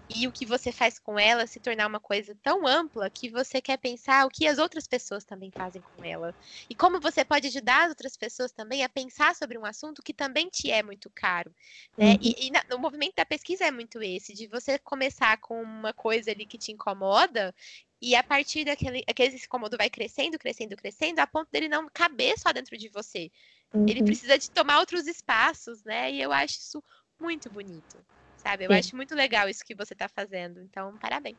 e 0.09 0.27
o 0.27 0.33
que 0.33 0.47
você 0.47 0.71
faz 0.71 0.99
com 0.99 1.19
ela 1.19 1.47
se 1.47 1.59
tornar 1.59 1.87
uma 1.87 1.99
coisa 1.99 2.37
tão 2.43 2.67
ampla 2.67 3.11
que 3.11 3.29
você 3.29 3.61
quer 3.61 3.77
pensar 3.77 4.25
o 4.25 4.31
que 4.31 4.47
as 4.47 4.59
outras 4.59 4.87
pessoas 4.87 5.25
também 5.25 5.51
fazem 5.51 5.83
com 5.83 6.05
ela. 6.05 6.35
E 6.71 6.77
como 6.77 7.01
você 7.01 7.25
pode 7.25 7.49
ajudar 7.49 7.85
as 7.85 7.89
outras 7.89 8.17
pessoas 8.17 8.53
também 8.53 8.85
a 8.85 8.89
pensar 8.89 9.35
sobre 9.35 9.59
um 9.59 9.65
assunto 9.65 10.03
que 10.03 10.15
também 10.15 10.49
te 10.49 10.71
é 10.71 10.83
muito 10.83 11.11
caro. 11.11 11.53
Né? 11.99 12.13
Uhum. 12.13 12.19
E, 12.23 12.47
e 12.47 12.51
na, 12.51 12.63
o 12.77 12.79
movimento 12.79 13.15
da 13.17 13.27
pesquisa 13.27 13.65
é 13.65 13.71
muito 13.71 14.01
esse, 14.01 14.33
de 14.33 14.47
você 14.47 14.79
começar 14.79 15.39
com 15.39 15.61
uma 15.61 15.93
coisa 15.93 16.31
ali 16.31 16.47
que 16.47 16.59
te 16.59 16.71
incomoda 16.71 17.53
e 18.01 18.15
a 18.15 18.23
partir 18.23 18.65
daquele 18.65 19.03
aquele 19.09 19.37
incômodo 19.37 19.77
vai 19.77 19.89
crescendo, 19.89 20.39
crescendo, 20.39 20.77
crescendo, 20.77 21.21
a 21.21 21.27
ponto 21.27 21.51
dele 21.51 21.69
não 21.69 21.89
caber 21.93 22.39
só 22.39 22.53
dentro 22.53 22.77
de 22.77 22.89
você. 22.89 23.31
Uhum. 23.73 23.87
Ele 23.89 24.03
precisa 24.03 24.39
de 24.39 24.51
tomar 24.51 24.79
outros 24.79 25.07
espaços, 25.07 25.83
né? 25.85 26.13
E 26.13 26.21
eu 26.21 26.33
acho 26.33 26.59
isso 26.59 26.83
muito 27.21 27.51
bonito, 27.51 27.97
sabe? 28.37 28.65
Eu 28.65 28.73
Sim. 28.73 28.79
acho 28.79 28.97
muito 28.97 29.15
legal 29.15 29.49
isso 29.49 29.65
que 29.65 29.75
você 29.75 29.95
está 29.95 30.09
fazendo. 30.09 30.61
Então, 30.61 30.97
parabéns. 30.99 31.37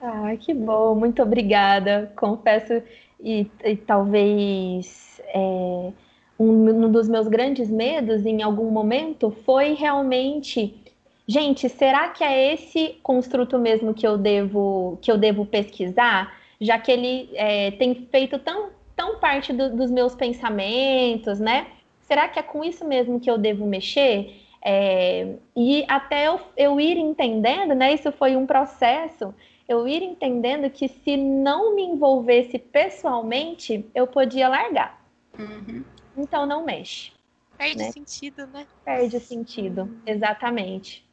Ah, 0.00 0.36
que 0.38 0.52
bom, 0.52 0.94
muito 0.94 1.22
obrigada. 1.22 2.12
Confesso, 2.16 2.82
e, 3.20 3.50
e 3.64 3.76
talvez 3.76 5.20
é, 5.28 5.92
um, 6.38 6.68
um 6.68 6.92
dos 6.92 7.08
meus 7.08 7.28
grandes 7.28 7.70
medos 7.70 8.26
em 8.26 8.42
algum 8.42 8.70
momento 8.70 9.30
foi 9.44 9.74
realmente 9.74 10.81
gente, 11.26 11.68
será 11.68 12.08
que 12.08 12.24
é 12.24 12.52
esse 12.52 12.98
construto 13.02 13.58
mesmo 13.58 13.94
que 13.94 14.06
eu 14.06 14.18
devo 14.18 14.98
que 15.00 15.10
eu 15.10 15.16
devo 15.16 15.46
pesquisar, 15.46 16.36
já 16.60 16.78
que 16.78 16.90
ele 16.90 17.30
é, 17.34 17.70
tem 17.72 18.06
feito 18.10 18.38
tão, 18.38 18.70
tão 18.96 19.18
parte 19.18 19.52
do, 19.52 19.74
dos 19.74 19.90
meus 19.90 20.14
pensamentos, 20.14 21.40
né? 21.40 21.66
Será 22.02 22.28
que 22.28 22.38
é 22.38 22.42
com 22.42 22.62
isso 22.62 22.84
mesmo 22.84 23.20
que 23.20 23.30
eu 23.30 23.38
devo 23.38 23.66
mexer? 23.66 24.36
É, 24.64 25.34
e 25.56 25.84
até 25.88 26.28
eu, 26.28 26.40
eu 26.56 26.80
ir 26.80 26.96
entendendo, 26.96 27.74
né? 27.74 27.92
Isso 27.94 28.12
foi 28.12 28.36
um 28.36 28.46
processo. 28.46 29.34
Eu 29.68 29.88
ir 29.88 30.02
entendendo 30.02 30.68
que 30.70 30.88
se 30.88 31.16
não 31.16 31.74
me 31.74 31.82
envolvesse 31.82 32.58
pessoalmente, 32.58 33.84
eu 33.94 34.06
podia 34.06 34.48
largar. 34.48 35.02
Uhum. 35.38 35.82
Então 36.16 36.44
não 36.44 36.64
mexe. 36.64 37.12
Perde 37.56 37.78
né? 37.78 37.90
sentido, 37.90 38.46
né? 38.48 38.66
Perde 38.84 39.18
sentido, 39.20 39.88
exatamente 40.04 41.04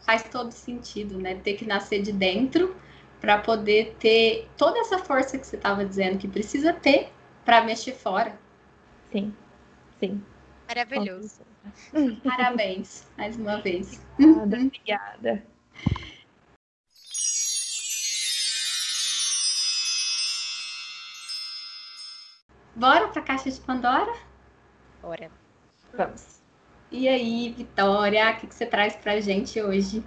faz 0.00 0.22
todo 0.24 0.50
sentido, 0.52 1.18
né? 1.18 1.36
Ter 1.36 1.54
que 1.54 1.64
nascer 1.64 2.02
de 2.02 2.12
dentro 2.12 2.76
para 3.20 3.38
poder 3.38 3.96
ter 3.98 4.48
toda 4.56 4.78
essa 4.80 4.98
força 4.98 5.38
que 5.38 5.46
você 5.46 5.56
estava 5.56 5.84
dizendo 5.84 6.18
que 6.18 6.26
precisa 6.26 6.72
ter 6.72 7.12
para 7.44 7.62
mexer 7.62 7.92
fora. 7.92 8.38
Sim, 9.12 9.34
sim. 9.98 10.22
Maravilhoso. 10.68 11.42
Parabéns, 12.24 13.06
mais 13.18 13.36
uma 13.36 13.60
vez. 13.60 14.00
Obrigada, 14.18 14.56
obrigada. 14.56 15.46
Bora 22.74 23.08
para 23.08 23.20
a 23.20 23.24
caixa 23.24 23.50
de 23.50 23.60
Pandora? 23.60 24.14
Bora. 25.02 25.30
Vamos. 25.92 26.39
E 26.90 27.08
aí, 27.08 27.54
Vitória, 27.56 28.30
o 28.30 28.36
que, 28.36 28.46
que 28.48 28.54
você 28.54 28.66
traz 28.66 28.96
pra 28.96 29.20
gente 29.20 29.60
hoje? 29.60 30.02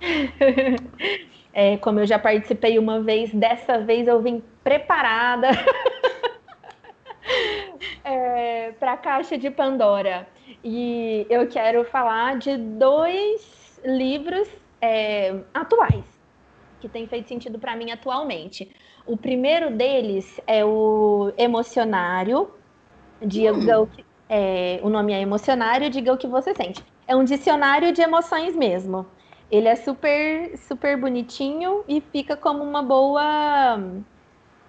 É, 1.58 1.78
como 1.78 2.00
eu 2.00 2.06
já 2.06 2.18
participei 2.18 2.78
uma 2.78 3.00
vez, 3.00 3.32
dessa 3.32 3.78
vez 3.78 4.06
eu 4.06 4.20
vim 4.20 4.44
preparada 4.62 5.48
é, 8.04 8.72
para 8.72 8.92
a 8.92 8.96
caixa 8.98 9.38
de 9.38 9.50
Pandora. 9.50 10.28
E 10.62 11.26
eu 11.30 11.48
quero 11.48 11.82
falar 11.86 12.36
de 12.36 12.58
dois 12.58 13.80
livros 13.82 14.46
é, 14.82 15.34
atuais 15.54 16.04
que 16.78 16.90
têm 16.90 17.06
feito 17.06 17.26
sentido 17.26 17.58
para 17.58 17.74
mim 17.74 17.90
atualmente. 17.90 18.70
O 19.06 19.16
primeiro 19.16 19.70
deles 19.70 20.38
é 20.46 20.62
o 20.62 21.32
Emocionário, 21.38 22.50
de 23.20 23.50
hum. 23.50 23.60
É, 24.28 24.80
o 24.82 24.88
nome 24.88 25.12
é 25.12 25.20
Emocionário, 25.20 25.90
diga 25.90 26.12
o 26.12 26.18
que 26.18 26.26
você 26.26 26.54
sente. 26.54 26.82
É 27.06 27.14
um 27.14 27.24
dicionário 27.24 27.92
de 27.92 28.02
emoções 28.02 28.56
mesmo. 28.56 29.06
Ele 29.50 29.68
é 29.68 29.76
super, 29.76 30.56
super 30.58 30.98
bonitinho 30.98 31.84
e 31.86 32.00
fica 32.00 32.36
como 32.36 32.64
uma 32.64 32.82
boa, 32.82 33.78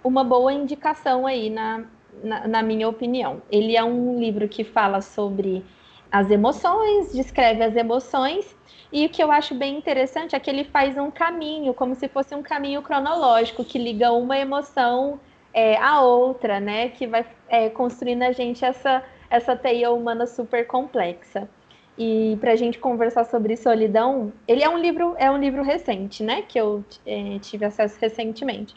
uma 0.04 0.24
boa 0.24 0.54
indicação 0.54 1.26
aí 1.26 1.50
na, 1.50 1.86
na, 2.24 2.48
na 2.48 2.62
minha 2.62 2.88
opinião. 2.88 3.42
Ele 3.52 3.76
é 3.76 3.84
um 3.84 4.20
livro 4.20 4.48
que 4.48 4.64
fala 4.64 5.02
sobre 5.02 5.66
as 6.12 6.30
emoções, 6.30 7.12
descreve 7.12 7.64
as 7.64 7.76
emoções 7.76 8.56
e 8.92 9.06
o 9.06 9.10
que 9.10 9.22
eu 9.22 9.32
acho 9.32 9.54
bem 9.54 9.78
interessante 9.78 10.36
é 10.36 10.40
que 10.40 10.50
ele 10.50 10.64
faz 10.64 10.98
um 10.98 11.12
caminho, 11.12 11.74
como 11.74 11.94
se 11.96 12.08
fosse 12.08 12.34
um 12.34 12.42
caminho 12.42 12.82
cronológico 12.82 13.64
que 13.66 13.78
liga 13.78 14.12
uma 14.12 14.38
emoção 14.38 15.20
é, 15.54 15.78
à 15.78 16.02
outra, 16.02 16.60
né? 16.60 16.90
Que 16.90 17.06
vai 17.06 17.26
é, 17.50 17.70
construindo 17.70 18.24
a 18.24 18.32
gente 18.32 18.64
essa, 18.64 19.04
essa 19.30 19.56
teia 19.56 19.92
humana 19.92 20.26
super 20.26 20.66
complexa. 20.68 21.50
E 21.98 22.38
para 22.40 22.52
a 22.52 22.56
gente 22.56 22.78
conversar 22.78 23.26
sobre 23.26 23.58
solidão, 23.58 24.32
ele 24.48 24.64
é 24.64 24.70
um 24.70 24.78
livro, 24.78 25.16
é 25.18 25.32
um 25.32 25.38
livro 25.38 25.64
recente, 25.64 26.22
né? 26.24 26.44
Que 26.44 26.60
eu 26.60 26.84
é, 27.06 27.40
tive 27.40 27.66
acesso 27.66 27.98
recentemente. 28.00 28.76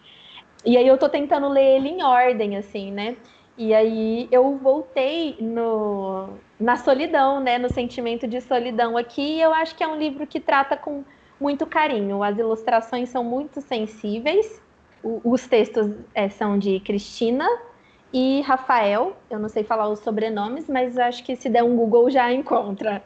E 0.64 0.76
aí 0.76 0.86
eu 0.86 0.96
tô 0.96 1.08
tentando 1.08 1.48
ler 1.48 1.76
ele 1.76 1.88
em 1.90 2.02
ordem, 2.02 2.56
assim, 2.56 2.90
né? 2.90 3.16
E 3.58 3.74
aí 3.74 4.26
eu 4.32 4.56
voltei 4.56 5.36
no, 5.38 6.30
na 6.58 6.76
solidão, 6.76 7.40
né? 7.40 7.58
No 7.58 7.70
sentimento 7.70 8.26
de 8.26 8.40
solidão 8.40 8.96
aqui. 8.96 9.36
E 9.36 9.42
eu 9.42 9.52
acho 9.52 9.74
que 9.74 9.84
é 9.84 9.88
um 9.88 9.98
livro 9.98 10.26
que 10.26 10.40
trata 10.40 10.76
com 10.76 11.04
muito 11.38 11.66
carinho. 11.66 12.22
As 12.22 12.38
ilustrações 12.38 13.10
são 13.10 13.22
muito 13.22 13.60
sensíveis. 13.60 14.62
O, 15.02 15.20
os 15.24 15.46
textos 15.46 15.90
é, 16.14 16.30
são 16.30 16.58
de 16.58 16.80
Cristina 16.80 17.46
e 18.12 18.40
Rafael, 18.42 19.16
eu 19.30 19.38
não 19.38 19.48
sei 19.48 19.62
falar 19.62 19.88
os 19.88 20.00
sobrenomes, 20.00 20.68
mas 20.68 20.98
acho 20.98 21.22
que 21.24 21.36
se 21.36 21.48
der 21.48 21.62
um 21.62 21.76
Google 21.76 22.10
já 22.10 22.32
encontra. 22.32 23.02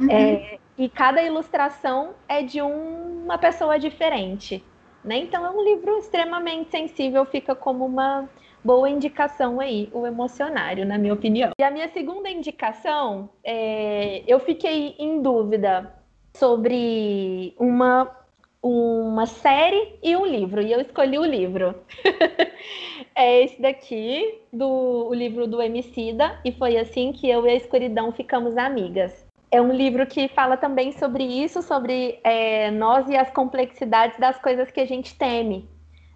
Uhum. 0.00 0.10
É, 0.10 0.58
e 0.76 0.88
cada 0.88 1.22
ilustração 1.22 2.14
é 2.28 2.42
de 2.42 2.62
um, 2.62 3.24
uma 3.24 3.36
pessoa 3.36 3.78
diferente. 3.78 4.64
Né? 5.04 5.18
Então 5.18 5.44
é 5.44 5.50
um 5.50 5.62
livro 5.62 5.98
extremamente 5.98 6.70
sensível, 6.70 7.24
fica 7.24 7.54
como 7.54 7.84
uma 7.84 8.28
boa 8.64 8.88
indicação 8.88 9.60
aí, 9.60 9.88
o 9.92 10.06
emocionário, 10.06 10.84
na 10.86 10.98
minha 10.98 11.14
opinião. 11.14 11.52
E 11.58 11.62
a 11.62 11.70
minha 11.70 11.88
segunda 11.88 12.28
indicação, 12.28 13.28
é, 13.44 14.22
eu 14.26 14.40
fiquei 14.40 14.94
em 14.98 15.22
dúvida 15.22 15.94
sobre 16.34 17.54
uma 17.58 18.14
uma 18.60 19.24
série 19.24 19.98
e 20.02 20.16
um 20.16 20.26
livro, 20.26 20.60
e 20.60 20.72
eu 20.72 20.80
escolhi 20.80 21.18
o 21.18 21.24
livro. 21.24 21.74
é 23.18 23.42
esse 23.42 23.60
daqui, 23.60 24.40
do 24.52 25.08
o 25.08 25.12
livro 25.12 25.48
do 25.48 25.60
Emicida, 25.60 26.38
e 26.44 26.52
foi 26.52 26.76
assim 26.78 27.12
que 27.12 27.28
eu 27.28 27.44
e 27.44 27.50
a 27.50 27.54
escuridão 27.54 28.12
ficamos 28.12 28.56
amigas. 28.56 29.26
É 29.50 29.60
um 29.60 29.72
livro 29.72 30.06
que 30.06 30.28
fala 30.28 30.56
também 30.56 30.92
sobre 30.92 31.24
isso, 31.24 31.60
sobre 31.60 32.20
é, 32.22 32.70
nós 32.70 33.08
e 33.08 33.16
as 33.16 33.28
complexidades 33.30 34.16
das 34.20 34.38
coisas 34.38 34.70
que 34.70 34.78
a 34.78 34.86
gente 34.86 35.16
teme. 35.16 35.68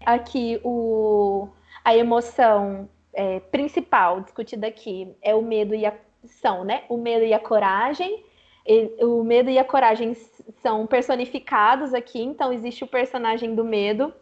Aqui, 0.07 0.61
o, 0.63 1.49
a 1.85 1.97
emoção 1.97 2.89
é, 3.13 3.41
principal 3.41 4.21
discutida 4.21 4.69
aqui 4.69 5.13
é 5.21 5.35
o 5.35 5.43
medo 5.43 5.75
e 5.75 5.85
a 5.85 5.93
são, 6.25 6.63
né? 6.63 6.85
O 6.89 6.97
medo 6.97 7.25
e 7.25 7.35
a 7.35 7.39
coragem. 7.41 8.25
E, 8.65 9.05
o 9.05 9.25
medo 9.25 9.51
e 9.51 9.59
a 9.59 9.65
coragem 9.65 10.15
são 10.63 10.87
personificados 10.87 11.93
aqui, 11.95 12.23
então 12.23 12.53
existe 12.53 12.85
o 12.85 12.87
personagem 12.87 13.57
do 13.57 13.65
medo 13.65 14.15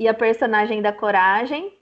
e 0.00 0.08
a 0.08 0.14
personagem 0.14 0.82
da 0.82 0.92
coragem. 0.92 1.75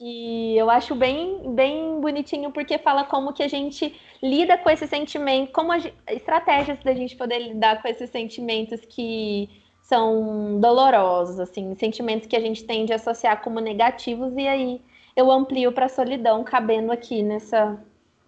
E 0.00 0.56
eu 0.56 0.70
acho 0.70 0.94
bem, 0.94 1.54
bem 1.54 2.00
bonitinho 2.00 2.52
porque 2.52 2.78
fala 2.78 3.04
como 3.04 3.32
que 3.32 3.42
a 3.42 3.48
gente 3.48 3.98
lida 4.22 4.56
com 4.56 4.70
esse 4.70 4.86
sentimento, 4.86 5.50
como 5.52 5.72
a, 5.72 5.78
estratégias 6.08 6.78
da 6.84 6.94
gente 6.94 7.16
poder 7.16 7.40
lidar 7.40 7.82
com 7.82 7.88
esses 7.88 8.08
sentimentos 8.10 8.80
que 8.84 9.48
são 9.82 10.60
dolorosos, 10.60 11.40
assim, 11.40 11.74
sentimentos 11.74 12.28
que 12.28 12.36
a 12.36 12.40
gente 12.40 12.64
tende 12.64 12.92
a 12.92 12.96
associar 12.96 13.42
como 13.42 13.58
negativos 13.58 14.32
e 14.36 14.46
aí 14.46 14.82
eu 15.16 15.30
amplio 15.32 15.72
para 15.72 15.88
solidão, 15.88 16.44
cabendo 16.44 16.92
aqui 16.92 17.22
nessa, 17.22 17.76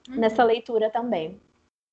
uhum. 0.08 0.16
nessa 0.16 0.42
leitura 0.42 0.90
também. 0.90 1.40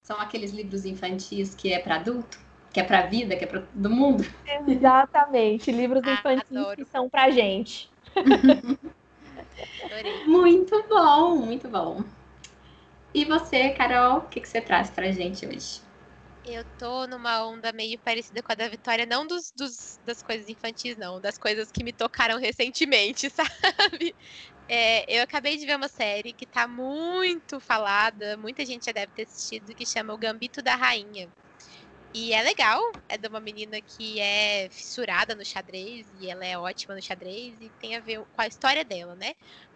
São 0.02 0.20
aqueles 0.20 0.52
livros 0.54 0.86
infantis 0.86 1.54
que 1.54 1.72
é 1.72 1.80
para 1.80 1.96
adulto? 1.96 2.48
que 2.78 2.82
é 2.82 2.84
para 2.84 3.00
a 3.00 3.06
vida, 3.08 3.36
que 3.36 3.44
é 3.44 3.48
para 3.48 3.64
do 3.74 3.90
mundo. 3.90 4.24
Exatamente, 4.68 5.72
livros 5.72 6.04
ah, 6.06 6.14
infantis 6.14 6.46
adoro. 6.56 6.76
que 6.78 6.86
são 6.92 7.10
para 7.10 7.32
gente. 7.32 7.90
muito 10.26 10.88
bom, 10.88 11.38
muito 11.38 11.68
bom. 11.70 12.04
E 13.14 13.26
você, 13.26 13.72
Carol, 13.72 14.20
o 14.20 14.28
que, 14.30 14.42
que 14.42 14.48
você 14.48 14.62
traz 14.62 14.90
para 14.90 15.08
a 15.08 15.12
gente 15.12 15.46
hoje? 15.46 15.82
Eu 16.46 16.64
tô 16.78 17.06
numa 17.08 17.46
onda 17.46 17.74
meio 17.74 18.00
parecida 18.00 18.42
com 18.42 18.52
a 18.52 18.56
da 18.56 18.70
Vitória, 18.70 19.06
não 19.06 19.28
dos, 19.28 19.52
dos, 19.52 20.00
das 20.06 20.22
coisas 20.22 20.48
infantis, 20.48 20.96
não, 20.96 21.20
das 21.20 21.38
coisas 21.38 21.70
que 21.70 21.84
me 21.84 21.92
tocaram 21.92 22.38
recentemente, 22.40 23.30
sabe? 23.32 24.16
É, 24.68 25.18
eu 25.18 25.24
acabei 25.24 25.58
de 25.58 25.66
ver 25.66 25.76
uma 25.76 25.90
série 25.90 26.34
que 26.34 26.46
tá 26.46 26.68
muito 26.68 27.60
falada, 27.60 28.38
muita 28.38 28.66
gente 28.66 28.86
já 28.86 28.92
deve 28.92 29.12
ter 29.14 29.24
assistido, 29.24 29.76
que 29.76 29.86
chama 29.86 30.14
O 30.14 30.18
Gambito 30.18 30.62
da 30.62 30.76
Rainha. 30.76 31.30
E 32.14 32.34
é 32.34 32.42
legal, 32.42 32.82
é 33.10 33.18
de 33.18 33.28
uma 33.28 33.40
menina 33.40 33.82
que 33.82 34.20
é 34.20 34.70
fissurada 34.72 35.36
no 35.36 35.46
xadrez 35.46 36.10
e 36.14 36.30
ela 36.30 36.46
é 36.46 36.58
ótima 36.58 36.96
no 36.96 37.02
xadrez 37.02 37.60
e 37.62 37.70
tem 37.80 37.96
a 37.96 38.00
ver 38.00 38.26
com 38.32 38.42
a 38.42 38.48
história 38.48 38.84
dela, 38.86 39.16
né? 39.16 39.34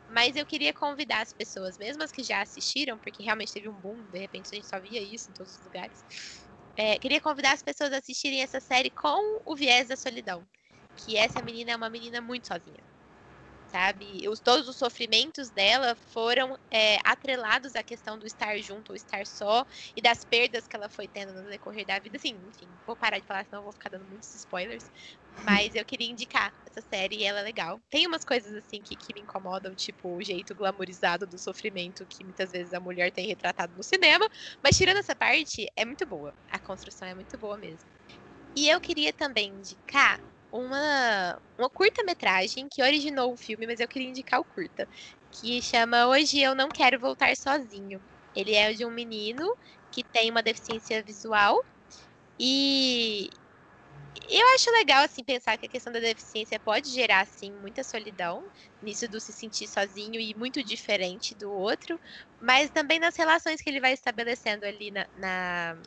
Mas 0.07 0.35
eu 0.35 0.45
queria 0.45 0.73
convidar 0.73 1.21
as 1.21 1.31
pessoas, 1.33 1.77
mesmo 1.77 2.03
as 2.03 2.11
que 2.11 2.23
já 2.23 2.41
assistiram, 2.41 2.99
porque 2.99 3.21
realmente 3.23 3.53
teve 3.53 3.69
um 3.69 3.79
boom, 3.79 4.05
de 4.09 4.17
repente 4.19 4.49
a 4.51 4.55
gente 4.55 4.67
só 4.67 4.79
via 4.79 5.01
isso 5.01 5.29
em 5.29 5.33
todos 5.33 5.53
os 5.55 5.63
lugares. 5.63 6.03
É, 6.77 6.97
queria 6.99 7.21
convidar 7.21 7.53
as 7.53 7.61
pessoas 7.61 7.93
a 7.93 7.97
assistirem 7.99 8.41
essa 8.41 8.59
série 8.61 8.89
com 8.91 9.41
o 9.45 9.55
viés 9.55 9.87
da 9.89 9.97
solidão. 9.97 10.47
Que 10.95 11.17
essa 11.17 11.41
menina 11.41 11.71
é 11.71 11.75
uma 11.75 11.89
menina 11.89 12.21
muito 12.21 12.47
sozinha 12.47 12.83
sabe? 13.71 14.27
Os, 14.29 14.39
todos 14.41 14.67
os 14.67 14.77
sofrimentos 14.77 15.49
dela 15.49 15.95
foram 15.95 16.57
é, 16.71 16.97
atrelados 17.03 17.75
à 17.75 17.83
questão 17.83 18.19
do 18.19 18.27
estar 18.27 18.57
junto 18.59 18.91
ou 18.91 18.95
estar 18.95 19.25
só 19.25 19.65
e 19.95 20.01
das 20.01 20.23
perdas 20.25 20.67
que 20.67 20.75
ela 20.75 20.89
foi 20.89 21.07
tendo 21.07 21.33
no 21.33 21.49
decorrer 21.49 21.85
da 21.85 21.97
vida. 21.99 22.17
Assim, 22.17 22.35
enfim, 22.47 22.77
vou 22.85 22.95
parar 22.95 23.19
de 23.19 23.25
falar, 23.25 23.45
senão 23.45 23.63
vou 23.63 23.71
ficar 23.73 23.89
dando 23.89 24.05
muitos 24.05 24.33
spoilers. 24.35 24.91
Mas 25.39 25.73
eu 25.73 25.85
queria 25.85 26.09
indicar 26.11 26.53
essa 26.69 26.85
série 26.87 27.17
e 27.17 27.23
ela 27.23 27.39
é 27.39 27.43
legal. 27.43 27.81
Tem 27.89 28.05
umas 28.05 28.23
coisas 28.23 28.53
assim 28.53 28.81
que, 28.83 28.95
que 28.95 29.13
me 29.15 29.21
incomodam, 29.21 29.73
tipo 29.73 30.15
o 30.15 30.21
jeito 30.23 30.53
glamorizado 30.53 31.25
do 31.25 31.39
sofrimento 31.39 32.05
que 32.07 32.23
muitas 32.23 32.51
vezes 32.51 32.73
a 32.73 32.79
mulher 32.79 33.11
tem 33.11 33.25
retratado 33.27 33.73
no 33.75 33.83
cinema. 33.83 34.27
Mas 34.63 34.77
tirando 34.77 34.97
essa 34.97 35.15
parte, 35.15 35.65
é 35.75 35.85
muito 35.85 36.05
boa. 36.05 36.35
A 36.49 36.59
construção 36.59 37.07
é 37.07 37.15
muito 37.15 37.37
boa 37.37 37.57
mesmo. 37.57 37.89
E 38.55 38.69
eu 38.69 38.81
queria 38.81 39.13
também 39.13 39.49
indicar 39.49 40.21
uma, 40.51 41.39
uma 41.57 41.69
curta-metragem 41.69 42.67
que 42.69 42.83
originou 42.83 43.33
o 43.33 43.37
filme, 43.37 43.65
mas 43.67 43.79
eu 43.79 43.87
queria 43.87 44.09
indicar 44.09 44.39
o 44.39 44.45
curta, 44.45 44.87
que 45.31 45.61
chama 45.61 46.07
Hoje 46.07 46.39
Eu 46.39 46.55
Não 46.55 46.71
Quero 46.71 46.99
Voltar 46.99 47.35
Sozinho. 47.37 48.01
Ele 48.35 48.53
é 48.53 48.73
de 48.73 48.85
um 48.85 48.91
menino 48.91 49.45
que 49.91 50.03
tem 50.03 50.29
uma 50.31 50.43
deficiência 50.43 51.03
visual 51.03 51.57
e 52.39 53.29
eu 54.29 54.47
acho 54.55 54.71
legal 54.71 55.03
assim 55.03 55.23
pensar 55.23 55.57
que 55.57 55.65
a 55.65 55.69
questão 55.69 55.91
da 55.91 55.99
deficiência 55.99 56.59
pode 56.59 56.89
gerar 56.89 57.21
assim 57.21 57.51
muita 57.51 57.83
solidão 57.83 58.49
nisso 58.81 59.07
do 59.07 59.19
se 59.19 59.33
sentir 59.33 59.67
sozinho 59.67 60.19
e 60.19 60.35
muito 60.35 60.63
diferente 60.63 61.35
do 61.35 61.51
outro, 61.51 61.99
mas 62.39 62.69
também 62.71 62.99
nas 62.99 63.15
relações 63.15 63.61
que 63.61 63.69
ele 63.69 63.79
vai 63.81 63.93
estabelecendo 63.93 64.65
ali 64.65 64.91
na, 64.91 65.07
na 65.13 65.77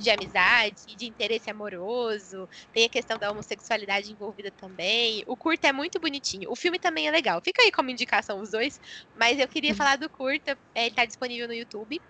de 0.00 0.10
amizade, 0.10 0.96
de 0.96 1.06
interesse 1.06 1.50
amoroso, 1.50 2.48
tem 2.72 2.84
a 2.84 2.88
questão 2.88 3.18
da 3.18 3.30
homossexualidade 3.30 4.12
envolvida 4.12 4.50
também. 4.50 5.22
O 5.26 5.36
curta 5.36 5.68
é 5.68 5.72
muito 5.72 6.00
bonitinho. 6.00 6.50
O 6.50 6.56
filme 6.56 6.78
também 6.78 7.06
é 7.06 7.10
legal. 7.10 7.40
Fica 7.44 7.62
aí 7.62 7.70
como 7.70 7.90
indicação 7.90 8.40
os 8.40 8.50
dois, 8.50 8.78
mas 9.14 9.38
eu 9.38 9.48
queria 9.48 9.70
uhum. 9.70 9.76
falar 9.76 9.96
do 9.96 10.08
curta, 10.10 10.58
é, 10.74 10.86
ele 10.86 10.94
tá 10.94 11.04
disponível 11.04 11.46
no 11.46 11.54
YouTube. 11.54 12.00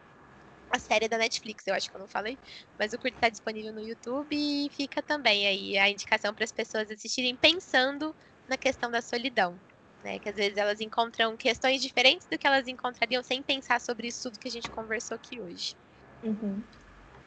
A 0.73 0.79
série 0.79 1.07
é 1.07 1.09
da 1.09 1.19
Netflix, 1.19 1.67
eu 1.67 1.75
acho 1.75 1.91
que 1.91 1.97
eu 1.97 2.01
não 2.01 2.07
falei, 2.09 2.39
mas 2.79 2.93
o 2.93 2.99
curta 2.99 3.17
está 3.17 3.29
disponível 3.29 3.73
no 3.73 3.81
YouTube 3.81 4.29
e 4.33 4.71
fica 4.71 5.03
também 5.03 5.47
aí 5.47 5.77
a 5.77 5.91
indicação 5.91 6.33
para 6.33 6.45
as 6.45 6.53
pessoas 6.53 6.89
assistirem 6.91 7.37
pensando 7.37 8.15
na 8.49 8.57
questão 8.57 8.91
da 8.91 9.03
solidão. 9.03 9.61
Né, 10.03 10.19
que 10.19 10.31
às 10.31 10.35
vezes 10.35 10.57
elas 10.57 10.81
encontram 10.81 11.37
questões 11.37 11.83
diferentes 11.83 12.27
do 12.27 12.39
que 12.39 12.47
elas 12.47 12.67
encontrariam 12.67 13.23
sem 13.23 13.43
pensar 13.43 13.79
sobre 13.83 14.09
isso 14.09 14.23
tudo 14.23 14.39
que 14.39 14.49
a 14.49 14.51
gente 14.51 14.71
conversou 14.71 15.15
aqui 15.15 15.39
hoje. 15.39 15.75
Uhum. 16.23 16.65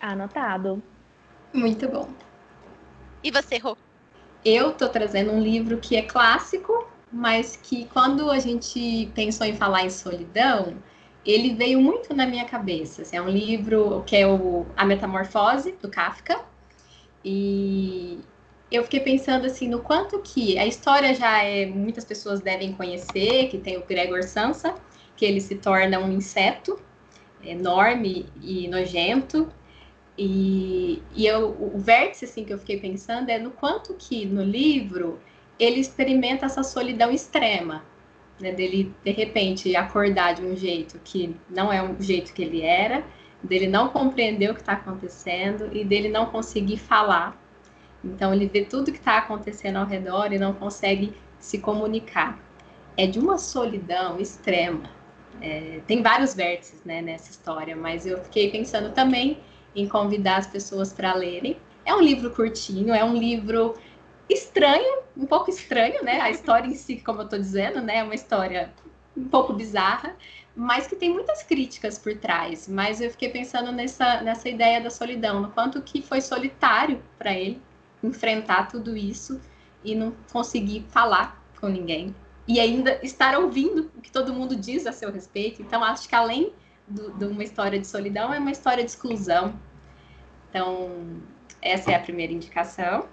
Anotado. 0.03 0.83
Muito 1.53 1.87
bom. 1.87 2.09
E 3.23 3.31
você, 3.31 3.57
Rô? 3.57 3.77
Eu 4.43 4.73
tô 4.73 4.89
trazendo 4.89 5.31
um 5.31 5.39
livro 5.39 5.77
que 5.77 5.95
é 5.95 6.01
clássico, 6.01 6.85
mas 7.09 7.55
que 7.55 7.85
quando 7.85 8.29
a 8.29 8.37
gente 8.37 9.09
pensou 9.15 9.47
em 9.47 9.55
falar 9.55 9.85
em 9.85 9.89
solidão, 9.89 10.75
ele 11.25 11.55
veio 11.55 11.79
muito 11.79 12.13
na 12.13 12.27
minha 12.27 12.43
cabeça. 12.43 13.03
Assim, 13.03 13.15
é 13.15 13.21
um 13.21 13.29
livro 13.29 14.03
que 14.05 14.17
é 14.17 14.27
o 14.27 14.65
A 14.75 14.83
Metamorfose, 14.83 15.71
do 15.81 15.89
Kafka. 15.89 16.43
E 17.23 18.19
eu 18.69 18.83
fiquei 18.83 18.99
pensando 18.99 19.45
assim 19.45 19.69
no 19.69 19.79
quanto 19.79 20.19
que 20.19 20.59
a 20.59 20.65
história 20.65 21.15
já 21.15 21.41
é 21.43 21.65
muitas 21.65 22.03
pessoas 22.03 22.41
devem 22.41 22.73
conhecer, 22.73 23.47
que 23.47 23.57
tem 23.57 23.77
o 23.77 23.85
Gregor 23.85 24.23
Samsa, 24.23 24.75
que 25.15 25.23
ele 25.23 25.39
se 25.39 25.55
torna 25.55 25.97
um 25.97 26.11
inseto 26.11 26.77
enorme 27.41 28.25
e 28.41 28.67
nojento. 28.67 29.49
E, 30.17 31.01
e 31.15 31.25
eu, 31.25 31.49
o 31.59 31.79
vértice 31.79 32.25
assim 32.25 32.43
que 32.43 32.53
eu 32.53 32.59
fiquei 32.59 32.79
pensando 32.79 33.29
é 33.29 33.39
no 33.39 33.51
quanto 33.51 33.95
que 33.95 34.25
no 34.25 34.43
livro 34.43 35.19
ele 35.59 35.79
experimenta 35.79 36.45
essa 36.45 36.61
solidão 36.61 37.11
extrema, 37.11 37.83
né, 38.39 38.51
dele 38.51 38.93
de 39.03 39.11
repente 39.11 39.75
acordar 39.75 40.33
de 40.33 40.43
um 40.43 40.55
jeito 40.55 40.99
que 41.03 41.35
não 41.49 41.71
é 41.71 41.81
o 41.81 42.01
jeito 42.01 42.33
que 42.33 42.43
ele 42.43 42.61
era, 42.61 43.03
dele 43.41 43.67
não 43.67 43.89
compreender 43.89 44.51
o 44.51 44.53
que 44.53 44.61
está 44.61 44.73
acontecendo 44.73 45.69
e 45.75 45.83
dele 45.83 46.09
não 46.09 46.27
conseguir 46.27 46.77
falar. 46.77 47.39
Então 48.03 48.33
ele 48.33 48.47
vê 48.47 48.65
tudo 48.65 48.91
que 48.91 48.99
está 48.99 49.17
acontecendo 49.17 49.77
ao 49.77 49.85
redor 49.85 50.31
e 50.31 50.37
não 50.37 50.53
consegue 50.53 51.13
se 51.39 51.57
comunicar. 51.57 52.39
É 52.95 53.07
de 53.07 53.19
uma 53.19 53.37
solidão 53.37 54.19
extrema. 54.19 54.89
É, 55.41 55.81
tem 55.87 56.01
vários 56.01 56.35
vértices 56.35 56.83
né, 56.83 57.01
nessa 57.01 57.31
história, 57.31 57.75
mas 57.75 58.05
eu 58.05 58.19
fiquei 58.23 58.51
pensando 58.51 58.93
também 58.93 59.39
em 59.75 59.87
convidar 59.87 60.37
as 60.37 60.47
pessoas 60.47 60.93
para 60.93 61.13
lerem. 61.13 61.57
É 61.85 61.93
um 61.93 62.01
livro 62.01 62.31
curtinho, 62.31 62.93
é 62.93 63.03
um 63.03 63.15
livro 63.15 63.75
estranho, 64.29 65.03
um 65.17 65.25
pouco 65.25 65.49
estranho, 65.49 66.03
né? 66.03 66.21
A 66.21 66.29
história 66.29 66.67
em 66.67 66.75
si, 66.75 66.97
como 66.97 67.21
eu 67.21 67.25
estou 67.25 67.39
dizendo, 67.39 67.81
né? 67.81 67.97
É 67.97 68.03
uma 68.03 68.15
história 68.15 68.73
um 69.15 69.25
pouco 69.25 69.53
bizarra, 69.53 70.15
mas 70.55 70.87
que 70.87 70.95
tem 70.95 71.11
muitas 71.11 71.43
críticas 71.43 71.97
por 71.97 72.15
trás. 72.15 72.67
Mas 72.67 73.01
eu 73.01 73.11
fiquei 73.11 73.29
pensando 73.29 73.71
nessa, 73.71 74.21
nessa 74.21 74.49
ideia 74.49 74.81
da 74.81 74.89
solidão, 74.89 75.41
no 75.41 75.51
quanto 75.51 75.81
que 75.81 76.01
foi 76.01 76.21
solitário 76.21 77.01
para 77.17 77.33
ele 77.33 77.61
enfrentar 78.03 78.67
tudo 78.67 78.95
isso 78.95 79.39
e 79.83 79.95
não 79.95 80.13
conseguir 80.31 80.85
falar 80.89 81.41
com 81.59 81.67
ninguém. 81.67 82.15
E 82.47 82.59
ainda 82.59 82.99
estar 83.03 83.37
ouvindo 83.37 83.91
o 83.95 84.01
que 84.01 84.11
todo 84.11 84.33
mundo 84.33 84.55
diz 84.55 84.85
a 84.85 84.91
seu 84.91 85.11
respeito. 85.11 85.61
Então, 85.61 85.83
acho 85.83 86.09
que 86.09 86.15
além 86.15 86.53
de 86.87 87.25
uma 87.25 87.43
história 87.43 87.79
de 87.79 87.87
solidão, 87.87 88.33
é 88.33 88.39
uma 88.39 88.51
história 88.51 88.83
de 88.83 88.89
exclusão. 88.89 89.53
Então, 90.49 91.21
essa 91.61 91.91
é 91.91 91.95
a 91.95 91.99
primeira 91.99 92.33
indicação. 92.33 93.07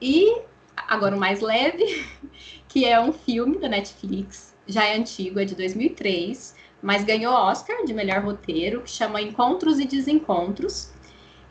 E 0.00 0.42
agora 0.76 1.16
o 1.16 1.18
mais 1.18 1.40
leve, 1.40 2.06
que 2.68 2.84
é 2.84 3.00
um 3.00 3.12
filme 3.12 3.58
da 3.58 3.68
Netflix, 3.68 4.54
já 4.66 4.84
é 4.84 4.96
antigo, 4.96 5.40
é 5.40 5.44
de 5.44 5.54
2003, 5.54 6.54
mas 6.82 7.04
ganhou 7.04 7.32
Oscar 7.34 7.84
de 7.84 7.92
melhor 7.92 8.22
roteiro, 8.22 8.82
que 8.82 8.90
chama 8.90 9.20
Encontros 9.20 9.78
e 9.78 9.86
Desencontros. 9.86 10.92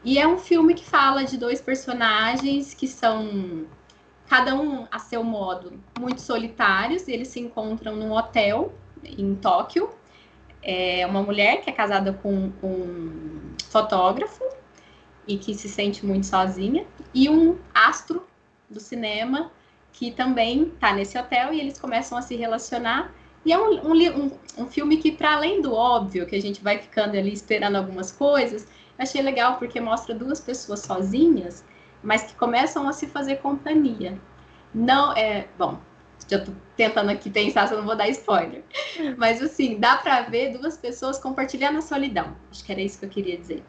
E 0.03 0.19
é 0.19 0.27
um 0.27 0.37
filme 0.37 0.73
que 0.73 0.85
fala 0.85 1.25
de 1.25 1.37
dois 1.37 1.59
personagens 1.59 2.73
que 2.73 2.87
são 2.87 3.65
cada 4.29 4.55
um 4.55 4.87
a 4.91 4.99
seu 4.99 5.23
modo 5.23 5.73
muito 5.99 6.21
solitários, 6.21 7.07
e 7.07 7.11
eles 7.11 7.29
se 7.29 7.39
encontram 7.39 7.95
num 7.95 8.11
hotel 8.11 8.73
em 9.03 9.35
Tóquio. 9.35 9.89
É 10.69 11.07
uma 11.07 11.23
mulher 11.23 11.61
que 11.61 11.69
é 11.69 11.73
casada 11.73 12.11
com 12.11 12.51
um 12.61 13.55
fotógrafo 13.69 14.43
e 15.25 15.37
que 15.37 15.55
se 15.55 15.69
sente 15.69 16.05
muito 16.05 16.25
sozinha, 16.25 16.85
e 17.13 17.29
um 17.29 17.57
astro 17.73 18.27
do 18.69 18.79
cinema 18.79 19.51
que 19.91 20.11
também 20.11 20.63
está 20.73 20.93
nesse 20.93 21.17
hotel 21.17 21.53
e 21.53 21.59
eles 21.59 21.79
começam 21.79 22.17
a 22.17 22.21
se 22.21 22.35
relacionar. 22.35 23.11
E 23.43 23.51
é 23.51 23.57
um, 23.57 23.93
um, 23.93 24.31
um 24.57 24.65
filme 24.67 24.97
que, 24.97 25.11
para 25.11 25.35
além 25.35 25.61
do 25.61 25.73
óbvio, 25.73 26.27
que 26.27 26.35
a 26.35 26.41
gente 26.41 26.61
vai 26.61 26.77
ficando 26.77 27.17
ali 27.17 27.33
esperando 27.33 27.77
algumas 27.77 28.11
coisas, 28.11 28.67
achei 28.97 29.21
legal 29.21 29.57
porque 29.57 29.79
mostra 29.79 30.13
duas 30.13 30.39
pessoas 30.39 30.81
sozinhas, 30.81 31.65
mas 32.03 32.23
que 32.23 32.35
começam 32.35 32.87
a 32.87 32.93
se 32.93 33.07
fazer 33.07 33.37
companhia. 33.37 34.19
Não 34.73 35.13
é. 35.13 35.47
Bom, 35.57 35.79
já 36.29 36.39
tô 36.39 36.51
tentando 36.75 37.09
aqui 37.09 37.29
pensar 37.29 37.67
se 37.67 37.73
eu 37.73 37.79
não 37.79 37.85
vou 37.85 37.95
dar 37.95 38.07
spoiler. 38.09 38.63
Mas 39.17 39.41
assim, 39.41 39.79
dá 39.79 39.97
para 39.97 40.21
ver 40.23 40.57
duas 40.57 40.77
pessoas 40.77 41.17
compartilhando 41.19 41.77
a 41.77 41.81
solidão. 41.81 42.35
Acho 42.51 42.63
que 42.63 42.71
era 42.71 42.81
isso 42.81 42.99
que 42.99 43.05
eu 43.05 43.09
queria 43.09 43.37
dizer. 43.37 43.63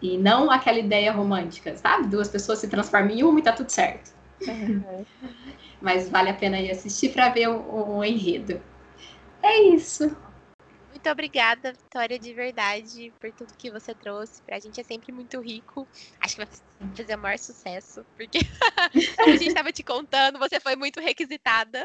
E 0.00 0.16
não 0.16 0.50
aquela 0.50 0.78
ideia 0.78 1.12
romântica, 1.12 1.76
sabe? 1.76 2.08
Duas 2.08 2.28
pessoas 2.28 2.58
se 2.58 2.68
transformam 2.68 3.10
em 3.10 3.22
uma 3.22 3.38
e 3.38 3.42
tá 3.42 3.52
tudo 3.52 3.70
certo. 3.70 4.12
Uhum. 4.46 5.04
Mas 5.80 6.08
vale 6.08 6.30
a 6.30 6.34
pena 6.34 6.58
ir 6.60 6.70
assistir 6.70 7.10
para 7.10 7.28
ver 7.28 7.48
o, 7.48 7.96
o, 7.96 8.04
enredo. 8.04 8.60
É 9.42 9.62
isso. 9.62 10.16
Muito 11.00 11.12
obrigada, 11.12 11.72
Vitória, 11.72 12.18
de 12.18 12.34
verdade, 12.34 13.10
por 13.18 13.32
tudo 13.32 13.56
que 13.56 13.70
você 13.70 13.94
trouxe. 13.94 14.42
Pra 14.42 14.60
gente 14.60 14.82
é 14.82 14.84
sempre 14.84 15.10
muito 15.10 15.40
rico. 15.40 15.88
Acho 16.20 16.36
que 16.36 16.44
vai 16.44 16.48
fazer 16.94 17.14
o 17.14 17.18
maior 17.18 17.38
sucesso, 17.38 18.04
porque 18.18 18.38
a 19.18 19.30
gente 19.30 19.48
estava 19.48 19.72
te 19.72 19.82
contando, 19.82 20.38
você 20.38 20.60
foi 20.60 20.76
muito 20.76 21.00
requisitada. 21.00 21.82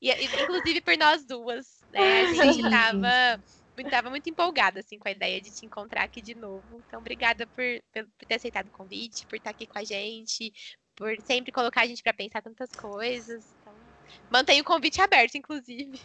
E, 0.00 0.10
inclusive 0.10 0.80
por 0.80 0.96
nós 0.96 1.26
duas. 1.26 1.84
Né? 1.90 2.22
A 2.22 2.44
gente 2.52 2.64
estava 2.64 3.42
estava 3.76 4.08
muito 4.08 4.30
empolgada 4.30 4.80
assim 4.80 4.98
com 4.98 5.08
a 5.08 5.12
ideia 5.12 5.42
de 5.42 5.54
te 5.54 5.66
encontrar 5.66 6.04
aqui 6.04 6.22
de 6.22 6.34
novo. 6.34 6.82
Então, 6.86 7.00
obrigada 7.00 7.46
por, 7.48 7.64
por 7.92 8.26
ter 8.26 8.36
aceitado 8.36 8.68
o 8.68 8.72
convite, 8.72 9.26
por 9.26 9.36
estar 9.36 9.50
aqui 9.50 9.66
com 9.66 9.78
a 9.78 9.84
gente, 9.84 10.50
por 10.96 11.14
sempre 11.20 11.52
colocar 11.52 11.82
a 11.82 11.86
gente 11.86 12.02
para 12.02 12.14
pensar 12.14 12.40
tantas 12.40 12.70
coisas. 12.70 13.44
Mantenho 14.30 14.62
o 14.62 14.64
convite 14.64 15.00
aberto, 15.00 15.36
inclusive. 15.36 16.00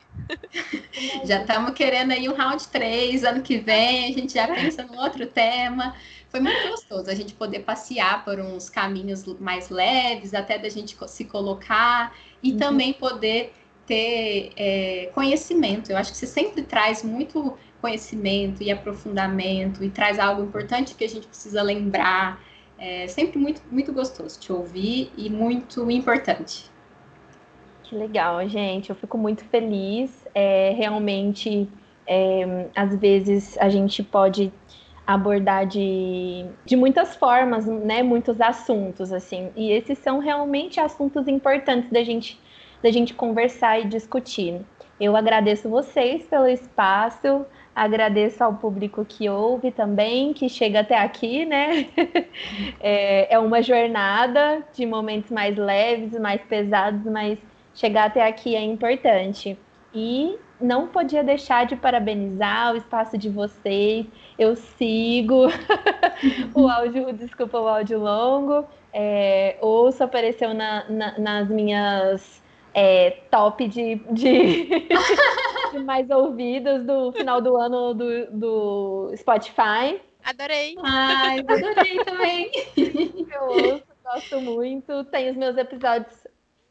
Já 1.25 1.41
estamos 1.41 1.73
querendo 1.73 2.11
aí 2.11 2.29
um 2.29 2.33
round 2.33 2.67
3, 2.67 3.23
ano 3.23 3.41
que 3.41 3.57
vem, 3.57 4.05
a 4.11 4.17
gente 4.17 4.33
já 4.33 4.47
pensa 4.47 4.83
no 4.83 4.99
outro 5.01 5.25
tema. 5.25 5.95
Foi 6.29 6.39
muito 6.39 6.69
gostoso 6.69 7.09
a 7.09 7.15
gente 7.15 7.33
poder 7.33 7.61
passear 7.61 8.23
por 8.23 8.39
uns 8.39 8.69
caminhos 8.69 9.25
mais 9.39 9.69
leves, 9.69 10.33
até 10.33 10.59
da 10.59 10.69
gente 10.69 10.95
se 11.07 11.25
colocar 11.25 12.15
e 12.43 12.51
uhum. 12.51 12.57
também 12.57 12.93
poder 12.93 13.53
ter 13.87 14.51
é, 14.55 15.09
conhecimento. 15.15 15.91
Eu 15.91 15.97
acho 15.97 16.11
que 16.11 16.17
você 16.17 16.27
sempre 16.27 16.61
traz 16.61 17.01
muito 17.01 17.57
conhecimento 17.81 18.61
e 18.61 18.71
aprofundamento 18.71 19.83
e 19.83 19.89
traz 19.89 20.19
algo 20.19 20.43
importante 20.43 20.93
que 20.93 21.03
a 21.03 21.09
gente 21.09 21.25
precisa 21.25 21.63
lembrar. 21.63 22.39
É 22.77 23.07
sempre 23.07 23.39
muito, 23.39 23.61
muito 23.71 23.91
gostoso 23.91 24.39
te 24.39 24.53
ouvir 24.53 25.11
e 25.17 25.29
muito 25.29 25.89
importante. 25.89 26.69
Que 27.89 27.95
legal, 27.95 28.47
gente. 28.47 28.91
Eu 28.91 28.95
fico 28.95 29.17
muito 29.17 29.43
feliz. 29.45 30.27
É, 30.35 30.75
realmente, 30.77 31.67
é, 32.05 32.67
às 32.75 32.95
vezes, 32.95 33.57
a 33.57 33.67
gente 33.67 34.03
pode 34.03 34.53
abordar 35.07 35.65
de, 35.65 36.45
de 36.63 36.75
muitas 36.75 37.15
formas, 37.15 37.65
né? 37.65 38.03
Muitos 38.03 38.39
assuntos, 38.39 39.11
assim. 39.11 39.49
E 39.55 39.71
esses 39.71 39.97
são 39.97 40.19
realmente 40.19 40.79
assuntos 40.79 41.27
importantes 41.27 41.89
da 41.89 42.03
gente, 42.03 42.39
da 42.83 42.91
gente 42.91 43.15
conversar 43.15 43.79
e 43.79 43.85
discutir. 43.85 44.61
Eu 45.01 45.15
agradeço 45.15 45.67
vocês 45.67 46.27
pelo 46.27 46.45
espaço, 46.45 47.43
Agradeço 47.79 48.43
ao 48.43 48.55
público 48.55 49.05
que 49.05 49.29
ouve 49.29 49.71
também, 49.71 50.33
que 50.33 50.49
chega 50.49 50.81
até 50.81 50.97
aqui, 50.97 51.45
né? 51.45 51.87
é, 52.81 53.33
é 53.33 53.39
uma 53.39 53.61
jornada 53.61 54.61
de 54.73 54.85
momentos 54.85 55.31
mais 55.31 55.55
leves, 55.55 56.11
mais 56.19 56.41
pesados, 56.41 57.05
mas 57.05 57.39
chegar 57.79 58.05
até 58.05 58.27
aqui 58.27 58.55
é 58.55 58.61
importante. 58.61 59.57
E 59.93 60.37
não 60.59 60.87
podia 60.87 61.23
deixar 61.23 61.65
de 61.65 61.75
parabenizar 61.75 62.73
o 62.73 62.77
espaço 62.77 63.17
de 63.17 63.29
vocês. 63.29 64.05
Eu 64.37 64.55
sigo 64.55 65.47
o 66.53 66.67
áudio, 66.67 67.13
desculpa 67.13 67.59
o 67.59 67.67
áudio 67.67 67.99
longo. 67.99 68.67
É, 68.93 69.57
ouço 69.61 70.03
apareceu 70.03 70.53
na, 70.53 70.83
na, 70.89 71.17
nas 71.17 71.49
minhas 71.49 72.43
é, 72.73 73.11
top 73.31 73.67
de, 73.67 73.95
de, 74.11 74.65
de, 75.71 75.79
mais 75.79 76.09
ouvidos 76.09 76.83
do 76.83 77.11
final 77.13 77.39
do 77.41 77.55
ano 77.55 77.93
do, 77.93 78.31
do 78.31 79.13
Spotify. 79.15 80.01
Adorei. 80.25 80.75
Ai, 80.83 81.39
adorei 81.39 82.03
também. 82.03 82.51
Eu 82.75 83.43
ouço, 83.43 83.83
gosto 84.03 84.41
muito. 84.41 85.05
Tenho 85.05 85.31
os 85.31 85.37
meus 85.37 85.55
episódios 85.55 86.18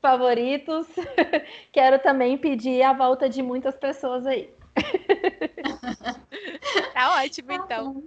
favoritos. 0.08 0.86
Quero 1.70 1.98
também 1.98 2.38
pedir 2.38 2.82
a 2.82 2.92
volta 2.94 3.28
de 3.28 3.42
muitas 3.42 3.76
pessoas 3.76 4.26
aí. 4.26 4.50
Tá 6.92 7.22
ótimo, 7.22 7.52
então. 7.52 8.04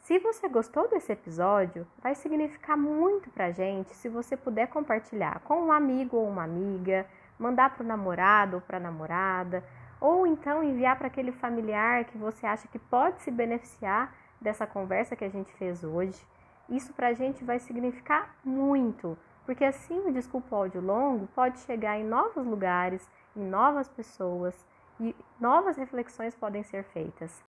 Se 0.00 0.18
você 0.18 0.48
gostou 0.48 0.88
desse 0.88 1.12
episódio, 1.12 1.86
vai 2.02 2.14
significar 2.14 2.76
muito 2.76 3.30
pra 3.30 3.50
gente 3.50 3.94
se 3.94 4.08
você 4.08 4.36
puder 4.36 4.66
compartilhar 4.68 5.40
com 5.40 5.66
um 5.66 5.72
amigo 5.72 6.16
ou 6.16 6.28
uma 6.28 6.44
amiga, 6.44 7.06
mandar 7.38 7.74
para 7.74 7.84
o 7.84 7.86
namorado 7.86 8.56
ou 8.56 8.60
para 8.60 8.78
a 8.78 8.80
namorada, 8.80 9.62
ou 10.00 10.26
então 10.26 10.62
enviar 10.62 10.96
para 10.96 11.08
aquele 11.08 11.30
familiar 11.30 12.04
que 12.04 12.16
você 12.16 12.46
acha 12.46 12.66
que 12.68 12.78
pode 12.78 13.20
se 13.20 13.30
beneficiar 13.30 14.14
dessa 14.40 14.66
conversa 14.66 15.14
que 15.14 15.24
a 15.24 15.28
gente 15.28 15.52
fez 15.52 15.84
hoje. 15.84 16.26
Isso 16.68 16.92
para 16.94 17.08
a 17.08 17.12
gente 17.12 17.44
vai 17.44 17.58
significar 17.58 18.34
muito, 18.44 19.18
porque 19.44 19.64
assim 19.64 19.98
o 20.06 20.12
Desculpa 20.12 20.56
Áudio 20.56 20.80
Longo 20.80 21.26
pode 21.28 21.58
chegar 21.60 21.98
em 21.98 22.04
novos 22.04 22.46
lugares, 22.46 23.08
em 23.36 23.44
novas 23.44 23.88
pessoas 23.88 24.54
e 24.98 25.14
novas 25.38 25.76
reflexões 25.76 26.34
podem 26.34 26.62
ser 26.62 26.84
feitas. 26.84 27.42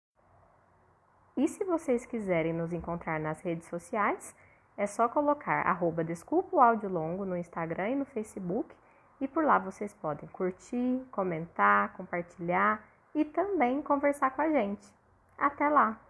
E 1.37 1.47
se 1.47 1.63
vocês 1.63 2.05
quiserem 2.05 2.53
nos 2.53 2.73
encontrar 2.73 3.19
nas 3.19 3.41
redes 3.41 3.67
sociais, 3.67 4.35
é 4.75 4.87
só 4.87 5.07
colocar 5.09 5.67
arroba 5.67 6.03
Desculpa 6.03 6.55
o 6.55 6.61
Áudio 6.61 6.89
Longo 6.89 7.25
no 7.25 7.37
Instagram 7.37 7.89
e 7.89 7.95
no 7.95 8.05
Facebook 8.05 8.75
e 9.19 9.27
por 9.27 9.43
lá 9.43 9.59
vocês 9.59 9.93
podem 9.93 10.29
curtir, 10.29 11.05
comentar, 11.11 11.93
compartilhar 11.93 12.83
e 13.13 13.25
também 13.25 13.81
conversar 13.81 14.31
com 14.31 14.41
a 14.41 14.49
gente. 14.49 14.87
Até 15.37 15.67
lá! 15.69 16.08